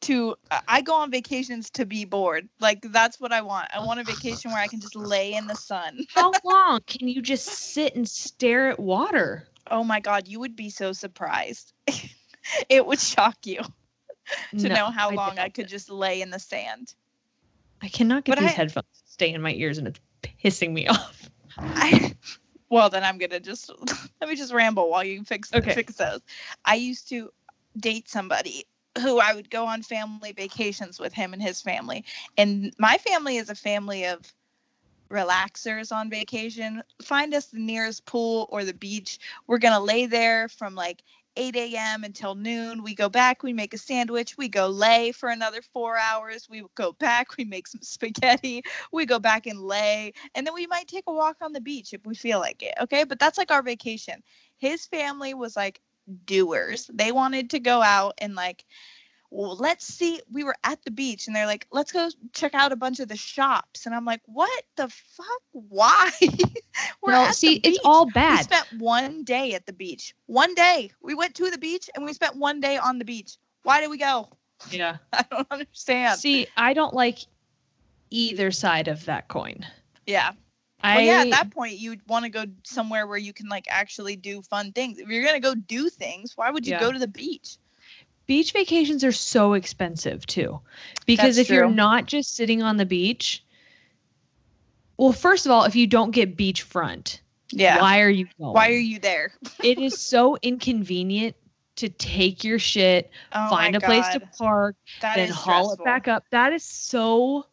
to 0.06 0.36
I 0.68 0.82
go 0.82 0.96
on 0.96 1.12
vacations 1.12 1.70
to 1.72 1.86
be 1.86 2.06
bored. 2.06 2.48
Like 2.60 2.82
that's 2.82 3.20
what 3.20 3.32
I 3.32 3.42
want. 3.42 3.70
I 3.74 3.80
want 3.80 4.00
a 4.00 4.04
vacation 4.04 4.52
where 4.52 4.60
I 4.62 4.68
can 4.68 4.80
just 4.80 4.96
lay 4.96 5.34
in 5.34 5.48
the 5.48 5.56
sun. 5.56 6.06
How 6.16 6.32
long 6.44 6.82
can 6.86 7.08
you 7.08 7.22
just 7.22 7.46
sit 7.46 7.96
and 7.96 8.08
stare 8.08 8.70
at 8.70 8.80
water? 8.80 9.48
Oh 9.70 9.84
my 9.84 10.00
god, 10.00 10.28
you 10.28 10.40
would 10.40 10.56
be 10.56 10.70
so 10.70 10.94
surprised. 10.94 11.74
it 12.70 12.86
would 12.86 13.00
shock 13.00 13.36
you 13.46 13.62
to 14.60 14.70
No, 14.70 14.76
know 14.76 14.92
how 14.92 15.12
long 15.12 15.40
I 15.40 15.50
could 15.50 15.68
just 15.68 15.90
lay 15.90 16.22
in 16.22 16.30
the 16.30 16.40
sand. 16.40 16.94
I 17.82 17.88
cannot 17.90 18.24
get 18.24 18.34
But 18.34 18.40
these 18.40 18.50
I- 18.50 18.54
headphones 18.54 18.86
to 18.86 19.12
stay 19.12 19.34
in 19.34 19.42
my 19.42 19.54
ears, 19.54 19.78
and 19.78 19.88
it's 19.88 20.00
pissing 20.44 20.72
me 20.72 20.88
off. 20.88 21.30
I 21.58 22.14
well 22.70 22.90
then 22.90 23.04
I'm 23.04 23.18
gonna 23.18 23.40
just 23.40 23.72
let 24.22 24.30
me 24.30 24.36
just 24.36 24.54
ramble 24.54 24.90
while 24.90 25.04
you 25.04 25.24
fix 25.24 25.52
Okay. 25.54 25.74
fix 25.74 25.96
those. 25.96 26.22
I 26.64 26.76
used 26.76 27.10
to 27.10 27.32
date 27.78 28.08
somebody 28.10 28.66
who 29.02 29.20
I 29.20 29.34
would 29.34 29.50
go 29.50 29.66
on 29.66 29.84
family 29.84 30.32
vacations 30.34 31.00
with 31.00 31.14
him 31.14 31.34
and 31.34 31.42
his 31.42 31.62
family. 31.62 32.06
And 32.38 32.74
my 32.80 32.98
family 32.98 33.38
is 33.38 33.50
a 33.50 33.56
family 33.56 34.06
of 34.06 34.22
relaxers 35.12 35.92
on 35.96 36.10
vacation. 36.10 36.82
Find 37.02 37.34
us 37.34 37.48
the 37.48 37.60
nearest 37.60 38.06
pool 38.06 38.48
or 38.52 38.64
the 38.66 38.74
beach. 38.74 39.20
We're 39.48 39.60
gonna 39.60 39.80
lay 39.84 40.06
there 40.08 40.50
from 40.50 40.76
like 40.76 41.04
8 41.38 41.76
a.m. 41.78 42.04
until 42.04 42.36
noon. 42.36 42.84
We 42.84 42.96
go 42.96 43.10
back, 43.10 43.44
we 43.44 43.54
make 43.54 43.74
a 43.74 43.78
sandwich, 43.78 44.38
we 44.38 44.48
go 44.50 44.68
lay 44.68 45.12
for 45.12 45.30
another 45.30 45.62
four 45.62 45.98
hours. 45.98 46.48
We 46.50 46.64
go 46.76 46.94
back, 46.94 47.38
we 47.38 47.46
make 47.46 47.68
some 47.68 47.82
spaghetti, 47.82 48.64
we 48.92 49.06
go 49.06 49.20
back 49.20 49.46
and 49.48 49.60
lay, 49.62 50.14
and 50.34 50.46
then 50.46 50.54
we 50.54 50.68
might 50.68 50.88
take 50.88 51.06
a 51.08 51.14
walk 51.14 51.38
on 51.42 51.54
the 51.54 51.62
beach 51.62 51.94
if 51.94 52.06
we 52.06 52.16
feel 52.16 52.40
like 52.40 52.64
it. 52.64 52.74
Okay. 52.82 53.04
But 53.04 53.20
that's 53.20 53.38
like 53.38 53.52
our 53.52 53.64
vacation. 53.64 54.24
His 54.58 54.86
family 54.88 55.34
was 55.34 55.56
like 55.56 55.82
doers. 56.26 56.90
They 56.94 57.12
wanted 57.12 57.52
to 57.52 57.60
go 57.60 57.82
out 57.82 58.16
and 58.20 58.36
like, 58.36 58.66
well, 59.32 59.56
let's 59.58 59.86
see. 59.86 60.22
We 60.32 60.44
were 60.44 60.56
at 60.64 60.84
the 60.84 60.92
beach 60.92 61.28
and 61.28 61.36
they're 61.36 61.46
like, 61.46 61.68
let's 61.72 61.92
go 61.92 62.10
check 62.34 62.54
out 62.54 62.72
a 62.72 62.76
bunch 62.76 63.00
of 63.00 63.08
the 63.08 63.18
shops. 63.18 63.86
And 63.86 63.94
I'm 63.94 64.06
like, 64.06 64.22
what 64.26 64.64
the 64.78 64.88
fuck? 64.88 65.42
Why? 65.52 66.12
we're 67.02 67.12
no, 67.12 67.24
at 67.24 67.28
the 67.30 67.34
see, 67.34 67.56
it's 67.56 67.80
all 67.84 68.10
bad. 68.10 68.38
We 68.38 68.44
spent 68.44 68.68
one 68.82 69.24
day 69.24 69.54
at 69.54 69.66
the 69.66 69.74
beach. 69.74 70.16
One 70.28 70.54
day. 70.56 70.92
We 71.02 71.16
went 71.16 71.36
to 71.36 71.50
the 71.50 71.58
beach 71.58 71.90
and 71.96 72.06
we 72.06 72.14
spent 72.14 72.36
one 72.36 72.60
day 72.60 72.78
on 72.78 72.98
the 72.98 73.06
beach. 73.06 73.38
Why 73.64 73.82
did 73.82 73.90
we 73.90 73.98
go? 73.98 74.30
yeah. 74.72 74.98
I 75.14 75.26
don't 75.30 75.48
understand. 75.52 76.20
See, 76.20 76.48
I 76.56 76.74
don't 76.74 76.94
like 76.94 77.20
either 78.10 78.52
side 78.52 78.88
of 78.88 79.06
that 79.06 79.28
coin. 79.28 79.66
yeah. 80.06 80.32
I 80.86 80.96
Well, 80.96 81.06
yeah, 81.06 81.22
at 81.22 81.30
that 81.32 81.52
point, 81.52 81.78
you'd 81.78 82.08
want 82.08 82.26
to 82.26 82.30
go 82.30 82.46
somewhere 82.64 83.08
where 83.08 83.18
you 83.18 83.34
can 83.34 83.50
like 83.50 83.66
actually 83.70 84.16
do 84.16 84.42
fun 84.44 84.72
things. 84.72 85.00
If 85.00 85.10
you're 85.10 85.26
gonna 85.26 85.40
go 85.40 85.56
do 85.56 85.90
things, 85.90 86.34
why 86.36 86.50
would 86.52 86.66
you 86.66 86.74
Yeah. 86.74 86.80
go 86.80 86.92
to 86.92 87.00
the 87.00 87.08
beach? 87.08 87.58
beach 88.28 88.54
vacations 88.54 89.04
are 89.04 89.12
so 89.12 89.54
expensive 89.54 90.26
too 90.26 90.60
because 91.06 91.36
That's 91.38 91.50
if 91.50 91.54
you're 91.54 91.70
not 91.70 92.06
just 92.08 92.36
sitting 92.36 92.64
on 92.64 92.78
the 92.78 92.86
beach 92.86 93.44
well 94.98 95.14
first 95.14 95.46
of 95.46 95.52
all 95.52 95.64
if 95.66 95.76
you 95.76 95.88
don't 95.88 96.12
get 96.12 96.36
beachfront 96.36 97.20
Yeah. 97.52 97.78
why 97.78 98.02
are 98.02 98.10
you 98.10 98.26
going 98.40 98.54
Why 98.56 98.70
are 98.70 98.72
you 98.72 99.00
there? 99.00 99.32
it 99.64 99.78
is 99.78 99.96
so 99.96 100.38
inconvenient 100.42 101.36
to 101.78 101.90
take 101.90 102.44
your 102.44 102.58
shit 102.60 103.12
Oh 103.34 103.50
find 103.50 103.76
a 103.76 103.82
place 103.82 104.10
to 104.10 104.22
park 104.40 104.76
That 105.02 105.18
then 105.18 105.30
haul 105.30 105.74
it 105.74 105.84
back 105.84 106.08
up 106.08 106.24
that 106.32 106.54
is 106.54 106.64
so 106.64 107.46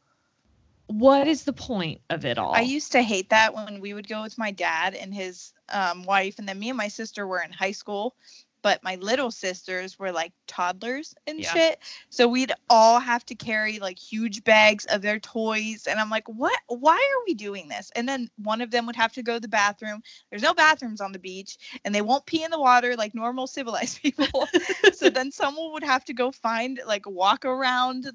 what 0.86 1.26
is 1.28 1.44
the 1.44 1.52
point 1.52 2.00
of 2.10 2.24
it 2.24 2.38
all? 2.38 2.54
I 2.54 2.62
used 2.62 2.92
to 2.92 3.02
hate 3.02 3.30
that 3.30 3.54
when 3.54 3.80
we 3.80 3.94
would 3.94 4.08
go 4.08 4.22
with 4.22 4.38
my 4.38 4.50
dad 4.50 4.94
and 4.94 5.14
his 5.14 5.52
um, 5.68 6.04
wife, 6.04 6.38
and 6.38 6.48
then 6.48 6.58
me 6.58 6.68
and 6.68 6.76
my 6.76 6.88
sister 6.88 7.26
were 7.26 7.40
in 7.40 7.52
high 7.52 7.72
school, 7.72 8.14
but 8.62 8.82
my 8.84 8.94
little 8.96 9.30
sisters 9.30 9.98
were 9.98 10.12
like 10.12 10.32
toddlers 10.46 11.14
and 11.26 11.40
Yeah. 11.40 11.52
shit. 11.52 11.78
So 12.10 12.28
we'd 12.28 12.52
all 12.70 13.00
have 13.00 13.24
to 13.26 13.34
carry 13.34 13.78
like 13.80 13.98
huge 13.98 14.44
bags 14.44 14.84
of 14.86 15.02
their 15.02 15.18
toys, 15.18 15.86
and 15.88 15.98
I'm 15.98 16.10
like, 16.10 16.28
what? 16.28 16.58
Why 16.68 16.94
are 16.94 17.24
we 17.26 17.34
doing 17.34 17.68
this? 17.68 17.90
And 17.96 18.08
then 18.08 18.28
one 18.36 18.60
of 18.60 18.70
them 18.70 18.86
would 18.86 18.96
have 18.96 19.12
to 19.14 19.22
go 19.22 19.34
to 19.34 19.40
the 19.40 19.48
bathroom. 19.48 20.02
There's 20.30 20.42
no 20.42 20.54
bathrooms 20.54 21.00
on 21.00 21.12
the 21.12 21.18
beach, 21.18 21.58
and 21.84 21.94
they 21.94 22.02
won't 22.02 22.26
pee 22.26 22.44
in 22.44 22.50
the 22.50 22.60
water 22.60 22.96
like 22.96 23.14
normal 23.14 23.46
civilized 23.46 24.00
people. 24.02 24.48
so 24.92 25.10
then 25.10 25.32
someone 25.32 25.72
would 25.72 25.84
have 25.84 26.04
to 26.04 26.12
go 26.12 26.30
find 26.30 26.80
like 26.86 27.06
walk 27.08 27.44
around 27.44 28.12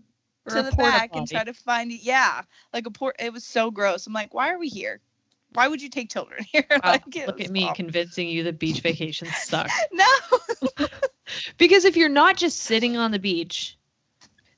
to 0.49 0.63
the 0.63 0.71
back 0.75 1.11
and 1.15 1.27
try 1.29 1.43
to 1.43 1.53
find 1.53 1.91
it. 1.91 2.01
Yeah, 2.03 2.41
like 2.73 2.85
a 2.87 2.91
port. 2.91 3.15
It 3.19 3.33
was 3.33 3.45
so 3.45 3.71
gross. 3.71 4.07
I'm 4.07 4.13
like, 4.13 4.33
why 4.33 4.51
are 4.51 4.59
we 4.59 4.69
here? 4.69 4.99
Why 5.53 5.67
would 5.67 5.81
you 5.81 5.89
take 5.89 6.09
children 6.09 6.45
here? 6.51 6.65
Like, 6.83 7.03
look 7.25 7.41
at 7.41 7.49
me 7.51 7.63
awful. 7.63 7.75
convincing 7.75 8.27
you 8.29 8.43
that 8.43 8.59
beach 8.59 8.81
vacations 8.81 9.35
suck. 9.37 9.69
No. 9.93 10.87
Because 11.57 11.85
if 11.85 11.97
you're 11.97 12.09
not 12.09 12.37
just 12.37 12.59
sitting 12.59 12.95
on 12.97 13.11
the 13.11 13.19
beach, 13.19 13.77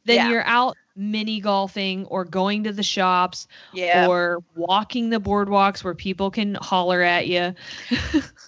then 0.06 0.18
Yeah. 0.18 0.30
you're 0.30 0.46
out 0.46 0.78
mini 0.96 1.40
golfing 1.40 2.06
or 2.06 2.26
going 2.26 2.64
to 2.66 2.72
the 2.74 2.84
shops 2.84 3.48
Yeah. 3.74 4.08
or 4.08 4.44
walking 4.56 5.10
the 5.10 5.20
boardwalks 5.20 5.84
where 5.84 5.96
people 5.96 6.30
can 6.30 6.56
holler 6.56 7.02
at 7.02 7.28
you. 7.28 7.56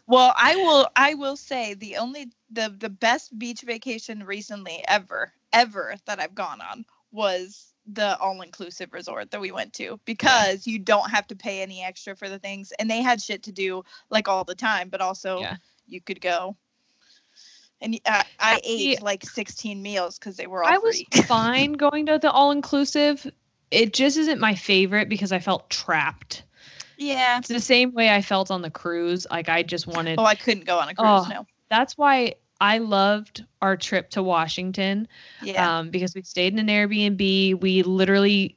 well, 0.08 0.34
I 0.38 0.56
will. 0.56 0.88
I 0.96 1.14
will 1.16 1.38
say 1.38 1.74
the 1.76 1.98
only 1.98 2.30
the 2.52 2.76
the 2.78 2.90
best 2.90 3.38
beach 3.38 3.62
vacation 3.62 4.24
recently 4.26 4.84
ever 4.88 5.32
ever 5.54 5.96
that 6.06 6.20
I've 6.20 6.36
gone 6.36 6.62
on 6.62 6.86
was 7.12 7.68
the 7.92 8.18
all 8.20 8.42
inclusive 8.42 8.94
resort 8.94 9.32
that 9.32 9.42
we 9.42 9.52
went 9.52 9.74
to 9.74 10.00
because 10.06 10.68
you 10.68 10.80
don't 10.80 11.10
have 11.10 11.26
to 11.28 11.36
pay 11.36 11.62
any 11.62 11.84
extra 11.84 12.16
for 12.16 12.30
the 12.30 12.40
things 12.40 12.72
and 12.78 12.90
they 12.90 13.02
had 13.02 13.20
shit 13.22 13.44
to 13.44 13.52
do 13.52 13.84
like 14.10 14.28
all 14.28 14.44
the 14.44 14.56
time, 14.56 14.90
but 14.90 15.02
also 15.02 15.40
Yeah. 15.40 15.58
you 15.88 16.00
could 16.00 16.22
go. 16.22 16.56
And 17.82 18.00
uh, 18.06 18.24
I 18.40 18.62
ate 18.64 19.02
like 19.02 19.26
16 19.26 19.82
meals 19.82 20.20
because 20.20 20.38
they 20.38 20.46
were 20.46 20.64
all 20.64 20.72
I 20.72 20.78
was 20.78 21.02
fine 21.26 21.74
going 21.74 22.06
to 22.06 22.20
the 22.20 22.32
all 22.32 22.52
inclusive. 22.52 23.26
It 23.72 23.94
just 23.94 24.18
isn't 24.18 24.40
my 24.40 24.54
favorite 24.54 25.10
because 25.10 25.32
I 25.32 25.40
felt 25.40 25.70
trapped. 25.70 26.44
yeah. 26.98 27.40
It's 27.40 27.48
the 27.48 27.60
same 27.60 27.94
way 27.94 28.10
I 28.10 28.22
felt 28.22 28.52
on 28.52 28.62
the 28.62 28.70
cruise. 28.70 29.26
Like 29.30 29.50
I 29.50 29.64
just 29.64 29.88
wanted 29.88 30.20
Oh, 30.20 30.26
I 30.26 30.36
couldn't 30.36 30.66
go 30.66 30.78
on 30.78 30.90
a 30.90 30.96
cruise. 30.96 31.24
Oh, 31.26 31.28
no. 31.30 31.48
that's 31.70 31.98
why 31.98 32.36
I 32.62 32.78
loved 32.78 33.44
our 33.62 33.76
trip 33.76 34.12
to 34.12 34.24
Washington. 34.24 35.08
Yeah. 35.42 35.80
Um, 35.80 35.90
because 35.90 36.14
we 36.16 36.22
stayed 36.22 36.54
in 36.54 36.60
an 36.60 36.68
Airbnb. 36.68 37.60
We 37.60 37.82
literally 37.84 38.56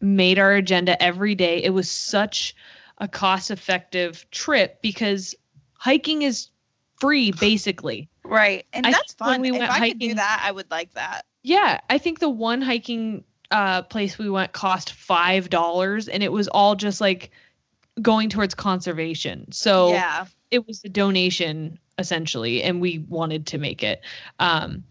made 0.00 0.38
our 0.38 0.52
agenda 0.52 1.00
every 1.00 1.34
day. 1.34 1.62
It 1.62 1.70
was 1.70 1.88
such 1.90 2.56
a 2.98 3.06
cost 3.06 3.50
effective 3.50 4.26
trip 4.30 4.80
because 4.82 5.34
hiking 5.74 6.22
is 6.22 6.48
free 6.98 7.30
basically. 7.32 8.08
right. 8.24 8.64
And 8.72 8.86
I 8.86 8.92
that's 8.92 9.12
fun. 9.14 9.40
we 9.42 9.50
if 9.50 9.58
went 9.58 9.70
I 9.70 9.90
could 9.90 9.98
do 9.98 10.06
hiking- 10.06 10.16
that, 10.16 10.42
I 10.44 10.50
would 10.50 10.70
like 10.70 10.94
that. 10.94 11.26
Yeah, 11.42 11.80
I 11.90 11.98
think 11.98 12.18
the 12.20 12.30
one 12.30 12.62
hiking 12.62 13.24
uh 13.50 13.82
place 13.82 14.16
we 14.16 14.30
went 14.30 14.52
cost 14.52 14.92
five 14.94 15.50
dollars 15.50 16.08
and 16.08 16.22
it 16.22 16.32
was 16.32 16.48
all 16.48 16.74
just 16.74 17.02
like 17.02 17.30
going 18.00 18.28
towards 18.28 18.54
conservation. 18.54 19.52
So 19.52 19.90
yeah. 19.90 20.26
it 20.50 20.66
was 20.66 20.82
a 20.84 20.88
donation 20.88 21.78
essentially 21.98 22.62
and 22.62 22.80
we 22.80 22.98
wanted 23.08 23.46
to 23.46 23.58
make 23.58 23.82
it 23.82 24.00
um 24.38 24.84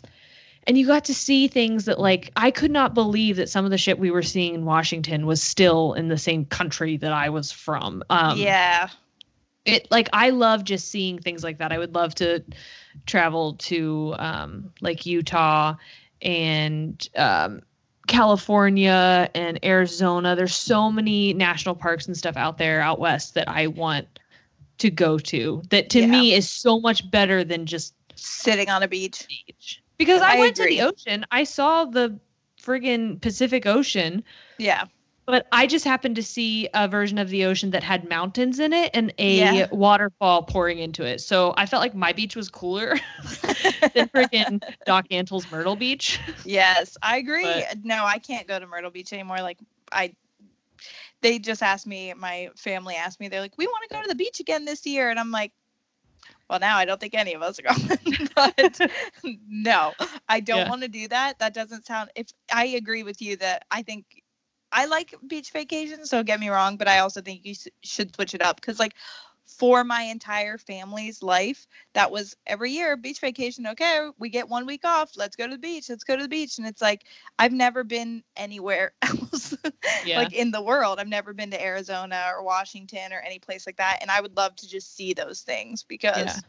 and 0.67 0.77
you 0.77 0.85
got 0.85 1.05
to 1.05 1.13
see 1.13 1.47
things 1.47 1.85
that 1.85 1.99
like 1.99 2.31
i 2.35 2.51
could 2.51 2.71
not 2.71 2.93
believe 2.93 3.37
that 3.37 3.49
some 3.49 3.65
of 3.65 3.71
the 3.71 3.77
shit 3.77 3.97
we 3.97 4.11
were 4.11 4.21
seeing 4.21 4.53
in 4.53 4.65
washington 4.65 5.25
was 5.25 5.41
still 5.41 5.93
in 5.93 6.07
the 6.07 6.17
same 6.17 6.45
country 6.45 6.97
that 6.97 7.11
i 7.11 7.29
was 7.29 7.51
from 7.51 8.03
um 8.09 8.37
yeah. 8.37 8.87
it 9.65 9.89
like 9.89 10.09
i 10.13 10.29
love 10.29 10.63
just 10.63 10.89
seeing 10.89 11.17
things 11.17 11.43
like 11.43 11.57
that 11.57 11.71
i 11.71 11.77
would 11.77 11.95
love 11.95 12.13
to 12.13 12.43
travel 13.05 13.55
to 13.55 14.13
um 14.19 14.71
like 14.79 15.05
utah 15.05 15.75
and 16.21 17.09
um 17.15 17.61
california 18.11 19.29
and 19.33 19.57
arizona 19.63 20.35
there's 20.35 20.55
so 20.55 20.91
many 20.91 21.33
national 21.33 21.73
parks 21.75 22.07
and 22.07 22.17
stuff 22.17 22.35
out 22.38 22.57
there 22.57 22.81
out 22.81 22.99
west 22.99 23.33
that 23.35 23.47
i 23.49 23.67
want 23.67 24.05
to 24.77 24.89
go 24.91 25.17
to 25.17 25.61
that 25.69 25.89
to 25.89 26.01
Yeah. 26.01 26.07
me 26.07 26.33
is 26.33 26.49
so 26.49 26.79
much 26.79 27.09
better 27.09 27.43
than 27.43 27.65
just 27.65 27.93
Sitting 28.15 28.69
on 28.69 28.83
a 28.83 28.88
beach. 28.88 29.25
beach 29.27 29.81
because 29.97 30.21
i, 30.21 30.35
I 30.35 30.39
went 30.39 30.59
agree. 30.59 30.75
to 30.77 30.83
the 30.83 30.88
ocean 30.89 31.25
i 31.31 31.43
saw 31.43 31.85
the 31.85 32.19
friggin 32.61 33.19
pacific 33.21 33.65
ocean 33.65 34.23
Yeah. 34.57 34.85
But 35.26 35.48
I 35.52 35.68
just 35.68 35.85
happened 35.85 36.15
to 36.18 36.23
see 36.23 36.68
a 36.73 36.88
version 36.88 37.18
of 37.18 37.30
the 37.30 37.45
ocean 37.45 37.72
that 37.72 37.84
had 37.84 38.07
mountains 38.10 38.60
in 38.60 38.73
it 38.73 38.91
and 38.93 39.14
a 39.18 39.38
Yeah. 39.38 39.68
waterfall 39.72 40.43
pouring 40.43 40.80
into 40.80 41.03
it. 41.03 41.22
So 41.22 41.53
I 41.56 41.65
felt 41.65 41.81
like 41.81 41.95
my 41.95 42.11
beach 42.14 42.35
was 42.35 42.49
cooler 42.49 42.95
than 43.93 44.10
freaking 44.10 44.61
Doc 44.85 45.06
Antle's 45.11 45.49
Myrtle 45.49 45.76
Beach. 45.76 46.19
Yes, 46.45 46.98
I 47.02 47.18
agree. 47.18 47.43
But- 47.69 47.84
no, 47.85 48.03
I 48.06 48.18
can't 48.19 48.48
go 48.48 48.60
to 48.60 48.68
Myrtle 48.68 48.91
Beach 48.91 49.14
anymore. 49.14 49.41
Like 49.41 49.60
I 49.91 50.14
they 51.22 51.39
just 51.39 51.61
asked 51.61 51.85
me, 51.88 52.14
my 52.14 52.49
family 52.57 52.95
asked 52.95 53.19
me, 53.19 53.27
they're 53.30 53.41
like, 53.41 53.57
We 53.57 53.68
want 53.68 53.84
to 53.89 53.95
go 53.95 54.02
to 54.02 54.07
the 54.10 54.15
beach 54.15 54.39
again 54.39 54.65
this 54.65 54.85
year. 54.85 55.10
And 55.10 55.19
I'm 55.19 55.31
like, 55.31 55.52
Well 56.49 56.60
now 56.60 56.77
I 56.77 56.85
don't 56.85 56.99
think 56.99 57.14
any 57.15 57.34
of 57.34 57.41
us 57.41 57.60
are 57.60 57.64
going. 57.64 58.27
but 58.35 58.80
no, 59.49 59.93
I 60.27 60.39
don't 60.39 60.57
Yeah. 60.60 60.69
want 60.69 60.81
to 60.81 60.88
do 60.88 61.07
that. 61.10 61.39
That 61.39 61.53
doesn't 61.53 61.85
sound 61.85 62.10
if 62.15 62.27
I 62.53 62.65
agree 62.65 63.03
with 63.03 63.22
you 63.22 63.38
that 63.38 63.65
I 63.72 63.84
think 63.84 64.20
I 64.72 64.85
like 64.85 65.14
beach 65.26 65.52
vacations, 65.52 66.10
so 66.10 66.23
get 66.23 66.39
me 66.39 66.49
wrong, 66.49 66.77
but 66.77 66.88
I 66.88 66.99
also 66.99 67.22
think 67.22 67.45
you 67.45 67.56
should 67.84 68.15
switch 68.15 68.34
it 68.34 68.41
up 68.41 68.56
because 68.56 68.80
like 68.80 68.95
for 69.45 69.84
my 69.84 70.03
entire 70.03 70.57
family's 70.57 71.22
life, 71.22 71.68
that 71.93 72.10
was 72.11 72.35
every 72.48 72.72
year 72.72 72.95
beach 72.95 73.19
vacation. 73.19 73.68
Okay, 73.68 74.10
we 74.18 74.30
get 74.30 74.48
one 74.48 74.65
week 74.65 74.85
off. 74.85 75.11
Let's 75.18 75.35
go 75.35 75.45
to 75.45 75.53
the 75.53 75.60
beach. 75.60 75.89
Let's 75.89 76.06
go 76.06 76.15
to 76.15 76.23
the 76.23 76.30
beach. 76.30 76.57
And 76.57 76.65
it's 76.65 76.81
like 76.81 77.03
I've 77.38 77.52
never 77.52 77.84
been 77.84 78.23
anywhere 78.35 78.93
else, 79.02 79.56
Yeah. 80.06 80.18
like 80.18 80.34
in 80.34 80.52
the 80.52 80.61
world. 80.61 80.99
I've 80.99 81.07
never 81.07 81.34
been 81.34 81.52
to 81.52 81.61
Arizona 81.61 82.31
or 82.34 82.43
Washington 82.43 83.11
or 83.11 83.19
any 83.19 83.39
place 83.39 83.65
like 83.68 83.77
that. 83.77 83.99
And 84.02 84.10
I 84.10 84.22
would 84.22 84.38
love 84.38 84.56
to 84.57 84.69
just 84.69 84.95
see 84.95 85.14
those 85.14 85.41
things 85.41 85.84
because 85.84 86.18
Yeah. 86.18 86.39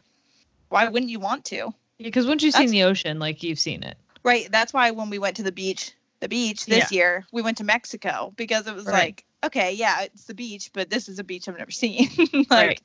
why 0.69 0.87
wouldn't 0.87 1.11
you 1.11 1.19
want 1.19 1.45
to? 1.45 1.73
Because 1.97 2.25
once 2.25 2.43
you've 2.43 2.55
seen 2.55 2.69
the 2.69 2.83
ocean, 2.83 3.19
like 3.19 3.43
you've 3.43 3.59
seen 3.59 3.83
it. 3.83 3.97
Right. 4.23 4.49
That's 4.51 4.73
why 4.73 4.91
when 4.91 5.09
we 5.09 5.19
went 5.19 5.37
to 5.37 5.43
the 5.43 5.51
beach, 5.51 5.93
the 6.23 6.29
beach 6.29 6.65
this 6.65 6.89
year, 6.89 7.25
we 7.33 7.41
went 7.41 7.57
to 7.57 7.65
Mexico 7.65 8.31
because 8.37 8.65
it 8.65 8.73
was 8.73 8.85
Right. 8.85 8.93
like, 8.93 9.25
okay, 9.43 9.73
yeah, 9.73 10.03
it's 10.03 10.23
the 10.23 10.33
beach, 10.33 10.71
but 10.73 10.89
this 10.89 11.09
is 11.09 11.19
a 11.19 11.23
beach 11.23 11.49
I've 11.49 11.57
never 11.57 11.69
seen. 11.69 12.09
like, 12.49 12.81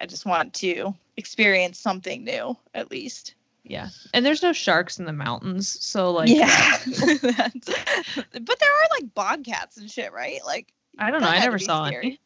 I 0.00 0.06
just 0.06 0.24
want 0.24 0.54
to 0.54 0.94
experience 1.16 1.78
something 1.80 2.22
new 2.22 2.56
at 2.72 2.92
least. 2.92 3.34
Yeah. 3.64 3.88
And 4.12 4.24
there's 4.24 4.44
no 4.44 4.52
sharks 4.52 5.00
in 5.00 5.06
the 5.06 5.12
mountains. 5.12 5.76
So 5.84 6.12
like 6.12 6.28
yeah. 6.28 6.46
But 6.86 8.58
there 8.60 8.70
are 8.70 8.88
like 8.92 9.12
bobcats 9.12 9.76
and 9.76 9.90
shit, 9.90 10.12
right? 10.12 10.38
Like, 10.46 10.72
I 10.96 11.10
don't 11.10 11.20
know. 11.20 11.28
I 11.28 11.40
never 11.40 11.58
saw 11.58 11.86
scary. 11.86 12.06
any. 12.06 12.20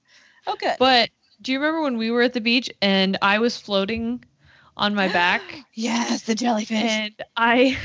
Oh, 0.46 0.52
okay. 0.52 0.76
But 0.78 1.08
do 1.40 1.52
you 1.52 1.60
remember 1.60 1.80
when 1.80 1.96
we 1.96 2.10
were 2.10 2.22
at 2.22 2.34
the 2.34 2.42
beach 2.42 2.68
and 2.82 3.16
I 3.22 3.38
was 3.38 3.56
floating 3.56 4.22
on 4.76 4.94
my 4.94 5.08
back? 5.08 5.40
yes, 5.72 6.22
the 6.24 6.34
jellyfish. 6.34 6.76
and 6.76 7.14
I 7.36 7.78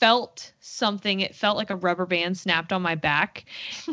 felt 0.00 0.52
something. 0.60 1.20
It 1.20 1.34
felt 1.34 1.56
like 1.56 1.70
a 1.70 1.76
rubber 1.76 2.06
band 2.06 2.36
snapped 2.38 2.72
on 2.72 2.80
my 2.82 2.94
back. 2.94 3.44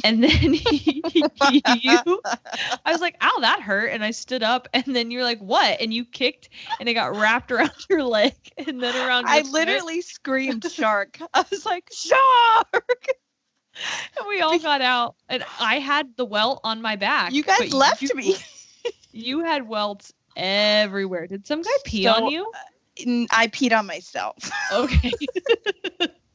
And 0.03 0.23
then 0.23 0.31
you, 0.53 1.01
I 1.43 2.91
was 2.91 3.01
like, 3.01 3.17
ow, 3.21 3.39
that 3.41 3.61
hurt. 3.61 3.87
And 3.87 4.03
I 4.03 4.11
stood 4.11 4.41
up. 4.41 4.67
And 4.73 4.83
then 4.95 5.11
you're 5.11 5.23
like, 5.23 5.39
what? 5.39 5.81
And 5.81 5.93
you 5.93 6.05
kicked 6.05 6.49
and 6.79 6.87
it 6.87 6.93
got 6.93 7.15
wrapped 7.15 7.51
around 7.51 7.71
your 7.89 8.03
leg 8.03 8.33
and 8.57 8.81
then 8.81 8.95
around 8.95 9.27
I 9.27 9.35
your 9.37 9.43
foot. 9.45 9.53
literally 9.53 10.01
screamed 10.01 10.65
shark. 10.71 11.19
I 11.33 11.43
was 11.51 11.65
like, 11.65 11.89
shark. 11.93 13.07
And 14.17 14.27
we 14.27 14.41
all 14.41 14.57
got 14.57 14.81
out. 14.81 15.15
And 15.29 15.43
I 15.59 15.79
had 15.79 16.15
the 16.17 16.25
welt 16.25 16.61
on 16.63 16.81
my 16.81 16.95
back. 16.95 17.33
You 17.33 17.43
guys 17.43 17.73
left 17.73 18.01
you- 18.01 18.09
me. 18.15 18.35
You 19.11 19.39
had 19.43 19.67
welts 19.67 20.13
everywhere. 20.35 21.25
Did 21.25 21.47
some 21.47 21.63
guy 21.63 21.69
pee 21.85 22.03
So- 22.03 22.11
on 22.11 22.29
you? 22.29 22.51
I 23.31 23.47
peed 23.47 23.77
on 23.77 23.85
myself. 23.85 24.49
Okay. 24.71 25.11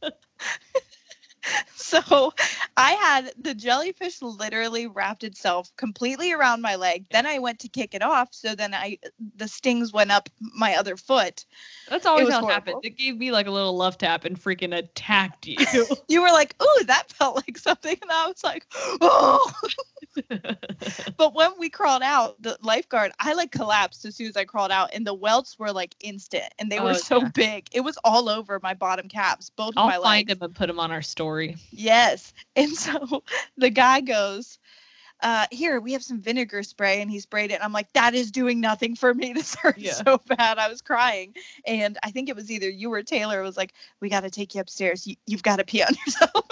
So 1.74 2.32
I 2.76 2.92
had 2.92 3.32
the 3.38 3.54
jellyfish 3.54 4.22
literally 4.22 4.86
wrapped 4.86 5.24
itself 5.24 5.70
completely 5.76 6.32
around 6.32 6.62
my 6.62 6.76
leg. 6.76 7.06
Then 7.10 7.26
I 7.26 7.38
went 7.38 7.58
to 7.60 7.68
kick 7.68 7.94
it 7.94 8.02
off. 8.02 8.28
So 8.32 8.54
then 8.54 8.72
I 8.72 8.98
the 9.36 9.48
stings 9.48 9.92
went 9.92 10.10
up 10.10 10.28
my 10.40 10.76
other 10.76 10.96
foot. 10.96 11.44
That's 11.88 12.06
always 12.06 12.28
how 12.30 12.40
it 12.40 12.50
happens. 12.50 12.78
It 12.82 12.96
gave 12.96 13.18
me 13.18 13.32
like 13.32 13.46
a 13.46 13.50
little 13.50 13.76
love 13.76 13.98
tap 13.98 14.24
and 14.24 14.40
freaking 14.40 14.74
attacked 14.76 15.46
you. 15.46 15.86
You 16.08 16.20
were 16.22 16.30
like, 16.32 16.54
"Ooh, 16.62 16.84
that 16.84 17.10
felt 17.10 17.36
like 17.36 17.56
something," 17.58 17.96
and 18.00 18.10
I 18.10 18.26
was 18.26 18.42
like, 18.44 18.66
"Oh." 19.00 19.52
but 21.16 21.34
when 21.34 21.52
we 21.58 21.70
crawled 21.70 22.02
out, 22.02 22.40
the 22.42 22.58
lifeguard, 22.62 23.12
I 23.18 23.32
like 23.32 23.50
collapsed 23.50 24.04
as 24.04 24.16
soon 24.16 24.28
as 24.28 24.36
I 24.36 24.44
crawled 24.44 24.70
out, 24.70 24.90
and 24.92 25.06
the 25.06 25.14
welts 25.14 25.58
were 25.58 25.72
like 25.72 25.94
instant, 26.00 26.52
and 26.58 26.70
they 26.70 26.78
Oh, 26.78 26.84
were 26.84 26.94
so 26.94 27.20
yeah. 27.20 27.30
big. 27.34 27.68
It 27.72 27.80
was 27.80 27.98
all 28.04 28.28
over 28.28 28.60
my 28.62 28.74
bottom 28.74 29.08
calves, 29.08 29.50
both 29.50 29.74
I'll 29.76 29.84
of 29.84 29.88
my 29.90 29.98
find 29.98 30.28
legs. 30.28 30.32
him 30.32 30.38
and 30.42 30.54
put 30.54 30.66
them 30.66 30.78
on 30.78 30.90
our 30.90 31.02
story. 31.02 31.31
Yes. 31.70 32.32
And 32.56 32.70
so 32.70 33.22
the 33.56 33.70
guy 33.70 34.00
goes, 34.02 34.58
uh, 35.20 35.46
here, 35.50 35.80
we 35.80 35.92
have 35.92 36.02
some 36.02 36.20
vinegar 36.20 36.62
spray. 36.62 37.00
And 37.00 37.10
he 37.10 37.20
sprayed 37.20 37.50
it. 37.50 37.54
And 37.54 37.62
I'm 37.62 37.72
like, 37.72 37.92
that 37.94 38.14
is 38.14 38.30
doing 38.30 38.60
nothing 38.60 38.94
for 38.96 39.12
me. 39.14 39.32
This 39.34 39.54
hurts 39.54 39.78
Yeah. 39.78 39.92
so 39.92 40.20
bad. 40.26 40.58
I 40.58 40.68
was 40.68 40.82
crying. 40.82 41.34
And 41.66 41.96
I 42.02 42.10
think 42.10 42.28
it 42.28 42.36
was 42.36 42.50
either 42.50 42.68
you 42.68 42.92
or 42.92 43.02
Taylor 43.02 43.40
was 43.42 43.56
like, 43.56 43.72
we 44.00 44.08
got 44.08 44.20
to 44.20 44.30
take 44.30 44.54
you 44.54 44.60
upstairs. 44.60 45.06
You, 45.06 45.16
you've 45.26 45.42
got 45.42 45.56
to 45.56 45.64
pee 45.64 45.82
on 45.82 45.94
yourself. 46.06 46.46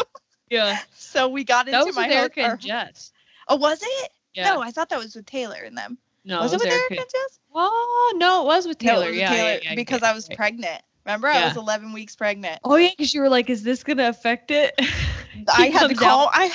Yeah. 0.48 0.78
so 0.94 1.28
we 1.28 1.44
got 1.44 1.68
into 1.68 1.78
That 1.78 1.86
was 1.86 1.96
my 1.96 2.06
with 2.08 2.16
Erica 2.16 2.40
and 2.42 2.60
Jess. 2.60 3.12
Oh, 3.48 3.56
was 3.56 3.80
it? 3.82 4.10
Yeah. 4.34 4.54
No, 4.54 4.62
I 4.62 4.70
thought 4.70 4.88
that 4.90 4.98
was 4.98 5.14
with 5.14 5.26
Taylor 5.26 5.60
and 5.64 5.76
them. 5.76 5.98
No, 6.24 6.40
was 6.40 6.52
it, 6.52 6.56
with 6.60 6.66
Erica 6.66 6.82
Erica. 6.90 7.02
and 7.02 7.10
Jess? 7.10 7.38
Oh 7.54 8.14
no, 8.16 8.42
it 8.42 8.46
was 8.46 8.66
with 8.66 8.80
No, 8.82 8.92
Taylor. 8.92 9.04
it 9.06 9.08
was 9.08 9.14
with 9.14 9.20
yeah, 9.20 9.28
Taylor 9.30 9.50
yeah, 9.62 9.70
yeah, 9.70 9.74
because 9.74 10.02
I 10.02 10.12
was 10.12 10.28
pregnant. 10.28 10.82
Remember, 11.04 11.28
I 11.28 11.44
was 11.44 11.56
11 11.56 11.92
weeks 11.92 12.16
pregnant. 12.16 12.60
Oh 12.64 12.76
yeah, 12.76 12.90
because 12.90 13.14
you 13.14 13.20
were 13.20 13.28
like, 13.28 13.48
"Is 13.50 13.62
this 13.62 13.82
gonna 13.84 14.08
affect 14.08 14.50
it?" 14.50 14.74
I 15.48 15.66
He 15.66 15.72
had 15.72 15.88
to 15.88 15.94
call. 15.94 16.26
out- 16.26 16.30
I 16.34 16.50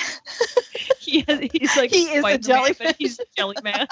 he 0.98 1.24
has, 1.26 1.40
he's 1.52 1.76
like 1.76 1.90
He 1.90 2.04
is 2.12 2.28
a 2.28 2.38
Spider-Man, 2.38 2.38
jellyfish. 2.38 2.96
He's 2.98 3.18
a 3.18 3.24
jelly 3.36 3.58
man. 3.62 3.86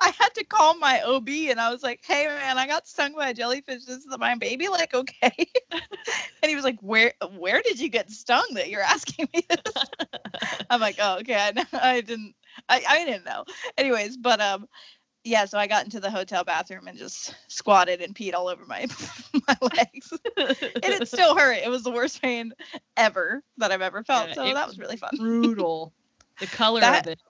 I 0.00 0.12
had 0.18 0.34
to 0.34 0.44
call 0.44 0.76
my 0.78 1.00
OB 1.02 1.50
and 1.50 1.60
I 1.60 1.70
was 1.70 1.82
like, 1.82 2.00
"Hey 2.04 2.26
man, 2.26 2.58
I 2.58 2.66
got 2.66 2.86
stung 2.86 3.14
by 3.14 3.30
a 3.30 3.34
jellyfish. 3.34 3.84
This 3.84 3.98
is 4.04 4.18
my 4.18 4.34
baby 4.36 4.68
like 4.68 4.94
okay?" 4.94 5.32
and 5.72 6.48
he 6.50 6.54
was 6.54 6.64
like, 6.64 6.78
"Where 6.80 7.12
where 7.38 7.62
did 7.62 7.80
you 7.80 7.88
get 7.88 8.10
stung 8.10 8.46
that 8.54 8.68
you're 8.70 8.82
asking 8.82 9.28
me 9.34 9.46
this?" 9.48 9.74
I'm 10.70 10.80
like, 10.80 10.96
"Oh, 11.00 11.18
okay. 11.20 11.34
I, 11.36 11.64
I 11.72 12.00
didn't 12.00 12.34
I, 12.68 12.82
I 12.88 13.04
didn't 13.04 13.24
know." 13.24 13.44
Anyways, 13.76 14.16
but 14.16 14.40
um 14.40 14.68
yeah, 15.24 15.46
so 15.46 15.58
I 15.58 15.66
got 15.66 15.84
into 15.84 16.00
the 16.00 16.10
hotel 16.10 16.44
bathroom 16.44 16.86
and 16.86 16.96
just 16.98 17.34
squatted 17.48 18.00
and 18.02 18.14
peed 18.14 18.34
all 18.34 18.48
over 18.48 18.64
my 18.66 18.86
my 19.48 19.56
legs. 19.60 20.12
and 20.36 20.56
it 20.84 21.08
still 21.08 21.34
hurt. 21.38 21.58
It 21.64 21.70
was 21.70 21.82
the 21.82 21.90
worst 21.90 22.20
pain 22.22 22.52
ever 22.96 23.42
that 23.58 23.72
I've 23.72 23.82
ever 23.82 24.04
felt. 24.04 24.28
Yeah, 24.28 24.34
so 24.34 24.54
that 24.54 24.66
was 24.66 24.78
really 24.78 24.96
fun. 24.96 25.10
brutal. 25.18 25.92
The 26.40 26.46
color 26.46 26.80
That- 26.80 27.06
of 27.06 27.12
it. 27.12 27.20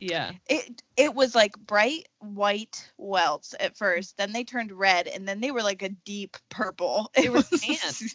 Yeah. 0.00 0.32
it 0.50 0.82
it 0.98 1.14
was 1.14 1.34
like 1.34 1.56
bright 1.56 2.08
white 2.18 2.90
welts 2.98 3.54
at 3.58 3.74
first 3.78 4.18
then 4.18 4.32
they 4.32 4.44
turned 4.44 4.70
red 4.70 5.06
and 5.06 5.26
then 5.26 5.40
they 5.40 5.50
were 5.50 5.62
like 5.62 5.80
a 5.82 5.88
deep 5.88 6.36
purple 6.50 7.10
it 7.16 7.32
was 7.32 7.48
tan. 7.48 8.08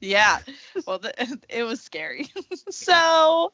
yeah 0.00 0.38
well 0.86 1.00
the, 1.00 1.12
it 1.50 1.64
was 1.64 1.82
scary 1.82 2.28
so 2.70 3.52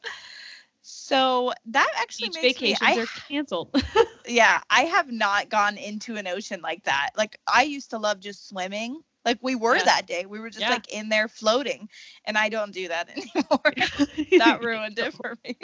so 0.81 1.51
that 1.65 1.89
actually 1.99 2.29
Beach 2.29 2.33
makes 2.33 2.61
me 2.61 2.75
vacations 2.75 2.81
I, 2.81 2.97
are 2.97 3.07
canceled. 3.07 3.75
yeah 4.27 4.59
i 4.69 4.81
have 4.81 5.11
not 5.11 5.49
gone 5.49 5.77
into 5.77 6.15
an 6.15 6.27
ocean 6.27 6.61
like 6.61 6.83
that 6.83 7.09
like 7.17 7.37
i 7.51 7.63
used 7.63 7.91
to 7.91 7.97
love 7.97 8.19
just 8.19 8.47
swimming 8.47 9.01
like 9.25 9.37
we 9.41 9.55
were 9.55 9.77
Yeah. 9.77 9.83
that 9.83 10.05
day 10.07 10.25
we 10.25 10.39
were 10.39 10.49
just 10.49 10.69
Yeah. 10.69 10.69
like 10.69 10.91
in 10.93 11.09
there 11.09 11.27
floating 11.27 11.89
and 12.25 12.37
i 12.37 12.49
don't 12.49 12.73
do 12.73 12.87
that 12.87 13.09
anymore 13.15 13.73
that 14.37 14.61
ruined 14.61 14.97
it 14.99 15.13
for 15.13 15.35
me 15.43 15.57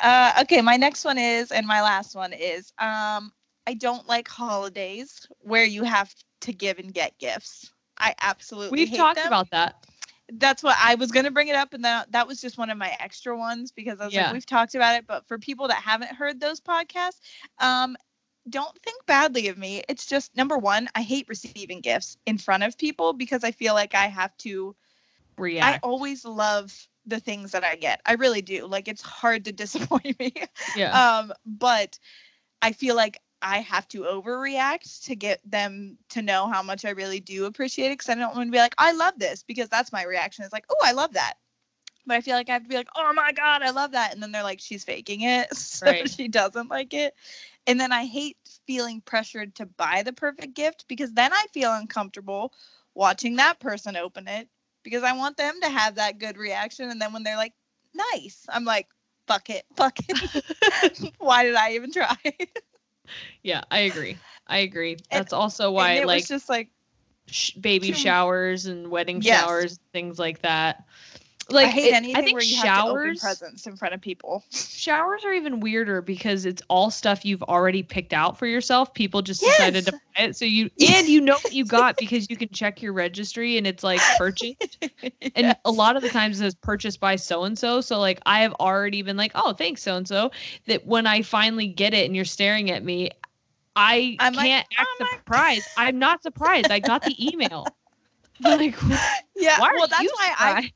Uh, 0.00 0.32
okay, 0.42 0.60
my 0.60 0.76
next 0.76 1.04
one 1.04 1.18
is, 1.18 1.50
and 1.52 1.66
my 1.66 1.82
last 1.82 2.14
one 2.14 2.32
is, 2.32 2.72
um, 2.78 3.32
I 3.66 3.74
don't 3.74 4.06
like 4.08 4.28
holidays 4.28 5.26
where 5.40 5.64
you 5.64 5.84
have 5.84 6.12
to 6.42 6.52
give 6.52 6.78
and 6.78 6.92
get 6.92 7.18
gifts. 7.18 7.72
I 7.98 8.14
absolutely 8.20 8.86
We've 8.86 8.92
talked 8.92 9.24
them. 9.24 9.26
about 9.26 9.50
that. 9.50 9.74
That's 10.38 10.62
what 10.62 10.76
I 10.80 10.94
was 10.94 11.10
gonna 11.10 11.30
bring 11.30 11.48
it 11.48 11.56
up, 11.56 11.74
and 11.74 11.84
that 11.84 12.12
that 12.12 12.26
was 12.26 12.40
just 12.40 12.58
one 12.58 12.70
of 12.70 12.78
my 12.78 12.96
extra 13.00 13.36
ones 13.36 13.70
because 13.72 14.00
I 14.00 14.06
was 14.06 14.14
Yeah. 14.14 14.24
like, 14.24 14.32
we've 14.32 14.46
talked 14.46 14.74
about 14.74 14.96
it, 14.96 15.06
but 15.06 15.26
for 15.28 15.38
people 15.38 15.68
that 15.68 15.76
haven't 15.76 16.12
heard 16.12 16.40
those 16.40 16.60
podcasts, 16.60 17.20
um, 17.58 17.96
don't 18.48 18.76
think 18.82 19.04
badly 19.06 19.48
of 19.48 19.58
me. 19.58 19.82
It's 19.88 20.06
just 20.06 20.34
number 20.36 20.58
one, 20.58 20.88
I 20.94 21.02
hate 21.02 21.26
receiving 21.28 21.80
gifts 21.80 22.16
in 22.26 22.38
front 22.38 22.62
of 22.64 22.76
people 22.76 23.12
because 23.12 23.44
I 23.44 23.52
feel 23.52 23.74
like 23.74 23.94
I 23.94 24.06
have 24.06 24.36
to 24.38 24.74
React. 25.38 25.84
I 25.84 25.86
always 25.86 26.24
love 26.24 26.74
the 27.06 27.20
things 27.20 27.52
that 27.52 27.64
I 27.64 27.76
get. 27.76 28.00
I 28.06 28.14
really 28.14 28.42
do. 28.42 28.66
Like 28.66 28.88
it's 28.88 29.02
hard 29.02 29.44
to 29.46 29.52
disappoint 29.62 30.18
me. 30.18 30.32
yeah. 30.76 31.18
Um, 31.18 31.32
but 31.44 31.98
I 32.60 32.72
feel 32.72 32.94
like 32.96 33.18
I 33.42 33.58
have 33.60 33.88
to 33.88 34.02
overreact 34.02 35.04
to 35.06 35.16
get 35.16 35.40
them 35.48 35.98
to 36.10 36.22
know 36.22 36.48
how 36.48 36.62
much 36.62 36.84
I 36.84 36.90
really 36.90 37.20
do 37.20 37.46
appreciate 37.46 37.88
it. 37.88 37.98
Because 37.98 38.10
I 38.10 38.14
don't 38.16 38.34
want 38.34 38.48
to 38.48 38.52
be 38.52 38.58
like, 38.58 38.74
I 38.78 38.92
love 38.92 39.18
this, 39.18 39.42
because 39.44 39.68
that's 39.68 39.92
my 39.92 40.04
reaction. 40.04 40.44
Is 40.44 40.52
like, 40.52 40.66
oh, 40.70 40.76
I 40.84 40.92
love 40.92 41.14
that. 41.14 41.34
But 42.06 42.16
I 42.16 42.20
feel 42.20 42.34
like 42.36 42.48
I 42.50 42.54
have 42.54 42.62
to 42.64 42.68
be 42.68 42.76
like, 42.76 42.88
oh 42.96 43.12
my 43.14 43.32
god, 43.32 43.62
I 43.62 43.70
love 43.70 43.92
that, 43.92 44.12
and 44.14 44.22
then 44.22 44.32
they're 44.32 44.42
like, 44.42 44.60
she's 44.60 44.84
faking 44.84 45.22
it, 45.22 45.54
so 45.56 45.86
Right. 45.86 46.06
she 46.06 46.28
doesn't 46.28 46.68
like 46.68 46.94
it. 46.94 47.14
And 47.66 47.80
then 47.80 47.92
I 47.92 48.04
hate 48.06 48.36
feeling 48.66 49.00
pressured 49.00 49.56
to 49.56 49.66
buy 49.66 50.02
the 50.02 50.12
perfect 50.12 50.54
gift 50.54 50.86
because 50.88 51.12
then 51.12 51.32
I 51.32 51.46
feel 51.52 51.72
uncomfortable 51.72 52.52
watching 52.94 53.36
that 53.36 53.60
person 53.60 53.96
open 53.96 54.28
it 54.28 54.48
because 54.82 55.02
I 55.04 55.12
want 55.16 55.36
them 55.36 55.54
to 55.62 55.68
have 55.68 55.96
that 55.96 56.18
good 56.18 56.36
reaction. 56.38 56.90
And 56.90 57.00
then 57.00 57.12
when 57.12 57.22
they're 57.22 57.36
like, 57.36 57.54
nice, 57.94 58.46
I'm 58.48 58.64
like, 58.64 58.88
fuck 59.26 59.50
it, 59.50 59.64
fuck 59.76 59.98
it. 60.08 60.18
Why 61.18 61.44
did 61.44 61.54
I 61.54 61.72
even 61.72 61.92
try? 61.92 62.16
Yeah, 63.42 63.62
I 63.70 63.80
agree. 63.80 64.18
I 64.46 64.58
agree. 64.58 64.96
That's 65.10 65.32
also 65.32 65.70
why 65.70 65.92
it 65.94 66.06
like 66.06 66.26
was 66.26 66.26
just 66.28 66.48
like, 66.48 66.70
sh- 67.28 67.52
baby 67.54 67.92
showers 67.92 68.66
and 68.66 68.90
wedding 68.90 69.20
Yes. 69.20 69.20
showers, 69.20 69.78
things 69.92 70.18
like 70.18 70.42
that. 70.42 70.84
Like 71.50 71.68
I 71.68 71.70
hate 71.70 71.88
it- 71.88 71.94
anything 71.94 72.16
I 72.16 72.22
think 72.22 72.34
where 72.34 72.42
you 72.42 72.56
have 72.56 72.64
to 72.64 72.70
open 72.70 72.94
showers 72.94 73.20
presents 73.20 73.66
in 73.66 73.76
front 73.76 73.94
of 73.94 74.00
people. 74.00 74.44
showers 74.50 75.24
are 75.24 75.32
even 75.32 75.60
weirder 75.60 76.00
because 76.02 76.46
it's 76.46 76.62
all 76.68 76.90
stuff 76.90 77.24
you've 77.24 77.42
already 77.42 77.82
picked 77.82 78.12
out 78.12 78.38
for 78.38 78.46
yourself. 78.46 78.94
People 78.94 79.22
just 79.22 79.40
decided 79.40 79.86
to 79.86 79.92
buy 79.92 80.24
it, 80.24 80.36
so 80.36 80.44
you 80.44 80.70
and 80.88 81.08
you 81.08 81.20
know 81.20 81.34
what 81.34 81.52
you 81.52 81.64
got 81.64 81.96
because 81.96 82.28
you 82.30 82.36
can 82.36 82.48
check 82.50 82.82
your 82.82 82.92
registry 82.92 83.58
and 83.58 83.66
it's 83.66 83.82
like 83.82 84.00
purchased. 84.18 84.78
And 85.34 85.56
a 85.64 85.70
lot 85.70 85.96
of 85.96 86.02
the 86.02 86.08
times 86.08 86.38
it 86.38 86.44
says 86.44 86.54
purchased 86.54 87.00
by 87.00 87.16
so 87.16 87.44
and 87.44 87.58
so. 87.58 87.80
So 87.80 87.98
like 87.98 88.20
I 88.26 88.40
have 88.40 88.52
already 88.54 89.02
been 89.02 89.16
like, 89.16 89.32
oh, 89.34 89.52
thanks 89.52 89.82
so 89.82 89.96
and 89.96 90.06
so. 90.06 90.30
That 90.66 90.86
when 90.86 91.06
I 91.06 91.22
finally 91.22 91.68
get 91.68 91.94
it 91.94 92.06
and 92.06 92.14
you're 92.14 92.24
staring 92.24 92.70
at 92.70 92.84
me, 92.84 93.10
I 93.74 94.16
I'm 94.20 94.34
can't 94.34 94.66
act 94.76 94.88
"Oh 95.00 95.06
surprised. 95.16 95.68
I'm 95.76 95.98
not 95.98 96.22
surprised. 96.22 96.70
I 96.70 96.80
got 96.80 97.02
the 97.02 97.16
email. 97.32 97.66
like, 98.40 98.76
yeah, 99.36 99.58
why 99.60 99.72
well, 99.74 99.84
are 99.84 99.88
that's 99.88 100.02
you 100.02 100.10
why 100.14 100.34
I? 100.38 100.72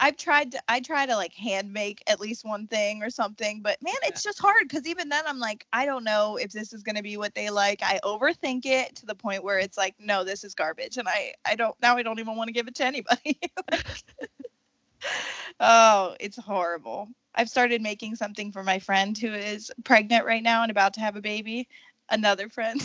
I've 0.00 0.16
tried 0.16 0.52
to 0.52 0.62
I 0.66 0.80
try 0.80 1.04
to 1.06 1.14
like 1.14 1.34
hand 1.34 1.72
make 1.72 2.02
at 2.08 2.20
least 2.20 2.44
one 2.44 2.66
thing 2.66 3.02
or 3.02 3.10
something, 3.10 3.60
but 3.60 3.80
man, 3.82 3.94
it's 4.04 4.22
just 4.22 4.40
hard 4.40 4.62
because 4.62 4.86
even 4.86 5.10
then 5.10 5.24
I'm 5.26 5.38
like, 5.38 5.66
I 5.72 5.84
don't 5.84 6.04
know 6.04 6.36
if 6.36 6.50
this 6.52 6.72
is 6.72 6.82
gonna 6.82 7.02
be 7.02 7.18
what 7.18 7.34
they 7.34 7.50
like. 7.50 7.82
I 7.82 8.00
overthink 8.02 8.64
it 8.64 8.96
to 8.96 9.06
the 9.06 9.14
point 9.14 9.44
where 9.44 9.58
it's 9.58 9.76
like, 9.76 9.94
no, 10.00 10.24
this 10.24 10.42
is 10.42 10.54
garbage, 10.54 10.96
and 10.96 11.06
I 11.06 11.34
I 11.46 11.54
don't 11.54 11.76
now 11.82 11.98
I 11.98 12.02
don't 12.02 12.18
even 12.18 12.36
want 12.36 12.48
to 12.48 12.54
give 12.54 12.66
it 12.66 12.76
to 12.76 12.84
anybody. 12.84 13.38
oh, 15.60 16.16
it's 16.18 16.38
horrible. 16.38 17.08
I've 17.34 17.50
started 17.50 17.82
making 17.82 18.16
something 18.16 18.52
for 18.52 18.64
my 18.64 18.78
friend 18.78 19.16
who 19.16 19.32
is 19.32 19.70
pregnant 19.84 20.24
right 20.24 20.42
now 20.42 20.62
and 20.62 20.70
about 20.70 20.94
to 20.94 21.00
have 21.00 21.16
a 21.16 21.20
baby. 21.20 21.68
Another 22.12 22.48
friend, 22.48 22.80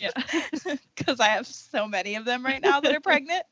Yeah. 0.00 0.10
because 0.96 1.18
I 1.18 1.28
have 1.28 1.48
so 1.48 1.88
many 1.88 2.14
of 2.14 2.24
them 2.24 2.44
right 2.44 2.62
now 2.62 2.80
that 2.80 2.94
are 2.94 3.00
pregnant 3.02 3.42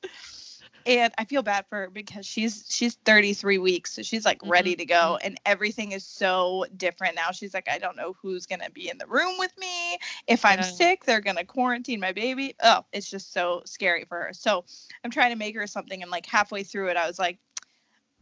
and 0.87 1.13
I 1.19 1.25
feel 1.25 1.43
bad 1.43 1.67
for 1.69 1.79
her 1.79 1.91
because 1.91 2.25
she's 2.25 2.65
she's 2.69 2.95
33 2.95 3.59
weeks, 3.59 3.93
so 3.93 4.03
she's 4.03 4.25
like 4.25 4.41
ready 4.47 4.73
mm-hmm. 4.73 4.79
to 4.79 4.85
go, 4.87 4.95
mm-hmm. 4.95 5.27
and 5.27 5.41
everything 5.45 5.93
is 5.93 6.05
so 6.05 6.65
different 6.77 7.17
now. 7.17 7.33
She's 7.33 7.53
like, 7.53 7.69
I 7.69 7.79
don't 7.79 7.97
know 7.97 8.15
who's 8.23 8.47
gonna 8.47 8.71
be 8.71 8.89
in 8.89 8.99
the 8.99 9.07
room 9.07 9.35
with 9.39 9.57
me. 9.59 9.99
If 10.27 10.45
I'm 10.45 10.61
Yeah. 10.61 10.65
sick, 10.65 11.05
they're 11.05 11.21
gonna 11.21 11.45
quarantine 11.45 12.01
my 12.01 12.13
baby. 12.13 12.55
Oh, 12.63 12.85
it's 12.93 13.11
just 13.11 13.33
so 13.33 13.63
scary 13.67 14.05
for 14.05 14.17
her. 14.17 14.33
So 14.33 14.65
I'm 15.05 15.11
trying 15.11 15.31
to 15.31 15.37
make 15.37 15.57
her 15.57 15.67
something, 15.67 16.01
and 16.01 16.11
like 16.11 16.27
halfway 16.27 16.63
through 16.63 16.89
it, 16.89 16.97
I 16.97 17.07
was 17.07 17.19
like, 17.19 17.39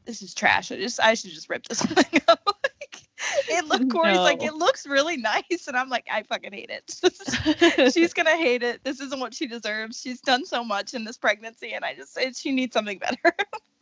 this 0.07 0.23
is 0.23 0.35
trash. 0.35 0.73
I 0.73 0.77
just 0.77 1.01
I 1.01 1.15
should 1.15 1.31
just 1.31 1.49
rip 1.49 1.67
this 1.69 1.83
thing 1.83 2.23
up. 2.29 2.44
Like, 3.81 3.83
it 3.83 3.87
look 3.87 3.93
Corey's 3.93 4.19
like 4.19 4.43
it 4.43 4.55
looks 4.55 4.87
really 4.87 5.17
nice, 5.19 5.67
and 5.67 5.77
I'm 5.77 5.89
like, 5.89 6.07
I 6.11 6.23
fucking 6.23 6.53
hate 6.53 6.71
it. 6.71 7.93
she's 7.93 8.13
gonna 8.15 8.37
hate 8.37 8.63
it. 8.63 8.83
This 8.85 9.01
isn't 9.01 9.21
what 9.21 9.35
she 9.35 9.47
deserves. 9.47 10.01
She's 10.01 10.21
done 10.21 10.45
so 10.45 10.65
much 10.65 10.95
in 10.95 11.05
this 11.05 11.17
pregnancy, 11.17 11.73
and 11.73 11.85
I 11.85 11.95
just 11.95 12.17
it, 12.19 12.37
she 12.37 12.53
needs 12.53 12.75
something 12.75 12.99
better. 12.99 13.35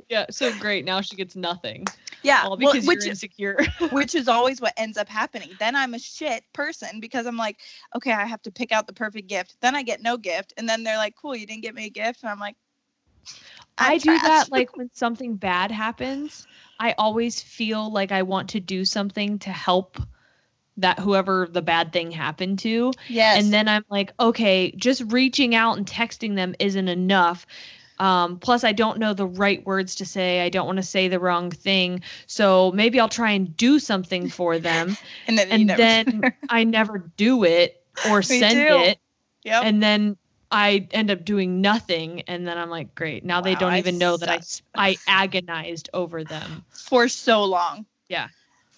yeah, 0.08 0.26
so 0.30 0.52
great. 0.58 0.84
Now 0.84 1.00
she 1.00 1.16
gets 1.16 1.36
nothing. 1.36 1.86
yeah, 2.22 2.42
All 2.44 2.50
well, 2.50 2.56
because 2.56 2.86
which 2.86 3.04
you're 3.04 3.12
is 3.12 3.22
insecure. 3.22 3.58
which 3.90 4.14
is 4.14 4.28
always 4.28 4.60
what 4.60 4.74
ends 4.76 4.96
up 4.98 5.08
happening. 5.08 5.50
Then 5.58 5.74
I'm 5.76 5.94
a 5.94 5.98
shit 5.98 6.44
person 6.52 7.00
because 7.00 7.26
I'm 7.26 7.36
like, 7.36 7.58
okay, 7.96 8.12
I 8.12 8.24
have 8.24 8.42
to 8.42 8.50
pick 8.50 8.72
out 8.72 8.86
the 8.86 8.92
perfect 8.92 9.28
gift. 9.28 9.56
Then 9.60 9.74
I 9.74 9.82
get 9.82 10.02
no 10.02 10.16
gift, 10.16 10.52
and 10.56 10.68
then 10.68 10.82
they're 10.84 10.96
like, 10.98 11.14
cool, 11.20 11.36
you 11.36 11.46
didn't 11.46 11.62
get 11.62 11.74
me 11.74 11.86
a 11.86 11.90
gift, 11.90 12.22
and 12.22 12.30
I'm 12.30 12.40
like, 12.40 12.56
I'm 13.78 13.92
I 13.92 13.98
do 13.98 14.18
trash. 14.18 14.22
that 14.22 14.52
like 14.52 14.76
when 14.76 14.90
something 14.94 15.36
bad 15.36 15.70
happens. 15.70 16.46
I 16.78 16.94
always 16.98 17.40
feel 17.40 17.90
like 17.92 18.10
I 18.12 18.22
want 18.22 18.50
to 18.50 18.60
do 18.60 18.84
something 18.84 19.38
to 19.40 19.50
help 19.50 19.98
that 20.78 20.98
whoever 20.98 21.46
the 21.50 21.62
bad 21.62 21.92
thing 21.92 22.10
happened 22.10 22.58
to. 22.60 22.92
yes, 23.08 23.44
And 23.44 23.52
then 23.52 23.68
I'm 23.68 23.84
like, 23.88 24.12
okay, 24.18 24.72
just 24.72 25.02
reaching 25.12 25.54
out 25.54 25.76
and 25.76 25.86
texting 25.86 26.34
them 26.34 26.54
isn't 26.58 26.88
enough. 26.88 27.46
Um, 27.98 28.38
plus, 28.38 28.64
I 28.64 28.72
don't 28.72 28.98
know 28.98 29.14
the 29.14 29.26
right 29.26 29.64
words 29.64 29.96
to 29.96 30.06
say. 30.06 30.40
I 30.40 30.48
don't 30.48 30.66
want 30.66 30.78
to 30.78 30.82
say 30.82 31.08
the 31.08 31.20
wrong 31.20 31.50
thing. 31.50 32.02
So 32.26 32.72
maybe 32.72 32.98
I'll 32.98 33.08
try 33.08 33.32
and 33.32 33.56
do 33.56 33.78
something 33.78 34.28
for 34.28 34.58
them. 34.58 34.96
and 35.28 35.38
then 35.38 35.52
and 35.52 35.68
then 35.70 36.22
I 36.48 36.64
never 36.64 36.98
do 37.16 37.44
it 37.44 37.80
or 38.10 38.22
send 38.22 38.58
it. 38.58 38.98
yep, 39.44 39.62
And 39.64 39.82
then 39.82 40.16
I 40.52 40.86
end 40.90 41.10
up 41.10 41.24
doing 41.24 41.62
nothing, 41.62 42.20
and 42.28 42.46
then 42.46 42.58
I'm 42.58 42.68
like, 42.68 42.94
great. 42.94 43.24
Now 43.24 43.40
they 43.40 43.54
don't 43.54 43.72
I 43.72 43.78
even 43.78 43.96
know 43.96 44.18
that 44.18 44.28
I. 44.28 44.40
I 44.76 44.96
agonized 45.08 45.88
over 45.94 46.22
them. 46.22 46.64
For 46.70 47.08
so 47.08 47.44
long. 47.44 47.86
Yeah. 48.08 48.28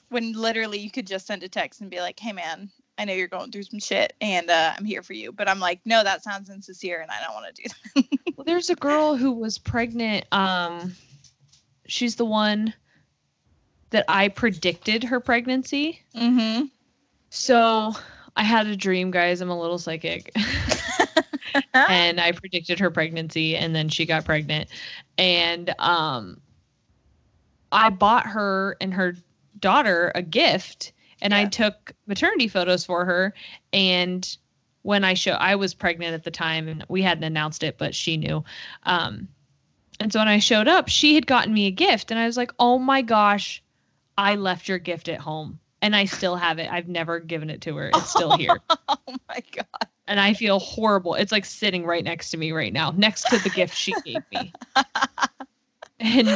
When 0.08 0.32
literally 0.32 0.78
you 0.78 0.90
could 0.90 1.06
just 1.06 1.26
send 1.26 1.42
a 1.42 1.48
text 1.48 1.80
and 1.80 1.90
be 1.90 1.98
like, 1.98 2.20
"Hey 2.20 2.32
man, 2.32 2.70
I 2.96 3.04
know 3.04 3.12
you're 3.12 3.26
going 3.26 3.50
through 3.50 3.64
some 3.64 3.80
shit, 3.80 4.12
and 4.20 4.48
uh, 4.48 4.74
I'm 4.78 4.84
here 4.84 5.02
for 5.02 5.14
you." 5.14 5.32
But 5.32 5.48
I'm 5.48 5.58
like, 5.58 5.80
no, 5.84 6.04
that 6.04 6.22
sounds 6.22 6.48
insincere, 6.48 7.00
and 7.00 7.10
I 7.10 7.20
don't 7.24 7.34
want 7.34 7.54
to 7.54 7.62
do 7.62 7.68
that. 7.68 8.18
Well, 8.36 8.44
there's 8.44 8.68
a 8.68 8.74
girl 8.74 9.14
who 9.14 9.30
was 9.30 9.58
pregnant. 9.58 10.26
Um, 10.32 10.96
she's 11.86 12.16
the 12.16 12.24
one 12.24 12.74
that 13.90 14.04
I 14.08 14.26
predicted 14.26 15.04
her 15.04 15.20
pregnancy. 15.20 16.02
Mm-hmm. 16.16 16.64
So 17.30 17.94
I 18.36 18.42
had 18.42 18.66
a 18.66 18.74
dream, 18.74 19.12
guys. 19.12 19.40
I'm 19.40 19.50
a 19.50 19.60
little 19.60 19.78
psychic. 19.78 20.34
and 21.74 22.20
I 22.20 22.32
predicted 22.32 22.80
her 22.80 22.90
pregnancy 22.90 23.56
and 23.56 23.74
then 23.74 23.88
she 23.88 24.06
got 24.06 24.24
pregnant. 24.24 24.68
And 25.18 25.74
um 25.78 26.40
I 27.70 27.90
bought 27.90 28.26
her 28.26 28.76
and 28.80 28.94
her 28.94 29.16
daughter 29.58 30.12
a 30.14 30.22
gift 30.22 30.92
and 31.20 31.34
I 31.34 31.46
took 31.46 31.92
maternity 32.06 32.48
photos 32.48 32.84
for 32.84 33.04
her 33.04 33.34
and 33.72 34.36
when 34.82 35.04
I 35.04 35.14
show 35.14 35.32
I 35.32 35.56
was 35.56 35.74
pregnant 35.74 36.14
at 36.14 36.24
the 36.24 36.30
time 36.30 36.68
and 36.68 36.84
we 36.88 37.02
hadn't 37.02 37.24
announced 37.24 37.62
it 37.62 37.78
but 37.78 37.94
she 37.94 38.16
knew. 38.16 38.44
Um 38.84 39.28
and 40.00 40.12
so 40.12 40.18
when 40.18 40.28
I 40.28 40.40
showed 40.40 40.66
up, 40.66 40.88
she 40.88 41.14
had 41.14 41.26
gotten 41.26 41.54
me 41.54 41.66
a 41.66 41.70
gift 41.70 42.10
and 42.10 42.18
I 42.18 42.26
was 42.26 42.36
like, 42.36 42.52
"Oh 42.58 42.80
my 42.80 43.02
gosh, 43.02 43.62
I 44.18 44.34
left 44.34 44.68
your 44.68 44.78
gift 44.78 45.08
at 45.08 45.20
home." 45.20 45.60
And 45.80 45.94
I 45.94 46.06
still 46.06 46.34
have 46.34 46.58
it. 46.58 46.70
I've 46.72 46.88
never 46.88 47.20
given 47.20 47.48
it 47.48 47.60
to 47.62 47.76
her. 47.76 47.90
It's 47.94 48.10
still 48.10 48.36
here 48.36 48.58
oh 48.88 48.96
my 49.28 49.42
god. 49.52 49.88
And 50.06 50.20
I 50.20 50.34
feel 50.34 50.58
horrible. 50.58 51.14
It's 51.14 51.32
like 51.32 51.44
sitting 51.44 51.84
right 51.84 52.04
next 52.04 52.30
to 52.30 52.36
me 52.36 52.52
right 52.52 52.72
now, 52.72 52.92
next 52.96 53.28
to 53.30 53.38
the 53.38 53.50
gift 53.50 53.76
she 53.76 53.94
gave 54.04 54.22
me. 54.30 54.52
And 56.00 56.28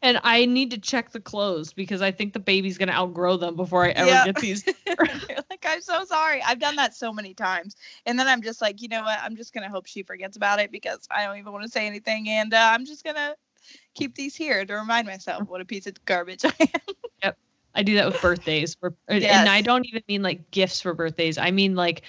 and 0.00 0.20
I 0.22 0.46
need 0.46 0.70
to 0.70 0.78
check 0.78 1.10
the 1.10 1.20
clothes 1.20 1.72
because 1.72 2.00
I 2.00 2.12
think 2.12 2.32
the 2.32 2.38
baby's 2.38 2.78
gonna 2.78 2.92
outgrow 2.92 3.36
them 3.36 3.56
before 3.56 3.84
I 3.84 3.90
ever 3.90 4.08
get 4.24 4.36
these. 4.36 4.64
like 4.98 5.64
I'm 5.66 5.80
so 5.80 6.04
sorry. 6.04 6.40
I've 6.42 6.60
done 6.60 6.76
that 6.76 6.94
so 6.94 7.12
many 7.12 7.34
times, 7.34 7.74
and 8.06 8.18
then 8.18 8.28
I'm 8.28 8.42
just 8.42 8.62
like, 8.62 8.80
you 8.80 8.88
know 8.88 9.02
what? 9.02 9.18
I'm 9.20 9.36
just 9.36 9.52
gonna 9.52 9.68
hope 9.68 9.86
she 9.86 10.02
forgets 10.04 10.36
about 10.36 10.60
it 10.60 10.70
because 10.70 11.06
I 11.10 11.24
don't 11.24 11.36
even 11.36 11.52
want 11.52 11.64
to 11.64 11.70
say 11.70 11.86
anything, 11.86 12.28
and 12.28 12.54
uh, 12.54 12.70
I'm 12.72 12.86
just 12.86 13.04
gonna 13.04 13.34
keep 13.94 14.14
these 14.14 14.36
here 14.36 14.64
to 14.64 14.74
remind 14.74 15.08
myself 15.08 15.48
what 15.48 15.60
a 15.60 15.64
piece 15.64 15.86
of 15.88 16.02
garbage 16.04 16.44
I 16.44 16.54
am. 16.60 16.94
Yep. 17.24 17.38
I 17.74 17.82
do 17.82 17.94
that 17.96 18.06
with 18.06 18.22
birthdays, 18.22 18.76
where- 18.80 18.94
and 19.08 19.48
I 19.48 19.62
don't 19.62 19.84
even 19.86 20.02
mean 20.08 20.22
like 20.22 20.50
gifts 20.52 20.80
for 20.80 20.94
birthdays. 20.94 21.38
I 21.38 21.50
mean 21.50 21.74
like 21.74 22.02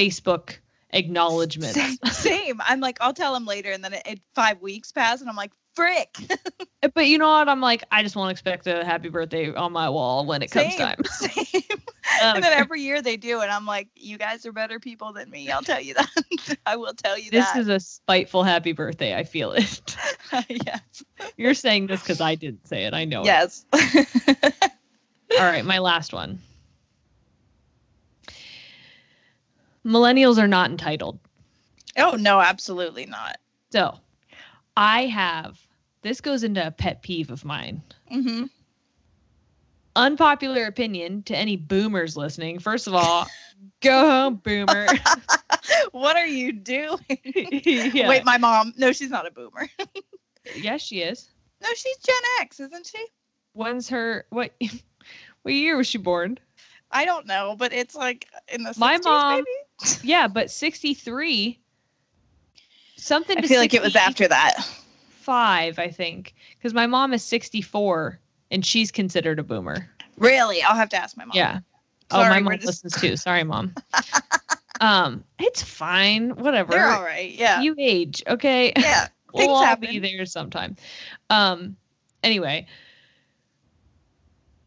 Facebook 0.00 0.58
acknowledgments. 0.92 1.74
Same, 1.74 1.96
same. 2.10 2.60
I'm 2.64 2.80
like, 2.80 2.98
I'll 3.00 3.14
tell 3.14 3.34
him 3.34 3.46
later, 3.46 3.70
and 3.70 3.84
then 3.84 3.94
it, 3.94 4.02
it 4.06 4.20
five 4.34 4.60
weeks 4.60 4.92
pass, 4.92 5.20
and 5.20 5.28
I'm 5.28 5.36
like, 5.36 5.52
frick. 5.74 6.16
But 6.94 7.08
you 7.08 7.18
know 7.18 7.28
what? 7.28 7.46
I'm 7.46 7.60
like, 7.60 7.84
I 7.92 8.02
just 8.02 8.16
won't 8.16 8.30
expect 8.30 8.66
a 8.66 8.82
happy 8.82 9.10
birthday 9.10 9.52
on 9.52 9.70
my 9.70 9.90
wall 9.90 10.24
when 10.24 10.40
it 10.40 10.50
comes 10.50 10.74
Same, 10.74 10.78
time. 10.78 11.04
Same. 11.04 11.62
And 12.22 12.42
then 12.42 12.52
every 12.54 12.80
year 12.82 13.02
they 13.02 13.16
do, 13.16 13.40
and 13.40 13.50
I'm 13.50 13.66
like, 13.66 13.88
you 13.94 14.18
guys 14.18 14.44
are 14.44 14.52
better 14.52 14.80
people 14.80 15.12
than 15.12 15.30
me. 15.30 15.50
I'll 15.50 15.62
tell 15.62 15.80
you 15.80 15.94
that. 15.94 16.56
I 16.66 16.76
will 16.76 16.94
tell 16.94 17.18
you 17.18 17.30
that. 17.30 17.54
this 17.54 17.62
is 17.62 17.68
a 17.68 17.78
spiteful 17.80 18.42
happy 18.42 18.72
birthday. 18.72 19.14
I 19.14 19.24
feel 19.24 19.52
it. 19.52 19.96
yes. 20.48 21.04
You're 21.36 21.54
saying 21.54 21.86
this 21.86 22.02
because 22.02 22.20
I 22.20 22.34
didn't 22.34 22.66
say 22.66 22.84
it. 22.84 22.94
I 22.94 23.04
know. 23.04 23.22
it. 23.22 23.26
Yes. 23.26 23.64
All 23.72 25.46
right, 25.46 25.64
my 25.64 25.78
last 25.78 26.12
one. 26.12 26.40
Millennials 29.84 30.38
are 30.38 30.48
not 30.48 30.70
entitled. 30.70 31.18
oh 31.96 32.12
no, 32.18 32.40
absolutely 32.40 33.06
not. 33.06 33.38
So, 33.72 33.98
I 34.76 35.06
have 35.06 35.58
this 36.02 36.20
goes 36.20 36.44
into 36.44 36.66
a 36.66 36.70
pet 36.70 37.02
peeve 37.02 37.30
of 37.30 37.44
mine. 37.44 37.82
hmm 38.10 38.44
Unpopular 39.96 40.66
opinion 40.66 41.22
to 41.24 41.36
any 41.36 41.56
boomers 41.56 42.16
listening. 42.16 42.60
First 42.60 42.86
of 42.86 42.94
all, 42.94 43.26
go 43.82 44.08
home, 44.08 44.36
boomer. 44.36 44.86
what 45.90 46.16
are 46.16 46.26
you 46.26 46.52
doing? 46.52 47.00
yeah. 47.64 48.08
Wait, 48.08 48.24
my 48.24 48.38
mom. 48.38 48.72
No, 48.76 48.92
she's 48.92 49.10
not 49.10 49.26
a 49.26 49.32
boomer. 49.32 49.68
yes, 50.54 50.80
she 50.80 51.00
is. 51.02 51.28
No, 51.60 51.68
she's 51.74 51.96
Gen 51.98 52.16
X, 52.40 52.60
isn't 52.60 52.86
she? 52.86 53.04
When's 53.52 53.88
her 53.88 54.26
what? 54.30 54.52
What 55.42 55.54
year 55.54 55.76
was 55.76 55.86
she 55.86 55.98
born? 55.98 56.38
I 56.90 57.04
don't 57.04 57.26
know, 57.26 57.56
but 57.58 57.72
it's 57.72 57.94
like 57.94 58.28
in 58.52 58.62
the 58.62 58.70
60s, 58.70 58.78
My 58.78 58.98
mom- 58.98 59.36
maybe. 59.36 59.46
Yeah, 60.02 60.28
but 60.28 60.50
63. 60.50 61.58
Something. 62.96 63.38
I 63.38 63.42
feel 63.42 63.60
like 63.60 63.74
it 63.74 63.82
was 63.82 63.96
after 63.96 64.28
that. 64.28 64.56
five, 65.20 65.78
I 65.78 65.88
think, 65.88 66.34
because 66.58 66.74
my 66.74 66.86
mom 66.86 67.12
is 67.12 67.22
64 67.22 68.18
and 68.50 68.64
she's 68.64 68.90
considered 68.90 69.38
a 69.38 69.42
boomer. 69.42 69.88
Really? 70.16 70.62
I'll 70.62 70.76
have 70.76 70.88
to 70.90 70.96
ask 70.96 71.16
my 71.16 71.24
mom. 71.24 71.36
Yeah. 71.36 71.60
oh, 72.10 72.20
my 72.20 72.40
mom 72.40 72.54
just- 72.54 72.66
listens 72.66 73.00
too. 73.00 73.16
Sorry, 73.16 73.44
mom. 73.44 73.74
um, 74.80 75.24
it's 75.38 75.62
fine. 75.62 76.30
Whatever. 76.30 76.74
You're 76.74 76.90
all 76.90 77.02
right. 77.02 77.30
Yeah. 77.30 77.60
You 77.60 77.74
age, 77.78 78.22
okay? 78.26 78.72
yeah. 78.76 79.08
Things 79.32 79.46
we'll 79.46 79.56
all 79.56 79.64
happen. 79.64 79.88
be 79.88 80.00
there 80.00 80.26
sometime. 80.26 80.74
Um, 81.28 81.76
anyway, 82.24 82.66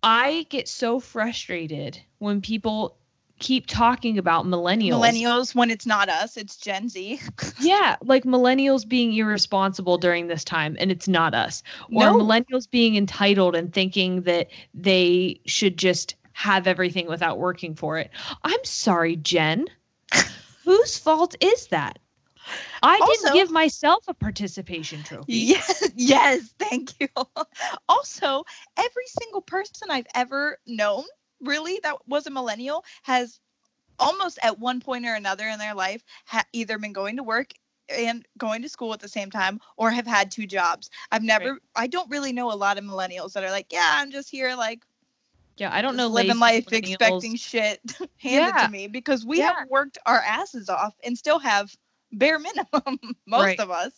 I 0.01 0.45
get 0.49 0.69
so 0.69 1.01
frustrated 1.01 1.99
when 2.19 2.39
people 2.39 2.95
keep 3.43 3.67
talking 3.67 4.17
about 4.17 4.45
millennials. 4.45 4.93
Millennials, 5.01 5.53
when 5.53 5.69
it's 5.69 5.85
not 5.85 6.07
us, 6.07 6.37
it's 6.37 6.55
Gen 6.55 6.87
Z. 6.89 7.19
Yeah, 7.59 7.97
like 8.01 8.23
millennials 8.23 8.87
being 8.87 9.13
irresponsible 9.13 9.97
during 9.97 10.27
this 10.27 10.43
time 10.43 10.75
and 10.79 10.89
it's 10.91 11.07
not 11.07 11.33
us. 11.35 11.61
Or 11.91 12.05
No. 12.05 12.17
millennials 12.17 12.69
being 12.69 12.95
entitled 12.95 13.55
and 13.55 13.71
thinking 13.71 14.21
that 14.23 14.47
they 14.73 15.41
should 15.45 15.77
just 15.77 16.15
have 16.31 16.67
everything 16.67 17.07
without 17.07 17.37
working 17.37 17.75
for 17.75 17.97
it. 17.99 18.09
I'm 18.43 18.63
sorry, 18.63 19.17
Jen. 19.17 19.67
Whose 20.63 20.97
fault 20.97 21.35
is 21.41 21.67
that? 21.67 21.99
I 22.81 22.97
Also- 23.01 23.23
didn't 23.23 23.33
give 23.35 23.51
myself 23.51 24.05
a 24.07 24.13
participation 24.13 25.03
trophy. 25.03 25.33
Yes, 25.33 25.89
yes, 25.95 26.53
thank 26.59 26.99
you. 26.99 27.07
also, 27.89 28.43
every 28.77 29.05
single 29.19 29.41
person 29.41 29.89
I've 29.91 30.07
ever 30.15 30.59
known, 30.65 31.03
really, 31.43 31.79
that 31.83 31.95
was 32.07 32.27
a 32.27 32.31
millennial, 32.31 32.83
has 33.03 33.39
almost 33.99 34.39
at 34.41 34.59
one 34.59 34.79
point 34.79 35.05
or 35.05 35.13
another 35.13 35.47
in 35.47 35.59
their 35.59 35.75
life 35.75 36.03
ha- 36.25 36.45
either 36.53 36.77
been 36.77 36.93
going 36.93 37.17
to 37.17 37.23
work 37.23 37.51
and 37.89 38.25
going 38.37 38.61
to 38.61 38.69
school 38.69 38.93
at 38.93 38.99
the 38.99 39.07
same 39.07 39.29
time 39.29 39.59
or 39.77 39.91
have 39.91 40.07
had 40.07 40.31
two 40.31 40.47
jobs. 40.47 40.89
I've 41.11 41.23
never, 41.23 41.59
I 41.75 41.87
don't 41.87 42.09
really 42.09 42.33
know 42.33 42.51
a 42.51 42.55
lot 42.55 42.77
of 42.77 42.83
millennials 42.83 43.33
that 43.33 43.43
are 43.43 43.51
like, 43.51 43.67
yeah, 43.71 43.95
I'm 43.97 44.11
just 44.11 44.29
here, 44.29 44.55
like, 44.55 44.83
Yeah, 45.57 45.69
I 45.73 45.81
don't 45.81 45.95
know 45.95 46.07
living 46.07 46.39
life 46.39 46.65
expecting 46.71 47.35
shit 47.35 47.79
handed 48.17 48.55
Yeah. 48.55 48.65
to 48.65 48.71
me 48.71 48.87
because 48.87 49.25
we 49.25 49.39
Yeah. 49.39 49.53
have 49.53 49.69
worked 49.69 49.97
our 50.05 50.19
asses 50.19 50.69
off 50.69 50.95
and 51.03 51.17
still 51.17 51.39
have 51.39 51.75
bare 52.11 52.39
minimum, 52.73 52.99
most 53.27 53.43
Right. 53.43 53.59
of 53.59 53.69
us. 53.69 53.91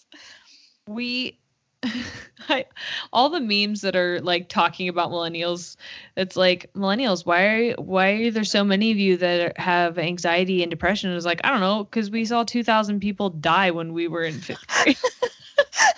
we 0.88 1.40
I, 2.50 2.66
all 3.14 3.30
the 3.30 3.40
memes 3.40 3.82
that 3.82 3.96
are 3.96 4.20
like 4.22 4.50
talking 4.50 4.90
about 4.90 5.10
millennials 5.12 5.78
it's 6.16 6.36
like 6.36 6.72
millennials 6.74 7.26
why 7.26 7.46
are 7.46 7.74
why 7.74 8.12
are 8.12 8.32
there 8.32 8.44
so 8.44 8.64
many 8.64 8.92
of 8.92 8.98
you 8.98 9.18
that 9.18 9.42
are- 9.58 9.62
have 9.62 9.98
anxiety 9.98 10.62
and 10.62 10.70
depression 10.70 11.12
it's 11.16 11.26
like 11.26 11.42
i 11.44 11.50
don't 11.50 11.62
know 11.62 11.84
because 11.84 12.12
we 12.12 12.26
saw 12.26 12.44
2000 12.44 13.00
people 13.00 13.30
die 13.30 13.72
when 13.72 13.94
we 13.94 14.08
were 14.08 14.24
in 14.24 14.34
fifth 14.34 14.68
grade 14.68 14.98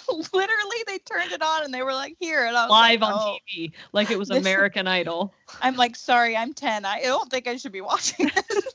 Literally, 0.10 0.78
they 0.88 0.98
turned 1.00 1.32
it 1.32 1.42
on 1.42 1.64
and 1.64 1.74
they 1.74 1.84
were 1.84 1.94
like, 1.94 2.16
"Here," 2.20 2.46
and 2.46 2.56
I 2.56 2.64
was 2.66 2.72
live 2.72 3.02
like, 3.02 3.12
on 3.14 3.22
"Oh." 3.22 3.38
tv 3.52 3.72
like 3.92 4.10
it 4.10 4.18
was 4.18 4.30
This- 4.30 4.40
american 4.40 4.88
idol 4.88 5.34
I'm 5.62 5.76
like, 5.76 5.96
"Sorry, 5.96 6.36
I'm 6.36 6.54
10. 6.54 6.86
I 6.86 7.02
don't 7.02 7.30
think 7.30 7.48
I 7.48 7.58
should 7.58 7.72
be 7.72 7.82
watching 7.82 8.30
this." 8.34 8.74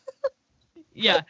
yeah 0.94 1.22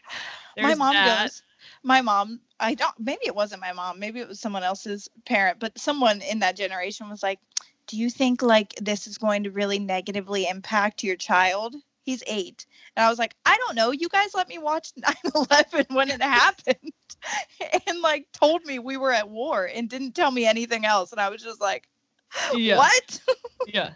my 0.61 0.75
mom 0.75 0.95
that. 0.95 1.25
goes. 1.25 1.43
My 1.83 2.01
mom, 2.01 2.41
I 2.61 2.75
don't. 2.75 2.95
Maybe 2.99 3.23
it 3.27 3.35
wasn't 3.35 3.61
my 3.61 3.73
mom. 3.73 3.99
Maybe 3.99 4.21
it 4.21 4.29
was 4.29 4.41
someone 4.41 4.63
else's 4.63 5.09
parent. 5.27 5.59
But 5.59 5.79
someone 5.79 6.21
in 6.23 6.41
that 6.41 6.57
generation 6.57 7.09
was 7.11 7.23
like, 7.23 7.41
"Do 7.87 7.97
you 7.97 8.09
think 8.11 8.43
like 8.43 8.75
this 8.81 9.07
is 9.07 9.19
going 9.19 9.45
to 9.45 9.51
really 9.51 9.79
negatively 9.79 10.47
impact 10.49 11.03
your 11.03 11.17
child?" 11.17 11.75
He's 12.05 12.23
eight, 12.27 12.67
and 12.97 13.05
I 13.05 13.11
was 13.11 13.19
like, 13.19 13.35
"I 13.45 13.57
don't 13.59 13.77
know. 13.77 13.91
You 13.91 14.09
guys 14.09 14.35
let 14.35 14.49
me 14.49 14.59
watch 14.59 14.93
9/11 15.01 15.95
when 15.95 16.11
it 16.11 16.23
happened." 16.23 16.93
and 17.87 18.01
like 18.01 18.27
told 18.33 18.65
me 18.65 18.79
we 18.79 18.97
were 18.97 19.13
at 19.13 19.29
war 19.29 19.65
and 19.73 19.89
didn't 19.89 20.13
tell 20.13 20.31
me 20.31 20.47
anything 20.47 20.85
else 20.85 21.13
and 21.13 21.21
i 21.21 21.29
was 21.29 21.43
just 21.43 21.61
like 21.61 21.89
Yeah. 22.55 22.79
what 22.79 23.21
yeah 23.67 23.91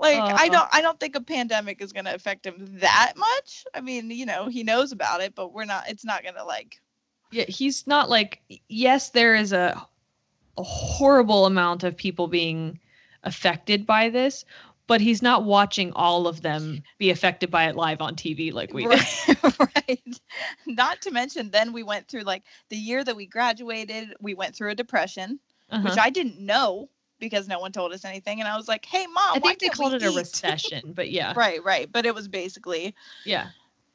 like 0.00 0.30
i 0.36 0.46
Uh. 0.46 0.50
don't 0.50 0.68
i 0.72 0.82
don't 0.82 1.00
think 1.00 1.16
a 1.16 1.20
pandemic 1.20 1.80
is 1.82 1.92
going 1.92 2.06
to 2.06 2.14
affect 2.14 2.46
him 2.46 2.56
that 2.80 3.12
much 3.16 3.64
i 3.74 3.80
mean 3.80 4.10
you 4.10 4.26
know 4.26 4.46
he 4.48 4.64
knows 4.64 4.92
about 4.92 5.20
it 5.20 5.34
but 5.34 5.52
we're 5.52 5.64
not 5.64 5.88
it's 5.88 6.04
not 6.04 6.22
going 6.22 6.34
to 6.36 6.44
like 6.44 6.80
yeah 7.30 7.44
he's 7.48 7.86
not 7.86 8.08
like 8.10 8.40
yes 8.68 9.10
there 9.10 9.34
is 9.34 9.52
a, 9.52 9.80
a 10.58 10.62
horrible 10.62 11.46
amount 11.46 11.84
of 11.84 11.96
people 11.96 12.28
being 12.28 12.78
affected 13.24 13.86
by 13.86 14.08
this 14.10 14.44
but 14.86 15.00
he's 15.00 15.22
not 15.22 15.44
watching 15.44 15.92
all 15.94 16.26
of 16.26 16.42
them 16.42 16.82
be 16.98 17.10
affected 17.10 17.50
by 17.50 17.68
it 17.68 17.76
live 17.76 18.00
on 18.00 18.16
TV 18.16 18.52
like 18.52 18.72
we 18.74 18.86
did. 18.86 19.00
right, 19.00 19.58
right. 19.60 20.20
Not 20.66 21.02
to 21.02 21.10
mention, 21.10 21.50
then 21.50 21.72
we 21.72 21.82
went 21.82 22.08
through 22.08 22.22
like 22.22 22.42
the 22.70 22.76
year 22.76 23.04
that 23.04 23.16
we 23.16 23.26
graduated, 23.26 24.14
we 24.20 24.34
went 24.34 24.56
through 24.56 24.70
a 24.70 24.74
depression, 24.74 25.38
Uh-huh. 25.70 25.82
which 25.84 25.96
I 25.98 26.10
didn't 26.10 26.40
know 26.40 26.88
because 27.20 27.46
no 27.46 27.60
one 27.60 27.72
told 27.72 27.92
us 27.92 28.04
anything. 28.04 28.40
And 28.40 28.48
I 28.48 28.56
was 28.56 28.66
like, 28.66 28.84
hey, 28.84 29.06
mom, 29.06 29.36
I 29.36 29.38
why 29.38 29.50
think 29.50 29.60
they 29.60 29.68
called 29.68 29.94
it 29.94 30.02
a 30.02 30.10
recession, 30.10 30.92
but 30.94 31.10
yeah, 31.12 31.34
right, 31.36 31.62
right. 31.62 31.90
But 31.90 32.06
it 32.06 32.14
was 32.14 32.26
basically 32.28 32.94
yeah. 33.24 33.48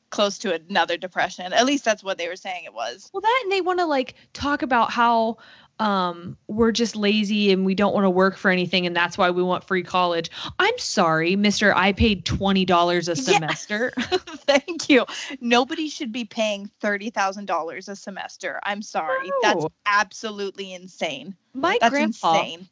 close 0.09 0.37
to 0.39 0.53
another 0.53 0.97
depression. 0.97 1.51
At 1.51 1.65
least 1.65 1.83
that's 1.83 2.03
what 2.03 2.17
they 2.17 2.27
were 2.27 2.35
saying 2.35 2.65
it 2.65 2.73
was. 2.73 3.09
Well, 3.13 3.21
that 3.21 3.41
and 3.43 3.51
they 3.51 3.61
want 3.61 3.79
to 3.79 3.85
like 3.85 4.15
talk 4.33 4.61
about 4.61 4.91
how 4.91 5.37
um 5.77 6.37
we're 6.47 6.71
just 6.71 6.95
lazy 6.95 7.51
and 7.51 7.65
we 7.65 7.75
don't 7.75 7.93
want 7.93 8.05
to 8.05 8.09
work 8.09 8.37
for 8.37 8.49
anything 8.49 8.85
and 8.85 8.95
that's 8.95 9.17
why 9.17 9.31
we 9.31 9.43
want 9.43 9.65
free 9.65 9.83
college. 9.83 10.31
I'm 10.57 10.77
sorry, 10.77 11.35
Mister. 11.35 11.75
I 11.75 11.91
paid 11.91 12.23
twenty 12.23 12.63
dollars 12.63 13.09
a 13.09 13.11
Yeah. 13.11 13.23
semester. 13.23 13.91
Thank 13.97 14.87
you. 14.89 15.05
Nobody 15.41 15.89
should 15.89 16.11
be 16.13 16.23
paying 16.23 16.69
$30,000 16.81 17.89
a 17.89 17.95
semester. 17.95 18.59
I'm 18.63 18.81
sorry. 18.81 19.29
That's 19.41 19.65
absolutely 19.85 20.73
insane. 20.73 21.35
My 21.53 21.77
That's 21.81 21.91
grandpa, 21.91 22.43
insane. 22.43 22.69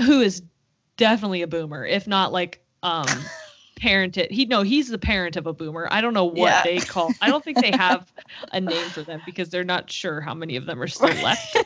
Who 0.00 0.20
is 0.20 0.42
definitely 0.96 1.42
a 1.42 1.46
boomer, 1.46 1.84
if 1.84 2.06
not 2.06 2.32
like 2.32 2.60
um 2.82 3.30
parented. 3.80 4.30
He 4.30 4.46
no, 4.46 4.62
he's 4.62 4.88
the 4.88 4.98
parent 4.98 5.36
of 5.36 5.46
a 5.46 5.52
boomer. 5.52 5.88
I 5.90 6.00
don't 6.00 6.14
know 6.14 6.24
what 6.24 6.36
Yeah. 6.36 6.62
they 6.62 6.80
call. 6.80 7.14
I 7.20 7.28
don't 7.28 7.44
think 7.44 7.60
they 7.60 7.72
have 7.76 8.12
a 8.52 8.60
name 8.60 8.90
for 8.90 9.02
them 9.02 9.22
because 9.24 9.50
they're 9.50 9.64
not 9.64 9.90
sure 9.90 10.20
how 10.20 10.34
many 10.34 10.56
of 10.56 10.66
them 10.66 10.82
are 10.82 10.88
still 10.88 11.12
left. 11.14 11.56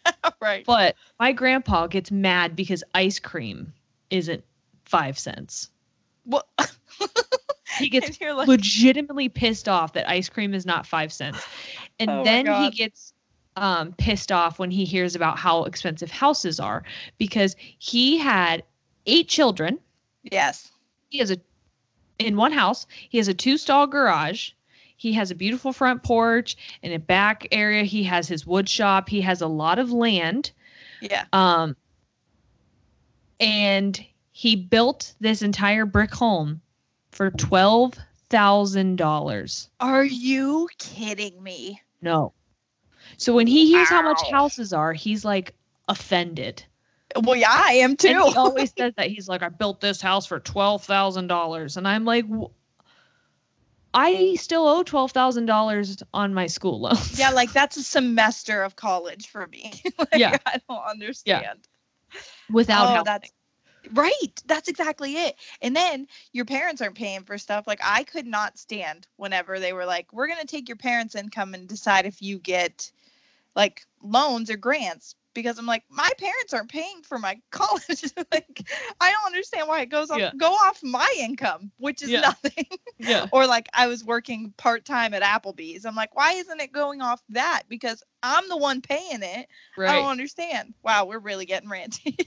right. 0.40 0.64
But 0.66 0.96
my 1.18 1.32
grandpa 1.32 1.86
gets 1.86 2.10
mad 2.10 2.56
because 2.56 2.84
ice 2.94 3.18
cream 3.18 3.72
isn't 4.10 4.44
five 4.84 5.18
cents. 5.18 5.70
Well, 6.24 6.44
He 7.78 7.88
gets 7.88 8.20
like, 8.20 8.48
legitimately 8.48 9.28
pissed 9.28 9.68
off 9.68 9.92
that 9.92 10.08
ice 10.08 10.28
cream 10.28 10.54
is 10.54 10.66
not 10.66 10.86
five 10.86 11.12
cents. 11.12 11.46
And 12.00 12.10
Oh 12.10 12.24
then 12.24 12.46
he 12.46 12.70
gets 12.70 13.12
um, 13.58 13.92
pissed 13.92 14.30
off 14.32 14.58
when 14.58 14.70
he 14.70 14.84
hears 14.84 15.14
about 15.16 15.38
how 15.38 15.64
expensive 15.64 16.10
houses 16.10 16.60
are 16.60 16.84
because 17.18 17.56
he 17.78 18.18
had 18.18 18.62
eight 19.06 19.28
children. 19.28 19.78
yes. 20.22 20.70
He 21.10 21.18
has 21.18 21.30
a, 21.30 21.38
in 22.18 22.36
one 22.36 22.52
house, 22.52 22.86
he 23.08 23.16
has 23.16 23.28
a 23.28 23.34
two 23.34 23.56
stall 23.56 23.86
garage. 23.86 24.50
He 24.96 25.14
has 25.14 25.30
a 25.30 25.34
beautiful 25.34 25.72
front 25.72 26.02
porch. 26.02 26.56
In 26.82 26.92
a 26.92 26.98
back 26.98 27.46
area, 27.52 27.84
he 27.84 28.02
has 28.02 28.28
his 28.28 28.46
wood 28.46 28.68
shop. 28.68 29.08
He 29.08 29.22
has 29.22 29.40
a 29.40 29.46
lot 29.46 29.78
of 29.78 29.90
land. 29.90 30.50
Yeah. 31.00 31.24
Um, 31.32 31.76
and 33.40 33.98
he 34.32 34.56
built 34.56 35.14
this 35.20 35.40
entire 35.42 35.86
brick 35.86 36.12
home 36.12 36.60
for 37.12 37.30
twelve 37.30 37.94
thousand 38.28 38.96
dollars. 38.96 39.70
Are 39.80 40.04
you 40.04 40.68
kidding 40.78 41.42
me? 41.42 41.80
No. 42.02 42.32
So 43.16 43.34
when 43.34 43.46
he 43.46 43.68
hears 43.68 43.88
how 43.88 44.02
much 44.02 44.30
houses 44.30 44.72
are, 44.72 44.92
he's 44.92 45.24
like 45.24 45.54
offended. 45.88 46.64
Well, 47.16 47.36
yeah, 47.36 47.50
I 47.50 47.74
am 47.74 47.96
too. 47.96 48.08
And 48.08 48.22
he 48.22 48.34
always 48.36 48.72
says 48.76 48.92
that 48.96 49.08
he's 49.08 49.28
like, 49.28 49.42
I 49.42 49.48
built 49.48 49.80
this 49.80 50.00
house 50.00 50.26
for 50.26 50.38
twelve 50.40 50.84
thousand 50.84 51.28
dollars, 51.28 51.76
and 51.76 51.88
I'm 51.88 52.04
like, 52.04 52.26
I 53.94 54.34
still 54.34 54.68
owe 54.68 54.82
twelve 54.82 55.12
thousand 55.12 55.46
dollars 55.46 56.02
on 56.12 56.34
my 56.34 56.46
school 56.46 56.80
loans. 56.80 57.18
yeah, 57.18 57.30
like 57.34 57.52
that's 57.52 57.76
a 57.76 57.82
semester 57.82 58.62
of 58.62 58.76
college 58.76 59.28
for 59.28 59.46
me. 59.46 59.72
like, 59.98 60.08
Yeah. 60.14 60.36
I 60.46 60.60
don't 60.68 60.82
understand. 60.82 61.60
without 62.50 63.00
oh, 63.00 63.02
that's 63.04 63.30
right. 63.94 64.42
That's 64.46 64.68
exactly 64.68 65.16
it. 65.16 65.36
And 65.62 65.74
then 65.74 66.06
your 66.32 66.44
parents 66.44 66.82
aren't 66.82 66.96
paying 66.96 67.22
for 67.22 67.38
stuff. 67.38 67.66
Like 67.66 67.80
I 67.82 68.04
could 68.04 68.26
not 68.26 68.58
stand 68.58 69.06
whenever 69.16 69.58
they 69.58 69.72
were 69.72 69.86
like, 69.86 70.12
"We're 70.12 70.28
gonna 70.28 70.44
take 70.44 70.68
your 70.68 70.76
parents' 70.76 71.14
income 71.14 71.54
and 71.54 71.66
decide 71.66 72.04
if 72.04 72.20
you 72.20 72.38
get 72.38 72.92
like 73.58 73.84
loans 74.02 74.48
or 74.48 74.56
grants." 74.56 75.14
Because 75.34 75.58
I'm 75.58 75.66
like, 75.66 75.84
my 75.88 76.10
parents 76.18 76.52
aren't 76.52 76.70
paying 76.70 77.02
for 77.02 77.16
my 77.18 77.38
college. 77.52 78.02
like, 78.32 78.68
I 79.00 79.12
don't 79.12 79.26
understand 79.26 79.68
why 79.68 79.82
it 79.82 79.86
goes 79.90 80.10
off 80.10 80.18
Yeah. 80.18 80.32
go 80.36 80.48
off 80.50 80.80
my 80.82 81.14
income, 81.20 81.70
which 81.76 82.02
is 82.02 82.08
Yeah. 82.10 82.22
nothing. 82.22 82.66
yeah. 82.98 83.26
or 83.30 83.46
like 83.46 83.68
I 83.72 83.86
was 83.86 84.02
working 84.02 84.52
part 84.56 84.84
time 84.84 85.14
at 85.14 85.22
Applebee's. 85.22 85.84
I'm 85.84 85.94
like, 85.94 86.16
why 86.16 86.32
isn't 86.32 86.60
it 86.60 86.72
going 86.72 87.02
off 87.02 87.22
that? 87.28 87.64
Because 87.68 88.02
I'm 88.22 88.48
the 88.48 88.56
one 88.56 88.80
paying 88.80 89.22
it. 89.22 89.46
Right. 89.76 89.90
I 89.90 89.96
don't 89.96 90.10
understand. 90.10 90.74
Wow, 90.82 91.04
we're 91.04 91.20
really 91.20 91.46
getting 91.46 91.68
ranty. 91.68 92.18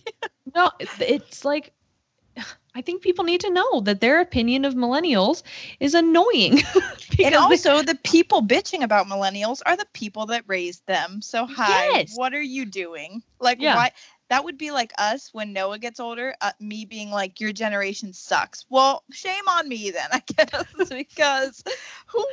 No, 0.55 0.69
it's 0.79 1.43
like 1.43 1.73
I 2.75 2.81
think 2.81 3.01
people 3.01 3.25
need 3.25 3.41
to 3.41 3.49
know 3.51 3.81
that 3.81 3.99
their 3.99 4.21
opinion 4.21 4.63
of 4.65 4.75
millennials 4.75 5.43
is 5.79 5.93
annoying. 5.93 6.55
because 7.09 7.25
and 7.25 7.33
they- 7.33 7.35
also, 7.35 7.81
the 7.83 7.99
people 8.03 8.41
bitching 8.41 8.81
about 8.83 9.07
millennials 9.07 9.61
are 9.65 9.75
the 9.75 9.87
people 9.93 10.27
that 10.27 10.45
raised 10.47 10.85
them. 10.87 11.21
So, 11.21 11.45
hi, 11.45 11.81
Yes. 11.93 12.13
what 12.15 12.33
are 12.33 12.41
you 12.41 12.65
doing? 12.65 13.23
Like, 13.39 13.61
Yeah. 13.61 13.75
why? 13.75 13.91
That 14.29 14.45
would 14.45 14.57
be 14.57 14.71
like 14.71 14.93
us 14.97 15.29
when 15.33 15.51
Noah 15.51 15.77
gets 15.79 15.99
older, 15.99 16.33
uh, 16.39 16.53
me 16.61 16.85
being 16.85 17.11
like, 17.11 17.41
your 17.41 17.51
generation 17.51 18.13
sucks. 18.13 18.65
Well, 18.69 19.03
shame 19.11 19.45
on 19.49 19.67
me 19.67 19.91
then, 19.91 20.07
I 20.13 20.23
guess, 20.25 20.89
because 20.89 21.63
who 22.07 22.25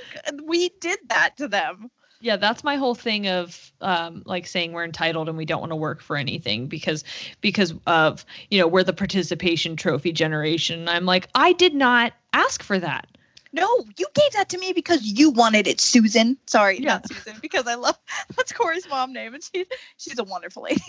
we 0.44 0.68
did 0.80 1.00
that 1.08 1.36
to 1.38 1.48
them. 1.48 1.90
Yeah, 2.20 2.36
that's 2.36 2.64
my 2.64 2.76
whole 2.76 2.94
thing 2.94 3.28
of 3.28 3.72
um, 3.80 4.22
like 4.26 4.46
saying 4.46 4.72
we're 4.72 4.84
entitled 4.84 5.28
and 5.28 5.38
we 5.38 5.44
don't 5.44 5.60
want 5.60 5.70
to 5.70 5.76
work 5.76 6.02
for 6.02 6.16
anything 6.16 6.66
because 6.66 7.04
because 7.40 7.74
of 7.86 8.24
you 8.50 8.58
know 8.58 8.66
we're 8.66 8.82
the 8.84 8.92
participation 8.92 9.76
trophy 9.76 10.12
generation. 10.12 10.80
And 10.80 10.90
I'm 10.90 11.06
like, 11.06 11.28
I 11.34 11.52
did 11.52 11.74
not 11.74 12.12
ask 12.32 12.62
for 12.62 12.78
that. 12.78 13.06
No, 13.52 13.66
you 13.96 14.06
gave 14.14 14.32
that 14.32 14.50
to 14.50 14.58
me 14.58 14.72
because 14.74 15.02
you 15.02 15.30
wanted 15.30 15.66
it, 15.66 15.80
Susan. 15.80 16.36
Sorry, 16.46 16.78
Yeah. 16.80 16.94
not 16.94 17.08
Susan, 17.08 17.36
because 17.40 17.66
I 17.66 17.76
love 17.76 17.98
that's 18.36 18.52
Corey's 18.52 18.88
mom 18.88 19.12
name, 19.12 19.34
and 19.34 19.42
she's 19.42 19.66
she's 19.96 20.18
a 20.18 20.24
wonderful 20.24 20.64
lady. 20.64 20.82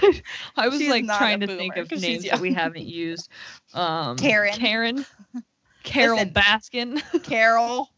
I 0.56 0.68
was 0.68 0.78
She's 0.78 0.90
like 0.90 1.06
trying 1.06 1.40
to 1.40 1.46
think 1.46 1.76
of 1.76 1.90
names 1.90 2.24
that 2.24 2.40
we 2.40 2.52
haven't 2.52 2.86
used. 2.86 3.30
Um, 3.74 4.16
Karen. 4.16 4.54
Karen. 4.54 5.06
Carole 5.82 6.18
Listen. 6.18 6.34
Baskin. 6.34 7.22
Carole, 7.22 7.88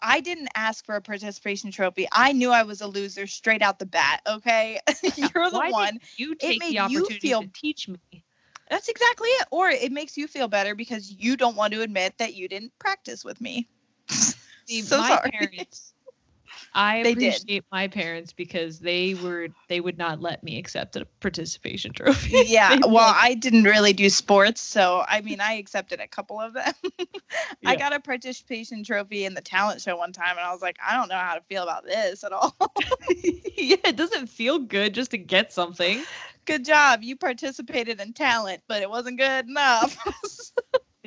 I 0.00 0.20
didn't 0.20 0.48
ask 0.54 0.84
for 0.84 0.94
a 0.96 1.00
participation 1.02 1.70
trophy. 1.70 2.06
I 2.12 2.32
knew 2.32 2.50
I 2.50 2.62
was 2.62 2.80
a 2.80 2.86
loser 2.86 3.26
straight 3.26 3.62
out 3.62 3.78
the 3.78 3.86
bat. 3.86 4.20
Okay, 4.26 4.80
you're 5.16 5.50
the 5.50 5.58
Why 5.58 5.68
did 5.68 5.72
one. 5.72 6.00
you 6.16 6.34
take 6.34 6.60
made 6.60 6.70
the 6.72 6.78
you 6.78 7.00
opportunity 7.00 7.28
feel- 7.28 7.42
to 7.42 7.48
teach 7.52 7.88
me. 7.88 8.24
That's 8.70 8.88
exactly 8.88 9.28
it. 9.28 9.48
Or 9.50 9.68
it 9.70 9.92
makes 9.92 10.16
you 10.16 10.26
feel 10.28 10.48
better 10.48 10.74
because 10.74 11.10
you 11.10 11.36
don't 11.36 11.56
want 11.56 11.72
to 11.72 11.82
admit 11.82 12.18
that 12.18 12.34
you 12.34 12.48
didn't 12.48 12.78
practice 12.78 13.24
with 13.24 13.40
me. 13.40 13.68
See, 14.66 14.82
so 14.82 14.98
my 14.98 15.08
sorry. 15.08 15.30
parents. 15.32 15.94
I 16.74 17.02
They 17.02 17.14
did. 17.14 17.34
appreciate 17.34 17.64
my 17.72 17.88
parents 17.88 18.32
because 18.32 18.78
they 18.78 19.14
were 19.14 19.48
they 19.68 19.80
would 19.80 19.98
not 19.98 20.20
let 20.20 20.42
me 20.44 20.58
accept 20.58 20.96
a 20.96 21.06
participation 21.20 21.92
trophy. 21.96 22.44
Yeah, 22.46 22.78
well. 22.86 23.14
I 23.16 23.34
didn't 23.34 23.64
really 23.64 23.92
do 23.92 24.08
sports, 24.08 24.60
so 24.60 25.04
I 25.06 25.20
mean, 25.20 25.40
I 25.40 25.54
accepted 25.54 26.00
a 26.00 26.06
couple 26.06 26.40
of 26.40 26.54
them. 26.54 26.72
I 27.66 27.76
got 27.76 27.94
a 27.94 28.00
participation 28.00 28.84
trophy 28.84 29.24
in 29.24 29.34
the 29.34 29.40
talent 29.40 29.80
show 29.80 29.96
one 29.96 30.12
time, 30.12 30.36
and 30.36 30.40
I 30.46 30.52
was 30.52 30.62
like, 30.62 30.78
I 30.86 30.94
don't 30.96 31.08
know 31.08 31.16
how 31.16 31.34
to 31.34 31.40
feel 31.42 31.62
about 31.62 31.84
this 31.84 32.24
at 32.24 32.32
all. 32.32 32.56
yeah, 33.56 33.76
it 33.84 33.96
doesn't 33.96 34.28
feel 34.28 34.58
good 34.58 34.94
just 34.94 35.10
to 35.12 35.18
get 35.18 35.52
something. 35.52 36.02
good 36.46 36.64
job, 36.64 37.02
you 37.02 37.16
participated 37.16 38.00
in 38.00 38.12
talent, 38.12 38.62
but 38.68 38.82
it 38.82 38.90
wasn't 38.90 39.18
good 39.18 39.48
enough. 39.48 39.98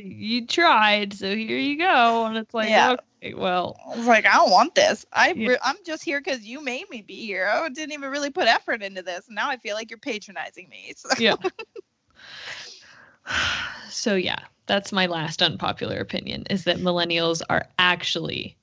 You 0.03 0.45
tried, 0.47 1.13
so 1.13 1.35
here 1.35 1.57
you 1.57 1.77
go. 1.77 2.25
And 2.25 2.37
it's 2.37 2.53
like, 2.53 2.69
Yeah. 2.69 2.95
okay, 3.23 3.33
well, 3.33 3.79
I 3.85 3.97
was 3.97 4.07
like, 4.07 4.25
I 4.25 4.33
don't 4.33 4.51
want 4.51 4.75
this. 4.75 5.05
I 5.13 5.31
yeah. 5.33 5.57
I'm 5.63 5.77
just 5.85 6.03
here 6.03 6.19
because 6.19 6.41
you 6.41 6.63
made 6.63 6.89
me 6.89 7.01
be 7.01 7.25
here. 7.25 7.47
I 7.47 7.67
didn't 7.69 7.93
even 7.93 8.09
really 8.09 8.29
put 8.29 8.47
effort 8.47 8.81
into 8.83 9.01
this. 9.01 9.27
And 9.27 9.35
now 9.35 9.49
I 9.49 9.57
feel 9.57 9.75
like 9.75 9.89
you're 9.89 9.99
patronizing 9.99 10.69
me. 10.69 10.93
So. 10.95 11.09
yeah. 11.17 11.35
so 13.89 14.15
yeah, 14.15 14.39
that's 14.65 14.91
my 14.91 15.05
last 15.05 15.41
unpopular 15.41 15.99
opinion 15.99 16.45
is 16.49 16.63
that 16.65 16.77
millennials 16.77 17.41
are 17.49 17.67
actually 17.77 18.57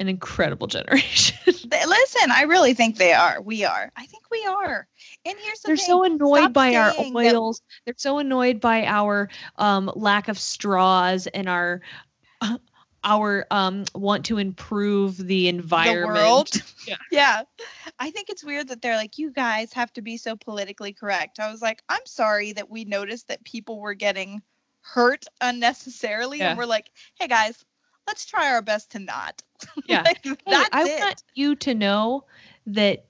an 0.00 0.08
incredible 0.08 0.66
generation. 0.66 1.36
Listen, 1.46 2.30
I 2.32 2.44
really 2.48 2.74
think 2.74 2.96
they 2.96 3.12
are. 3.12 3.40
We 3.40 3.64
are. 3.64 3.92
I 3.96 4.06
think 4.06 4.24
we 4.30 4.44
are. 4.44 4.88
And 5.24 5.38
here's 5.38 5.60
the 5.60 5.68
They're 5.68 5.76
thing. 5.76 5.86
so 5.86 6.04
annoyed 6.04 6.38
Stop 6.40 6.52
by 6.54 6.74
our 6.74 6.92
saying 6.92 7.12
that- 7.14 7.34
oils. 7.36 7.62
They're 7.84 7.94
so 7.96 8.18
annoyed 8.18 8.60
by 8.60 8.86
our 8.86 9.28
um, 9.56 9.90
lack 9.94 10.28
of 10.28 10.38
straws 10.38 11.28
and 11.28 11.48
our 11.48 11.82
our 13.02 13.46
um, 13.50 13.84
want 13.94 14.26
to 14.26 14.36
improve 14.38 15.16
the 15.16 15.48
environment. 15.48 16.14
The 16.14 16.22
world. 16.22 16.50
Yeah. 16.88 16.96
yeah. 17.12 17.42
I 17.98 18.10
think 18.10 18.30
it's 18.30 18.42
weird 18.42 18.68
that 18.68 18.80
they're 18.82 18.96
like, 18.96 19.18
you 19.18 19.30
guys 19.30 19.72
have 19.74 19.92
to 19.92 20.02
be 20.02 20.16
so 20.16 20.34
politically 20.34 20.94
correct. 20.94 21.38
I 21.38 21.50
was 21.52 21.60
like, 21.62 21.82
I'm 21.88 22.04
sorry 22.06 22.52
that 22.52 22.70
we 22.70 22.84
noticed 22.84 23.28
that 23.28 23.44
people 23.44 23.78
were 23.80 23.94
getting 23.94 24.40
hurt 24.80 25.26
unnecessarily. 25.42 26.38
Yeah. 26.38 26.50
And 26.50 26.58
we're 26.58 26.64
like, 26.64 26.90
hey 27.18 27.28
guys, 27.28 27.62
let's 28.10 28.26
try 28.26 28.50
our 28.52 28.60
best 28.62 28.90
to 28.92 28.98
not. 28.98 29.40
Yeah. 29.86 30.02
Like, 30.04 30.24
Hey, 30.24 30.34
I 30.72 30.84
it. 30.84 31.00
want 31.00 31.22
you 31.34 31.54
to 31.56 31.74
know 31.74 32.24
that 32.66 33.04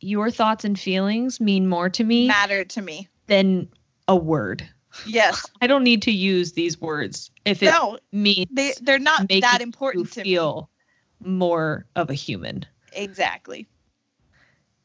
your 0.00 0.30
thoughts 0.30 0.64
and 0.64 0.78
feelings 0.78 1.40
mean 1.40 1.66
more 1.68 1.90
to 1.90 2.04
me 2.04 2.26
Matter 2.28 2.64
to 2.64 2.80
me. 2.82 3.08
than 3.26 3.68
a 4.08 4.16
word. 4.16 4.66
Yes. 5.06 5.44
I 5.60 5.66
don't 5.66 5.82
need 5.84 6.02
to 6.02 6.10
use 6.12 6.52
these 6.52 6.80
words 6.80 7.30
if 7.44 7.62
it 7.62 7.66
No, 7.66 7.98
means 8.12 8.46
they 8.52 8.72
they're 8.80 8.98
not 8.98 9.28
that 9.28 9.60
important 9.60 10.12
to 10.12 10.20
me. 10.20 10.24
feel 10.24 10.70
more 11.20 11.86
of 11.96 12.08
a 12.08 12.14
human. 12.14 12.64
Exactly. 12.92 13.66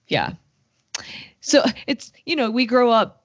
Yeah. 0.07 0.31
So 1.39 1.63
it's, 1.87 2.11
you 2.25 2.35
know, 2.35 2.49
we 2.51 2.65
grow 2.65 2.89
up 2.91 3.20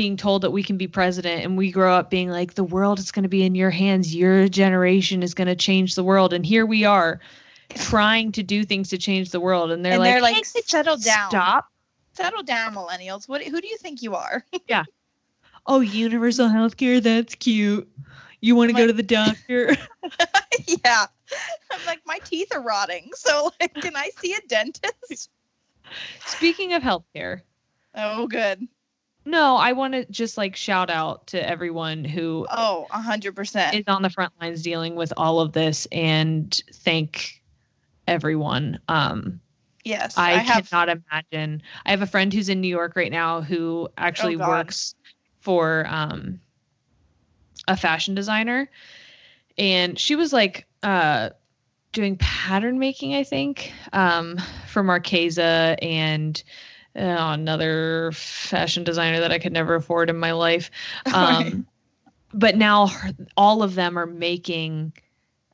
being 0.00 0.16
told 0.16 0.40
that 0.40 0.50
we 0.50 0.62
can 0.62 0.78
be 0.78 0.88
president 0.88 1.44
and 1.44 1.58
we 1.58 1.70
grow 1.70 1.92
up 1.92 2.08
being 2.08 2.30
like 2.30 2.54
the 2.54 2.64
world 2.64 2.98
is 2.98 3.12
going 3.12 3.24
to 3.24 3.28
be 3.28 3.42
in 3.42 3.54
your 3.54 3.68
hands. 3.68 4.14
Your 4.14 4.48
generation 4.48 5.22
is 5.22 5.34
going 5.34 5.48
to 5.48 5.54
change 5.54 5.94
the 5.94 6.02
world 6.02 6.32
and 6.32 6.46
here 6.46 6.64
we 6.64 6.86
are 6.86 7.20
trying 7.74 8.32
to 8.32 8.42
do 8.42 8.64
things 8.64 8.88
to 8.88 8.96
change 8.96 9.30
the 9.30 9.40
world 9.40 9.70
and 9.70 9.84
they're 9.84 9.92
and 9.92 10.00
like, 10.00 10.14
they're 10.14 10.22
like, 10.22 10.36
"Hey, 10.36 10.62
settle 10.62 10.96
down. 10.96 11.28
Stop. 11.28 11.68
Settle 12.14 12.42
down, 12.42 12.74
millennials. 12.74 13.28
What 13.28 13.42
who 13.42 13.60
do 13.60 13.68
you 13.68 13.76
think 13.76 14.00
you 14.00 14.14
are? 14.14 14.42
Yeah. 14.68 14.84
Oh, 15.66 15.80
universal 15.80 16.48
healthcare, 16.48 17.02
that's 17.02 17.34
cute. 17.34 17.86
You 18.40 18.56
want 18.56 18.70
to 18.70 18.76
I'm 18.76 18.80
go 18.80 18.86
to 18.86 18.94
the 18.94 19.02
doctor? 19.02 19.76
yeah. 20.66 21.04
I'm 21.70 21.86
like, 21.86 22.00
my 22.06 22.20
teeth 22.24 22.54
are 22.54 22.62
rotting. 22.62 23.10
So 23.12 23.50
like, 23.60 23.74
can 23.74 23.96
I 23.96 24.08
see 24.16 24.32
a 24.32 24.40
dentist? 24.48 25.28
Speaking 26.24 26.72
of 26.72 26.82
healthcare, 26.82 27.42
Oh, 27.94 28.26
good. 28.26 28.66
No, 29.24 29.56
I 29.56 29.72
want 29.72 29.94
to 29.94 30.04
just 30.06 30.38
like 30.38 30.56
shout 30.56 30.90
out 30.90 31.28
to 31.28 31.48
everyone 31.48 32.04
who 32.04 32.46
Oh, 32.50 32.86
a 32.90 33.00
hundred 33.00 33.36
percent. 33.36 33.74
is 33.74 33.84
on 33.86 34.02
the 34.02 34.10
front 34.10 34.32
lines 34.40 34.62
dealing 34.62 34.96
with 34.96 35.12
all 35.16 35.40
of 35.40 35.52
this 35.52 35.86
and 35.92 36.52
thank 36.72 37.42
everyone. 38.06 38.80
Um, 38.88 39.40
Yes. 39.84 40.18
I, 40.18 40.32
have 40.32 40.68
cannot 40.68 40.88
imagine. 40.88 41.62
I 41.86 41.90
have 41.90 42.02
a 42.02 42.06
friend 42.06 42.32
who's 42.32 42.48
in 42.50 42.60
New 42.60 42.68
York 42.68 42.96
right 42.96 43.10
now 43.10 43.40
who 43.40 43.88
actually 43.96 44.36
Oh, 44.36 44.46
works 44.48 44.94
for 45.40 45.86
um, 45.88 46.40
a 47.66 47.76
fashion 47.76 48.14
designer, 48.14 48.68
and 49.56 49.98
she 49.98 50.16
was 50.16 50.32
like 50.34 50.66
uh, 50.82 51.30
doing 51.92 52.16
pattern 52.16 52.78
making, 52.78 53.14
I 53.14 53.24
think, 53.24 53.72
um, 53.92 54.36
for 54.68 54.82
Marchesa 54.82 55.76
and 55.80 56.42
uh, 56.96 57.32
another 57.34 58.10
fashion 58.12 58.84
designer 58.84 59.20
that 59.20 59.32
I 59.32 59.38
could 59.38 59.52
never 59.52 59.74
afford 59.74 60.10
in 60.10 60.16
my 60.18 60.32
life. 60.32 60.70
Um, 61.12 61.22
Right. 61.44 61.64
But 62.32 62.56
now 62.56 62.86
her, 62.88 63.10
all 63.36 63.62
of 63.62 63.74
them 63.74 63.98
are 63.98 64.06
making 64.06 64.92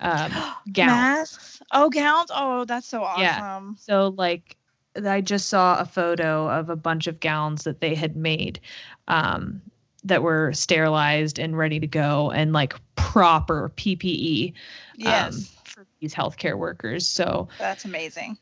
um, 0.00 0.44
gowns. 0.72 1.20
masks. 1.20 1.62
Oh, 1.72 1.88
gowns. 1.90 2.30
Oh, 2.34 2.64
that's 2.64 2.86
so 2.86 3.02
awesome. 3.02 3.22
Yeah. 3.22 3.60
So 3.76 4.14
like 4.16 4.56
I 5.04 5.20
just 5.20 5.48
saw 5.48 5.78
a 5.78 5.84
photo 5.84 6.48
of 6.48 6.68
a 6.70 6.76
bunch 6.76 7.06
of 7.06 7.20
gowns 7.20 7.64
that 7.64 7.80
they 7.80 7.94
had 7.94 8.16
made 8.16 8.60
um, 9.08 9.62
that 10.04 10.22
were 10.22 10.52
sterilized 10.52 11.38
and 11.38 11.56
ready 11.56 11.80
to 11.80 11.86
go 11.86 12.30
and 12.30 12.52
like 12.52 12.74
proper 12.94 13.70
PPE 13.76 14.54
Yes. 14.96 15.34
um, 15.34 15.62
for 15.64 15.86
these 16.00 16.14
healthcare 16.14 16.56
workers. 16.58 17.08
So 17.08 17.48
that's 17.58 17.84
amazing. 17.84 18.36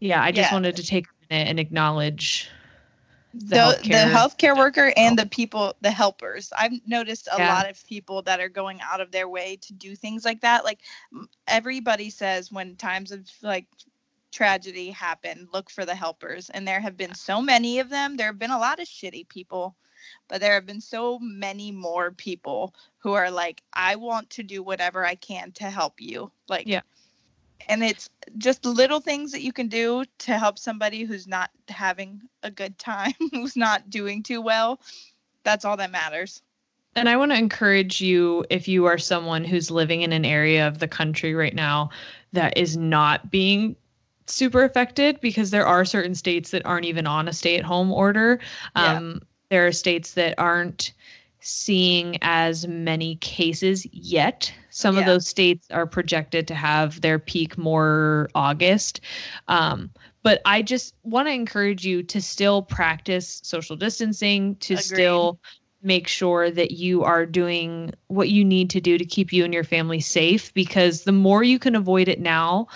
yeah, 0.00 0.22
I 0.22 0.32
just 0.32 0.50
Yeah. 0.50 0.54
wanted 0.54 0.76
to 0.76 0.84
take 0.86 1.06
and 1.30 1.60
acknowledge 1.60 2.48
the, 3.34 3.56
the, 3.56 3.56
healthcare. 3.56 3.88
the 3.88 3.96
healthcare 3.96 4.56
worker 4.56 4.92
and 4.96 5.18
the 5.18 5.26
people 5.26 5.74
the 5.82 5.90
helpers 5.90 6.52
i've 6.58 6.72
noticed 6.86 7.28
a 7.32 7.38
Yeah. 7.38 7.48
lot 7.48 7.68
of 7.70 7.84
people 7.86 8.22
that 8.22 8.40
are 8.40 8.48
going 8.48 8.80
out 8.80 9.00
of 9.00 9.12
their 9.12 9.28
way 9.28 9.56
to 9.62 9.72
do 9.74 9.94
things 9.94 10.24
like 10.24 10.40
that 10.40 10.64
like 10.64 10.80
everybody 11.46 12.10
says 12.10 12.50
when 12.50 12.76
times 12.76 13.12
of 13.12 13.28
like 13.42 13.66
tragedy 14.32 14.90
happen 14.90 15.48
look 15.52 15.70
for 15.70 15.84
the 15.84 15.94
helpers 15.94 16.50
and 16.50 16.66
there 16.66 16.80
have 16.80 16.96
been 16.96 17.14
so 17.14 17.40
many 17.40 17.78
of 17.78 17.90
them 17.90 18.16
there 18.16 18.26
have 18.26 18.38
been 18.38 18.50
a 18.50 18.58
lot 18.58 18.80
of 18.80 18.86
shitty 18.86 19.28
people 19.28 19.76
but 20.28 20.40
there 20.40 20.54
have 20.54 20.66
been 20.66 20.80
so 20.80 21.18
many 21.20 21.70
more 21.72 22.10
people 22.12 22.74
who 22.98 23.12
are 23.12 23.30
like 23.30 23.62
i 23.72 23.94
want 23.96 24.28
to 24.30 24.42
do 24.42 24.62
whatever 24.62 25.04
i 25.04 25.14
can 25.14 25.50
to 25.52 25.64
help 25.70 26.00
you 26.00 26.30
like 26.48 26.66
Yeah. 26.66 26.82
And 27.68 27.82
it's 27.82 28.10
just 28.36 28.64
little 28.64 29.00
things 29.00 29.32
that 29.32 29.42
you 29.42 29.52
can 29.52 29.68
do 29.68 30.04
to 30.18 30.38
help 30.38 30.58
somebody 30.58 31.04
who's 31.04 31.26
not 31.26 31.50
having 31.68 32.20
a 32.42 32.50
good 32.50 32.78
time 32.78 33.12
who's 33.32 33.56
not 33.56 33.90
doing 33.90 34.22
too 34.22 34.40
well 34.40 34.80
that's 35.44 35.64
all 35.64 35.76
that 35.76 35.90
matters 35.90 36.42
And 36.96 37.08
I 37.08 37.16
want 37.16 37.32
to 37.32 37.38
encourage 37.38 38.00
you 38.00 38.44
if 38.50 38.68
you 38.68 38.86
are 38.86 38.98
someone 38.98 39.44
who's 39.44 39.70
living 39.70 40.02
in 40.02 40.12
an 40.12 40.24
area 40.24 40.66
of 40.66 40.78
the 40.78 40.88
country 40.88 41.34
right 41.34 41.54
now 41.54 41.90
that 42.32 42.58
is 42.58 42.76
not 42.76 43.30
being 43.30 43.76
super 44.26 44.64
affected 44.64 45.20
because 45.20 45.50
there 45.50 45.66
are 45.66 45.84
certain 45.84 46.14
states 46.14 46.50
that 46.50 46.66
aren't 46.66 46.86
even 46.86 47.06
on 47.06 47.28
a 47.28 47.32
stay 47.32 47.56
at 47.56 47.64
home 47.64 47.92
order. 47.92 48.40
Yeah. 48.76 48.96
Um, 48.96 49.22
there 49.50 49.66
are 49.66 49.72
states 49.72 50.14
that 50.14 50.34
aren't 50.38 50.92
seeing 51.40 52.18
as 52.22 52.66
many 52.66 53.16
cases 53.16 53.86
yet. 53.92 54.52
Some 54.78 54.96
of 54.96 55.06
those 55.06 55.26
states 55.26 55.66
are 55.72 55.86
projected 55.86 56.46
to 56.48 56.54
have 56.54 57.00
their 57.00 57.18
peak 57.18 57.58
more 57.58 58.30
August. 58.32 59.00
Um, 59.48 59.90
but 60.22 60.40
I 60.44 60.62
just 60.62 60.94
want 61.02 61.26
to 61.26 61.32
encourage 61.32 61.84
you 61.84 62.04
to 62.04 62.20
still 62.22 62.62
practice 62.62 63.40
social 63.42 63.74
distancing, 63.74 64.54
to 64.56 64.74
Agreed. 64.74 64.84
still 64.84 65.40
make 65.82 66.06
sure 66.06 66.48
that 66.50 66.70
you 66.70 67.02
are 67.02 67.26
doing 67.26 67.92
what 68.06 68.28
you 68.28 68.44
need 68.44 68.70
to 68.70 68.80
do 68.80 68.96
to 68.98 69.04
keep 69.04 69.32
you 69.32 69.44
and 69.44 69.52
your 69.52 69.64
family 69.64 69.98
safe 69.98 70.54
because 70.54 71.02
the 71.02 71.12
more 71.12 71.42
you 71.42 71.58
can 71.58 71.74
avoid 71.74 72.06
it 72.06 72.20
now, 72.20 72.68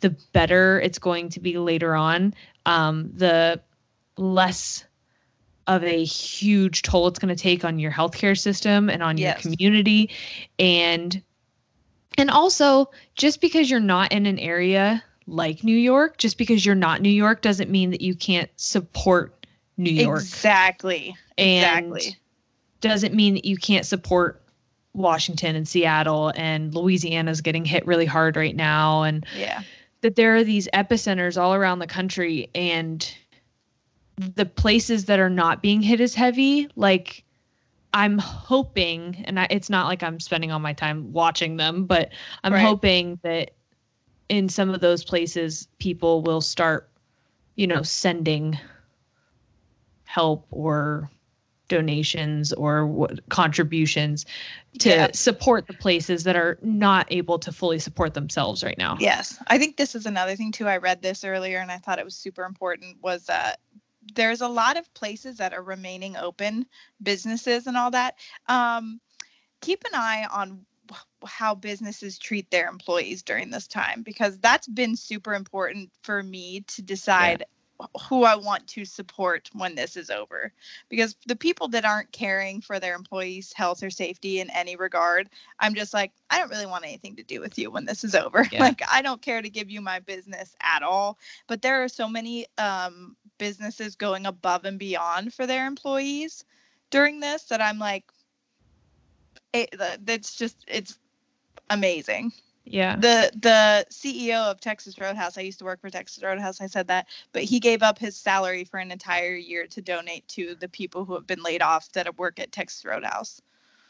the 0.00 0.10
better 0.32 0.80
it's 0.80 0.98
going 0.98 1.28
to 1.28 1.40
be 1.40 1.56
later 1.56 1.94
on. 1.94 2.34
Um, 2.66 3.10
the 3.14 3.60
less 4.16 4.84
of 5.68 5.84
a 5.84 6.02
huge 6.02 6.82
toll 6.82 7.06
it's 7.08 7.18
going 7.18 7.34
to 7.34 7.40
take 7.40 7.64
on 7.64 7.78
your 7.78 7.92
healthcare 7.92 8.36
system 8.36 8.88
and 8.88 9.02
on 9.02 9.18
Yes. 9.18 9.44
your 9.44 9.52
community 9.52 10.10
and 10.58 11.22
and 12.16 12.30
also 12.30 12.90
just 13.14 13.40
because 13.40 13.70
you're 13.70 13.80
not 13.80 14.12
in 14.12 14.26
an 14.26 14.38
area 14.38 15.02
like 15.26 15.62
New 15.62 15.76
York 15.76 16.16
just 16.16 16.38
because 16.38 16.64
you're 16.64 16.74
not 16.74 17.02
New 17.02 17.10
York 17.10 17.42
doesn't 17.42 17.70
mean 17.70 17.90
that 17.90 18.00
you 18.00 18.14
can't 18.14 18.50
support 18.56 19.46
New 19.76 19.90
York. 19.90 20.20
Exactly. 20.20 21.16
And 21.36 21.94
exactly 21.94 22.16
doesn't 22.80 23.14
mean 23.14 23.34
that 23.34 23.44
you 23.44 23.56
can't 23.56 23.86
support 23.86 24.42
Washington 24.92 25.56
and 25.56 25.66
Seattle 25.66 26.32
and 26.34 26.74
Louisiana's 26.74 27.40
getting 27.40 27.64
hit 27.64 27.86
really 27.86 28.06
hard 28.06 28.36
right 28.36 28.54
now 28.54 29.02
and 29.02 29.26
yeah. 29.36 29.62
that 30.00 30.16
there 30.16 30.36
are 30.36 30.44
these 30.44 30.68
epicenters 30.72 31.40
all 31.40 31.54
around 31.54 31.78
the 31.78 31.86
country 31.86 32.50
and 32.54 33.14
the 34.16 34.46
places 34.46 35.06
that 35.06 35.20
are 35.20 35.30
not 35.30 35.62
being 35.62 35.82
hit 35.82 36.00
as 36.00 36.14
heavy 36.14 36.68
like 36.74 37.24
i'm 37.94 38.18
hoping 38.18 39.22
and 39.26 39.38
I, 39.40 39.46
it's 39.50 39.70
not 39.70 39.86
like 39.86 40.02
i'm 40.02 40.20
spending 40.20 40.52
all 40.52 40.58
my 40.58 40.72
time 40.72 41.12
watching 41.12 41.56
them 41.56 41.84
but 41.86 42.10
i'm 42.44 42.52
Right. 42.52 42.62
hoping 42.62 43.18
that 43.22 43.52
in 44.28 44.48
some 44.48 44.70
of 44.70 44.80
those 44.80 45.04
places 45.04 45.68
people 45.78 46.22
will 46.22 46.40
start 46.40 46.90
you 47.54 47.66
know 47.66 47.82
sending 47.82 48.58
help 50.04 50.46
or 50.50 51.10
donations 51.68 52.52
or 52.54 52.86
what, 52.86 53.28
contributions 53.28 54.24
to 54.78 54.88
Yeah. 54.88 55.08
support 55.12 55.66
the 55.66 55.74
places 55.74 56.24
that 56.24 56.34
are 56.34 56.58
not 56.62 57.06
able 57.10 57.38
to 57.40 57.52
fully 57.52 57.78
support 57.78 58.14
themselves 58.14 58.64
right 58.64 58.78
now 58.78 58.96
Yes, 59.00 59.38
I 59.46 59.58
think 59.58 59.76
this 59.76 59.94
is 59.94 60.06
another 60.06 60.34
thing 60.34 60.50
too. 60.52 60.66
I 60.66 60.78
read 60.78 61.02
this 61.02 61.24
earlier 61.24 61.58
and 61.58 61.70
I 61.70 61.78
thought 61.78 61.98
it 61.98 62.04
was 62.04 62.16
super 62.16 62.44
important. 62.44 62.96
Was 63.02 63.26
that 63.26 63.60
there's 64.14 64.40
a 64.40 64.48
lot 64.48 64.76
of 64.76 64.92
places 64.94 65.38
that 65.38 65.52
are 65.52 65.62
remaining 65.62 66.16
open, 66.16 66.66
businesses 67.02 67.66
and 67.66 67.76
all 67.76 67.90
that. 67.90 68.16
Um, 68.48 69.00
keep 69.60 69.84
an 69.84 69.94
eye 69.94 70.26
on 70.30 70.64
how 71.24 71.54
businesses 71.54 72.18
treat 72.18 72.50
their 72.50 72.68
employees 72.68 73.22
during 73.22 73.50
this 73.50 73.66
time 73.66 74.02
because 74.02 74.38
that's 74.38 74.66
been 74.66 74.96
super 74.96 75.34
important 75.34 75.90
for 76.02 76.22
me 76.22 76.60
to 76.68 76.82
decide 76.82 77.44
who 78.08 78.24
I 78.24 78.34
want 78.34 78.66
to 78.68 78.84
support 78.84 79.48
when 79.52 79.74
this 79.74 79.96
is 79.96 80.10
over. 80.10 80.52
Because 80.88 81.16
the 81.26 81.36
people 81.36 81.68
that 81.68 81.84
aren't 81.84 82.10
caring 82.12 82.60
for 82.60 82.80
their 82.80 82.94
employees' 82.94 83.52
health 83.52 83.82
or 83.82 83.90
safety 83.90 84.40
in 84.40 84.50
any 84.50 84.76
regard, 84.76 85.28
I'm 85.60 85.74
just 85.74 85.94
like, 85.94 86.12
I 86.30 86.38
don't 86.38 86.50
really 86.50 86.66
want 86.66 86.84
anything 86.84 87.16
to 87.16 87.22
do 87.22 87.40
with 87.40 87.58
you 87.58 87.70
when 87.70 87.84
this 87.84 88.04
is 88.04 88.14
over. 88.14 88.46
Yeah. 88.50 88.60
Like, 88.60 88.80
I 88.90 89.02
don't 89.02 89.20
care 89.20 89.42
to 89.42 89.50
give 89.50 89.68
you 89.68 89.82
my 89.82 89.98
business 89.98 90.56
at 90.62 90.82
all. 90.82 91.18
But 91.48 91.60
there 91.60 91.84
are 91.84 91.88
so 91.88 92.08
many 92.08 92.46
um, 92.56 93.14
businesses 93.36 93.94
going 93.94 94.24
above 94.24 94.64
and 94.64 94.78
beyond 94.78 95.34
for 95.34 95.46
their 95.46 95.66
employees 95.66 96.44
during 96.90 97.20
this 97.20 97.44
that 97.44 97.60
I'm 97.60 97.78
like, 97.78 98.04
it, 99.52 99.74
that's 100.04 100.34
just, 100.34 100.56
it's 100.66 100.98
amazing 101.68 102.32
yeah 102.70 102.96
the 102.96 103.30
the 103.34 103.86
CEO 103.90 104.50
of 104.50 104.60
Texas 104.60 104.98
Roadhouse. 104.98 105.38
I 105.38 105.42
used 105.42 105.58
to 105.60 105.64
work 105.64 105.80
for 105.80 105.90
Texas 105.90 106.22
Roadhouse. 106.22 106.60
I 106.60 106.66
said 106.66 106.88
that, 106.88 107.06
but 107.32 107.42
he 107.44 107.60
gave 107.60 107.82
up 107.82 107.98
his 107.98 108.16
salary 108.16 108.64
for 108.64 108.78
an 108.78 108.90
entire 108.90 109.34
year 109.34 109.66
to 109.68 109.80
donate 109.80 110.26
to 110.28 110.54
the 110.54 110.68
people 110.68 111.04
who 111.04 111.14
have 111.14 111.26
been 111.26 111.42
laid 111.42 111.62
off 111.62 111.90
that 111.92 112.18
work 112.18 112.38
at 112.38 112.52
Texas 112.52 112.84
Roadhouse. 112.84 113.40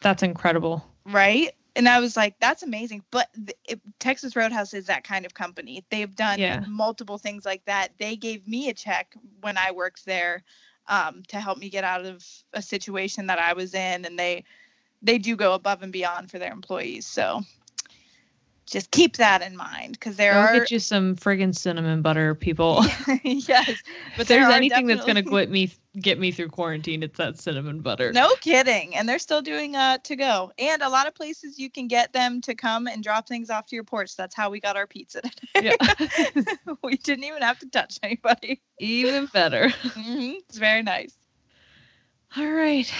That's 0.00 0.22
incredible. 0.22 0.84
Right? 1.04 1.52
And 1.76 1.88
I 1.88 2.00
was 2.00 2.16
like, 2.16 2.34
that's 2.40 2.62
amazing. 2.62 3.04
But 3.10 3.28
it, 3.64 3.80
Texas 4.00 4.34
Roadhouse 4.34 4.74
is 4.74 4.86
that 4.86 5.04
kind 5.04 5.24
of 5.24 5.34
company. 5.34 5.84
They've 5.90 6.14
done 6.14 6.38
Yeah. 6.40 6.64
multiple 6.66 7.18
things 7.18 7.44
like 7.44 7.64
that. 7.66 7.92
They 7.98 8.16
gave 8.16 8.46
me 8.48 8.68
a 8.68 8.74
check 8.74 9.14
when 9.40 9.56
I 9.56 9.70
worked 9.70 10.04
there 10.04 10.42
um, 10.88 11.22
to 11.28 11.38
help 11.38 11.58
me 11.58 11.68
get 11.68 11.84
out 11.84 12.04
of 12.04 12.24
a 12.52 12.62
situation 12.62 13.26
that 13.28 13.38
I 13.38 13.52
was 13.52 13.74
in, 13.74 14.04
and 14.04 14.18
they 14.18 14.44
they 15.00 15.18
do 15.18 15.36
go 15.36 15.52
above 15.52 15.82
and 15.82 15.92
beyond 15.92 16.28
for 16.30 16.40
their 16.40 16.52
employees. 16.52 17.06
So 17.06 17.42
just 18.70 18.90
keep 18.90 19.16
that 19.16 19.42
in 19.42 19.56
mind 19.56 19.92
because 19.92 20.16
there 20.16 20.34
Go 20.34 20.40
are 20.40 20.52
get 20.60 20.70
you 20.70 20.78
some 20.78 21.16
friggin' 21.16 21.54
cinnamon 21.56 22.02
butter, 22.02 22.34
people. 22.34 22.84
yes, 23.22 23.68
But 24.16 24.26
there's 24.26 24.46
there 24.46 24.50
anything 24.50 24.86
that's 24.86 25.04
gonna 25.04 25.22
definitely- 25.22 25.42
get 25.46 25.50
me 25.50 25.72
get 26.00 26.18
me 26.20 26.30
through 26.30 26.48
quarantine, 26.48 27.02
it's 27.02 27.16
that 27.18 27.38
cinnamon 27.38 27.80
butter. 27.80 28.12
No 28.12 28.28
kidding. 28.40 28.94
And 28.94 29.08
they're 29.08 29.18
still 29.18 29.42
doing 29.42 29.74
uh 29.74 29.98
to 30.04 30.16
go. 30.16 30.52
And 30.58 30.82
a 30.82 30.88
lot 30.88 31.06
of 31.08 31.14
places 31.14 31.58
you 31.58 31.70
can 31.70 31.88
get 31.88 32.12
them 32.12 32.40
to 32.42 32.54
come 32.54 32.86
and 32.86 33.02
drop 33.02 33.26
things 33.26 33.50
off 33.50 33.66
to 33.66 33.74
your 33.74 33.84
porch. 33.84 34.16
That's 34.16 34.34
how 34.34 34.50
we 34.50 34.60
got 34.60 34.76
our 34.76 34.86
pizza 34.86 35.22
today. 35.22 35.72
Yeah. 35.80 36.44
we 36.84 36.96
didn't 36.96 37.24
even 37.24 37.42
have 37.42 37.58
to 37.60 37.68
touch 37.70 37.98
anybody. 38.02 38.60
Even 38.78 39.26
better. 39.26 39.70
hmm 39.70 40.34
It's 40.48 40.58
very 40.58 40.82
nice. 40.82 41.16
All 42.36 42.46
right. 42.46 42.92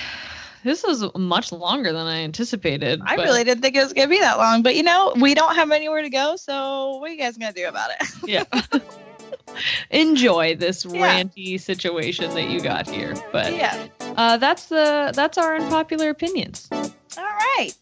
This 0.69 0.85
was 0.85 1.03
much 1.17 1.51
longer 1.51 1.95
than 1.95 2.07
I 2.07 2.25
anticipated. 2.25 3.01
I 3.03 3.17
but- 3.17 3.25
really 3.25 3.43
didn't 3.43 3.63
think 3.63 3.75
it 3.75 3.83
was 3.83 3.95
gonna 3.95 4.07
be 4.09 4.19
that 4.19 4.37
long, 4.37 4.63
but 4.63 4.77
you 4.77 4.83
know, 4.83 5.15
we 5.17 5.33
don't 5.33 5.55
have 5.55 5.71
anywhere 5.71 6.03
to 6.03 6.11
go, 6.11 6.37
so 6.37 6.99
what 6.99 7.09
are 7.09 7.13
you 7.15 7.19
guys 7.19 7.39
gonna 7.39 7.55
do 7.55 7.67
about 7.69 7.89
it? 7.99 8.07
yeah. 8.27 8.45
Enjoy 9.91 10.57
this 10.57 10.85
Yeah. 10.85 11.23
ranty 11.23 11.59
situation 11.59 12.35
that 12.35 12.51
you 12.51 12.61
got 12.61 12.87
here. 12.87 13.15
But 13.33 13.55
yeah. 13.55 13.87
uh, 14.15 14.37
that's 14.37 14.67
the 14.67 15.11
that's 15.15 15.39
our 15.39 15.57
unpopular 15.57 16.11
opinions. 16.11 16.69
All 16.71 16.85
right. 17.17 17.73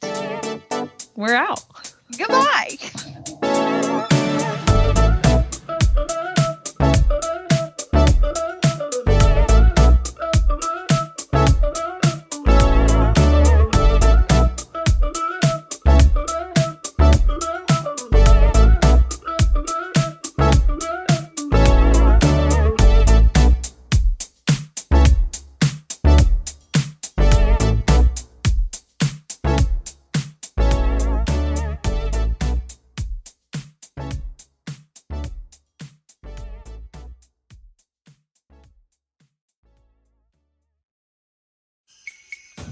We're 1.16 1.34
out. 1.34 1.64
Goodbye. 2.16 2.78